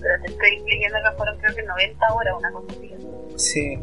pero 0.00 0.22
te 0.22 0.28
estoy 0.28 0.62
leyendo 0.66 0.98
que 1.04 1.16
fueron 1.16 1.38
creo 1.38 1.54
que 1.56 1.62
90 1.64 2.14
horas, 2.14 2.34
una 2.38 2.52
cosa 2.52 2.66
así. 2.70 2.94
Sí, 3.36 3.78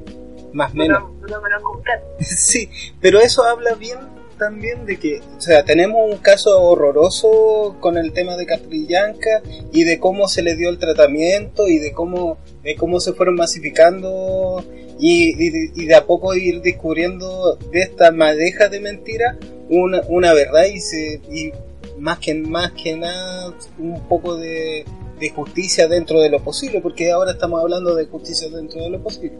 más 0.53 0.71
o 0.71 0.75
menos. 0.75 1.01
Duró, 1.01 1.27
duró 1.27 1.41
menos 1.41 1.61
que 1.61 1.65
un. 1.65 1.83
Sí, 2.25 2.69
pero 3.01 3.19
eso 3.19 3.43
habla 3.43 3.75
bien 3.75 4.12
también 4.37 4.85
de 4.85 4.97
que, 4.97 5.21
o 5.37 5.41
sea, 5.41 5.63
tenemos 5.63 6.01
un 6.11 6.17
caso 6.17 6.61
horroroso 6.61 7.77
con 7.79 7.97
el 7.97 8.13
tema 8.13 8.35
de 8.37 8.45
Catrillanca 8.45 9.41
y 9.71 9.83
de 9.83 9.99
cómo 9.99 10.27
se 10.27 10.41
le 10.41 10.55
dio 10.55 10.69
el 10.69 10.79
tratamiento 10.79 11.67
y 11.67 11.79
de 11.79 11.91
cómo, 11.91 12.37
de 12.63 12.75
cómo 12.75 12.99
se 12.99 13.13
fueron 13.13 13.35
masificando 13.35 14.63
y, 14.99 15.29
y 15.43 15.49
de, 15.49 15.71
y 15.75 15.85
de 15.85 15.95
a 15.95 16.05
poco 16.05 16.35
ir 16.35 16.61
descubriendo 16.61 17.55
de 17.71 17.81
esta 17.81 18.11
madeja 18.11 18.69
de 18.69 18.79
mentira 18.79 19.37
una, 19.69 20.01
una 20.07 20.33
verdad 20.33 20.65
y, 20.65 20.79
se, 20.79 21.21
y 21.31 21.51
más 21.97 22.19
que 22.19 22.33
más 22.35 22.71
que 22.71 22.95
nada 22.97 23.53
un 23.79 24.07
poco 24.07 24.35
de, 24.35 24.85
de 25.19 25.29
justicia 25.29 25.87
dentro 25.87 26.19
de 26.21 26.29
lo 26.29 26.43
posible, 26.43 26.81
porque 26.81 27.11
ahora 27.11 27.31
estamos 27.31 27.61
hablando 27.61 27.95
de 27.95 28.05
justicia 28.05 28.49
dentro 28.49 28.81
de 28.83 28.89
lo 28.89 29.01
posible. 29.01 29.37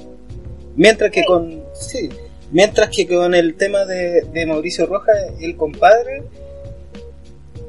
Mientras 0.76 1.12
que 1.12 1.22
Sí. 1.22 1.26
con 1.28 1.64
sí, 1.74 2.10
mientras 2.54 2.90
que 2.90 3.08
con 3.08 3.36
el 3.36 3.56
tema 3.56 3.86
de, 3.86 4.46
Mauricio 4.48 4.86
Rojas, 4.86 5.18
el 5.42 5.58
compadre, 5.58 6.24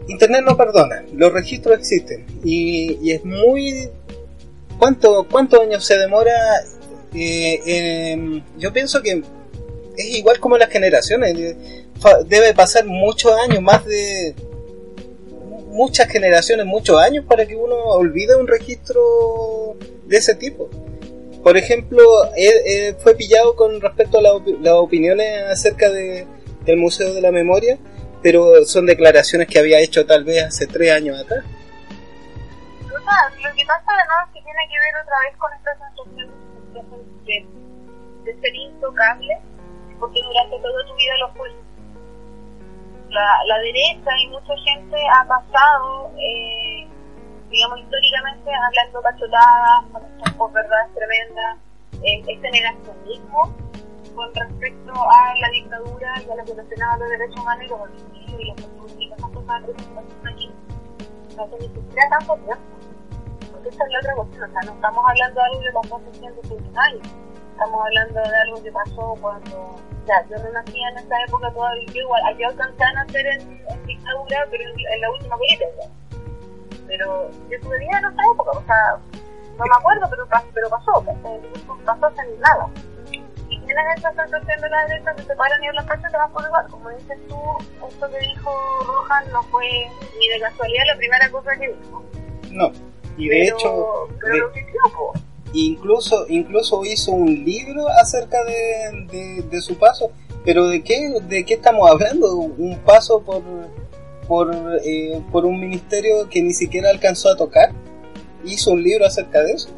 Internet 0.07 0.45
no 0.47 0.57
perdona, 0.57 1.03
los 1.15 1.33
registros 1.33 1.79
existen 1.79 2.27
y, 2.45 3.11
es 3.11 3.25
muy 3.25 3.89
¿cuánto, 4.79 5.27
cuántos 5.31 5.61
años 5.61 5.85
se 5.85 5.99
demora? 5.99 6.33
Eh, 7.17 8.43
yo 8.59 8.73
pienso 8.73 9.01
que 9.01 9.23
es 9.97 10.07
igual 10.17 10.39
como 10.41 10.59
las 10.59 10.69
generaciones, 10.69 11.37
eh, 11.39 11.57
debe 12.27 12.53
pasar 12.55 12.85
muchos 12.85 13.33
años, 13.33 13.63
más 13.63 13.85
de 13.87 14.35
muchas 15.69 16.09
generaciones, 16.09 16.67
muchos 16.67 17.01
años 17.01 17.25
para 17.27 17.47
que 17.47 17.57
uno 17.57 17.75
olvide 17.75 18.37
un 18.37 18.47
registro 18.47 19.77
de 20.07 20.17
ese 20.17 20.35
tipo. 20.35 20.69
Por 21.45 21.59
ejemplo, 21.59 22.03
él, 22.37 22.55
él 22.65 22.97
fue 22.97 23.15
pillado 23.15 23.55
con 23.55 23.79
respecto 23.79 24.19
a 24.19 24.23
la 24.23 24.31
las 24.61 24.73
opiniones 24.73 25.43
acerca 25.43 25.91
de, 25.91 26.27
del 26.65 26.79
Museo 26.79 27.13
de 27.13 27.21
la 27.21 27.31
Memoria, 27.31 27.77
pero 28.23 28.65
son 28.65 28.87
declaraciones 28.87 29.47
que 29.47 29.59
había 29.59 29.79
hecho 29.81 30.07
tal 30.07 30.25
vez 30.25 30.43
hace 30.43 30.67
tres 30.67 30.91
años 30.91 31.21
atrás. 31.21 31.45
Lo 32.81 33.55
que 33.55 33.67
pasa 33.67 33.93
es 33.93 34.33
que 34.33 34.41
tiene 34.41 34.69
que 34.71 34.81
ver 34.81 34.97
otra 35.03 35.17
vez 35.21 35.37
con 35.37 35.53
esta 35.53 35.71
sensación 35.77 36.17
de, 37.27 38.41
ser 38.41 38.55
intocable, 38.55 39.39
porque 40.01 40.21
durante 40.23 40.59
toda 40.61 40.87
tu 40.87 40.95
vida 40.97 41.17
lo 41.19 41.35
fuiste. 41.35 41.59
La, 43.11 43.45
la 43.47 43.59
derecha 43.59 44.11
y 44.25 44.29
mucha 44.29 44.55
gente 44.65 44.97
ha 45.15 45.29
pasado, 45.29 46.11
eh, 46.19 46.84
digamos, 47.55 47.79
históricamente 47.79 48.51
hablando 48.51 49.01
cachotadas, 49.01 49.85
con 49.93 50.03
estas 50.05 50.35
posverdades 50.35 50.95
tremendas, 50.95 51.57
eh, 52.03 52.23
este 52.27 52.51
negacionismo 52.51 53.55
con 54.15 54.35
respecto 54.35 54.93
a 54.93 55.35
la 55.41 55.49
dictadura 55.51 56.15
y 56.21 56.31
a 56.31 56.35
la 56.35 56.43
violación 56.43 56.83
a 56.83 56.97
los 56.99 57.09
derechos 57.09 57.41
humanos 57.41 57.65
y 57.65 57.69
los 57.69 57.81
homicidios 57.81 58.41
y 58.41 58.45
las 58.47 58.57
y 58.99 59.13
esas 59.13 59.31
cosas 59.31 59.63
que 59.65 60.29
aquí. 60.29 60.53
No 61.37 61.47
ni 61.47 61.69
siquiera 61.69 62.09
tanto 62.11 62.35
tiempo. 62.37 62.63
Porque 63.53 63.69
esta 63.69 63.85
es 63.85 63.93
la 63.93 63.99
otra 63.99 64.15
cuestión, 64.15 64.51
o 64.51 64.53
sea, 64.53 64.63
no 64.63 64.73
estamos 64.73 65.05
hablando 65.09 65.41
de 65.41 65.47
algo 65.47 65.61
que 65.61 65.73
pasó 65.73 65.97
hace 65.97 66.19
150 66.19 66.81
años. 66.81 67.09
Estamos 67.53 67.81
hablando 67.87 68.21
de 68.21 68.37
algo 68.37 68.63
que 68.63 68.73
pasó 68.73 69.15
cuando, 69.21 69.77
ya, 70.07 70.27
yo 70.29 70.37
no 70.43 70.53
nací 70.53 70.81
en 70.83 70.99
esa 70.99 71.23
época 71.27 71.53
todavía, 71.53 71.87
igual, 71.95 72.39
yo 72.39 72.49
alcancé 72.49 72.83
a 72.83 72.93
nacer 72.93 73.27
en 73.27 73.87
dictadura, 73.87 74.47
pero 74.51 74.65
en, 74.65 74.95
en 74.95 75.01
la 75.01 75.11
última 75.11 75.37
política. 75.37 76.04
Pero 76.87 77.31
yo 77.51 77.61
tuve 77.61 77.79
vida 77.79 77.99
en 77.99 78.05
esa 78.13 78.23
época, 78.33 78.51
o 78.53 78.65
sea, 78.67 78.99
no 79.59 79.65
me 79.65 79.75
acuerdo, 79.79 80.07
pero, 80.11 80.27
pero 80.53 80.69
pasó, 80.69 81.05
pasó 81.85 82.07
hace 82.07 82.23
nada. 82.41 82.69
Y 83.11 83.61
tienes 83.61 83.85
esa 83.97 84.13
sensación 84.15 84.61
de 84.61 84.69
la 84.69 84.87
derecha 84.87 85.15
que 85.15 85.23
se 85.23 85.37
paran 85.37 85.63
y 85.63 85.69
hablan 85.69 85.87
cacho, 85.87 86.09
te 86.11 86.17
vas 86.17 86.31
por 86.33 86.45
igual. 86.45 86.67
Como 86.71 86.91
dices 86.91 87.19
tú, 87.29 87.37
esto 87.89 88.11
que 88.11 88.19
dijo 88.19 88.51
Rojas 88.87 89.27
no 89.33 89.43
fue 89.45 89.65
ni 90.19 90.29
de 90.29 90.41
casualidad 90.41 90.83
la 90.93 90.97
primera 90.97 91.31
cosa 91.31 91.51
que 91.57 91.69
dijo. 91.69 92.03
No. 92.51 92.73
Y 93.17 93.29
de 93.29 93.45
pero, 93.45 93.57
hecho, 93.57 94.09
pero 94.21 94.35
de- 94.35 94.41
lo 94.41 94.53
que 94.53 94.65
incluso 95.55 96.27
incluso 96.29 96.85
hizo 96.85 97.13
un 97.13 97.27
libro 97.27 97.89
acerca 97.89 98.43
de, 98.45 99.07
de, 99.07 99.43
de 99.43 99.61
su 99.61 99.79
paso 99.79 100.11
pero 100.45 100.67
de 100.67 100.83
qué 100.83 101.21
de 101.23 101.45
qué 101.45 101.55
estamos 101.55 101.89
hablando 101.89 102.35
un 102.35 102.77
paso 102.85 103.23
por 103.23 103.41
por 104.29 104.55
eh, 104.85 105.23
por 105.31 105.45
un 105.45 105.61
ministerio 105.61 106.29
que 106.29 106.43
ni 106.43 106.53
siquiera 106.53 106.91
alcanzó 106.91 107.31
a 107.31 107.37
tocar 107.37 107.73
hizo 108.45 108.73
un 108.73 108.83
libro 108.83 109.07
acerca 109.07 109.43
de 109.43 109.53
eso. 109.53 109.69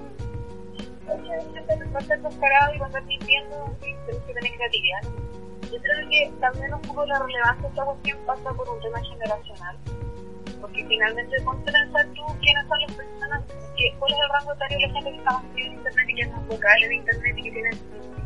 Yo 5.62 5.82
creo 5.82 6.08
que 6.08 6.32
también 6.40 6.74
un 6.74 6.82
poco 6.82 7.06
la 7.06 7.18
relevancia 7.18 7.62
de 7.62 7.68
esta 7.68 7.84
cuestión 7.84 8.18
pasa 8.26 8.52
por 8.52 8.68
un 8.68 8.80
tema 8.80 9.02
generacional. 9.02 9.76
Porque 10.60 10.84
finalmente 10.86 11.40
ponte 11.42 11.70
a 11.70 11.72
pensar 11.72 12.06
tú 12.14 12.22
quiénes 12.40 12.66
son 12.66 12.80
las 12.80 12.92
personas, 12.92 13.42
que, 13.76 13.94
cuál 13.98 14.12
es 14.12 14.18
el 14.18 14.28
rango 14.30 14.52
etario 14.54 14.78
de 14.78 14.86
la 14.86 14.92
gente 14.94 15.10
que 15.10 15.16
está 15.18 15.30
más 15.32 15.44
en 15.56 15.72
internet 15.72 16.06
y 16.08 16.14
que 16.14 16.22
es 16.22 16.30
más 16.30 16.46
vocal 16.48 16.82
en 16.82 16.92
internet 16.92 17.34
y 17.36 17.42
que 17.42 17.50
tiene, 17.50 17.70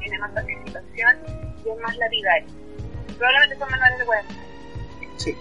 tiene 0.00 0.18
más 0.18 0.30
participación 0.32 1.16
y 1.64 1.68
es 1.68 1.80
más 1.82 1.96
lapidario. 1.96 2.48
Probablemente 3.18 3.58
son 3.58 3.70
menores 3.70 3.98
de 3.98 4.04
40 4.04 4.34
sí 5.16 5.36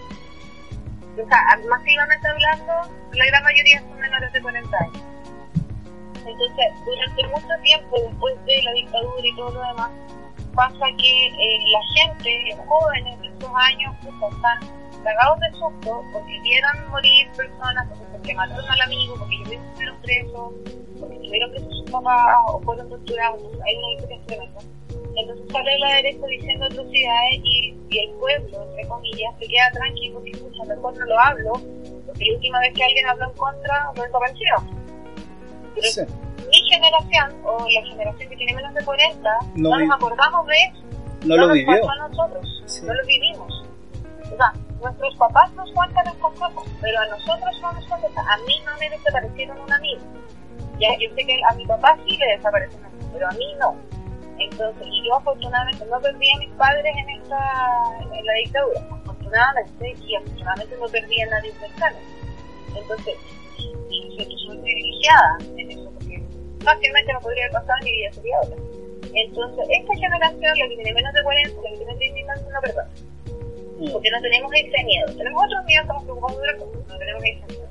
o 1.18 1.28
sea, 1.28 1.58
masivamente 1.68 2.28
hablando, 2.28 2.72
la 3.12 3.26
gran 3.26 3.42
mayoría 3.42 3.80
son 3.80 4.00
menores 4.00 4.32
de 4.32 4.42
40 4.42 4.76
años. 4.76 5.02
Entonces, 6.26 6.66
durante 6.84 7.26
mucho 7.28 7.62
tiempo, 7.62 7.96
después 8.00 8.44
de 8.44 8.62
la 8.62 8.72
dictadura 8.72 9.26
y 9.26 9.36
todo 9.36 9.50
lo 9.50 9.60
demás, 9.60 9.90
pasa 10.54 10.86
que 10.98 11.26
eh, 11.26 11.58
la 11.72 11.80
gente, 11.94 12.54
los 12.56 12.66
jóvenes 12.66 13.20
de 13.20 13.26
esos 13.28 13.50
años, 13.54 13.94
pues, 14.02 14.34
están 14.34 14.80
cagados 15.02 15.40
de 15.40 15.50
susto 15.52 16.04
porque 16.12 16.40
vieron 16.40 16.90
morir 16.90 17.30
personas, 17.32 17.88
porque 18.12 18.34
mataron 18.34 18.68
al 18.68 18.80
amigo, 18.82 19.14
porque 19.18 19.36
ellos 19.36 19.62
fueron 19.74 19.96
presos, 20.02 20.52
porque 21.00 21.16
tuvieron 21.16 21.52
que 21.52 21.60
sus 21.60 21.90
papás 21.90 22.36
o 22.48 22.60
fueron 22.60 22.88
torturados. 22.88 23.40
Hay 23.66 23.76
una 23.76 23.92
historia 23.92 24.18
tremenda. 24.26 24.60
Entonces 25.16 25.46
sale 25.52 25.78
la 25.80 25.94
derecha 25.96 26.26
diciendo 26.26 26.64
atrocidades 26.66 27.40
y, 27.44 27.74
y 27.90 27.98
el 27.98 28.10
pueblo, 28.18 28.62
entre 28.70 28.86
comillas, 28.88 29.34
se 29.38 29.46
queda 29.48 29.70
tranquilo 29.72 30.14
porque 30.14 30.30
escucha, 30.30 30.64
mejor 30.64 30.96
no 30.98 31.06
lo 31.06 31.18
hablo, 31.20 31.52
porque 32.06 32.24
la 32.26 32.34
última 32.34 32.60
vez 32.60 32.72
que 32.74 32.84
alguien 32.84 33.06
habló 33.06 33.24
en 33.26 33.32
contra 33.36 33.92
lo 33.96 34.02
desapareció. 34.02 34.54
Pero 35.74 35.86
Sí. 35.88 36.00
mi 36.48 36.70
generación, 36.70 37.36
o 37.44 37.58
la 37.68 37.86
generación 37.88 38.28
que 38.30 38.36
tiene 38.36 38.54
menos 38.54 38.74
de 38.74 38.84
40, 38.84 39.30
No 39.56 39.70
no, 39.70 39.78
nos 39.78 39.94
acordamos 39.96 40.46
de 40.46 40.54
eso. 40.56 40.82
no 41.26 41.36
lo 41.36 41.46
nos 41.48 41.54
vivió 41.54 41.80
pasó 41.80 41.90
a 41.90 42.08
nosotros, 42.08 42.62
Sí. 42.66 42.86
no 42.86 42.94
lo 42.94 43.06
vivimos. 43.06 43.64
O 44.32 44.36
sea, 44.36 44.52
nuestros 44.80 45.16
papás 45.16 45.52
nos 45.54 45.70
cuentan 45.72 46.06
estos 46.06 46.32
cosas, 46.38 46.64
pero 46.80 46.98
a 47.00 47.06
nosotros 47.06 47.60
no 47.60 47.72
nos 47.72 47.84
cuentan. 47.86 48.28
A 48.28 48.36
mí 48.38 48.54
no 48.64 48.72
me 48.78 48.88
desaparecieron 48.90 49.60
un 49.60 49.72
amigo. 49.72 50.00
Ya, 50.78 50.88
yo 50.98 51.08
sé 51.14 51.26
que 51.26 51.38
a 51.50 51.54
mi 51.56 51.66
papá 51.66 51.96
sí 52.06 52.16
le 52.16 52.26
amigo, 52.26 52.90
pero 53.12 53.28
a 53.28 53.32
mí 53.32 53.46
no. 53.58 53.74
Entonces, 54.40 54.86
y 54.90 55.06
yo 55.06 55.16
afortunadamente 55.16 55.84
no 55.86 56.00
perdí 56.00 56.32
a 56.32 56.38
mis 56.38 56.50
padres 56.50 56.94
en 56.96 57.08
esta, 57.10 57.38
en 58.10 58.24
la 58.24 58.32
dictadura, 58.42 58.80
afortunadamente, 58.90 59.94
y 60.02 60.14
afortunadamente 60.16 60.76
no 60.78 60.86
perdí 60.88 61.20
a 61.20 61.26
nadie 61.26 61.52
cercano. 61.52 61.96
Entonces, 62.74 63.16
y 63.58 64.16
nosotros 64.16 64.42
somos 64.46 64.62
privilegiadas 64.62 65.44
en 65.58 65.70
eso, 65.70 65.90
porque 65.92 66.22
fácilmente 66.64 67.12
no 67.12 67.20
podría 67.20 67.50
pasar 67.50 67.84
mi 67.84 67.90
vida 67.92 68.12
sería 68.12 68.40
otra. 68.40 68.56
Entonces, 69.12 69.66
esta 69.68 69.94
generación, 69.94 70.58
la 70.58 70.68
que 70.68 70.74
tiene 70.74 70.94
menos 70.94 71.12
de 71.12 71.22
40, 71.22 71.62
la 71.62 71.70
que 71.70 71.76
tiene 71.76 71.94
30 71.96 72.32
años, 72.32 72.46
no 72.50 72.60
perdona. 72.60 72.90
Porque 73.92 74.10
no 74.10 74.20
tenemos 74.20 74.52
ese 74.54 74.84
miedo. 74.84 75.06
Tenemos 75.16 75.44
otros 75.44 75.64
miedos, 75.66 75.84
estamos 75.84 76.04
preocupados 76.04 76.40
de 76.40 76.48
otra 76.48 76.58
cosa, 76.58 76.78
no 76.88 76.98
tenemos 76.98 77.24
ese 77.24 77.46
miedo. 77.46 77.68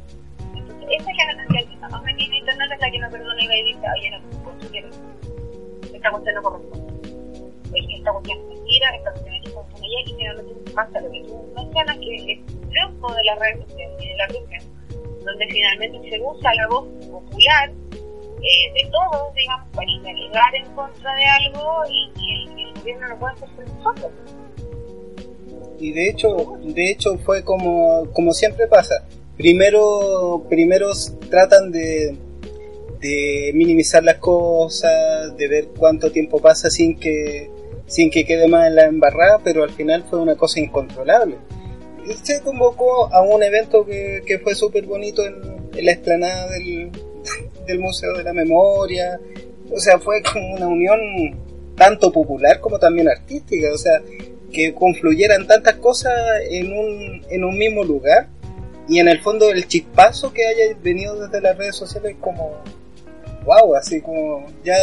Entonces, 0.53 0.88
esta 0.99 1.13
generación 1.13 1.67
que 1.67 1.74
está 1.74 1.89
más 1.89 2.03
metida 2.03 2.26
en 2.28 2.34
internet 2.34 2.70
es 2.74 2.80
la 2.80 2.91
que 2.91 2.99
no 2.99 3.09
perdona 3.09 3.41
y 3.41 3.47
va 3.47 3.55
y 3.55 3.63
dice, 3.63 3.88
oye, 3.97 4.09
no, 4.11 4.43
por. 4.43 5.18
Esta 6.00 6.12
cuestión 6.12 6.36
no 6.36 6.43
corresponde. 6.43 6.93
Esta 7.76 8.12
cuestión 8.14 8.39
es 8.39 8.47
mentira, 8.47 8.95
esta 8.95 9.12
cuestión 9.12 9.36
es 9.36 9.41
y 10.08 10.14
finalmente 10.16 10.72
pasa 10.72 11.02
lo 11.02 11.12
que 11.12 11.24
tú 11.24 11.54
mencionas, 11.54 11.97
que 11.97 12.16
es 12.16 12.45
triunfo 12.45 13.14
de 13.14 13.24
las 13.26 13.39
redes 13.39 13.68
sociales 13.68 13.97
y 14.00 14.08
de 14.08 14.16
la 14.16 14.28
región, 14.28 15.26
donde 15.26 15.47
finalmente 15.50 16.10
se 16.10 16.22
usa 16.22 16.54
la 16.56 16.68
voz 16.68 16.88
popular 17.12 17.70
eh, 17.70 18.74
de 18.74 18.89
todos, 18.91 19.36
digamos, 19.36 19.68
para 19.76 19.91
interligar 19.91 20.56
en 20.56 20.74
contra 20.74 21.16
de 21.16 21.26
algo 21.26 21.84
y, 21.91 22.12
y 22.16 22.32
el, 22.32 22.68
el 22.68 22.74
gobierno 22.76 23.08
no 23.10 23.20
puede 23.20 23.34
hacer 23.34 23.50
por 23.50 23.68
nosotros. 23.68 24.12
Y 25.82 25.91
de 25.91 26.10
hecho, 26.10 26.58
de 26.62 26.91
hecho 26.91 27.18
fue 27.18 27.43
como, 27.43 28.10
como 28.14 28.32
siempre 28.32 28.68
pasa. 28.68 29.06
Primero, 29.36 30.45
primero 30.47 30.91
tratan 31.30 31.74
de, 31.74 32.18
de 33.00 33.52
minimizar 33.54 34.04
las 34.04 34.18
cosas, 34.18 35.36
de 35.38 35.47
ver 35.47 35.68
cuánto 35.78 36.12
tiempo 36.12 36.41
pasa 36.41 36.70
sin 36.70 37.00
que, 37.00 37.50
sin 37.88 38.12
que 38.12 38.26
quede 38.26 38.47
más 38.47 38.68
en 38.68 38.76
la 38.76 38.86
embarrada, 38.86 39.39
pero 39.43 39.64
al 39.64 39.72
final 39.72 40.04
fue 40.10 40.20
una 40.20 40.36
cosa 40.36 40.60
incontrolable. 40.60 41.38
Y 42.06 42.14
se 42.14 42.41
convocó 42.41 43.14
a 43.14 43.22
un 43.22 43.43
evento 43.43 43.86
que, 43.86 44.22
que 44.26 44.39
fue 44.39 44.56
súper 44.56 44.86
bonito 44.86 45.26
en, 45.26 45.36
en 45.76 45.86
la 45.86 45.91
explanada 45.91 46.50
del, 46.50 46.91
del 47.68 47.80
Museo 47.80 48.14
de 48.14 48.24
la 48.24 48.34
Memoria. 48.34 49.20
O 49.72 49.80
sea, 49.80 50.00
fue 50.00 50.22
como 50.22 50.56
una 50.56 50.68
unión 50.68 51.00
tanto 51.76 52.12
popular 52.12 52.60
como 52.60 52.80
también 52.80 53.08
artística. 53.08 53.68
O 53.74 53.78
sea, 53.78 54.02
que 54.52 54.74
confluyeran 54.74 55.47
tantas 55.47 55.76
cosas 55.76 56.14
en 56.50 56.74
un, 56.74 57.24
en 57.30 57.43
un 57.43 57.58
mismo 57.58 57.84
lugar 57.84 58.28
y 58.88 59.00
en 59.00 59.08
el 59.08 59.20
fondo 59.22 59.52
el 59.52 59.68
chispazo 59.68 60.34
que 60.34 60.45
haya 60.45 60.76
venido 60.82 61.20
desde 61.20 61.41
las 61.41 61.58
redes 61.58 61.76
sociales 61.76 62.16
como 62.20 62.64
wow 63.46 63.76
así 63.76 64.02
como 64.02 64.46
ya 64.64 64.76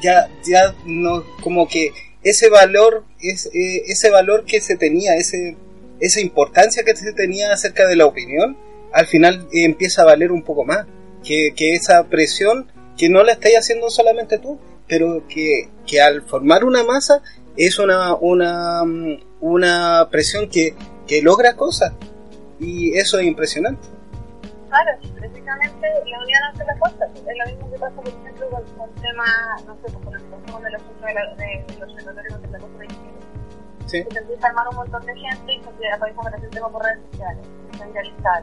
ya 0.00 0.28
ya 0.44 0.74
no 0.84 1.24
como 1.42 1.68
que 1.68 1.92
ese 2.22 2.50
valor 2.50 3.04
es, 3.20 3.46
eh, 3.46 3.82
ese 3.86 4.10
valor 4.10 4.44
que 4.44 4.60
se 4.60 4.76
tenía 4.76 5.14
ese 5.16 5.56
esa 6.00 6.20
importancia 6.20 6.84
que 6.84 6.94
se 6.94 7.12
tenía 7.12 7.52
acerca 7.52 7.86
de 7.86 7.96
la 7.96 8.06
opinión 8.06 8.56
al 8.92 9.06
final 9.06 9.48
eh, 9.52 9.64
empieza 9.64 10.02
a 10.02 10.06
valer 10.06 10.32
un 10.32 10.42
poco 10.42 10.64
más 10.64 10.86
que, 11.24 11.52
que 11.56 11.74
esa 11.74 12.04
presión 12.04 12.70
que 12.96 13.08
no 13.08 13.22
la 13.22 13.32
estáis 13.32 13.56
haciendo 13.56 13.90
solamente 13.90 14.38
tú 14.38 14.58
pero 14.88 15.24
que, 15.28 15.68
que 15.86 16.00
al 16.00 16.22
formar 16.22 16.64
una 16.64 16.82
masa 16.82 17.22
es 17.56 17.78
una, 17.78 18.14
una, 18.14 18.82
una 19.40 20.08
presión 20.10 20.48
que, 20.48 20.74
que 21.06 21.22
logra 21.22 21.54
cosas 21.54 21.92
y 22.58 22.96
eso 22.96 23.18
es 23.18 23.26
impresionante. 23.26 23.86
Claro, 24.68 24.90
la 25.56 26.18
unión 26.22 26.42
hace 26.52 26.64
la 26.64 26.76
fuerza. 26.76 27.04
Es 27.06 27.38
lo 27.38 27.46
mismo 27.46 27.70
que 27.70 27.78
pasa, 27.78 27.96
por 27.96 28.08
ejemplo, 28.08 28.50
con, 28.50 28.64
con 28.76 28.94
temas, 28.96 29.64
no 29.66 29.74
sé, 29.76 29.92
pues, 29.92 30.22
con 30.50 30.62
del 30.62 30.74
asunto 30.74 31.06
de, 31.06 31.14
la, 31.14 31.34
de, 31.34 31.64
de 31.66 31.76
los 31.78 31.94
secretarios 31.94 32.42
de 32.42 32.48
la 32.48 32.58
cosa 32.58 32.78
de 32.78 32.86
Chile. 32.88 33.18
Sí. 33.86 34.06
Se 34.10 34.18
empieza 34.18 34.46
a 34.46 34.50
armar 34.50 34.68
un 34.68 34.76
montón 34.76 35.06
de 35.06 35.16
gente 35.16 35.52
y 35.52 35.62
se 35.62 35.68
empieza 35.70 35.94
a 35.94 35.96
aparecer 35.96 36.44
el 36.44 36.50
tema 36.50 36.68
por 36.68 36.82
redes 36.82 37.00
sociales, 37.10 37.46
se 37.72 37.86
viralizar, 37.86 38.42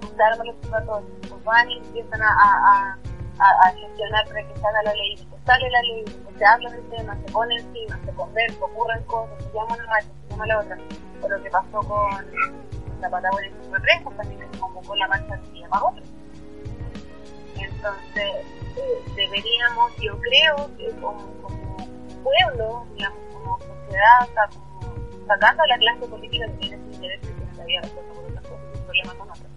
se 0.00 0.44
los 0.44 0.54
observatorios, 0.56 1.10
pues 1.28 1.44
van 1.44 1.70
y 1.70 1.78
empiezan 1.78 2.22
a, 2.22 2.28
a, 2.28 2.98
a, 3.38 3.68
a 3.68 3.72
gestionar 3.72 4.26
para 4.26 4.48
que 4.48 4.60
salga 4.60 4.82
la 4.84 4.94
ley, 4.94 5.16
se 5.18 5.44
sale 5.44 5.70
la 5.70 5.82
ley, 5.82 6.04
se 6.38 6.44
habla 6.44 6.70
del 6.70 6.88
tema, 6.88 7.16
se 7.16 7.32
pone 7.32 7.56
encima, 7.56 8.00
se 8.04 8.12
conversa, 8.12 8.64
ocurren 8.64 9.02
cosas, 9.04 9.44
se 9.44 9.52
llama 9.52 9.74
una 9.74 9.86
marcha, 9.86 10.08
se 10.22 10.30
llama 10.30 10.46
la 10.46 10.60
otra. 10.60 10.78
O 11.22 11.28
lo 11.28 11.42
que 11.42 11.50
pasó 11.50 11.80
con 11.80 12.26
la 13.00 13.10
Patagonia 13.10 13.50
53, 13.50 14.00
pues 14.04 14.16
también 14.16 14.52
se 14.52 14.58
convocó 14.58 14.96
la 14.96 15.08
marcha 15.08 15.40
se 15.44 15.58
llama 15.58 15.84
otra. 15.84 16.02
Entonces, 17.86 19.14
deberíamos, 19.14 19.96
yo 20.02 20.18
creo 20.18 20.56
que 20.76 20.90
como, 21.00 21.24
como 21.40 21.76
pueblo, 22.24 22.84
digamos, 22.96 23.18
como 23.32 23.58
sociedad, 23.60 24.50
como 24.52 25.26
sacando 25.26 25.62
a 25.62 25.66
la 25.68 25.78
clase 25.78 26.06
política 26.08 26.46
que 26.46 26.52
tiene 26.54 26.78
su 26.78 26.94
interés 26.94 27.20
y 27.22 27.26
que 27.26 27.54
se 27.54 27.62
había 27.62 27.80
resuelto 27.82 28.12
por 28.14 28.24
otras 28.24 28.42
cosas, 28.42 28.64
sin 28.74 28.82
problema 28.82 29.14
con 29.14 29.30
otras, 29.30 29.50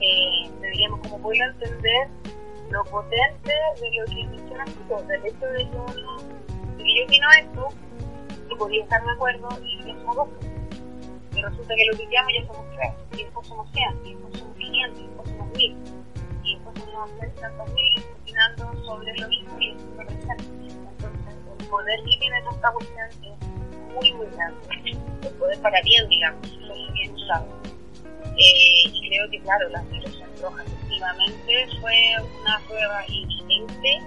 eh, 0.00 0.50
deberíamos 0.60 1.00
como 1.00 1.18
pueblo 1.18 1.44
entender 1.44 2.08
lo 2.70 2.84
potente 2.84 3.52
de 3.80 3.90
lo 3.98 4.04
que 4.06 4.26
mencionas 4.26 5.08
del 5.08 5.26
hecho 5.26 5.46
de 5.46 5.64
uno, 5.64 6.16
de 6.78 6.84
que 6.84 6.98
yo 6.98 7.04
opino 7.04 7.28
esto, 7.38 7.68
y 8.48 8.56
podría 8.56 8.84
estar 8.84 9.04
de 9.04 9.10
acuerdo, 9.10 9.48
y 9.62 9.84
ya 9.84 9.94
somos 10.00 10.16
dos. 10.16 10.28
Y 11.34 11.42
resulta 11.42 11.74
que 11.74 11.84
lo 11.92 11.98
que 11.98 12.06
llamo 12.06 12.28
ya 12.30 12.46
somos 12.46 12.66
tres, 12.74 12.92
y 13.12 13.24
después 13.24 13.46
somos 13.46 13.70
100, 13.72 14.06
y 14.06 14.14
después 14.14 14.38
somos 14.38 14.56
500, 14.56 14.98
y 14.98 15.06
después 15.06 15.28
somos 15.28 15.48
1000, 15.58 15.93
600 17.20 17.72
mil 17.72 18.04
opinando 18.20 18.84
sobre 18.84 19.14
lo 19.16 19.28
mismo 19.28 19.60
y 19.60 19.70
es. 19.70 19.82
Entonces, 19.82 21.36
el 21.58 21.66
poder 21.68 22.00
que 22.04 22.16
tiene 22.18 22.38
esta 22.38 22.72
cuestión 22.72 23.08
es 23.08 23.94
muy, 23.94 24.12
muy 24.14 24.26
grande. 24.34 24.58
El 25.22 25.34
poder 25.34 25.60
para 25.60 25.80
bien, 25.82 26.08
digamos, 26.08 26.48
solo 26.48 26.74
bien 26.92 27.14
usado. 27.14 27.46
Eh, 28.36 28.88
y 28.92 29.08
creo 29.08 29.30
que, 29.30 29.40
claro, 29.40 29.68
la 29.70 29.82
selección 29.84 30.30
roja 30.42 30.62
efectivamente 30.64 31.66
fue 31.80 32.16
una 32.40 32.58
prueba 32.66 33.04
evidente 33.06 34.02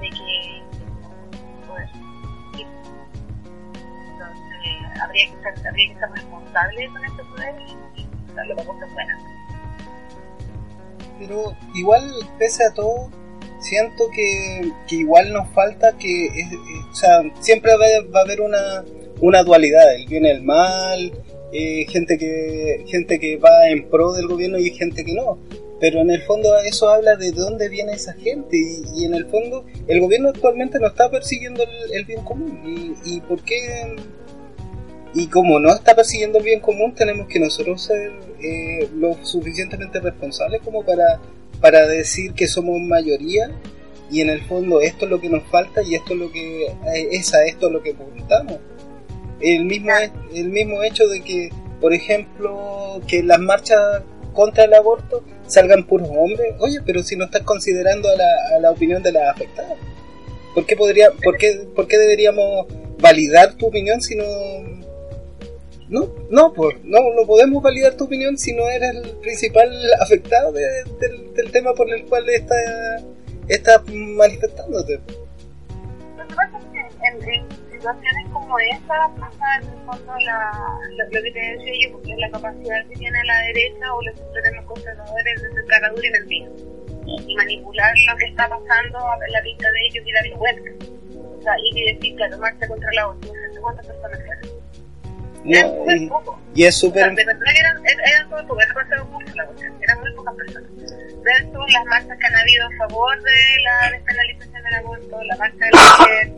de 0.00 0.10
que 0.10 0.62
pues, 1.66 1.90
entonces 4.04 5.00
habría 5.00 5.26
que 5.30 5.42
ser, 5.42 5.68
habría 5.68 5.88
que 5.88 6.00
ser 6.00 6.10
responsable 6.10 6.88
con 6.88 7.04
este 7.04 7.24
poder 7.24 7.54
y, 7.60 8.00
y 8.00 8.34
darle 8.34 8.54
la 8.54 8.64
cosa 8.64 8.86
buena. 8.92 9.35
Pero 11.18 11.56
igual, 11.74 12.12
pese 12.38 12.64
a 12.64 12.74
todo, 12.74 13.10
siento 13.60 14.04
que, 14.14 14.70
que 14.88 14.96
igual 14.96 15.32
nos 15.32 15.48
falta 15.50 15.96
que, 15.98 16.26
es, 16.26 16.52
o 16.90 16.94
sea, 16.94 17.22
siempre 17.40 17.72
va, 17.72 17.86
va 18.14 18.20
a 18.20 18.22
haber 18.22 18.40
una, 18.40 18.84
una 19.20 19.42
dualidad, 19.42 19.94
el 19.94 20.06
bien 20.06 20.24
y 20.26 20.30
el 20.30 20.42
mal, 20.42 21.12
eh, 21.52 21.86
gente 21.88 22.18
que 22.18 22.84
gente 22.86 23.18
que 23.18 23.36
va 23.36 23.68
en 23.68 23.88
pro 23.88 24.12
del 24.12 24.26
gobierno 24.26 24.58
y 24.58 24.70
gente 24.70 25.04
que 25.04 25.14
no. 25.14 25.38
Pero 25.78 26.00
en 26.00 26.10
el 26.10 26.22
fondo 26.22 26.56
eso 26.64 26.88
habla 26.88 27.16
de 27.16 27.32
dónde 27.32 27.68
viene 27.68 27.92
esa 27.92 28.14
gente 28.14 28.56
y, 28.56 29.00
y 29.00 29.04
en 29.04 29.14
el 29.14 29.26
fondo 29.26 29.64
el 29.86 30.00
gobierno 30.00 30.30
actualmente 30.30 30.78
no 30.78 30.86
está 30.86 31.10
persiguiendo 31.10 31.62
el, 31.62 31.92
el 31.92 32.04
bien 32.04 32.24
común 32.24 32.62
y, 32.64 33.16
y 33.16 33.20
por 33.20 33.42
qué 33.42 33.94
y 35.16 35.28
como 35.28 35.58
no 35.58 35.72
está 35.72 35.96
persiguiendo 35.96 36.38
el 36.38 36.44
bien 36.44 36.60
común 36.60 36.94
tenemos 36.94 37.26
que 37.26 37.40
nosotros 37.40 37.82
ser 37.82 38.12
eh, 38.42 38.86
lo 38.94 39.16
suficientemente 39.24 39.98
responsables 39.98 40.60
como 40.62 40.84
para 40.84 41.18
para 41.58 41.88
decir 41.88 42.34
que 42.34 42.46
somos 42.46 42.78
mayoría 42.82 43.50
y 44.10 44.20
en 44.20 44.28
el 44.28 44.42
fondo 44.42 44.82
esto 44.82 45.06
es 45.06 45.10
lo 45.10 45.18
que 45.18 45.30
nos 45.30 45.42
falta 45.44 45.82
y 45.82 45.94
esto 45.94 46.12
es 46.12 46.18
lo 46.18 46.30
que 46.30 46.66
es 47.10 47.32
a 47.32 47.46
esto 47.46 47.70
lo 47.70 47.82
que 47.82 47.92
apuntamos. 47.92 48.58
El 49.40 49.64
mismo 49.64 49.90
el 50.34 50.50
mismo 50.50 50.82
hecho 50.82 51.08
de 51.08 51.22
que 51.22 51.48
por 51.80 51.94
ejemplo 51.94 53.00
que 53.08 53.22
las 53.22 53.38
marchas 53.38 54.02
contra 54.34 54.64
el 54.64 54.74
aborto 54.74 55.24
salgan 55.46 55.86
puros 55.86 56.10
hombres 56.10 56.54
oye 56.58 56.80
pero 56.84 57.02
si 57.02 57.16
no 57.16 57.24
estás 57.24 57.42
considerando 57.42 58.10
a 58.10 58.16
la, 58.16 58.56
a 58.56 58.60
la 58.60 58.70
opinión 58.70 59.02
de 59.02 59.12
las 59.12 59.34
afectadas 59.34 59.78
¿por 60.54 60.66
qué 60.66 60.76
podría 60.76 61.10
por 61.24 61.38
qué, 61.38 61.66
por 61.74 61.88
qué 61.88 61.96
deberíamos 61.96 62.66
validar 62.98 63.54
tu 63.54 63.66
opinión 63.66 64.02
si 64.02 64.14
no 64.14 64.24
no 65.88 66.08
no 66.30 66.52
pues 66.52 66.76
no 66.84 66.98
no 67.14 67.26
podemos 67.26 67.62
validar 67.62 67.96
tu 67.96 68.04
opinión 68.04 68.36
si 68.36 68.52
no 68.52 68.68
eres 68.68 68.90
el 68.94 69.16
principal 69.18 69.70
afectado 70.00 70.52
de, 70.52 70.64
del, 71.34 71.50
tema 71.52 71.72
por 71.74 71.88
el 71.92 72.04
cual 72.06 72.28
está 72.28 72.54
estás 73.48 73.82
manifestándote. 73.88 75.00
Lo 76.16 76.26
que 76.26 76.34
pasa 76.34 76.58
es 76.58 76.64
que 76.72 77.36
en, 77.36 77.48
situaciones 77.70 78.32
como 78.32 78.58
esa 78.58 79.08
pasa 79.20 79.44
en 79.60 79.68
el 79.68 79.86
fondo 79.86 80.12
la, 80.24 80.50
lo, 80.90 81.04
lo, 81.04 81.22
que 81.22 81.30
te 81.30 81.38
decía 81.38 81.72
yo, 81.82 81.92
porque 81.92 82.16
la 82.16 82.30
capacidad 82.30 82.86
que 82.88 82.96
tiene 82.96 83.24
la 83.24 83.38
derecha 83.42 83.94
o 83.94 84.02
los 84.02 84.16
sectores 84.16 84.64
conservadores 84.64 85.42
de 85.42 85.52
ser 85.52 85.66
cara 85.66 85.90
dura 85.90 86.08
y 86.08 86.10
mentir 86.10 86.76
y 87.06 87.36
manipular 87.36 87.94
lo 88.10 88.16
que 88.16 88.24
está 88.26 88.48
pasando 88.48 88.98
a 88.98 89.18
la 89.28 89.40
vista 89.42 89.70
de 89.70 89.86
ellos 89.86 90.04
y 90.06 90.12
darle 90.12 90.34
vuelta. 90.34 90.70
O 91.38 91.42
sea, 91.42 91.54
y 91.62 91.94
decir, 91.94 92.16
claro, 92.16 92.38
marcha 92.38 92.66
contra 92.66 92.92
la 92.92 93.08
OTAN, 93.08 93.30
no 93.30 93.54
sé 93.54 93.60
cuántas 93.60 93.86
personas 93.86 94.18
eran. 95.54 95.76
No, 95.84 95.94
y, 95.94 96.08
poco. 96.08 96.40
y 96.54 96.64
es 96.64 96.78
súper... 96.78 97.02
O 97.02 97.06
sea, 97.06 97.14
de 97.14 97.24
verdad 97.24 97.46
que 97.52 97.60
eran, 97.60 97.76
eran 97.86 98.28
súper 98.28 98.46
pocos, 98.46 99.10
mucho 99.10 99.34
la 99.34 99.46
cuestión, 99.46 99.74
eran 99.82 100.00
muy 100.00 100.12
pocas 100.14 100.34
personas. 100.34 100.70
Versus 101.22 101.72
las 101.72 101.84
marchas 101.86 102.18
que 102.18 102.26
han 102.26 102.36
habido 102.36 102.66
a 102.66 102.70
favor 102.78 103.22
de 103.22 103.40
la 103.64 103.90
despenalización 103.90 104.62
del 104.62 104.74
aborto, 104.74 105.22
la 105.24 105.36
marcha 105.36 105.64
de 105.64 105.70
la 105.70 105.96
mujer, 105.98 106.32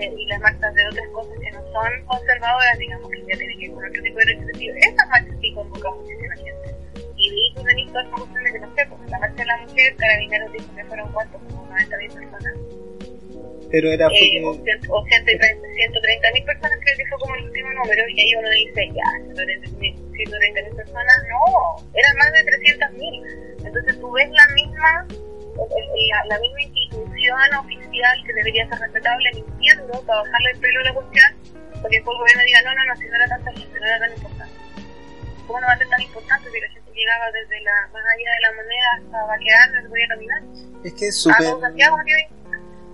eh, 0.00 0.14
y 0.18 0.26
las 0.26 0.40
marchas 0.40 0.74
de 0.74 0.86
otras 0.86 1.08
cosas 1.08 1.34
que 1.40 1.50
no 1.52 1.62
son 1.72 2.04
conservadoras, 2.06 2.78
digamos 2.78 3.10
que 3.10 3.20
ya 3.20 3.38
tienen 3.38 3.58
que 3.58 3.64
ir 3.64 3.72
con 3.72 3.84
otro 3.84 4.02
tipo 4.02 4.18
de 4.18 4.24
derechos. 4.26 4.76
Esas 4.76 5.08
marchas 5.08 5.36
sí 5.40 5.54
convocan 5.54 5.94
muchísima 5.96 6.34
gente. 6.34 6.76
Y, 7.16 7.28
y 7.28 7.30
de 7.30 7.40
ahí 7.40 7.54
tú 7.54 7.62
tenés 7.62 7.86
toda 7.88 8.02
esa 8.02 8.16
cuestión 8.16 8.44
de 8.44 8.52
que 8.52 8.58
no 8.58 8.74
sé, 8.74 8.86
porque 8.88 9.10
la 9.10 9.18
marcha 9.18 9.36
de 9.36 9.46
la 9.46 9.56
mujer, 9.58 9.96
Carabineros 9.96 10.52
dijo 10.52 10.74
que 10.74 10.84
fueron 10.84 11.12
cuántos, 11.12 11.42
como 11.42 11.66
90 11.66 11.96
mil 11.96 12.10
personas. 12.12 12.54
Pero 13.74 13.90
era 13.90 14.06
Eh, 14.06 14.38
o, 14.44 14.54
porque... 14.54 14.70
cien- 14.70 14.86
o 14.88 15.02
130 15.02 16.30
mil 16.30 16.44
personas 16.44 16.78
creo 16.78 16.96
que 16.96 17.06
fue 17.10 17.18
como 17.18 17.34
el 17.34 17.42
último 17.50 17.70
número 17.72 18.08
y 18.08 18.20
ahí 18.20 18.34
uno 18.38 18.48
dice 18.50 18.86
ya 18.94 19.08
130 19.34 19.68
mil 20.62 20.74
personas 20.76 21.16
no 21.26 21.42
eran 21.92 22.16
más 22.16 22.30
de 22.32 22.44
300 22.44 22.90
mil. 22.92 23.14
Entonces 23.66 23.98
tú 23.98 24.12
ves 24.12 24.30
la 24.30 24.46
misma 24.54 25.06
la, 25.58 26.18
la 26.28 26.38
misma 26.38 26.62
institución 26.62 27.54
oficial 27.58 28.14
que 28.26 28.32
debería 28.32 28.68
ser 28.68 28.78
respetable 28.78 29.30
mintiendo 29.34 29.92
para 30.06 30.22
bajarle 30.22 30.50
el 30.54 30.58
pelo 30.60 30.80
a 30.80 30.84
la 30.84 30.94
cuestión 30.94 31.30
porque 31.82 31.96
después 31.98 32.14
el 32.14 32.20
gobierno 32.22 32.42
diga 32.46 32.62
no 32.62 32.74
no 32.74 32.84
no 32.86 32.96
si 32.96 33.04
no 33.10 33.16
era 33.16 33.26
tanta 33.28 33.50
gente 33.52 33.80
no 33.80 33.86
era 33.86 33.98
tan 33.98 34.12
importante. 34.14 34.54
¿cómo 35.46 35.60
no 35.60 35.66
va 35.66 35.72
a 35.74 35.78
ser 35.78 35.88
tan 35.88 36.00
importante 36.02 36.46
si 36.50 36.60
la 36.60 36.68
gente 36.70 36.90
llegaba 36.94 37.26
desde 37.32 37.60
la 37.62 37.76
más 37.92 38.04
allá 38.06 38.30
de 38.34 38.40
la 38.46 38.52
moneda 38.54 38.88
hasta 38.98 39.26
vaquear 39.26 39.70
no 39.74 39.82
se 39.82 39.88
podía 39.88 40.06
caminar 40.08 40.42
Es 40.84 40.94
que 40.94 41.06
es 41.08 41.16
a 41.26 41.42
súper... 41.42 41.46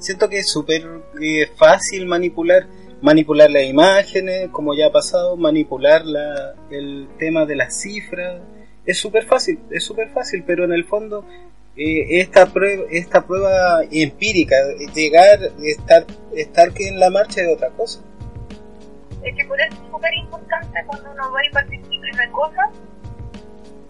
Siento 0.00 0.28
que 0.28 0.40
es 0.40 0.50
súper 0.50 0.82
eh, 1.22 1.46
fácil 1.56 2.06
manipular 2.06 2.66
manipular 3.02 3.50
las 3.50 3.64
imágenes, 3.64 4.48
como 4.50 4.74
ya 4.74 4.88
ha 4.88 4.92
pasado, 4.92 5.36
manipular 5.36 6.04
la, 6.04 6.54
el 6.70 7.08
tema 7.18 7.46
de 7.46 7.56
las 7.56 7.80
cifras. 7.80 8.42
Es 8.84 8.98
súper 8.98 9.24
fácil, 9.24 9.60
es 9.70 9.84
súper 9.84 10.10
fácil, 10.10 10.44
pero 10.46 10.64
en 10.64 10.72
el 10.72 10.84
fondo 10.84 11.24
eh, 11.76 12.20
esta 12.20 12.46
prueba 12.46 12.84
esta 12.90 13.26
prueba 13.26 13.82
empírica, 13.90 14.56
llegar, 14.94 15.38
estar, 15.62 16.04
estar 16.34 16.72
que 16.72 16.88
en 16.88 16.98
la 16.98 17.10
marcha 17.10 17.42
es 17.42 17.54
otra 17.54 17.70
cosa. 17.70 18.00
es 19.22 19.36
que 19.36 19.44
por 19.44 19.60
eso 19.60 19.74
es 19.74 19.90
súper 19.90 20.14
importante 20.14 20.84
cuando 20.86 21.10
uno 21.12 21.32
va 21.32 21.44
y 21.44 21.50
participa 21.50 21.94
y 21.94 22.16
ve 22.16 22.30
cosas, 22.32 22.70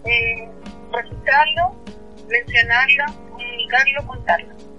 eh, 0.05 0.49
registrarlo, 0.91 1.75
mencionarlo, 2.29 3.05
comunicarlo, 3.29 4.07
contarlo. 4.07 4.70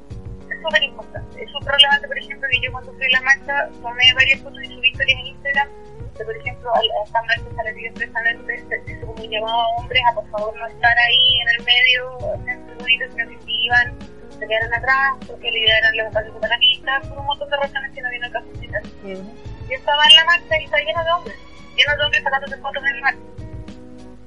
Es 0.63 0.69
súper 0.69 0.83
importante. 0.85 1.43
Es 1.43 1.51
súper 1.51 1.73
relevante, 1.75 2.07
por 2.07 2.19
ejemplo, 2.19 2.49
que 2.49 2.61
yo 2.61 2.71
cuando 2.71 2.93
fui 2.93 3.07
a 3.07 3.11
la 3.11 3.21
marcha 3.23 3.69
tomé 3.83 4.15
varias 4.15 4.41
fotos 4.43 4.63
y 4.63 4.67
subí 4.67 4.89
historias 4.91 5.19
en 5.19 5.27
Instagram, 5.27 5.69
que 6.17 6.25
por 6.25 6.37
ejemplo 6.37 6.71
a, 6.71 6.79
a 6.79 7.05
esta 7.05 7.23
marcha 7.23 7.51
se 7.57 7.63
le 7.65 7.75
pidió 7.75 7.89
expresamente, 7.91 8.65
se 8.69 8.93
hizo 8.93 9.07
como 9.07 9.25
un 9.25 9.31
llamado 9.31 9.59
a 9.59 9.69
hombres 9.77 10.03
a 10.09 10.15
por 10.15 10.31
favor 10.31 10.57
no 10.57 10.67
estar 10.69 10.97
ahí 10.99 11.41
en 11.41 11.49
el 11.49 11.67
medio, 11.67 12.35
en 12.47 12.69
seguridad, 12.69 13.09
que 13.11 13.39
si 13.45 13.65
iban, 13.65 13.99
se 14.39 14.47
quedaron 14.47 14.75
atrás, 14.75 15.11
porque 15.27 15.49
eran 15.51 15.97
los 15.97 16.07
espacios 16.07 16.35
separatistas, 16.35 17.09
por 17.09 17.19
un 17.19 17.27
montón 17.27 17.51
de 17.51 17.57
razones 17.57 17.91
que 17.93 18.03
no 18.03 18.11
viene 18.11 18.27
al 18.27 18.33
caso 18.33 18.47
de 18.47 18.59
citar. 18.61 18.83
Yo 19.03 19.75
estaba 19.75 20.05
en 20.07 20.15
la 20.15 20.25
marcha 20.27 20.61
y 20.61 20.65
estaba 20.65 20.83
lleno 20.85 21.05
de 21.05 21.11
hombres, 21.11 21.37
lleno 21.75 21.97
de 21.97 22.05
hombres 22.05 22.23
sacándose 22.23 22.57
fotos 22.59 22.85
en 22.87 22.97
la 22.97 23.03
marcha. 23.03 23.21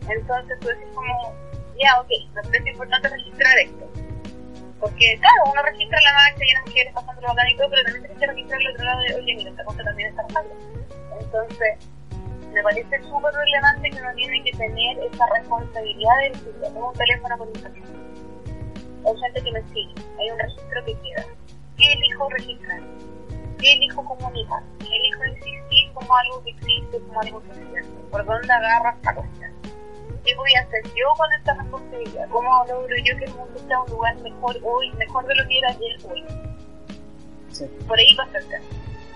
Entonces 0.10 0.60
tú 0.60 0.68
decís 0.68 0.88
como, 0.94 1.34
ya, 1.82 1.99
ok, 2.02 2.10
me 2.34 2.41
parece 2.44 2.70
importante 2.70 3.07
registrar 3.07 3.57
esto. 3.60 4.05
Porque, 4.80 5.18
claro, 5.20 5.52
uno 5.52 5.62
registra 5.64 6.00
la 6.02 6.14
marcha 6.14 6.44
y 6.44 6.54
las 6.54 6.66
mujeres 6.66 6.94
pasando 6.94 7.22
lo 7.22 7.28
todo, 7.28 7.70
pero 7.70 7.84
también 7.84 8.04
tienes 8.04 8.20
que 8.20 8.28
registrar 8.28 8.62
el 8.62 8.68
otro 8.68 8.86
lado 8.86 9.00
de, 9.02 9.16
oye, 9.16 9.36
mira, 9.36 9.50
esta 9.50 9.64
cosa 9.64 9.84
también 9.84 10.10
está 10.10 10.28
pasando. 10.28 10.56
Entonces, 11.20 11.90
me 12.56 12.64
parece 12.64 13.02
súper 13.04 13.34
relevante 13.34 13.90
que 13.90 14.02
uno 14.02 14.14
tiene 14.16 14.44
que 14.44 14.52
tener 14.52 14.98
esa 15.00 15.26
responsabilidad 15.34 16.18
de 16.22 16.30
decir, 16.30 16.56
tengo 16.62 16.90
un 16.90 16.94
teléfono 16.96 17.38
con 17.38 17.48
internet. 17.50 17.84
Hay 19.06 19.20
gente 19.20 19.44
que 19.44 19.52
me 19.52 19.62
sigue, 19.74 19.94
hay 20.20 20.30
un 20.32 20.40
registro 20.40 20.86
que 20.86 20.94
queda. 21.00 21.26
¿Qué 21.78 21.92
elijo 21.92 22.30
registrar? 22.30 22.82
¿Qué 23.60 23.74
elijo 23.74 24.06
comunicar? 24.06 24.64
¿Qué 24.80 24.96
elijo 24.96 25.26
insistir 25.26 25.94
como 25.94 26.16
algo 26.16 26.44
que 26.44 26.52
existe, 26.52 27.00
como 27.00 27.22
algo 27.22 27.42
que 27.44 27.54
cierto? 27.54 28.10
¿Por 28.10 28.26
dónde 28.26 28.54
agarra 28.54 28.96
esta 28.96 29.16
cuestión? 29.16 29.55
¿Qué 30.26 30.36
voy 30.36 30.54
a 30.56 30.62
hacer 30.62 30.82
yo 30.96 31.06
con 31.18 31.32
esta 31.34 31.54
responsabilidad? 31.54 32.28
¿Cómo 32.30 32.66
logro 32.68 32.96
yo 33.04 33.18
que 33.18 33.26
el 33.26 33.34
mundo 33.36 33.60
sea 33.68 33.80
un 33.82 33.90
lugar 33.92 34.16
mejor 34.18 34.58
hoy, 34.64 34.92
mejor 34.94 35.28
de 35.28 35.36
lo 35.36 35.48
que 35.48 35.58
era 35.60 35.70
ayer 35.70 35.98
hoy? 36.10 36.24
Sí. 37.52 37.66
Por 37.88 38.00
ahí 38.00 38.16
va 38.16 38.24
a 38.24 38.32
ser 38.32 38.44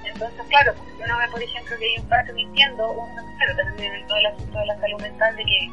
Entonces, 0.05 0.41
claro, 0.49 0.73
pues, 0.75 0.95
si 0.95 1.03
uno 1.03 1.17
ve, 1.17 1.27
por 1.31 1.41
ejemplo, 1.41 1.77
que 1.77 1.85
hay 1.85 1.97
un 1.99 2.09
caso 2.09 2.33
mintiendo, 2.33 2.91
uno, 2.91 3.23
claro, 3.37 3.57
también 3.57 3.93
en 3.95 4.07
todo 4.07 4.17
el 4.17 4.25
asunto 4.27 4.59
de 4.59 4.65
la 4.67 4.79
salud 4.79 5.01
mental 5.01 5.35
de 5.35 5.43
que 5.43 5.69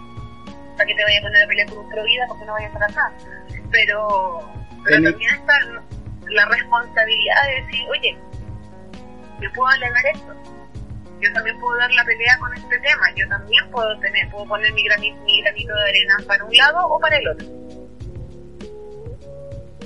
para 0.77 0.87
que 0.87 0.95
te 0.95 1.05
vaya 1.05 1.19
a 1.19 1.23
poner 1.23 1.43
a 1.43 1.47
pelear 1.47 1.69
por 1.69 1.89
pro 1.89 2.05
vida 2.05 2.25
porque 2.29 2.45
no 2.45 2.53
vaya 2.53 2.71
a 2.75 2.79
nada. 2.79 3.13
Pero, 3.71 4.41
pero 4.85 5.03
también 5.11 5.35
está 5.35 5.55
la 6.29 6.45
responsabilidad 6.47 7.37
de 7.47 7.63
decir, 7.63 7.89
oye, 7.91 8.19
yo 9.41 9.53
puedo 9.53 9.69
alegar 9.69 10.07
esto, 10.15 10.35
yo 11.20 11.32
también 11.32 11.59
puedo 11.59 11.76
dar 11.78 11.90
la 11.93 12.05
pelea 12.05 12.38
con 12.38 12.52
este 12.55 12.78
tema, 12.78 13.14
yo 13.14 13.28
también 13.28 13.70
puedo 13.70 13.98
tener, 14.01 14.30
puedo 14.30 14.47
poner 14.47 14.72
mi 14.72 14.84
granito, 14.84 15.16
mi 15.24 15.40
granito 15.43 15.74
de 15.74 15.88
arena 15.88 16.16
para 16.26 16.44
un 16.44 16.55
lado 16.55 16.86
o 16.88 17.01
para 17.01 17.16
el 17.16 17.28
otro. 17.28 17.47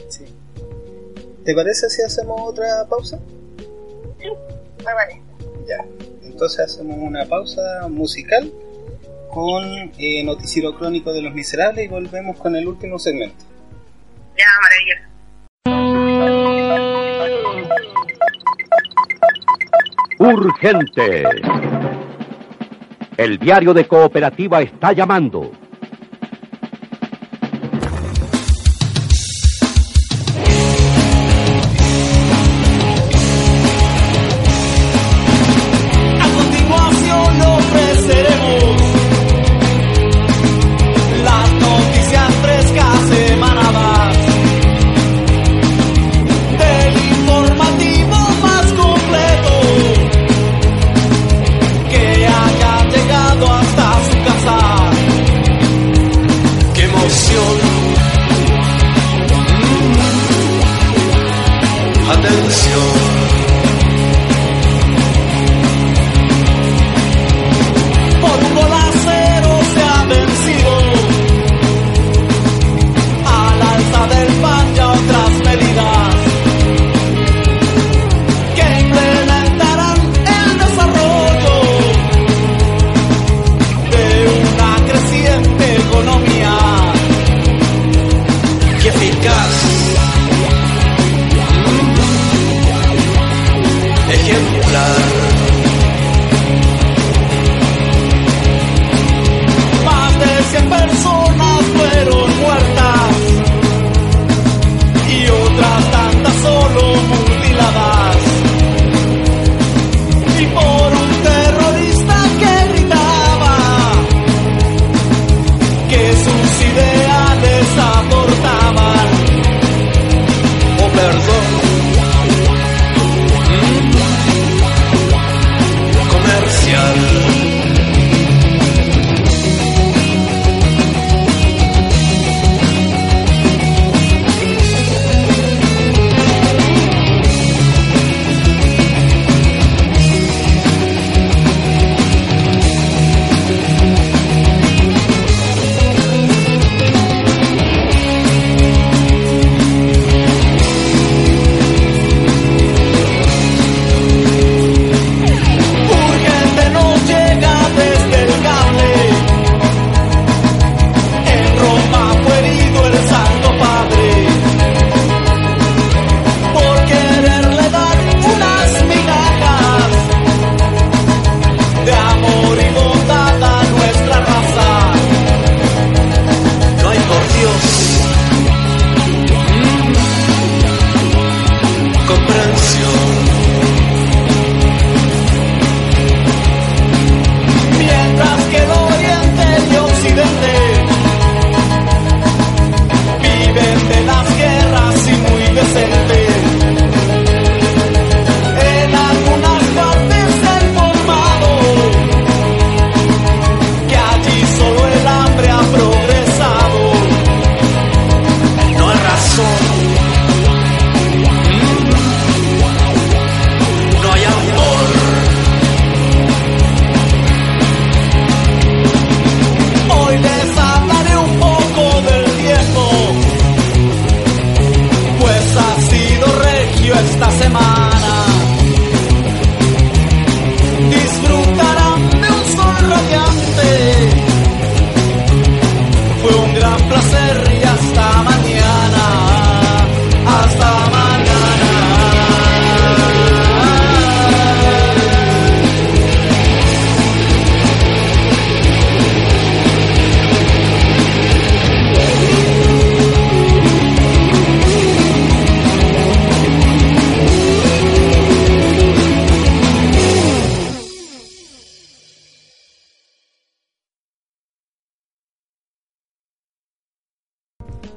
Sí. 0.09 0.25
¿Te 1.45 1.55
parece 1.55 1.89
si 1.89 2.03
hacemos 2.03 2.41
otra 2.41 2.87
pausa? 2.89 3.19
Sí, 4.19 4.29
me 4.79 4.85
parece. 4.85 5.23
Ya. 5.67 5.85
Entonces 6.23 6.61
hacemos 6.61 6.97
una 6.99 7.25
pausa 7.27 7.87
musical 7.89 8.53
con 9.31 9.93
eh, 9.99 10.25
Noticiero 10.25 10.77
Crónico 10.77 11.13
de 11.13 11.23
los 11.23 11.33
Miserables 11.35 11.85
y 11.85 11.89
volvemos 11.89 12.37
con 12.39 12.57
el 12.57 12.67
último 12.67 12.99
segmento. 12.99 13.45
Ya, 14.37 14.47
maravilloso. 14.63 15.11
Urgente. 20.21 21.25
El 23.17 23.39
diario 23.39 23.73
de 23.73 23.87
cooperativa 23.87 24.61
está 24.61 24.93
llamando. 24.93 25.51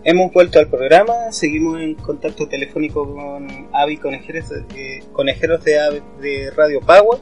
Hemos 0.05 0.33
vuelto 0.33 0.59
al 0.59 0.67
programa, 0.67 1.31
seguimos 1.31 1.79
en 1.79 1.95
contacto 1.95 2.49
telefónico 2.49 3.07
con 3.13 3.69
Avi 3.73 3.95
Conejeros, 3.95 4.51
eh, 4.75 5.01
conejeros 5.13 5.63
de, 5.63 6.01
de 6.19 6.51
Radio 6.51 6.81
Power. 6.81 7.21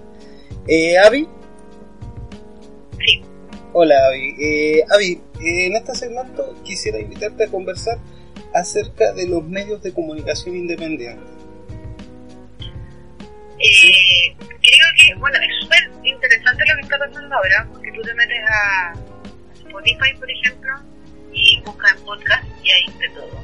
Eh, 0.67 0.97
Avi. 0.97 1.27
Sí. 2.97 3.21
Hola 3.73 3.95
Avi. 4.07 4.35
Eh, 4.39 4.83
Avi, 4.89 5.21
eh, 5.41 5.67
en 5.67 5.75
este 5.75 5.93
segmento 5.93 6.55
quisiera 6.63 6.99
invitarte 6.99 7.43
a 7.43 7.47
conversar 7.49 7.99
acerca 8.51 9.13
de 9.13 9.27
los 9.27 9.43
medios 9.43 9.83
de 9.83 9.93
comunicación 9.93 10.55
independientes. 10.55 11.29
Eh, 13.59 14.35
creo 14.39 14.87
que, 14.99 15.13
bueno, 15.19 15.37
es 15.37 15.61
súper 15.61 15.91
interesante 16.03 16.63
lo 16.67 16.75
que 16.77 16.81
está 16.81 16.97
pasando 16.97 17.35
ahora, 17.35 17.67
porque 17.71 17.91
tú 17.91 18.01
te 18.01 18.13
metes 18.15 18.39
a 18.49 18.93
Spotify, 19.53 20.17
por 20.19 20.31
ejemplo, 20.31 20.90
y 21.33 21.61
buscas 21.61 21.91
en 21.95 22.05
podcast 22.05 22.43
y 22.63 22.71
hay 22.71 22.85
de 22.99 23.09
todo. 23.09 23.43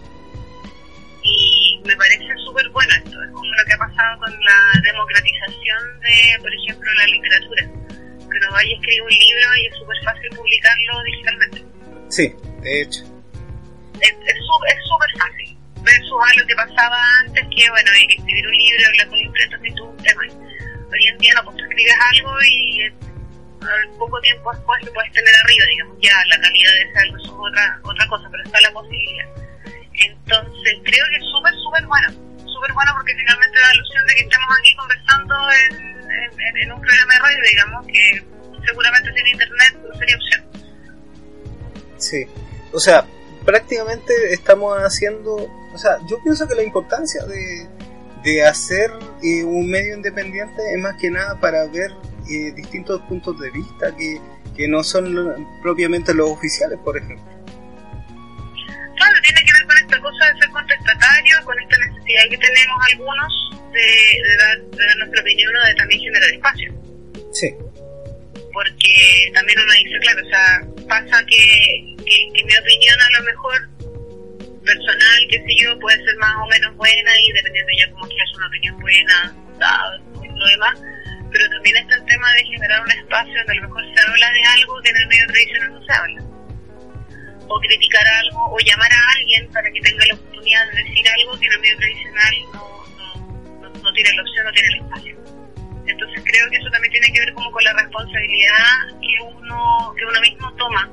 Y 1.23 1.81
me 1.85 1.95
parece 1.95 2.27
súper 2.45 2.69
bueno 2.69 2.93
esto, 2.95 3.21
es 3.23 3.31
como 3.31 3.45
lo 3.45 3.65
que 3.65 3.73
ha 3.73 3.77
pasado 3.77 4.19
con 4.19 4.31
la 4.31 4.81
democratización 4.81 5.99
de, 5.99 6.39
por 6.41 6.53
ejemplo, 6.53 6.93
la 6.93 7.05
literatura. 7.05 7.63
Que 8.29 8.37
uno 8.37 8.51
vaya 8.51 8.69
a 8.69 8.75
escribir 8.75 9.01
un 9.01 9.09
libro 9.09 9.55
y 9.57 9.65
es 9.67 9.75
súper 9.77 9.97
fácil 10.03 10.29
publicarlo 10.35 11.03
digitalmente. 11.03 11.65
Sí, 12.09 12.35
de 12.61 12.81
hecho. 12.81 13.03
es 14.01 14.13
súper 14.45 15.09
es 15.09 15.19
fácil 15.19 15.57
versus 15.83 16.19
a 16.21 16.39
lo 16.39 16.47
que 16.47 16.55
pasaba 16.55 16.97
antes 17.25 17.43
que 17.55 17.69
bueno 17.69 17.89
hay 17.93 18.07
que 18.07 18.17
escribir 18.17 18.47
un 18.47 18.57
libro 18.57 18.87
hablar 18.87 19.07
con 19.07 19.17
imprentas 19.19 19.59
y 19.63 19.75
todo 19.75 19.89
un 19.89 19.97
tema 19.97 20.21
hoy 20.23 21.07
en 21.07 21.17
día 21.17 21.33
no 21.35 21.43
pues 21.45 21.57
tú 21.57 21.63
escribes 21.63 21.95
algo 22.11 22.31
y 22.43 22.91
poco 23.97 24.19
tiempo 24.21 24.51
después 24.51 24.83
lo 24.85 24.93
puedes 24.93 25.11
tener 25.13 25.33
arriba 25.43 25.65
digamos 25.69 25.97
ya 26.01 26.15
la 26.29 26.37
calidad 26.41 26.71
de 26.73 26.99
algo 26.99 27.17
eso 27.17 27.25
es 27.25 27.39
otra 27.51 27.79
otra 27.83 28.07
cosa 28.07 28.27
pero 28.31 28.43
está 28.43 28.61
la 28.61 28.71
posibilidad. 28.71 29.27
Entonces 29.93 30.73
creo 30.83 31.05
que 31.09 31.15
es 31.17 31.25
súper 31.31 31.53
súper 31.55 31.85
bueno 31.87 32.09
súper 32.45 32.73
bueno 32.73 32.91
porque 32.95 33.13
finalmente 33.15 33.59
da 33.59 33.67
la 33.67 33.73
ilusión 33.75 34.05
de 34.07 34.13
que 34.15 34.21
estemos 34.21 34.49
aquí 34.59 34.75
conversando 34.75 35.35
en- 35.51 36.57
en 36.57 36.71
un 36.71 36.81
programa 36.81 37.13
de 37.13 37.19
radio 37.19 37.43
digamos 37.51 37.85
que 37.87 38.25
seguramente 38.65 39.13
sin 39.13 39.27
internet 39.27 39.77
no 39.87 39.95
sería 39.99 40.15
opción. 40.15 40.41
Sí, 41.97 42.25
o 42.73 42.79
sea, 42.79 43.05
prácticamente 43.45 44.13
estamos 44.33 44.77
haciendo, 44.77 45.35
o 45.73 45.77
sea, 45.77 45.97
yo 46.09 46.21
pienso 46.23 46.47
que 46.47 46.55
la 46.55 46.63
importancia 46.63 47.23
de, 47.25 47.67
de 48.23 48.45
hacer 48.45 48.91
eh, 49.23 49.43
un 49.43 49.69
medio 49.69 49.95
independiente 49.95 50.61
es 50.73 50.79
más 50.81 50.95
que 50.99 51.09
nada 51.09 51.39
para 51.39 51.65
ver 51.67 51.91
eh, 52.29 52.51
distintos 52.55 53.01
puntos 53.01 53.39
de 53.39 53.51
vista 53.51 53.95
que, 53.95 54.19
que 54.55 54.67
no 54.67 54.83
son 54.83 55.15
propiamente 55.61 56.13
los 56.13 56.29
oficiales, 56.29 56.77
por 56.83 56.97
ejemplo. 56.97 57.25
Claro, 58.95 59.15
tiene 59.23 59.41
que 59.41 59.51
ver 59.53 59.67
con 59.67 59.77
esta 59.77 60.01
cosa 60.01 60.33
de 60.33 60.39
ser 60.39 60.49
contestatario, 60.49 61.35
con 61.45 61.59
esta 61.59 61.77
necesidad 61.77 62.23
que 62.29 62.37
tenemos 62.37 62.77
algunos 62.91 63.51
de, 63.71 63.79
de 63.79 64.37
dar, 64.37 64.57
de 64.61 64.85
dar 64.85 64.97
nuestra 64.97 65.21
opinión 65.21 65.55
o 65.55 65.65
de 65.65 65.75
también 65.75 66.01
generar 66.01 66.29
espacio. 66.29 66.73
Sí, 67.31 67.53
Porque 68.53 69.31
también 69.33 69.59
uno 69.59 69.73
dice, 69.73 69.99
claro, 69.99 70.21
o 70.25 70.29
sea, 70.29 70.61
pasa 70.87 71.25
que, 71.25 71.95
que, 72.03 72.33
que 72.33 72.43
mi 72.43 72.57
opinión 72.57 72.97
a 72.99 73.19
lo 73.19 73.25
mejor 73.25 73.69
personal, 74.67 75.19
qué 75.29 75.37
sé 75.39 75.63
yo, 75.63 75.79
puede 75.79 76.03
ser 76.03 76.15
más 76.17 76.35
o 76.43 76.47
menos 76.47 76.75
buena 76.75 77.11
y 77.19 77.31
dependiendo 77.31 77.71
ya 77.77 77.91
cómo 77.91 78.07
quieras 78.07 78.33
una 78.35 78.47
opinión 78.47 78.79
buena, 78.79 79.35
y 80.23 80.27
lo 80.27 80.47
demás. 80.47 80.79
Pero 81.31 81.49
también 81.49 81.77
está 81.77 81.95
el 81.95 82.05
tema 82.05 82.33
de 82.33 82.45
generar 82.45 82.81
un 82.81 82.91
espacio 82.91 83.33
donde 83.35 83.51
a 83.51 83.55
lo 83.55 83.61
mejor 83.67 83.83
se 83.83 84.01
habla 84.07 84.31
de 84.31 84.43
algo 84.43 84.81
que 84.81 84.89
en 84.89 84.97
el 84.97 85.07
medio 85.07 85.27
tradicional 85.27 85.73
no 85.73 85.85
se 85.85 85.93
habla 85.93 86.21
o 87.49 87.59
criticar 87.59 88.05
algo 88.05 88.45
o 88.51 88.57
llamar 88.59 88.91
a 88.91 89.11
alguien 89.15 89.47
para 89.51 89.71
que 89.71 89.79
tenga 89.81 90.05
la 90.05 90.15
oportunidad 90.15 90.71
de 90.71 90.83
decir 90.83 91.05
algo 91.07 91.39
que 91.39 91.45
en 91.45 91.53
el 91.53 91.59
medio 91.59 91.77
tradicional 91.77 92.33
no, 92.53 92.85
no, 92.97 93.59
no, 93.61 93.69
no 93.69 93.93
tiene 93.93 94.09
la 94.13 94.21
opción, 94.21 94.45
no 94.45 94.51
tiene 94.51 94.67
el 94.67 94.75
espacio. 94.83 95.17
Entonces 95.87 96.23
creo 96.25 96.49
que 96.49 96.57
eso 96.57 96.69
también 96.69 96.91
tiene 96.91 97.11
que 97.13 97.19
ver 97.21 97.33
como 97.33 97.51
con 97.51 97.63
la 97.63 97.73
responsabilidad 97.73 98.99
que 98.99 99.23
uno, 99.23 99.93
que 99.97 100.05
uno 100.05 100.21
mismo 100.21 100.53
toma 100.55 100.91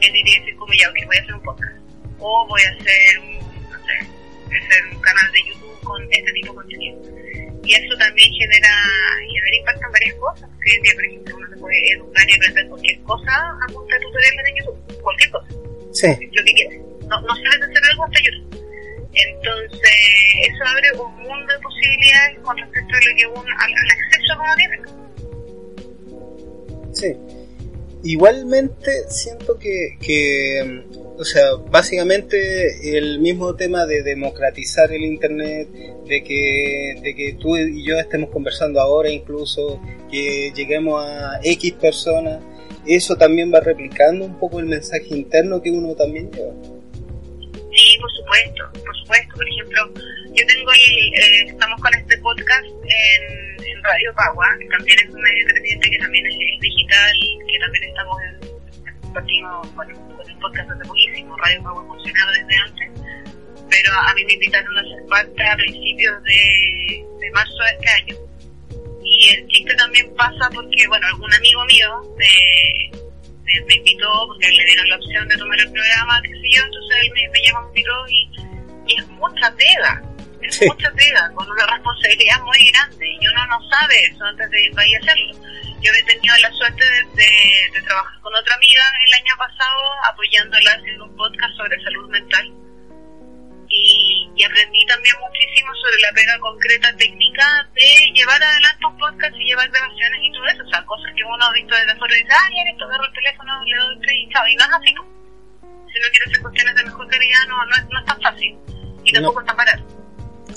en 0.00 0.12
diría 0.12 0.40
decir 0.40 0.56
como 0.56 0.72
ya, 0.74 0.88
ok, 0.90 0.96
voy 1.06 1.16
a 1.16 1.20
hacer 1.22 1.34
un 1.34 1.42
podcast 1.42 1.76
o 2.18 2.46
voy 2.46 2.62
a 2.62 2.70
hacer 2.70 3.18
un, 3.20 3.38
no 3.70 3.78
sé, 3.78 4.08
voy 4.46 4.56
a 4.56 4.64
hacer 4.64 4.86
un 4.92 5.00
canal 5.00 5.32
de 5.32 5.42
YouTube 5.48 5.80
con 5.82 6.02
este 6.10 6.32
tipo 6.32 6.48
de 6.48 6.54
contenido. 6.54 7.00
Y 7.64 7.74
eso 7.74 7.96
también 7.98 8.32
genera, 8.32 8.72
genera 9.20 9.56
impacto 9.56 9.86
en 9.86 9.92
varias 9.92 10.14
cosas. 10.14 10.50
Porque 10.50 10.70
hoy 10.70 10.76
en 10.76 10.82
día, 10.82 10.94
por 10.94 11.04
ejemplo, 11.04 11.36
uno 11.36 11.48
se 11.48 11.56
puede 11.56 11.92
educar 11.92 12.28
y 12.28 12.34
aprender 12.34 12.68
cualquier 12.68 13.00
cosa 13.02 13.32
a 13.32 13.72
punta 13.72 13.94
de 13.94 14.00
tutoriales 14.00 14.44
de 14.44 14.58
YouTube, 14.58 15.02
cualquier 15.02 15.30
cosa 15.30 15.48
sí, 15.94 16.06
lo 16.32 16.44
que 16.44 16.54
quieras. 16.54 16.78
No, 17.08 17.20
no 17.20 17.34
sabes 17.36 17.62
hacer 17.62 17.82
algo 17.90 18.04
hasta 18.04 18.20
YouTube. 18.20 18.64
Entonces, 19.14 19.90
eso 20.42 20.64
abre 20.66 20.92
un 20.98 21.22
mundo 21.22 21.52
de 21.52 21.60
posibilidades 21.60 22.38
con 22.42 22.58
respecto 22.58 22.94
a 22.94 22.98
lo 22.98 23.16
que 23.16 23.26
uno, 23.26 23.54
al, 23.58 23.72
al 23.72 23.90
acceso 23.90 24.34
uno 24.36 24.54
tiene. 24.56 24.76
sí. 26.92 27.16
Igualmente 28.06 29.08
siento 29.08 29.58
que, 29.58 29.96
que, 29.98 30.84
o 31.16 31.24
sea, 31.24 31.54
básicamente 31.70 32.98
el 32.98 33.20
mismo 33.20 33.54
tema 33.54 33.86
de 33.86 34.02
democratizar 34.02 34.92
el 34.92 35.02
Internet, 35.02 35.68
de 36.06 36.24
que, 36.24 36.96
de 37.00 37.14
que 37.14 37.34
tú 37.34 37.56
y 37.56 37.86
yo 37.86 37.98
estemos 37.98 38.30
conversando 38.30 38.80
ahora 38.80 39.10
incluso, 39.10 39.80
que 40.10 40.52
lleguemos 40.54 41.04
a 41.04 41.38
X 41.42 41.72
personas, 41.74 42.42
eso 42.86 43.16
también 43.16 43.52
va 43.52 43.60
replicando 43.60 44.24
un 44.24 44.38
poco 44.38 44.58
el 44.58 44.66
mensaje 44.66 45.06
interno 45.10 45.62
que 45.62 45.70
uno 45.70 45.94
también 45.94 46.30
lleva. 46.32 46.52
Sí, 47.72 47.98
por 48.00 48.10
supuesto, 48.12 48.84
por 48.84 48.96
supuesto. 48.98 49.34
Por 49.34 49.48
ejemplo, 49.48 49.92
yo 50.34 50.46
tengo 50.46 50.70
el, 50.72 51.14
eh, 51.14 51.44
estamos 51.48 51.80
con 51.80 51.94
este 51.94 52.18
podcast 52.18 52.66
en, 52.66 53.54
Radio 53.84 54.14
Pagua, 54.14 54.46
que 54.58 54.66
también 54.68 54.96
es 54.98 55.14
un 55.14 55.20
medio 55.20 55.42
independiente 55.42 55.90
que 55.90 55.98
también 55.98 56.26
es, 56.26 56.34
es 56.34 56.60
digital, 56.60 57.12
que 57.46 57.58
también 57.58 57.84
estamos 57.84 58.16
en, 58.22 59.00
compartimos 59.02 59.74
bueno, 59.74 60.03
con 60.24 60.30
el 60.32 60.38
podcast 60.38 60.70
hace 60.70 60.84
poquísimo, 60.84 61.36
Radio 61.36 61.62
Pagua 61.62 61.84
funcionaba 61.86 62.32
desde 62.32 62.56
antes, 62.56 62.90
pero 63.70 63.92
a 63.92 64.14
mí 64.14 64.24
me 64.24 64.32
invitaron 64.34 64.78
a 64.78 64.82
ser 64.82 65.06
parte 65.08 65.44
a 65.46 65.56
principios 65.56 66.22
de, 66.24 67.04
de 67.20 67.30
marzo 67.32 67.56
de 67.64 67.70
este 67.72 67.90
año. 67.90 68.16
Y 69.04 69.28
el 69.34 69.46
chiste 69.48 69.74
también 69.74 70.14
pasa 70.16 70.48
porque, 70.52 70.88
bueno, 70.88 71.06
algún 71.06 71.32
amigo 71.34 71.64
mío 71.66 72.02
me, 72.16 72.98
me, 73.44 73.60
me 73.66 73.74
invitó 73.74 74.26
porque 74.26 74.48
le 74.48 74.64
dieron 74.64 74.88
la 74.88 74.96
opción 74.96 75.28
de 75.28 75.36
tomar 75.36 75.60
el 75.60 75.70
programa, 75.72 76.20
qué 76.22 76.30
sé 76.30 76.50
yo, 76.56 76.62
entonces 76.64 76.96
él 77.02 77.10
me, 77.14 77.28
me 77.28 77.42
llamó, 77.46 77.68
invitó 77.68 78.08
y, 78.08 78.30
y 78.86 78.98
es 79.00 79.08
mucha 79.08 79.54
pega, 79.56 80.02
es 80.42 80.56
Sí. 80.56 80.66
mucha 80.66 80.90
pega, 80.92 81.30
con 81.34 81.50
una 81.50 81.66
responsabilidad 81.66 82.40
muy 82.42 82.70
grande 82.70 83.06
y 83.20 83.26
uno 83.26 83.46
no 83.46 83.58
sabe 83.70 84.04
eso 84.06 84.24
antes 84.24 84.50
de 84.50 84.62
ir 84.64 84.72
a 84.78 84.82
hacerlo. 85.02 85.34
Yo 85.84 85.92
he 85.92 86.02
tenido 86.04 86.34
la 86.40 86.50
suerte 86.52 86.82
de, 86.82 87.04
de, 87.14 87.70
de 87.74 87.80
trabajar 87.82 88.18
con 88.20 88.34
otra 88.34 88.54
amiga 88.54 88.82
el 89.06 89.14
año 89.20 89.34
pasado 89.36 89.80
apoyándola 90.10 90.72
haciendo 90.72 91.04
un 91.04 91.14
podcast 91.16 91.52
sobre 91.56 91.76
salud 91.84 92.08
mental 92.08 92.52
y, 93.68 94.30
y 94.36 94.44
aprendí 94.44 94.86
también 94.86 95.14
muchísimo 95.20 95.68
sobre 95.74 96.00
la 96.00 96.12
pega 96.14 96.38
concreta 96.38 96.96
técnica 96.96 97.68
de 97.74 98.12
llevar 98.14 98.42
adelante 98.42 98.86
un 98.86 98.96
podcast 98.98 99.34
y 99.36 99.44
llevar 99.44 99.68
grabaciones 99.68 100.20
y 100.22 100.32
todo 100.32 100.46
eso, 100.46 100.62
o 100.64 100.68
sea, 100.70 100.84
cosas 100.86 101.12
que 101.16 101.24
uno 101.24 101.44
ha 101.44 101.52
visto 101.52 101.74
desde 101.74 101.92
afuera 101.92 102.14
y 102.16 102.22
dice, 102.22 102.32
ah, 102.32 102.48
ya 102.54 102.70
esto, 102.70 102.84
agarro 102.84 103.04
el 103.06 103.12
teléfono, 103.12 103.64
le 103.64 103.76
doy 103.76 103.98
play 104.00 104.22
y 104.24 104.28
chao, 104.32 104.46
y 104.48 104.56
no 104.56 104.64
es 104.64 104.70
así. 104.72 104.94
po. 104.94 105.04
Si 105.92 106.00
no 106.00 106.06
quiere 106.10 106.24
hacer 106.26 106.42
cuestiones 106.42 106.74
de 106.76 106.84
mejor 106.84 107.08
calidad, 107.08 107.38
no, 107.48 107.66
no, 107.66 107.76
es, 107.76 107.84
no 107.90 107.98
es 108.00 108.04
tan 108.06 108.20
fácil 108.22 108.56
y 109.04 109.12
No. 109.12 109.20
tampoco 109.20 109.40
es 109.40 109.46
tan 109.46 109.56
barato, 109.56 109.84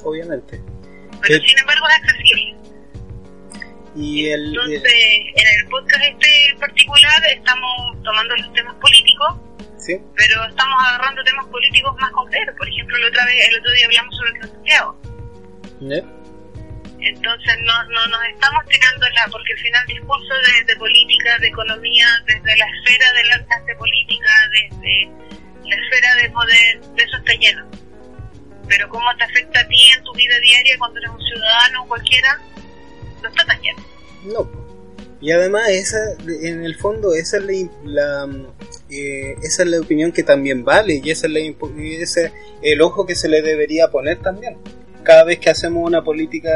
Obviamente. 0.04 0.62
pero 1.22 1.40
sin 1.44 1.60
embargo 1.60 1.88
es 1.90 1.96
accesible. 1.96 2.56
Y 3.98 4.30
el, 4.30 4.48
Entonces, 4.50 4.84
el- 4.84 5.28
en 5.42 5.60
el 5.60 5.68
podcast 5.70 6.04
este 6.04 6.50
en 6.52 6.60
particular 6.60 7.22
estamos 7.34 8.04
tomando 8.04 8.36
los 8.36 8.54
temas 8.54 8.76
políticos 8.76 9.36
sí, 9.78 9.98
pero 10.16 10.46
estamos 10.46 10.84
agarrando 10.86 11.24
temas 11.24 11.46
políticos 11.48 11.96
más 12.00 12.12
concretos. 12.12 12.56
Por 12.58 12.68
ejemplo, 12.70 12.98
el 12.98 13.06
otro, 13.06 13.26
vez, 13.26 13.48
el 13.50 13.60
otro 13.60 13.72
día 13.72 13.86
hablamos 13.86 14.16
sobre 14.18 14.30
el 14.32 14.50
Santiago. 14.50 15.02
¿eh? 15.82 16.04
Entonces 17.00 17.56
no, 17.64 17.84
no 17.86 18.08
nos 18.08 18.24
estamos 18.34 18.66
tirando 18.68 19.08
la, 19.10 19.26
porque 19.32 19.54
al 19.54 19.60
final 19.60 19.86
discurso 19.88 20.34
de, 20.34 20.64
de 20.66 20.76
política, 20.78 21.38
de 21.40 21.48
economía, 21.48 22.08
desde 22.26 22.58
la 22.58 22.66
esfera 22.66 23.14
de 23.14 23.24
la 23.26 23.46
clase 23.46 23.76
política, 23.76 24.32
desde 24.52 25.10
la 25.70 25.76
esfera 25.76 26.16
de 26.16 26.30
poder, 26.32 26.82
de 26.82 27.04
eso 27.04 27.18
está 27.18 27.34
lleno. 27.34 27.70
Pero 28.68 28.90
cómo 28.90 29.16
te 29.16 29.24
afecta 29.24 29.60
a 29.62 29.68
ti 29.68 29.90
en 29.96 30.04
tu 30.04 30.14
vida 30.14 30.40
diaria 30.40 30.76
cuando 30.80 31.00
eres 31.00 31.12
un 31.12 31.22
ciudadano 31.22 31.84
o 31.84 31.88
cualquiera, 31.88 32.40
no 33.22 33.30
está 33.30 33.46
tan 33.46 33.60
lleno. 33.62 33.80
No. 34.26 34.68
Y 35.20 35.32
además, 35.32 35.70
esa, 35.70 35.98
en 36.44 36.64
el 36.64 36.76
fondo, 36.76 37.14
esa 37.16 37.38
es 37.38 37.44
la, 37.44 37.54
la, 37.84 38.30
eh, 38.90 39.36
esa 39.42 39.64
es 39.64 39.70
la 39.70 39.80
opinión 39.80 40.12
que 40.12 40.22
también 40.24 40.64
vale 40.64 41.02
y 41.04 41.10
esa 41.10 41.26
es 41.28 41.34
la, 41.34 41.40
ese 41.40 42.32
el 42.62 42.82
ojo 42.82 43.06
que 43.08 43.16
se 43.16 43.28
le 43.28 43.42
debería 43.42 43.88
poner 43.90 44.20
también. 44.22 44.58
Cada 45.04 45.24
vez 45.24 45.40
que 45.40 45.50
hacemos 45.50 45.88
una 45.88 46.04
política, 46.04 46.52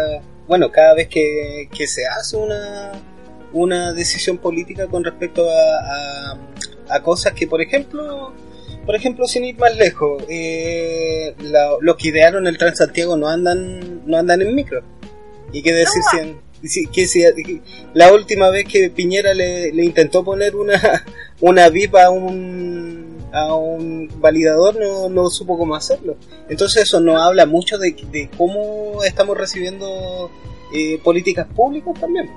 bueno, 0.48 0.72
cada 0.72 0.94
vez 0.94 1.08
que, 1.08 1.70
que 1.76 1.88
se 1.88 2.06
hace 2.06 2.38
una, 2.38 2.92
una 3.52 3.94
decisión 3.94 4.38
política 4.38 4.86
con 4.88 5.04
respecto 5.04 5.50
a, 5.50 6.34
a, 6.34 6.38
a 6.90 7.02
cosas 7.02 7.34
que, 7.34 7.48
por 7.48 7.62
ejemplo, 7.62 8.32
por 8.86 8.96
ejemplo, 8.96 9.26
sin 9.26 9.44
ir 9.46 9.58
más 9.58 9.76
lejos, 9.76 10.24
eh, 10.30 11.34
la- 11.40 11.78
los 11.80 11.96
que 11.98 12.10
idearon 12.10 12.46
el 12.46 12.58
Transantiago 12.60 13.16
no 13.18 13.28
andan, 13.28 14.06
no 14.08 14.18
andan 14.18 14.42
en 14.44 14.54
micro. 14.54 14.84
¿Y 15.52 15.62
qué 15.64 15.72
decir 15.74 16.02
si, 16.12 16.18
en- 16.20 16.42
que 16.62 17.08
si- 17.08 17.62
la 17.94 18.12
última 18.14 18.50
vez 18.50 18.66
que 18.66 18.90
Piñera 18.90 19.34
le, 19.34 19.70
intentó 19.84 20.24
poner 20.24 20.56
una, 20.56 20.80
una 21.42 21.70
VIP 21.70 21.96
a 21.96 22.10
un, 22.10 23.30
a 23.34 23.54
un 23.56 24.10
validador, 24.20 24.76
no, 24.80 25.10
no 25.10 25.30
supo 25.30 25.58
cómo 25.58 25.76
hacerlo. 25.76 26.18
Entonces 26.50 26.84
eso 26.84 27.00
nos 27.00 27.22
habla 27.22 27.46
mucho 27.46 27.78
de, 27.78 27.96
de 28.12 28.30
cómo 28.38 29.04
estamos 29.04 29.38
recibiendo 29.38 30.32
eh, 30.74 31.00
políticas 31.04 31.48
públicas 31.48 31.94
también. 32.00 32.30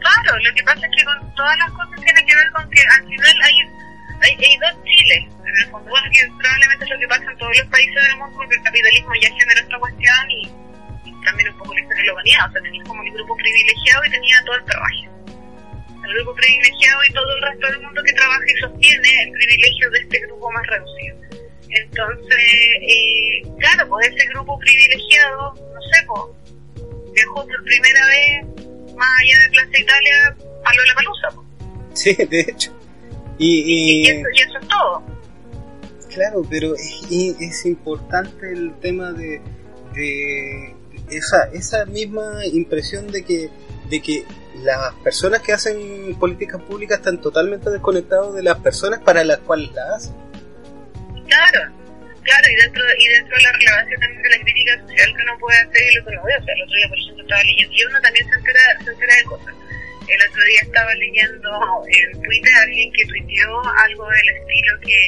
Claro, 0.00 0.38
lo 0.38 0.54
que 0.54 0.62
pasa 0.64 0.80
es 0.86 0.92
que 0.96 1.04
con 1.04 1.34
todas 1.34 1.56
las 1.58 1.70
cosas 1.72 2.00
tiene 2.04 2.24
que 2.24 2.34
ver 2.34 2.50
con 2.52 2.70
que 2.70 2.80
al 2.80 3.06
final 3.06 3.36
hay, 3.44 3.56
hay, 4.22 4.56
dos 4.58 4.84
Chiles, 4.84 5.28
en 5.44 5.56
el 5.62 5.70
fondo, 5.70 5.90
bueno, 5.90 6.06
que 6.12 6.26
probablemente 6.38 6.84
es 6.84 6.90
lo 6.90 6.98
que 6.98 7.08
pasa 7.08 7.24
en 7.30 7.38
todos 7.38 7.58
los 7.58 7.66
países 7.68 7.94
del 7.94 8.16
mundo, 8.16 8.36
porque 8.36 8.54
el 8.56 8.62
capitalismo 8.62 9.10
ya 9.20 9.28
generó 9.28 9.60
esta 9.60 9.78
cuestión 9.78 10.30
y 10.30 10.50
también 11.24 11.48
un 11.50 11.58
poco 11.58 11.74
la 11.74 11.80
historia 11.80 12.02
de 12.02 12.06
la 12.06 12.12
humanidad, 12.12 12.48
o 12.48 12.52
sea, 12.52 12.62
tenías 12.62 12.88
como 12.88 13.02
el 13.02 13.12
grupo 13.12 13.36
privilegiado 13.36 14.04
y 14.04 14.10
tenía 14.10 14.36
todo 14.44 14.56
el 14.56 14.64
trabajo. 14.64 14.94
El 16.04 16.14
grupo 16.14 16.34
privilegiado 16.34 17.00
y 17.08 17.12
todo 17.12 17.36
el 17.36 17.42
resto 17.42 17.66
del 17.66 17.80
mundo 17.82 18.02
que 18.04 18.12
trabaja 18.12 18.44
y 18.46 18.60
sostiene 18.60 19.22
el 19.22 19.32
privilegio 19.32 19.90
de 19.90 19.98
este 20.00 20.20
grupo 20.20 20.50
más 20.50 20.66
reducido. 20.66 21.16
Entonces, 21.68 22.50
eh, 22.82 23.42
claro, 23.58 23.88
pues 23.88 24.08
ese 24.08 24.26
grupo 24.28 24.58
privilegiado, 24.58 25.54
no 25.54 25.80
sé, 25.92 26.06
pues, 26.06 27.14
viajó 27.14 27.46
por 27.46 27.64
primera 27.64 28.06
vez 28.06 28.46
más 28.96 29.08
allá 29.20 29.40
de 29.44 29.50
Plaza 29.50 29.78
Italia 29.78 30.36
a 30.64 30.74
Lollapalooza, 30.74 31.28
pues. 31.34 31.46
Sí, 31.94 32.14
de 32.14 32.40
hecho. 32.40 32.76
Y, 33.38 33.60
Y, 33.60 34.02
y, 34.02 34.10
eso, 34.10 34.28
y 34.34 34.40
eso 34.40 34.58
es 34.58 34.68
todo. 34.68 35.20
Claro, 36.12 36.42
pero 36.50 36.74
es, 36.74 37.64
importante 37.66 38.52
el 38.52 38.74
tema 38.80 39.12
de, 39.12 39.40
de 39.94 40.74
esa, 41.10 41.44
esa 41.52 41.84
misma 41.86 42.44
impresión 42.46 43.06
de 43.10 43.24
que, 43.24 43.48
de 43.88 44.00
que 44.00 44.24
las 44.62 44.94
personas 45.04 45.40
que 45.42 45.52
hacen 45.52 46.14
políticas 46.18 46.60
públicas 46.62 46.98
están 46.98 47.20
totalmente 47.20 47.70
desconectados 47.70 48.34
de 48.34 48.42
las 48.42 48.58
personas 48.58 49.00
para 49.00 49.24
las 49.24 49.38
cuales 49.38 49.70
las 49.72 49.88
hacen. 49.96 50.14
Claro, 51.28 51.60
claro, 52.22 52.44
y 52.50 52.54
dentro, 52.62 52.82
y 52.98 53.08
dentro 53.08 53.36
de 53.36 53.42
la 53.42 53.52
relevancia 53.52 53.96
también 54.00 54.22
de 54.22 54.30
la 54.30 54.38
crítica 54.42 54.80
social 54.80 55.16
que 55.16 55.22
uno 55.22 55.38
puede 55.38 55.58
hacer 55.58 55.82
y 55.92 55.94
lo 55.96 56.04
que 56.04 56.10
uno 56.10 56.22
ve. 56.24 56.32
O 56.40 56.44
sea, 56.44 56.54
el 56.54 56.62
otro 56.62 56.76
día, 56.76 56.88
por 56.88 56.98
ejemplo, 56.98 57.22
estaba 57.22 57.42
leyendo, 57.44 57.72
y 57.72 57.84
uno 57.84 58.00
también 58.00 58.28
se 58.28 58.34
entera, 58.34 58.60
se 58.84 58.90
entera 58.90 59.14
de 59.16 59.24
cosas. 59.24 59.54
El 60.10 60.28
otro 60.28 60.42
día 60.44 60.60
estaba 60.62 60.94
leyendo 60.94 61.50
en 61.86 62.22
Twitter 62.22 62.52
a 62.58 62.62
alguien 62.62 62.92
que 62.92 63.04
tuiteó 63.06 63.62
algo 63.78 64.08
del 64.10 64.28
estilo 64.34 64.72
que, 64.82 65.00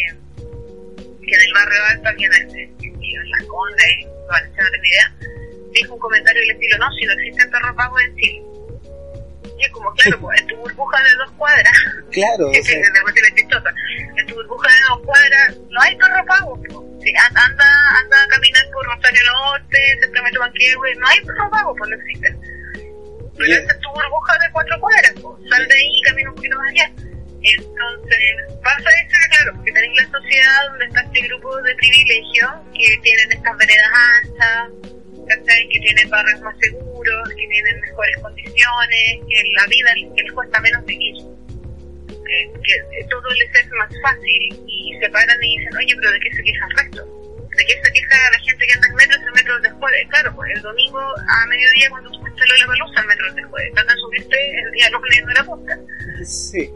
que 1.27 1.35
en 1.35 1.41
el 1.43 1.53
barrio 1.55 1.81
alto, 1.91 2.09
aquí 2.09 2.25
en, 2.25 2.33
el- 2.35 2.57
en 2.57 3.31
Las 3.31 3.43
Condes, 3.47 3.85
en 3.99 4.07
no 4.07 4.71
tengo 4.71 4.85
idea, 4.87 5.17
dijo 5.73 5.95
un 5.95 6.01
comentario 6.01 6.41
del 6.43 6.51
estilo, 6.53 6.79
no, 6.79 6.91
si 6.93 7.05
no 7.07 7.13
existen 7.15 7.51
perros 7.51 7.75
pagos 7.77 8.03
en 8.03 8.17
Chile. 8.17 8.43
Y 9.59 9.65
es 9.65 9.71
como, 9.73 9.93
claro, 9.93 10.21
pues, 10.21 10.41
en 10.41 10.47
tu 10.49 10.57
burbuja 10.57 11.03
de 11.03 11.15
dos 11.17 11.31
cuadras, 11.33 11.73
Claro, 12.11 12.51
sea, 12.51 12.61
es. 12.61 12.69
En 12.71 14.27
tu 14.27 14.35
burbuja 14.35 14.69
de 14.69 14.81
dos 14.89 15.01
cuadras 15.05 15.57
no 15.71 15.81
hay 15.81 15.97
perro 15.97 16.25
pago. 16.27 16.63
po. 16.63 16.85
Si 17.03 17.11
an- 17.17 17.37
anda, 17.37 17.65
anda 18.01 18.23
a 18.23 18.29
caminar 18.29 18.63
por 18.73 18.85
Rosario 18.87 19.21
Norte, 19.33 19.79
cerca 20.01 20.15
de 20.19 20.23
Metro 20.23 20.41
Banquehue, 20.41 20.95
no 20.97 21.07
hay 21.09 21.21
perro 21.25 21.51
pago, 21.51 21.75
pues 21.77 21.91
no 21.91 21.97
existen. 21.97 22.41
Pero 23.37 23.47
Yeah. 23.47 23.59
esa 23.61 23.73
es 23.73 23.81
tu 23.81 23.89
burbuja 23.91 24.39
de 24.39 24.53
cuatro 24.53 24.81
cuadras, 24.81 25.13
po. 25.21 25.39
sal 25.51 25.67
de 25.69 25.75
ahí 25.75 25.89
y 25.99 26.03
camina 26.03 26.31
un 26.31 26.37
poquito 26.37 26.59
más 26.59 26.71
allá. 26.71 26.91
Entonces, 27.43 28.21
pasa 28.63 28.89
eso 28.91 29.17
que 29.21 29.37
claro, 29.37 29.53
porque 29.57 29.73
tenéis 29.73 30.03
la 30.03 30.19
sociedad 30.19 30.69
donde 30.71 30.85
está 30.87 31.01
este 31.03 31.21
grupo 31.27 31.57
de 31.63 31.75
privilegios 31.75 32.51
que 32.73 32.99
tienen 33.03 33.33
estas 33.33 33.57
veredas 33.57 33.91
anchas, 34.23 34.71
¿cachai? 35.27 35.69
que 35.69 35.81
tienen 35.81 36.11
barrios 36.11 36.41
más 36.41 36.57
seguros, 36.59 37.29
que 37.31 37.47
tienen 37.49 37.81
mejores 37.81 38.19
condiciones, 38.19 39.19
que 39.29 39.43
la 39.57 39.67
vida 39.67 39.91
que 40.17 40.23
les 40.23 40.33
cuesta 40.33 40.61
menos 40.61 40.85
vivir 40.85 41.33
que, 42.63 42.77
que 42.91 43.05
todo 43.09 43.29
les 43.31 43.51
es 43.55 43.71
más 43.73 43.91
fácil 44.03 44.65
y 44.67 44.99
se 44.99 45.09
paran 45.11 45.37
y 45.43 45.59
dicen, 45.59 45.77
oye, 45.77 45.95
pero 45.97 46.13
¿de 46.13 46.21
qué 46.21 46.35
se 46.35 46.43
queja 46.43 46.67
el 46.67 46.77
resto? 46.77 47.05
¿De 47.57 47.65
qué 47.67 47.75
se 47.83 47.93
queja 47.93 48.17
la 48.33 48.39
gente 48.39 48.67
que 48.67 48.73
anda 48.75 48.89
en 48.89 48.95
metro? 48.95 49.21
El 49.21 49.33
metro 49.33 49.61
después, 49.61 49.93
claro, 50.09 50.35
pues 50.35 50.51
el 50.55 50.63
domingo 50.63 50.99
a 50.99 51.47
mediodía 51.47 51.91
cuando 51.91 52.11
a 52.11 52.59
la 52.59 52.67
palusa 52.67 53.01
el 53.01 53.07
metro 53.07 53.35
después, 53.35 53.73
trata 53.75 53.93
de 53.93 54.01
subirte 54.01 54.37
el 54.63 54.73
día 54.73 54.91
lunes 54.91 55.27
de 55.27 55.35
la 55.35 55.45
punta. 55.45 55.79
sí. 56.25 56.71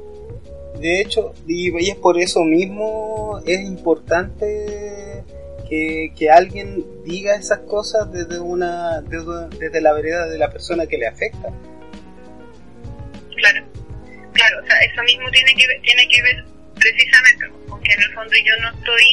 De 0.80 1.00
hecho, 1.00 1.32
y 1.46 1.90
es 1.90 1.96
por 1.96 2.18
eso 2.18 2.44
mismo, 2.44 3.40
es 3.46 3.60
importante 3.60 5.15
que, 5.68 6.12
que 6.16 6.30
alguien 6.30 6.84
diga 7.04 7.34
esas 7.34 7.60
cosas 7.60 8.10
desde 8.12 8.38
una 8.38 9.00
desde, 9.02 9.48
desde 9.58 9.80
la 9.80 9.92
vereda 9.92 10.26
de 10.28 10.38
la 10.38 10.50
persona 10.50 10.86
que 10.86 10.98
le 10.98 11.06
afecta. 11.06 11.48
Claro, 13.36 13.60
claro, 14.32 14.56
o 14.62 14.66
sea, 14.66 14.78
eso 14.80 15.02
mismo 15.02 15.30
tiene 15.30 15.54
que 15.54 15.66
ver, 15.68 15.80
tiene 15.82 16.08
que 16.08 16.22
ver 16.22 16.44
precisamente, 16.74 17.46
porque 17.68 17.92
en 17.92 18.02
el 18.02 18.12
fondo 18.14 18.32
yo 18.32 18.54
no 18.62 18.68
estoy, 18.78 19.06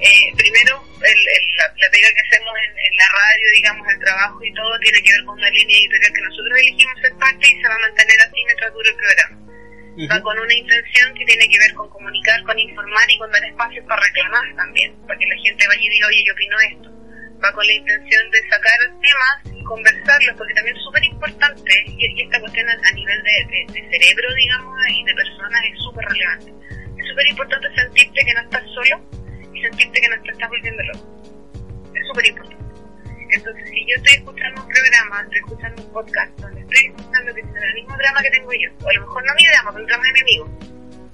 eh, 0.00 0.32
primero, 0.36 0.82
el, 1.02 1.18
el- 1.18 1.56
la, 1.56 1.64
la 1.68 1.90
pega 1.92 2.08
que 2.08 2.22
hacemos 2.28 2.54
en, 2.56 2.96
la 3.00 3.08
radio, 3.12 3.46
digamos, 3.56 3.86
el 3.88 3.98
trabajo 4.00 4.44
y 4.44 4.52
todo, 4.54 4.78
tiene 4.80 5.00
que 5.02 5.12
ver 5.12 5.24
con 5.24 5.38
una 5.38 5.50
línea 5.50 5.78
editorial 5.78 6.12
que 6.12 6.22
nosotros 6.22 6.52
elegimos 6.60 7.00
ser 7.00 7.14
parte 7.16 7.44
y 7.48 7.60
se 7.60 7.68
va 7.68 7.74
a 7.74 7.78
mantener 7.78 8.16
así 8.20 8.38
mientras 8.44 8.72
dure 8.74 8.90
el 8.90 8.96
programa. 8.96 9.49
Va 10.10 10.20
con 10.22 10.38
una 10.38 10.54
intención 10.54 11.12
que 11.14 11.24
tiene 11.24 11.48
que 11.48 11.58
ver 11.58 11.74
con 11.74 11.88
comunicar, 11.90 12.42
con 12.44 12.58
informar 12.58 13.10
y 13.10 13.18
con 13.18 13.30
dar 13.32 13.44
espacio 13.44 13.84
para 13.86 14.00
reclamar 14.02 14.44
también, 14.56 14.94
para 15.06 15.18
que 15.18 15.26
la 15.26 15.36
gente 15.42 15.66
vaya 15.66 15.82
y 15.82 15.88
diga, 15.88 16.06
oye, 16.08 16.24
yo 16.26 16.32
opino 16.32 16.56
esto. 16.70 16.90
Va 17.42 17.52
con 17.52 17.66
la 17.66 17.72
intención 17.72 18.30
de 18.30 18.48
sacar 18.48 18.78
temas 19.00 19.36
y 19.56 19.64
conversarlos, 19.64 20.36
porque 20.36 20.54
también 20.54 20.76
es 20.76 20.82
súper 20.82 21.04
importante, 21.04 21.72
y, 21.86 22.22
esta 22.22 22.40
cuestión 22.40 22.68
a, 22.68 22.92
nivel 22.92 23.22
de, 23.22 23.32
de- 23.50 23.72
de 23.72 23.90
cerebro, 23.90 24.34
digamos, 24.34 24.78
y 24.88 25.04
de 25.04 25.14
personas 25.14 25.60
es 25.72 25.78
súper 25.82 26.04
relevante. 26.06 26.52
Es 26.98 27.08
súper 27.08 27.26
importante 27.26 27.66
sentirte 27.74 28.20
que 28.24 28.34
no 28.34 28.40
estás 28.42 28.62
solo 28.74 29.02
y 29.54 29.60
sentirte 29.62 30.00
que 30.00 30.08
no 30.08 30.22
te 30.22 30.30
estás 30.30 30.48
volviendo 30.48 30.82
loco. 30.84 31.92
Es 31.94 32.06
súper 32.06 32.26
importante. 32.26 32.59
Entonces, 33.32 33.64
si 33.70 33.80
yo 33.86 33.94
estoy 33.96 34.14
escuchando 34.14 34.62
un 34.62 34.68
programa, 34.68 35.20
estoy 35.22 35.38
escuchando 35.38 35.82
un 35.82 35.92
podcast 35.92 36.30
donde 36.40 36.60
estoy 36.60 36.86
escuchando 36.86 37.34
que 37.34 37.42
tiene 37.42 37.66
el 37.66 37.74
mismo 37.74 37.96
drama 37.96 38.22
que 38.22 38.30
tengo 38.30 38.52
yo, 38.52 38.70
o 38.84 38.88
a 38.88 38.92
lo 38.94 39.00
mejor 39.02 39.24
no 39.26 39.34
mi 39.34 39.46
drama, 39.46 39.70
pero 39.72 39.82
un 39.84 39.86
drama 39.88 40.04
de 40.04 40.12
mi 40.12 40.20
amigo, 40.20 40.44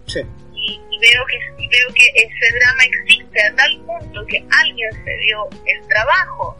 Sí. 0.06 0.20
y, 0.54 0.80
y 0.90 0.98
veo 1.00 1.26
que 1.26 1.36
y 1.58 1.68
veo 1.68 1.88
que 1.94 2.06
ese 2.14 2.58
drama 2.58 2.82
existe 2.84 3.42
a 3.42 3.54
tal 3.56 3.80
punto 3.86 4.26
que 4.26 4.44
alguien 4.62 4.90
se 5.04 5.16
dio 5.18 5.48
el 5.66 5.88
trabajo 5.88 6.56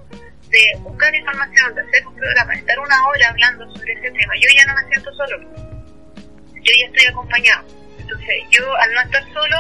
de 0.51 0.63
buscar 0.81 1.15
información, 1.15 1.75
de 1.75 1.81
hacer 1.83 2.07
un 2.07 2.15
programa, 2.17 2.53
de 2.53 2.59
estar 2.61 2.79
una 2.79 3.07
hora 3.07 3.29
hablando 3.29 3.71
sobre 3.77 3.93
ese 3.93 4.11
tema, 4.11 4.35
yo 4.41 4.49
ya 4.55 4.65
no 4.67 4.75
me 4.75 4.89
siento 4.89 5.13
solo, 5.15 5.41
yo 6.55 6.73
ya 6.79 6.87
estoy 6.87 7.07
acompañado. 7.07 7.67
Entonces, 7.99 8.35
yo 8.51 8.77
al 8.77 8.93
no 8.95 9.01
estar 9.03 9.23
solo, 9.33 9.57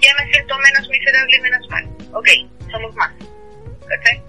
ya 0.00 0.14
me 0.18 0.32
siento 0.32 0.56
menos 0.58 0.88
miserable 0.88 1.36
y 1.36 1.40
menos 1.40 1.68
mal. 1.70 1.84
Ok, 2.12 2.28
somos 2.70 2.94
más. 2.96 3.12
¿Cachai? 3.88 4.22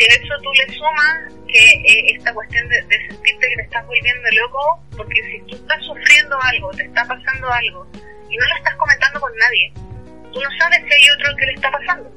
Si 0.00 0.06
a 0.06 0.14
eso 0.16 0.34
tú 0.42 0.50
le 0.54 0.74
sumas 0.74 1.34
que 1.46 1.60
eh, 1.60 2.16
esta 2.16 2.32
cuestión 2.32 2.66
de, 2.70 2.80
de 2.88 3.06
sentirte 3.06 3.48
que 3.48 3.56
te 3.56 3.62
estás 3.62 3.86
volviendo 3.86 4.28
loco, 4.40 4.82
porque 4.96 5.20
si 5.28 5.40
tú 5.42 5.56
estás 5.56 5.76
sufriendo 5.84 6.38
algo, 6.40 6.70
te 6.70 6.84
está 6.84 7.04
pasando 7.04 7.52
algo, 7.52 7.86
y 8.30 8.36
no 8.38 8.46
lo 8.46 8.56
estás 8.56 8.76
comentando 8.76 9.20
con 9.20 9.36
nadie, 9.36 9.70
tú 10.32 10.40
no 10.40 10.48
sabes 10.58 10.80
si 10.88 10.94
hay 10.94 11.10
otro 11.10 11.36
que 11.36 11.44
le 11.44 11.52
está 11.52 11.70
pasando. 11.70 12.08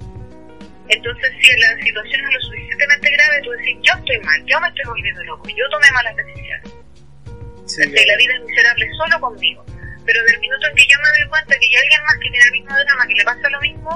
Entonces, 0.88 1.30
si 1.42 1.60
la 1.60 1.76
situación 1.84 2.24
es 2.24 2.34
lo 2.34 2.42
suficientemente 2.48 3.12
grave, 3.12 3.42
tú 3.44 3.52
decís, 3.52 3.78
yo 3.84 3.94
estoy 4.00 4.20
mal, 4.20 4.46
yo 4.46 4.62
me 4.62 4.68
estoy 4.70 4.86
volviendo 4.86 5.24
loco, 5.24 5.50
yo 5.50 5.70
tomé 5.70 5.92
malas 5.92 6.16
decisiones. 6.16 6.74
Sí, 7.66 7.84
que 7.84 8.06
la 8.06 8.16
vida 8.16 8.34
es 8.40 8.44
miserable 8.48 8.88
solo 8.96 9.20
conmigo. 9.20 9.66
Pero 10.06 10.24
del 10.24 10.40
minuto 10.40 10.68
en 10.68 10.76
que 10.76 10.88
yo 10.88 10.98
me 11.04 11.20
doy 11.20 11.28
cuenta 11.28 11.52
que 11.60 11.66
hay 11.68 11.76
alguien 11.84 12.04
más 12.04 12.16
que 12.16 12.30
tiene 12.32 12.46
el 12.46 12.52
mismo 12.52 12.76
drama, 12.80 13.08
que 13.08 13.16
le 13.16 13.24
pasa 13.26 13.50
lo 13.50 13.60
mismo, 13.60 13.92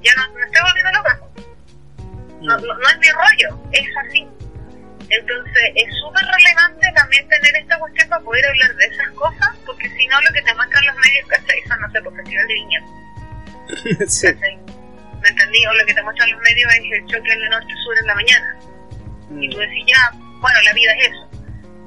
ya 0.00 0.12
no 0.16 0.32
me 0.32 0.40
estoy 0.40 0.62
volviendo 0.62 0.92
loca. 0.92 1.27
No, 2.40 2.56
no, 2.56 2.74
no 2.74 2.88
es 2.88 2.98
mi 2.98 3.08
rollo, 3.10 3.58
es 3.72 3.86
así. 4.06 4.26
Entonces 5.10 5.62
es 5.74 5.88
súper 6.00 6.24
relevante 6.24 6.86
también 6.94 7.26
tener 7.28 7.56
esta 7.56 7.78
cuestión 7.78 8.08
para 8.10 8.22
poder 8.22 8.44
hablar 8.46 8.76
de 8.76 8.84
esas 8.86 9.10
cosas, 9.14 9.56
porque 9.64 9.88
si 9.90 10.06
no 10.06 10.20
lo 10.20 10.32
que 10.32 10.42
te 10.42 10.54
muestran 10.54 10.84
los 10.86 10.96
medios, 10.96 11.28
¿cachai? 11.28 11.62
Son, 11.66 11.80
no 11.80 11.90
sé, 11.90 12.02
por 12.02 12.14
Festival 12.16 12.46
de 12.46 12.54
Viña, 12.54 12.80
sí. 14.06 14.26
¿Me 15.20 15.28
entendí? 15.28 15.66
O 15.66 15.72
lo 15.74 15.84
que 15.86 15.94
te 15.94 16.02
muestran 16.02 16.30
los 16.30 16.40
medios 16.42 16.72
es 16.74 16.80
el 16.92 17.06
choque 17.06 17.32
en 17.32 17.42
el 17.42 17.50
norte-sur 17.50 17.98
en 18.00 18.06
la 18.06 18.14
mañana. 18.14 18.56
Y 19.40 19.50
tú 19.50 19.58
decís, 19.58 19.84
ya, 19.86 20.10
bueno, 20.40 20.58
la 20.64 20.72
vida 20.74 20.92
es 20.92 21.08
eso. 21.08 21.28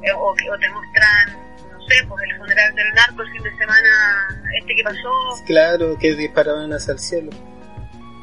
Eh, 0.04 0.12
o, 0.14 0.30
o 0.32 0.36
te 0.36 0.70
muestran, 0.70 1.72
no 1.72 1.82
sé, 1.88 2.04
pues 2.08 2.24
el 2.30 2.38
funeral 2.38 2.76
del 2.76 2.94
narco 2.94 3.22
el 3.22 3.32
fin 3.32 3.44
de 3.44 3.58
semana, 3.58 4.28
este 4.60 4.76
que 4.76 4.84
pasó, 4.84 5.44
Claro, 5.46 5.98
que 5.98 6.14
disparaban 6.16 6.74
hacia 6.74 6.94
el 6.94 7.00
cielo. 7.00 7.32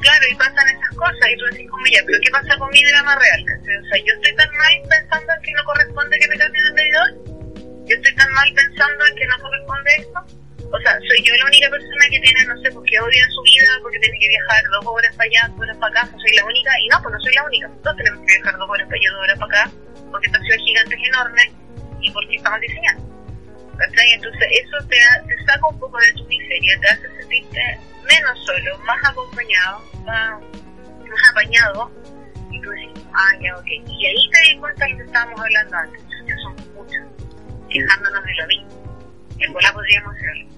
Claro, 0.01 0.25
y 0.31 0.35
pasan 0.35 0.67
esas 0.67 0.95
cosas, 0.95 1.25
y 1.31 1.37
tú 1.37 1.45
decís, 1.51 1.69
como 1.69 1.85
ya, 1.87 2.01
pero 2.05 2.17
¿qué 2.23 2.31
pasa 2.31 2.57
con 2.57 2.69
mi 2.71 2.83
drama 2.83 3.15
real? 3.15 3.41
O 3.43 3.85
sea, 3.87 3.97
yo 4.03 4.13
estoy 4.15 4.35
tan 4.35 4.51
mal 4.57 4.73
pensando 4.89 5.33
en 5.33 5.41
que 5.41 5.51
no 5.51 5.63
corresponde 5.63 6.19
que 6.19 6.27
me 6.27 6.37
cambien 6.37 6.65
el 6.65 6.73
medidor, 6.73 7.09
yo 7.85 7.95
estoy 7.95 8.15
tan 8.15 8.31
mal 8.33 8.49
pensando 8.53 9.05
en 9.05 9.15
que 9.15 9.27
no 9.27 9.37
corresponde 9.39 9.89
esto, 9.99 10.19
o 10.71 10.79
sea, 10.81 10.93
soy 11.01 11.19
yo 11.25 11.33
la 11.35 11.45
única 11.45 11.69
persona 11.69 12.05
que 12.11 12.19
tiene, 12.19 12.45
no 12.45 12.55
sé, 12.61 12.71
porque 12.71 12.99
odia 12.99 13.25
su 13.33 13.41
vida, 13.41 13.71
porque 13.81 13.99
tiene 13.99 14.19
que 14.19 14.27
viajar 14.27 14.63
dos 14.69 14.85
horas 14.85 15.15
para 15.15 15.27
allá, 15.27 15.41
dos 15.49 15.59
horas 15.61 15.77
para 15.77 16.01
acá, 16.01 16.11
soy 16.13 16.35
la 16.35 16.45
única, 16.45 16.71
y 16.79 16.87
no, 16.89 17.01
pues 17.01 17.13
no 17.13 17.19
soy 17.21 17.33
la 17.33 17.43
única, 17.43 17.65
todos 17.83 17.97
tenemos 17.97 18.19
que 18.19 18.33
viajar 18.37 18.57
dos 18.57 18.69
horas 18.69 18.87
para 18.87 18.97
allá, 18.97 19.09
dos 19.09 19.23
horas 19.23 19.39
para 19.39 19.63
acá, 19.63 19.71
porque 20.11 20.27
esta 20.27 20.39
ciudad 20.41 20.59
gigante 20.59 20.95
es 20.95 21.07
enorme 21.09 21.43
y 22.01 22.11
porque 22.11 22.35
estamos 22.35 22.61
diseñando. 22.61 23.09
¿Cachai? 23.77 24.11
Entonces 24.11 24.47
eso 24.61 24.77
te, 24.89 24.97
te 25.27 25.45
saca 25.45 25.67
un 25.67 25.79
poco 25.79 25.97
de 25.99 26.11
tu 26.13 26.25
miseria, 26.25 26.79
te 26.81 26.87
hace 26.87 27.07
sentirte 27.17 27.79
menos 28.09 28.45
solo, 28.45 28.77
más 28.79 28.97
acompañado, 29.03 29.81
más, 30.05 30.41
más 30.41 31.29
apañado, 31.31 31.91
y 32.51 32.61
tú 32.61 32.69
decís, 32.71 33.03
ah, 33.13 33.37
ya, 33.41 33.55
ok. 33.57 33.67
Y 33.87 34.05
ahí 34.05 34.29
te 34.31 34.41
di 34.51 34.59
cuenta 34.59 34.85
de 34.85 34.91
lo 34.91 34.97
que 34.97 35.03
estábamos 35.03 35.39
hablando 35.39 35.77
antes, 35.77 36.01
ya 36.27 36.37
somos 36.37 36.67
muchos, 36.75 37.05
quejándonos 37.69 38.23
de 38.25 38.33
lo 38.35 38.47
mismo. 38.47 38.69
En 39.39 39.53
bola 39.53 39.73
podríamos 39.73 40.15
hacerlo 40.15 40.49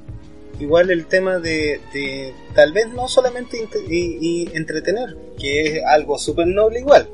igual 0.62 0.92
el 0.92 1.08
tema 1.08 1.40
de, 1.40 1.82
de 1.92 2.34
tal 2.54 2.72
vez 2.72 2.88
no 2.90 3.08
solamente 3.08 3.58
y, 3.90 4.18
y 4.22 4.56
entretener, 4.56 5.18
que 5.40 5.64
es 5.64 5.84
algo 5.86 6.18
súper 6.20 6.48
noble 6.48 6.80
igual, 6.80 7.10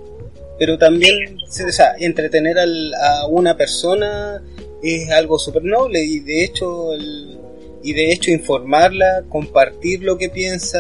pero 0.59 0.77
también 0.77 1.37
o 1.41 1.71
sea, 1.71 1.95
entretener 1.97 2.59
al, 2.59 2.93
a 2.95 3.27
una 3.27 3.55
persona 3.55 4.41
es 4.83 5.09
algo 5.11 5.39
súper 5.39 5.63
noble 5.63 6.03
y 6.03 6.19
de 6.19 6.43
hecho 6.43 6.93
el, 6.93 7.39
y 7.87 7.93
de 7.93 8.11
hecho 8.11 8.31
informarla, 8.31 9.23
compartir 9.29 10.03
lo 10.03 10.17
que 10.17 10.27
piensa 10.27 10.77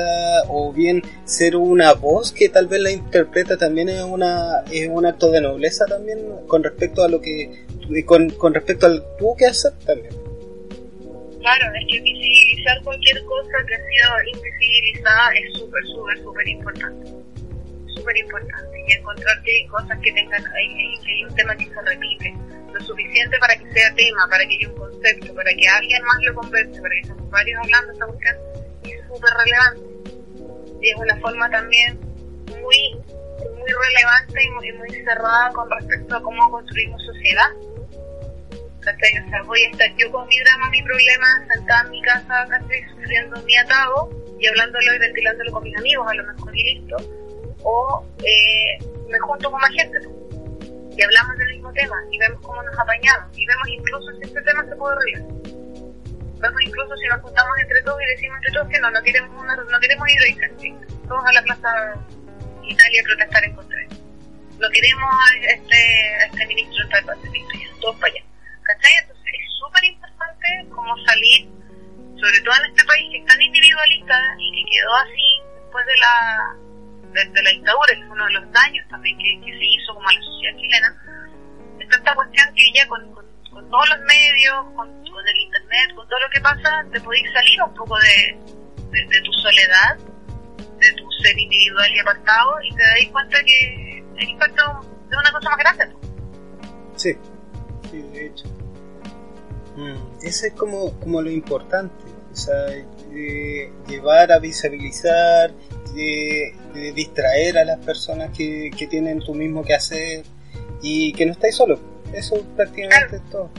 o 0.49 0.73
bien 0.73 1.01
ser 1.23 1.55
una 1.55 1.93
voz 1.93 2.33
que 2.33 2.49
tal 2.49 2.67
vez 2.67 2.81
la 2.81 2.91
interpreta 2.91 3.55
también 3.55 3.87
es 3.87 4.01
una 4.01 4.65
es 4.69 4.89
un 4.91 5.05
acto 5.05 5.31
de 5.31 5.39
nobleza 5.39 5.85
también 5.85 6.19
con 6.47 6.65
respecto 6.65 7.03
a 7.03 7.07
lo 7.07 7.21
que 7.21 7.63
con, 8.05 8.29
con 8.31 8.53
respecto 8.53 8.87
al 8.87 9.01
tú 9.17 9.33
que 9.37 9.45
hacer 9.45 9.71
también. 9.85 10.13
Claro, 11.39 11.65
es 11.79 11.85
que 11.89 12.01
visibilizar 12.01 12.83
cualquier 12.83 13.23
cosa 13.23 13.57
que 13.65 13.75
ha 13.75 13.77
sido 13.77 14.35
invisibilizada 14.35 15.29
es 15.31 15.59
súper, 15.59 15.83
súper, 15.85 16.17
súper 16.17 16.47
importante. 16.49 17.09
Súper 17.95 18.17
importante. 18.17 18.83
Y 18.85 18.91
encontrar 18.97 19.41
que 19.43 19.51
hay 19.53 19.67
cosas 19.67 19.97
que 20.03 20.11
tengan, 20.11 20.43
hay, 20.45 20.99
que 21.05 21.11
hay 21.13 21.23
un 21.23 21.35
tema 21.35 21.55
que 21.55 21.67
se 21.67 21.81
repite. 21.83 22.35
Lo 22.77 22.85
suficiente 22.85 23.37
para 23.39 23.55
que 23.55 23.71
sea 23.71 23.93
tema, 23.95 24.27
para 24.29 24.45
que 24.45 24.55
haya 24.55 24.69
un 24.69 24.77
concepto, 24.77 25.33
para 25.33 25.51
que 25.51 25.67
alguien 25.67 26.03
más 26.03 26.17
lo 26.23 26.35
converse, 26.35 26.81
para 26.81 26.93
que 26.93 27.01
estemos 27.01 27.29
varios 27.29 27.59
hablando 27.63 27.93
esta 27.93 28.05
cuestión, 28.05 28.35
es 28.83 29.07
súper 29.07 29.33
relevante. 29.33 29.81
Y 30.81 30.89
es 30.89 30.95
una 30.97 31.17
forma 31.17 31.49
también 31.49 31.99
muy, 32.47 32.93
muy 33.57 33.71
relevante 33.71 34.43
y 34.43 34.49
muy, 34.51 34.73
muy 34.73 34.89
cerrada 34.89 35.51
con 35.53 35.69
respecto 35.71 36.15
a 36.15 36.21
cómo 36.21 36.51
construimos 36.51 37.03
sociedad 37.03 37.49
o 38.87 39.29
sea, 39.29 39.43
voy 39.43 39.63
a 39.63 39.69
estar 39.69 39.89
yo 39.97 40.11
con 40.11 40.27
mi 40.27 40.39
drama, 40.39 40.69
mi 40.69 40.81
problema, 40.83 41.45
sentada 41.53 41.83
en 41.83 41.91
mi 41.91 42.01
casa, 42.01 42.47
casi 42.49 42.83
sufriendo 42.89 43.41
mi 43.43 43.57
atado 43.57 44.09
y 44.39 44.47
hablándolo 44.47 44.95
y 44.95 44.99
ventilándolo 44.99 45.51
con 45.51 45.63
mis 45.63 45.77
amigos, 45.77 46.07
a 46.09 46.13
lo 46.13 46.23
mejor 46.33 46.55
y 46.55 46.63
listo. 46.63 46.95
O 47.63 48.05
eh, 48.19 48.77
me 49.09 49.19
junto 49.19 49.51
con 49.51 49.59
más 49.59 49.71
gente 49.71 49.99
y 50.97 51.03
hablamos 51.03 51.37
del 51.37 51.49
mismo 51.49 51.71
tema 51.73 51.95
y 52.11 52.17
vemos 52.17 52.41
cómo 52.41 52.63
nos 52.63 52.77
apañamos 52.77 53.37
y 53.37 53.45
vemos 53.45 53.67
incluso 53.67 54.11
si 54.13 54.23
este 54.23 54.41
tema 54.41 54.65
se 54.65 54.75
puede 54.75 54.95
arreglar. 54.95 55.23
Vemos 56.41 56.61
incluso 56.65 56.97
si 56.97 57.07
nos 57.07 57.21
juntamos 57.21 57.57
entre 57.61 57.81
todos 57.83 58.01
y 58.01 58.05
decimos 58.05 58.37
entre 58.37 58.53
todos 58.53 58.67
que 58.69 58.79
no, 58.79 58.89
no 58.89 59.03
queremos, 59.03 59.41
una, 59.41 59.55
no 59.55 59.79
queremos 59.79 60.07
ir 60.09 60.43
a 60.43 61.07
todos 61.07 61.23
a 61.25 61.33
la 61.33 61.41
plaza 61.43 61.69
Italia 62.63 63.01
a 63.01 63.05
protestar 63.05 63.43
en 63.43 63.55
contra 63.55 63.77
de. 63.77 63.87
No 64.57 64.69
queremos 64.73 65.09
a 65.13 65.53
este, 65.53 65.77
a 65.77 66.25
este 66.25 66.47
ministro 66.47 66.89
tal 66.89 67.05
pacifista, 67.05 67.53
todos 67.79 67.95
para 67.97 68.13
allá. 68.13 68.23
¿cachai? 68.63 68.91
Entonces 69.01 69.33
es 69.37 69.53
súper 69.59 69.83
importante 69.85 70.47
cómo 70.73 70.97
salir, 71.05 71.45
sobre 72.17 72.39
todo 72.41 72.55
en 72.57 72.71
este 72.71 72.85
país 72.85 73.05
que 73.11 73.17
es 73.19 73.25
tan 73.25 73.41
individualista 73.41 74.17
y 74.39 74.51
que 74.51 74.71
quedó 74.71 74.95
así 74.95 75.29
después 75.61 75.85
de 75.85 75.97
la, 76.01 76.55
de, 77.25 77.43
la 77.43 77.49
dictadura, 77.49 77.87
que 77.95 78.05
fue 78.05 78.11
uno 78.11 78.25
de 78.25 78.33
los 78.33 78.51
daños 78.51 78.87
también 78.89 79.17
que, 79.17 79.39
se 79.43 79.65
hizo 79.65 79.93
como 79.93 80.07
a 80.07 80.13
la 80.13 80.21
sociedad 80.21 80.57
chilena, 80.57 80.95
está 81.79 81.97
esta 81.97 82.15
cuestión 82.15 82.55
que 82.55 82.71
ya 82.73 82.87
con, 82.87 83.13
con, 83.13 83.69
todos 83.69 83.89
los 83.89 83.99
medios, 84.05 84.55
con, 84.75 84.87
con, 85.09 85.27
el 85.27 85.37
internet, 85.37 85.95
con 85.95 86.07
todo 86.07 86.19
lo 86.19 86.29
que 86.29 86.41
pasa, 86.41 86.85
te 86.91 87.01
podéis 87.01 87.31
salir 87.33 87.61
un 87.63 87.73
poco 87.73 87.97
de, 87.99 88.37
de, 88.91 89.21
tu 89.21 89.33
soledad, 89.33 89.97
de 90.79 90.91
tu 90.93 91.11
ser 91.23 91.37
individual 91.37 91.91
y 91.91 91.99
apartado, 91.99 92.61
y 92.61 92.75
te 92.75 92.83
dais 92.83 93.09
cuenta 93.09 93.43
que 93.43 94.05
es 94.17 94.37
parte 94.37 94.61
de 95.09 95.17
una 95.17 95.31
cosa 95.31 95.49
más 95.49 95.57
grande. 95.57 95.95
Sí, 96.95 97.17
sí, 97.89 98.01
de 98.13 98.25
hecho. 98.27 98.45
Mm, 99.75 100.23
eso 100.23 100.47
es 100.47 100.53
como, 100.53 100.99
como 100.99 101.21
lo 101.21 101.29
importante, 101.29 102.05
o 102.31 102.35
sea, 102.35 102.67
llevar 103.87 104.31
a 104.31 104.39
visibilizar, 104.39 105.51
de, 106.77 106.91
distraer 106.93 107.57
a 107.57 107.65
las 107.65 107.79
personas 107.79 108.31
que, 108.35 108.71
que 108.77 108.87
tienen 108.87 109.19
tu 109.19 109.33
mismo 109.33 109.63
que 109.63 109.73
hacer 109.73 110.23
y 110.81 111.13
que 111.13 111.25
no 111.25 111.33
estáis 111.33 111.55
solo. 111.55 111.79
Eso 112.13 112.41
prácticamente 112.55 113.17
es 113.17 113.29
todo. 113.29 113.49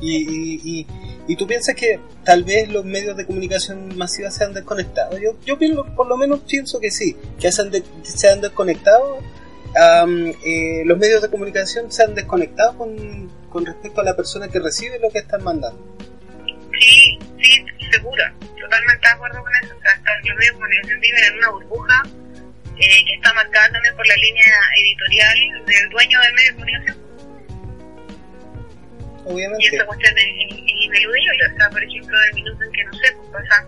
Y, 0.00 0.16
y, 0.78 0.86
y, 1.26 1.36
tú 1.36 1.46
piensas 1.46 1.74
que 1.74 1.98
tal 2.24 2.44
vez 2.44 2.68
los 2.68 2.84
medios 2.84 3.16
de 3.16 3.26
comunicación 3.26 3.96
masiva 3.98 4.30
se 4.30 4.44
han 4.44 4.54
desconectado. 4.54 5.18
Yo, 5.18 5.34
yo 5.44 5.58
por 5.96 6.06
lo 6.06 6.16
menos 6.16 6.40
pienso 6.46 6.78
que 6.78 6.92
sí, 6.92 7.16
que 7.40 7.50
se 7.50 7.62
han, 7.62 7.72
se 8.02 8.28
han 8.28 8.40
desconectado. 8.40 9.18
Eh, 10.44 10.82
los 10.84 10.98
medios 10.98 11.20
de 11.20 11.28
comunicación 11.28 11.90
se 11.90 12.04
han 12.04 12.14
desconectado 12.14 12.78
con, 12.78 13.28
con 13.50 13.66
respecto 13.66 14.00
a 14.00 14.04
la 14.04 14.14
persona 14.14 14.48
que 14.48 14.60
recibe 14.60 15.00
lo 15.00 15.10
que 15.10 15.18
están 15.18 15.42
mandando. 15.42 15.97
Sí, 16.78 17.18
sí, 17.40 17.66
segura, 17.90 18.32
totalmente 18.60 19.06
de 19.06 19.12
acuerdo 19.12 19.42
con 19.42 19.52
eso. 19.62 19.76
O 19.76 19.80
sea, 19.80 20.00
los 20.24 20.36
medios 20.36 20.38
de 20.38 20.52
comunicación 20.52 21.00
viven 21.00 21.24
en 21.24 21.38
una 21.38 21.50
burbuja 21.50 22.02
eh, 22.76 23.04
que 23.04 23.14
está 23.14 23.32
marcada 23.34 23.70
también 23.72 23.96
por 23.96 24.06
la 24.06 24.16
línea 24.16 24.54
editorial 24.76 25.64
del 25.66 25.88
dueño 25.90 26.20
del 26.20 26.34
medio 26.34 26.48
de 26.48 26.54
comunicación. 26.54 27.08
Obviamente. 29.24 29.64
Y 29.64 29.74
esa 29.74 29.86
cuestión 29.86 30.18
es, 30.18 30.26
ineludible. 30.28 31.46
O 31.52 31.56
sea, 31.56 31.70
por 31.70 31.82
ejemplo, 31.82 32.18
del 32.18 32.34
minuto 32.34 32.64
en 32.64 32.72
que, 32.72 32.84
no 32.84 32.92
sé, 32.92 33.12
pues 33.12 33.28
pasa, 33.30 33.66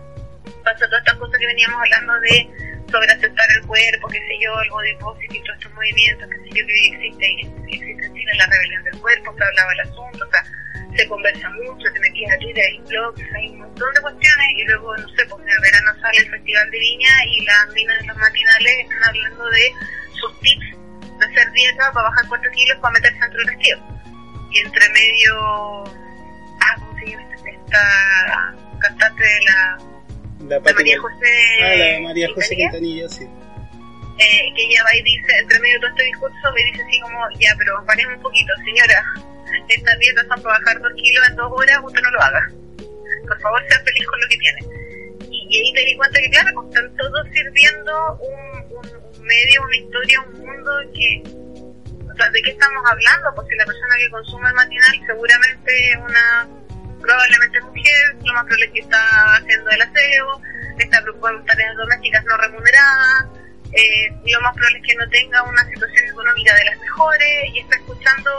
pasa 0.63 0.85
todas 0.85 0.99
estas 0.99 1.17
cosas 1.17 1.39
que 1.39 1.47
veníamos 1.47 1.81
hablando 1.81 2.19
de 2.21 2.71
sobre 2.89 3.11
aceptar 3.11 3.47
el 3.55 3.67
cuerpo, 3.67 4.07
qué 4.09 4.19
sé 4.19 4.37
yo, 4.41 4.61
el 4.61 4.69
body 4.69 4.95
positive, 4.95 5.43
todos 5.45 5.57
estos 5.59 5.73
movimientos, 5.73 6.29
que 6.29 6.37
sé 6.37 6.49
yo, 6.49 6.67
que 6.67 6.87
existe, 6.87 7.25
existe 7.67 8.05
en 8.05 8.13
Chile 8.13 8.31
la 8.35 8.47
rebelión 8.47 8.83
del 8.83 8.99
cuerpo, 8.99 9.35
se 9.37 9.43
hablaba 9.43 9.73
el 9.73 9.79
asunto, 9.79 10.25
o 10.25 10.31
sea, 10.31 10.43
se 10.95 11.07
conversa 11.07 11.49
mucho, 11.49 11.91
te 11.93 11.99
metías 11.99 12.33
a 12.33 12.37
Twitter, 12.39 12.63
hay 12.63 12.79
blogs, 12.87 13.21
hay 13.35 13.49
un 13.49 13.59
montón 13.59 13.93
de 13.93 14.01
cuestiones, 14.01 14.47
y 14.57 14.63
luego, 14.65 14.97
no 14.97 15.07
sé, 15.09 15.25
pues 15.29 15.41
en 15.43 15.49
el 15.49 15.61
verano 15.61 15.91
sale 16.01 16.17
el 16.17 16.29
Festival 16.29 16.71
de 16.71 16.79
Viña 16.79 17.13
y 17.27 17.45
las 17.45 17.73
minas 17.73 17.99
de 17.99 18.07
los 18.07 18.17
matinales 18.17 18.73
están 18.79 19.03
hablando 19.03 19.49
de 19.49 19.71
sus 20.19 20.39
tips 20.41 20.65
de 21.19 21.25
hacer 21.25 21.51
dieta 21.51 21.91
para 21.93 22.09
bajar 22.09 22.25
4 22.27 22.51
kilos 22.51 22.77
para 22.79 22.93
meterse 22.93 23.19
dentro 23.19 23.39
del 23.39 23.55
vestido. 23.55 23.79
Y 24.51 24.59
entre 24.59 24.89
medio, 24.89 25.83
ah, 26.61 26.75
¿cómo 26.79 26.99
se 26.99 27.05
llama 27.11 27.35
esta 27.45 28.55
cantante 28.79 29.23
de 29.23 29.39
la 29.45 29.77
la, 30.47 30.59
María 30.59 30.99
José. 30.99 31.33
Ah, 31.61 31.75
la 31.75 31.99
María 32.01 32.27
José 32.33 32.55
Quintanilla, 32.55 33.07
sí. 33.09 33.23
Eh, 33.23 34.53
que 34.55 34.63
ella 34.63 34.83
va 34.83 34.95
y 34.95 35.01
dice, 35.03 35.37
entre 35.39 35.59
medio 35.59 35.75
de 35.75 35.79
todo 35.79 35.89
este 35.91 36.03
discurso, 36.03 36.51
me 36.53 36.63
dice 36.63 36.83
así 36.83 36.99
como, 37.01 37.17
ya, 37.39 37.55
pero 37.57 37.83
paremos 37.85 38.15
un 38.17 38.21
poquito, 38.21 38.53
señora, 38.65 39.03
estas 39.69 39.99
dietas 39.99 40.25
son 40.27 40.41
para 40.41 40.59
bajar 40.59 40.81
dos 40.81 40.93
kilos 40.95 41.29
en 41.29 41.35
dos 41.35 41.51
horas, 41.51 41.79
usted 41.83 42.01
no 42.01 42.11
lo 42.11 42.21
haga. 42.21 42.51
Por 43.27 43.41
favor, 43.41 43.63
sea 43.67 43.79
feliz 43.83 44.07
con 44.07 44.19
lo 44.19 44.27
que 44.27 44.37
tiene. 44.37 44.59
Y, 45.29 45.57
ahí 45.57 45.73
te 45.73 45.85
di 45.85 45.95
cuenta 45.97 46.19
que, 46.19 46.29
claro, 46.29 46.49
pues, 46.55 46.67
están 46.67 46.97
todos 46.97 47.27
sirviendo 47.33 48.19
un, 48.19 48.77
un, 48.77 49.25
medio, 49.25 49.63
una 49.63 49.77
historia, 49.77 50.21
un 50.21 50.45
mundo 50.45 50.71
que, 50.93 51.23
o 51.25 52.15
sea, 52.15 52.29
¿de 52.29 52.41
qué 52.41 52.51
estamos 52.51 52.83
hablando? 52.85 53.47
Si 53.47 53.55
la 53.55 53.65
persona 53.65 53.95
que 53.97 54.09
consume 54.09 54.47
el 54.49 54.55
matinal 54.55 54.91
seguramente 55.07 55.97
una 55.97 56.47
probablemente 57.01 57.61
mujer, 57.61 58.15
lo 58.23 58.33
más 58.33 58.43
probable 58.43 58.65
es 58.65 58.71
que 58.71 58.79
está 58.79 59.35
haciendo 59.35 59.69
el 59.71 59.81
aseo, 59.81 60.41
está 60.77 61.01
preocupada 61.01 61.37
por 61.37 61.45
tareas 61.45 61.75
domésticas 61.75 62.23
no 62.25 62.37
remuneradas, 62.37 63.25
eh, 63.73 64.11
lo 64.25 64.41
más 64.41 64.53
probable 64.53 64.79
es 64.79 64.87
que 64.87 64.95
no 64.95 65.09
tenga 65.09 65.43
una 65.43 65.65
situación 65.65 66.09
económica 66.09 66.53
de 66.55 66.65
las 66.65 66.79
mejores 66.79 67.43
y 67.53 67.59
está 67.59 67.75
escuchando 67.77 68.31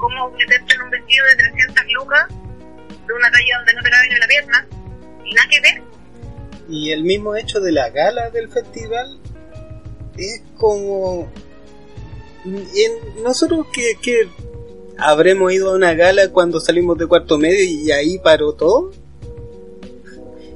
cómo 0.00 0.30
meterte 0.30 0.74
en 0.74 0.82
un 0.82 0.90
vestido 0.90 1.26
de 1.26 1.36
300 1.36 1.84
lucas 1.92 2.26
de 2.28 3.12
una 3.12 3.30
talla 3.30 3.56
donde 3.58 3.74
no 3.74 3.82
te 3.82 3.90
cabe 3.90 4.08
ni 4.08 4.18
la 4.18 4.26
pierna 4.26 4.66
y 5.24 5.34
nada 5.34 5.48
que 5.48 5.60
ver. 5.60 5.82
Y 6.68 6.92
el 6.92 7.04
mismo 7.04 7.36
hecho 7.36 7.60
de 7.60 7.72
la 7.72 7.90
gala 7.90 8.30
del 8.30 8.48
festival 8.48 9.20
es 10.16 10.42
como... 10.56 11.30
En 12.44 13.22
nosotros 13.22 13.66
que, 13.72 13.96
que 14.00 14.28
habremos 14.96 15.52
ido 15.52 15.70
a 15.70 15.74
una 15.74 15.94
gala 15.94 16.28
cuando 16.30 16.60
salimos 16.60 16.96
de 16.98 17.06
cuarto 17.06 17.38
medio 17.38 17.62
y 17.62 17.90
ahí 17.90 18.18
paró 18.18 18.54
todo. 18.54 18.92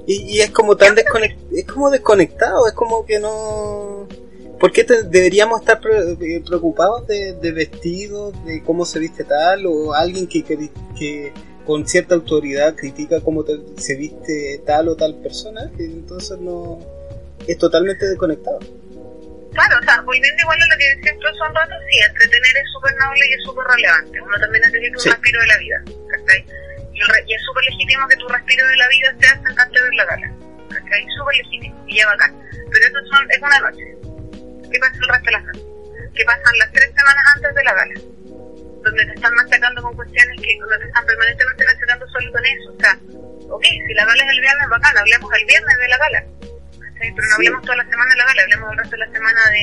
Y, 0.07 0.41
es 0.41 0.51
como 0.51 0.77
tan 0.77 0.95
desconectado, 0.95 1.57
es 1.57 1.65
como 1.65 1.91
desconectado, 1.91 2.67
es 2.67 2.75
como 2.75 3.07
que 3.07 3.19
no... 3.19 4.07
¿Por 4.59 4.73
qué 4.73 4.85
deberíamos 4.85 5.61
estar 5.61 5.81
eh, 5.91 6.43
preocupados 6.47 7.07
de, 7.07 7.35
de 7.35 7.53
vestidos, 7.53 8.33
de 8.45 8.63
cómo 8.63 8.85
se 8.87 8.99
viste 8.99 9.25
tal, 9.25 9.67
o 9.67 9.95
alguien 9.95 10.27
que, 10.27 10.43
que, 10.45 11.33
con 11.67 11.87
cierta 11.87 12.15
autoridad 12.15 12.75
critica 12.75 13.21
cómo 13.21 13.45
te- 13.45 13.59
se 13.79 13.95
viste 13.97 14.61
tal 14.67 14.89
o 14.89 14.97
tal 14.97 15.17
persona, 15.17 15.71
que 15.77 15.85
entonces 15.85 16.39
no 16.39 16.79
es 17.47 17.59
totalmente 17.59 18.07
desconectado. 18.07 18.59
Claro, 19.53 19.77
o 19.81 19.85
sea, 19.85 20.01
volviendo 20.03 20.43
igual 20.43 20.59
a 20.61 20.67
lo 20.75 20.79
que 20.79 20.89
decía 20.97 21.13
hace 21.13 21.49
un 21.49 21.55
rato, 21.55 21.75
sí, 21.91 21.99
entretener 22.01 22.57
es 22.57 22.69
súper 22.73 22.93
noble 22.97 23.21
y 23.29 23.33
es 23.35 23.43
súper 23.45 23.65
relevante. 23.67 24.21
Uno 24.21 24.37
también 24.41 24.63
necesita 24.65 24.97
un 24.97 25.01
Sí. 25.03 25.11
respiro 25.11 25.41
de 25.41 25.47
la 25.47 25.59
vida, 25.59 25.79
¿cachai? 26.11 26.41
Y, 26.93 26.99
y 26.99 27.35
es 27.35 27.43
súper 27.43 27.65
legítimo 27.71 28.09
que 28.09 28.17
tu 28.17 28.29
respiro 28.29 28.67
de 28.67 28.77
la 28.77 28.89
vida 28.89 29.09
sea 29.21 29.43
sentarte 29.47 29.79
a 29.79 29.83
ver 29.85 29.95
la 29.95 30.05
gala, 30.07 30.29
¿cachai? 30.69 31.07
Súper 31.17 31.35
legítimo 31.37 31.85
y 31.87 31.97
ya 31.99 32.07
bacán. 32.07 32.35
Pero 32.71 32.83
eso 32.87 32.99
son, 33.13 33.31
es 33.31 33.39
una 33.39 33.59
noche. 33.61 33.85
¿Qué 34.75 34.81
pasa 34.81 34.99
el 34.99 35.09
resto 35.09 35.27
de 35.27 35.33
las 35.39 35.45
noches? 35.45 35.63
¿Qué 36.19 36.25
pasan 36.25 36.59
las 36.59 36.73
tres 36.73 36.91
semanas 36.99 37.25
antes 37.37 37.55
de 37.55 37.63
la 37.63 37.75
gala? 37.75 37.95
Donde 38.83 39.07
te 39.07 39.15
están 39.15 39.35
machacando 39.35 39.83
con 39.83 39.95
cuestiones 39.95 40.35
que 40.43 40.59
donde 40.59 40.79
te 40.79 40.87
están 40.87 41.07
permanentemente 41.07 41.65
machacando 41.65 42.09
solo 42.09 42.33
con 42.33 42.45
eso. 42.45 42.69
O 42.75 42.81
sea, 42.83 42.99
ok, 43.55 43.63
si 43.63 43.95
la 43.95 44.05
gala 44.05 44.25
es 44.25 44.31
el 44.35 44.41
viernes, 44.41 44.69
bacán, 44.69 44.99
hablemos 44.99 45.31
el 45.33 45.47
viernes 45.47 45.77
de 45.79 45.89
la 45.89 45.99
gala. 45.99 46.21
¿cachai? 46.75 47.15
Pero 47.15 47.23
no 47.23 47.29
Sí. 47.31 47.35
hablemos 47.39 47.63
toda 47.63 47.77
la 47.77 47.85
semana 47.87 48.11
de 48.11 48.17
la 48.19 48.25
gala, 48.27 48.43
hablemos 48.43 48.67
el 48.73 48.79
resto 48.79 48.91
de 48.91 48.99
la 49.07 49.13
semana 49.15 49.41
de, 49.55 49.63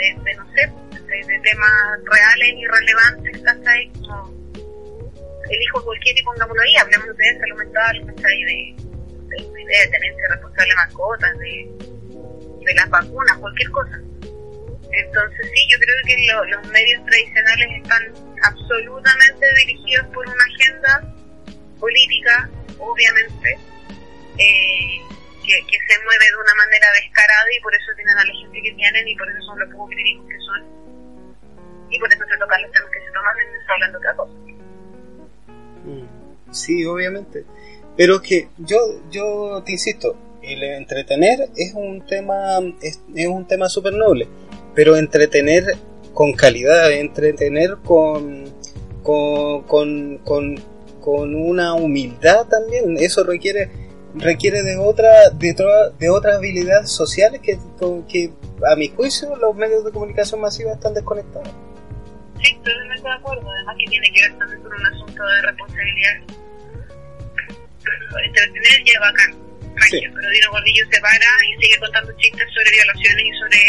de, 0.00 0.06
de 0.24 0.34
no 0.40 0.44
sé, 0.56 0.62
de 1.28 1.40
temas 1.44 1.72
reales 2.08 2.50
y 2.56 2.64
relevantes, 2.66 3.42
¿cachai? 3.44 3.92
Como 3.92 4.40
elijo 5.50 5.84
cualquier 5.84 6.16
y 6.18 6.22
pongámoslo 6.22 6.62
ahí, 6.62 6.76
hablemos 6.76 7.14
de 7.14 7.38
salud 7.40 7.58
mental, 7.58 7.94
¿cachai? 8.08 8.44
De, 8.44 8.74
de, 9.36 9.36
de 9.36 9.88
tenencia 9.92 10.28
responsable 10.32 10.70
de 10.70 10.76
mascotas, 10.76 11.38
de, 11.38 11.70
de 12.64 12.74
las 12.74 12.88
vacunas, 12.88 13.36
cualquier 13.36 13.70
cosa. 13.70 14.00
Entonces 14.92 15.50
sí, 15.54 15.60
yo 15.70 15.78
creo 15.78 15.96
que 16.06 16.26
lo- 16.26 16.44
los 16.46 16.68
medios 16.68 17.04
tradicionales 17.06 17.68
están 17.82 18.02
absolutamente 18.42 19.46
dirigidos 19.66 20.06
por 20.08 20.26
una 20.26 20.44
agenda 20.44 21.14
política, 21.78 22.50
obviamente, 22.78 23.58
eh, 24.38 25.00
que, 25.44 25.78
se 25.88 26.04
mueve 26.04 26.24
de 26.30 26.36
una 26.36 26.54
manera 26.54 26.86
descarada 27.02 27.46
y 27.56 27.60
por 27.60 27.74
eso 27.74 27.86
tienen 27.96 28.16
a 28.18 28.24
la 28.24 28.32
gente 28.34 28.62
que 28.62 28.72
tienen 28.72 29.08
y 29.08 29.16
por 29.16 29.28
eso 29.30 29.42
son 29.42 29.58
los 29.58 29.68
poco 29.70 29.86
críticos 29.88 30.26
que 30.28 30.38
son. 30.38 30.64
Y 31.90 31.98
por 31.98 32.12
eso 32.12 32.24
se 32.30 32.38
tocan 32.38 32.62
los 32.62 32.70
temas 32.72 32.90
que 32.92 33.00
se 33.00 33.10
toman 33.12 33.36
en 33.40 33.60
está 33.60 33.72
hablando 33.72 33.98
de 33.98 34.06
otra 34.08 34.16
cosa. 34.16 34.32
Mm, 35.84 36.52
Sí, 36.52 36.84
obviamente. 36.84 37.44
Pero 37.96 38.16
es 38.16 38.20
que 38.22 38.48
yo, 38.58 38.78
yo 39.10 39.62
te 39.64 39.72
insisto, 39.72 40.16
el 40.42 40.62
entretener 40.62 41.48
es 41.56 41.72
un 41.74 42.04
tema, 42.06 42.58
es, 42.82 43.00
es 43.14 43.26
un 43.26 43.46
tema 43.46 43.68
súper 43.68 43.92
noble, 43.94 44.28
pero 44.74 44.96
entretener 44.96 45.64
con 46.14 46.32
calidad, 46.32 46.90
entretener 46.92 47.76
con, 47.84 48.44
con, 49.02 49.62
con, 49.64 50.18
con, 50.18 50.56
con 51.00 51.34
una 51.34 51.74
humildad 51.74 52.46
también, 52.46 52.96
eso 52.98 53.24
requiere 53.24 53.70
requiere 54.12 54.64
de 54.64 54.76
otra 54.76 55.30
de, 55.30 55.52
otra- 55.52 55.90
de 55.90 56.10
otras 56.10 56.36
habilidades 56.36 56.90
sociales 56.90 57.40
que, 57.40 57.58
que 58.08 58.32
a 58.68 58.74
mi 58.74 58.88
juicio 58.88 59.36
los 59.36 59.54
medios 59.54 59.84
de 59.84 59.92
comunicación 59.92 60.40
masiva 60.40 60.72
están 60.72 60.94
desconectados. 60.94 61.48
Sí, 62.42 62.54
totalmente 62.64 63.02
de 63.08 63.14
acuerdo. 63.14 63.48
Además 63.50 63.76
que 63.78 63.84
tiene 63.86 64.10
que 64.12 64.20
ver 64.22 64.38
también 64.38 64.60
con 64.62 64.72
un 64.72 64.86
asunto 64.86 65.22
de 65.26 65.42
responsabilidad. 65.42 66.12
Entretener 68.24 68.84
ya 68.84 69.00
bacán. 69.00 69.30
Regio, 69.76 70.00
Sí. 70.00 70.14
Pero 70.14 70.28
Dino 70.30 70.50
Gordillo 70.50 70.84
se 70.90 71.00
para 71.00 71.30
y 71.46 71.62
sigue 71.62 71.78
contando 71.78 72.12
chistes 72.18 72.46
sobre 72.52 72.70
violaciones 72.72 73.24
y 73.24 73.32
sobre 73.38 73.60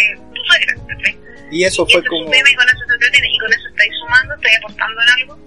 tu 0.42 0.48
suegra. 0.50 0.74
¿cachai? 0.88 1.20
Y 1.52 1.64
eso 1.66 1.86
y 1.88 1.92
fue 1.94 2.04
como... 2.06 2.22
es 2.22 2.26
un 2.28 2.32
tema 2.32 2.50
y 2.50 2.56
con 2.56 2.68
eso 2.70 2.84
se 2.88 2.94
entretiene. 2.94 3.28
Y 3.32 3.40
con 3.40 3.54
eso 3.54 3.68
estáis 3.68 3.94
sumando, 4.00 4.36
estáis 4.36 4.58
aportando 4.58 5.02
en 5.02 5.10
algo. 5.22 5.40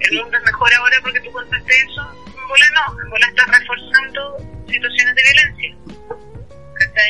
El 0.00 0.08
Sí. 0.10 0.16
mundo 0.20 0.36
es 0.36 0.44
mejor 0.44 0.74
ahora 0.74 0.96
porque 1.02 1.20
tú 1.20 1.32
contaste 1.32 1.72
eso. 1.80 2.02
En 2.26 2.48
bola 2.48 2.66
no, 2.74 3.02
en 3.02 3.10
bola 3.10 3.26
estás 3.28 3.48
reforzando 3.58 4.36
situaciones 4.68 5.14
de 5.14 5.22
violencia. 5.22 5.76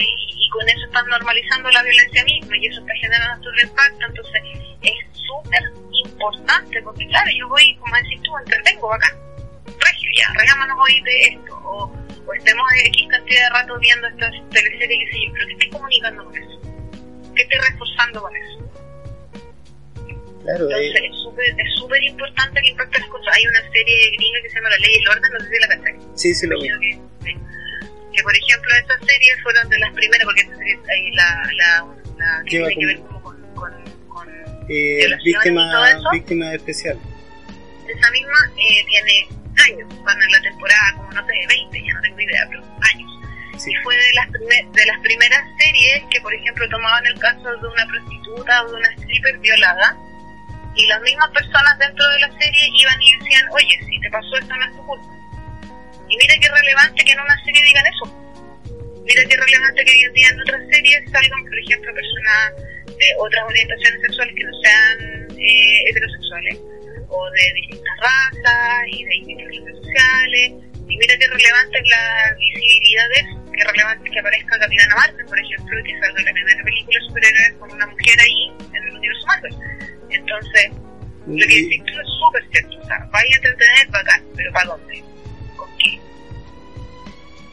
Y 0.01 0.49
con 0.51 0.69
eso 0.69 0.85
estás 0.87 1.05
normalizando 1.07 1.71
la 1.71 1.83
violencia 1.83 2.25
misma 2.25 2.57
y 2.59 2.67
eso 2.67 2.81
está 2.81 2.93
generando 3.01 3.49
otro 3.49 3.63
impacto. 3.63 4.07
Entonces 4.07 4.43
es 4.83 4.95
súper 5.27 5.63
importante 6.07 6.83
porque, 6.83 7.07
claro, 7.09 7.31
yo 7.37 7.49
voy, 7.49 7.77
como 7.77 7.97
decís 7.97 8.21
tú, 8.23 8.31
entretengo 8.39 8.93
acá. 8.95 9.15
Regio, 9.67 10.11
ya, 10.19 10.33
regámonos 10.39 10.79
hoy 10.81 11.01
de 11.03 11.23
esto. 11.25 11.55
O, 11.65 11.93
o 12.27 12.33
estemos 12.35 12.65
X 12.87 13.07
cantidad 13.11 13.43
de 13.43 13.51
rato 13.51 13.79
viendo 13.81 14.07
estas 14.09 14.33
teleseries 14.51 15.15
y 15.15 15.27
yo, 15.27 15.33
pero 15.33 15.47
¿qué 15.47 15.53
estoy 15.55 15.71
comunicando 15.71 16.25
con 16.25 16.37
eso? 16.37 16.61
¿Qué 17.37 17.43
estoy 17.43 17.59
reforzando 17.71 18.23
con 18.23 18.35
eso? 18.37 18.71
Claro, 20.43 20.65
Entonces 20.71 20.95
eh, 20.95 21.07
es 21.11 21.75
súper 21.79 22.01
es 22.01 22.11
importante 22.11 22.61
el 22.61 22.67
impacto 22.67 22.93
de 22.93 23.01
las 23.01 23.09
cosas. 23.11 23.35
Hay 23.35 23.47
una 23.47 23.61
serie 23.73 24.11
gringa 24.17 24.39
que 24.43 24.49
se 24.51 24.55
llama 24.57 24.71
La 24.71 24.79
Ley 24.79 24.93
y 24.95 24.99
el 25.03 25.09
Orden, 25.09 25.33
no 25.33 25.41
sé 25.41 25.47
si 25.49 25.59
la 25.61 25.69
cachai. 25.69 25.95
sí, 26.15 26.35
sí 26.35 26.47
lo 26.47 26.61
vi. 26.61 26.69
Que, 26.69 27.37
que 28.13 28.23
por 28.23 28.35
ejemplo 28.37 28.71
estas 28.81 29.01
series 29.01 29.43
fueron 29.43 29.69
de 29.69 29.79
las 29.79 29.93
primeras 29.93 30.25
porque 30.25 30.41
esta 30.43 30.57
serie 30.57 30.79
ahí 30.89 31.11
la, 31.13 31.51
la, 31.53 31.95
la 32.17 32.43
que 32.45 32.51
Lleva 32.51 32.69
tiene 32.69 32.81
que 32.81 32.87
ver 32.87 32.99
como- 33.07 33.23
con, 33.23 33.55
con, 33.55 33.73
con 34.09 34.29
Eh, 34.69 34.97
violaciones 34.99 35.27
y 35.27 35.33
todo 35.33 35.43
víctima, 35.43 35.91
eso. 35.91 36.11
víctima 36.13 36.55
especial. 36.55 36.99
esa 37.89 38.11
misma 38.13 38.39
eh, 38.57 38.85
tiene 38.87 39.29
años, 39.67 40.05
van 40.05 40.23
en 40.23 40.31
la 40.33 40.41
temporada 40.43 40.93
como 40.97 41.13
no 41.13 41.27
sé, 41.27 41.33
20, 41.49 41.83
ya 41.87 41.93
no 41.95 42.01
tengo 42.03 42.21
idea, 42.21 42.47
pero 42.51 42.63
años. 42.95 43.11
Sí. 43.59 43.73
Fue 43.83 43.97
de 43.97 44.13
las, 44.15 44.33
de 44.33 44.87
las 44.87 45.01
primeras 45.01 45.45
series 45.59 46.05
que 46.11 46.21
por 46.21 46.35
ejemplo 46.35 46.69
tomaban 46.69 47.07
el 47.07 47.19
caso 47.19 47.57
de 47.57 47.69
una 47.69 47.87
prostituta 47.87 48.63
o 48.65 48.71
de 48.71 48.75
una 48.75 48.89
stripper 48.93 49.39
violada 49.39 49.97
y 50.77 50.87
las 50.87 51.01
mismas 51.01 51.31
personas 51.31 51.79
dentro 51.79 52.07
de 52.11 52.19
la 52.21 52.29
serie 52.39 52.69
iban 52.75 53.03
y 53.03 53.19
decían, 53.19 53.49
oye, 53.51 53.79
si 53.89 54.01
te 54.01 54.11
pasó 54.11 54.37
esto 54.37 54.55
no 54.55 54.65
es 54.65 54.77
tu 54.77 54.87
culpa. 54.87 55.09
Y 56.09 56.17
mira 56.17 56.35
qué 56.41 56.49
relevante 56.49 57.05
que 57.05 57.13
en 57.13 57.21
una 57.21 57.45
serie 57.45 57.65
digan 57.65 57.87
eso. 57.87 58.05
Mira 59.03 59.23
qué 59.25 59.37
relevante 59.37 59.85
que 59.85 59.91
hoy 59.91 60.03
en 60.03 60.13
día 60.13 60.29
en 60.29 60.41
otras 60.41 60.63
series 60.71 61.11
salgan, 61.11 61.43
por 61.45 61.59
ejemplo, 61.59 61.95
personas 61.95 62.53
de 62.87 63.09
otras 63.19 63.45
orientaciones 63.45 64.01
sexuales 64.03 64.35
que 64.37 64.45
no 64.45 64.53
sean 64.63 65.39
eh, 65.39 65.83
heterosexuales, 65.89 66.59
o 67.09 67.31
de 67.31 67.53
distintas 67.55 67.97
razas 68.01 68.85
y 68.93 69.05
de 69.05 69.11
distintas 69.11 69.77
sociales. 69.77 70.53
Y 70.89 70.97
mira 70.97 71.15
qué 71.19 71.27
relevante 71.27 71.79
es 71.79 71.89
la 71.89 72.37
visibilidad 72.39 73.09
de 73.09 73.21
eso, 73.25 73.46
qué 73.57 73.65
relevante 73.65 74.11
que 74.11 74.19
aparezca 74.21 74.59
Capitana 74.59 74.95
Marvel, 74.97 75.27
por 75.27 75.39
ejemplo, 75.41 75.81
y 75.81 75.83
que 75.85 75.99
salga 76.01 76.23
la 76.23 76.33
primera 76.33 76.65
película 76.65 76.99
de 77.01 77.07
superhéroes 77.07 77.53
con 77.59 77.73
una 77.73 77.87
mujer 77.87 78.21
ahí 78.21 78.53
en 78.73 78.83
el 78.85 78.97
universo 78.97 79.27
Marvel. 79.27 79.55
Entonces, 80.11 80.71
lo 81.27 81.47
que 81.47 81.55
Y- 81.55 81.63
decís 81.65 81.83
tú 81.87 82.01
es 82.01 82.09
súper 82.21 82.49
cierto. 82.51 82.79
O 82.81 82.87
sea, 82.87 82.99
vaya 83.11 83.29
a 83.33 83.37
entretener 83.37 83.89
bacán, 83.91 84.23
pero 84.37 84.53
¿para 84.53 84.67
dónde? 84.71 85.05
¿Con 85.57 85.69
qué? 85.79 86.01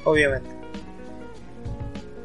obviamente. 0.06 0.50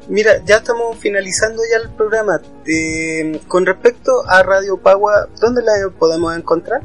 Mira, 0.09 0.43
ya 0.43 0.57
estamos 0.57 0.97
finalizando 0.97 1.61
ya 1.71 1.77
el 1.77 1.89
programa. 1.95 2.41
Eh, 2.65 3.39
con 3.47 3.63
respecto 3.65 4.27
a 4.27 4.41
Radio 4.43 4.81
Pagua, 4.81 5.27
¿dónde 5.39 5.61
la 5.61 5.73
podemos 5.99 6.35
encontrar? 6.35 6.81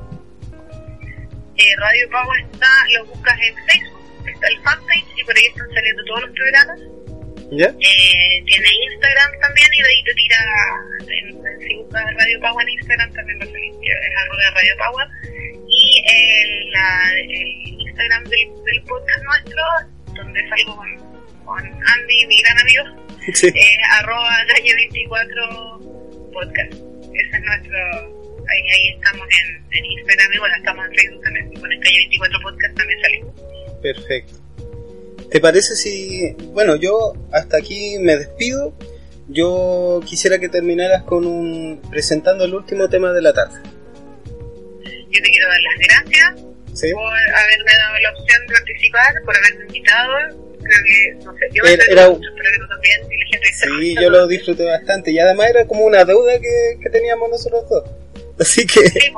Eh, 1.56 1.76
Radio 1.78 2.08
Power 2.10 2.44
está, 2.52 2.66
lo 2.98 3.06
buscas 3.06 3.38
en 3.40 3.54
Facebook, 3.66 4.00
está 4.30 4.46
el 4.48 4.59
fanpage 4.62 5.05
y 5.16 5.24
por 5.24 5.36
ahí 5.36 5.44
están 5.46 5.68
saliendo 5.74 6.05
todos 6.05 6.20
los 6.22 6.30
programas. 6.30 6.78
¿Ya? 7.52 7.66
Eh, 7.68 8.42
tiene 8.46 8.68
Instagram 8.90 9.30
también 9.40 9.68
y 9.74 9.82
de 9.82 9.88
ahí 9.88 10.05
te 10.05 10.14
tira, 10.14 10.38
en, 11.01 11.60
si 11.60 11.74
buscas 11.76 12.05
Radio 12.18 12.40
Power 12.40 12.66
en 12.66 12.72
Instagram 12.74 13.12
también 13.12 13.38
va 13.40 13.44
a 13.44 13.46
salir, 13.46 13.72
que 13.80 13.86
es 13.92 14.16
arroba 14.16 14.51
Radio 14.55 14.74
Power. 14.78 15.06
Y 15.68 16.02
el, 16.10 16.70
la- 16.72 17.12
el 17.20 17.80
Instagram 17.80 18.24
del, 18.24 18.48
del 18.64 18.82
podcast 18.84 19.22
nuestro, 19.24 19.62
donde 20.14 20.48
salgo 20.48 20.76
con, 20.76 20.96
con 21.44 21.64
Andy, 21.64 22.26
mi 22.26 22.40
gran 22.42 22.59
amigo, 22.60 22.84
Sí. 23.34 23.46
es 23.55 23.76
arroba 24.01 24.36
calle24 24.48 26.32
podcast. 26.32 26.72
Ese 26.72 27.36
es 27.36 27.42
nuestro, 27.42 27.78
ahí, 28.48 28.62
ahí 28.72 28.88
estamos 28.96 29.26
en, 29.28 29.64
en 29.78 29.84
Instagram 29.84 30.32
y 30.34 30.38
bueno, 30.38 30.55
estamos 30.56 30.86
en 30.86 30.94
Facebook 30.94 31.22
también. 31.22 31.51
Si 31.51 31.56
pones 31.60 31.78
calle24 31.80 32.42
podcast 32.42 32.76
también 32.76 33.01
salimos. 33.02 33.34
Perfecto. 33.85 34.32
¿Te 35.31 35.40
parece 35.40 35.77
si, 35.77 36.32
bueno, 36.55 36.74
yo 36.77 37.12
hasta 37.32 37.59
aquí 37.59 37.98
me 38.01 38.16
despido? 38.16 38.73
Yo 39.28 40.01
quisiera 40.06 40.39
que 40.39 40.48
terminaras 40.48 41.02
con 41.02 41.27
un 41.27 41.82
presentando 41.90 42.44
el 42.47 42.55
último 42.55 42.89
tema 42.89 43.12
de 43.12 43.20
la 43.20 43.35
tarde. 43.35 43.59
Yo 44.85 45.23
te 45.23 45.31
quiero 45.31 45.48
dar 45.48 45.61
las 45.61 45.78
gracias 45.86 46.44
¿Sí? 46.73 46.93
por 46.94 47.05
haberme 47.05 47.73
dado 47.78 47.98
la 48.02 48.11
opción 48.19 48.47
de 48.47 48.55
participar, 48.55 49.15
por 49.24 49.36
haberme 49.36 49.65
invitado. 49.66 50.12
Creo 50.62 50.78
que, 50.86 51.24
no 51.27 51.32
sé, 51.36 51.40
yo 51.52 51.62
me 51.62 51.73
Era- 51.73 51.85
entretuve 51.85 51.93
era- 51.93 52.11
mucho, 52.11 52.28
espero 52.31 52.51
que 52.51 52.59
tú 52.59 52.69
también, 52.69 53.01
y 53.12 53.19
la 53.19 53.27
gente 53.27 53.40
que 53.47 53.52
está 53.52 53.66
Sí, 53.81 53.94
yo 54.02 54.11
lo 54.11 54.27
disfruté 54.27 54.65
bastante 54.65 55.11
y 55.11 55.19
además 55.19 55.51
era 55.51 55.66
como 55.66 55.85
una 55.85 56.05
deuda 56.06 56.32
que, 56.40 56.78
que 56.82 56.89
teníamos 56.90 57.28
nosotros 57.28 57.69
dos. 57.69 57.85
Así 58.40 58.66
que, 58.66 58.81
Sí, 58.89 59.12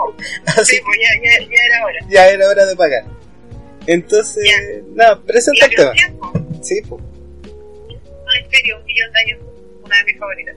así 0.44 0.76
sí, 0.76 0.80
po, 0.82 0.90
ya, 1.00 1.08
ya, 1.24 1.46
ya 1.46 1.64
era 1.66 1.84
hora. 1.86 1.98
ya 2.10 2.28
era 2.30 2.48
hora 2.48 2.66
de 2.66 2.76
pagar. 2.76 3.04
Entonces, 3.86 4.44
nada, 4.94 5.20
presenta 5.22 5.66
el 5.66 5.74
tema. 5.74 5.92
Sí, 6.62 6.82
pues. 6.88 7.02
no, 7.02 8.34
en 8.34 8.50
serio, 8.50 8.78
un 8.78 8.84
millón 8.84 9.12
de 9.12 9.20
años, 9.20 9.40
una 9.84 9.96
de 9.98 10.04
mis 10.04 10.18
favoritas. 10.18 10.56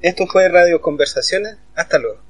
Esto 0.00 0.26
fue 0.26 0.48
Radio 0.48 0.80
Conversaciones. 0.80 1.56
Hasta 1.74 1.98
luego. 1.98 2.27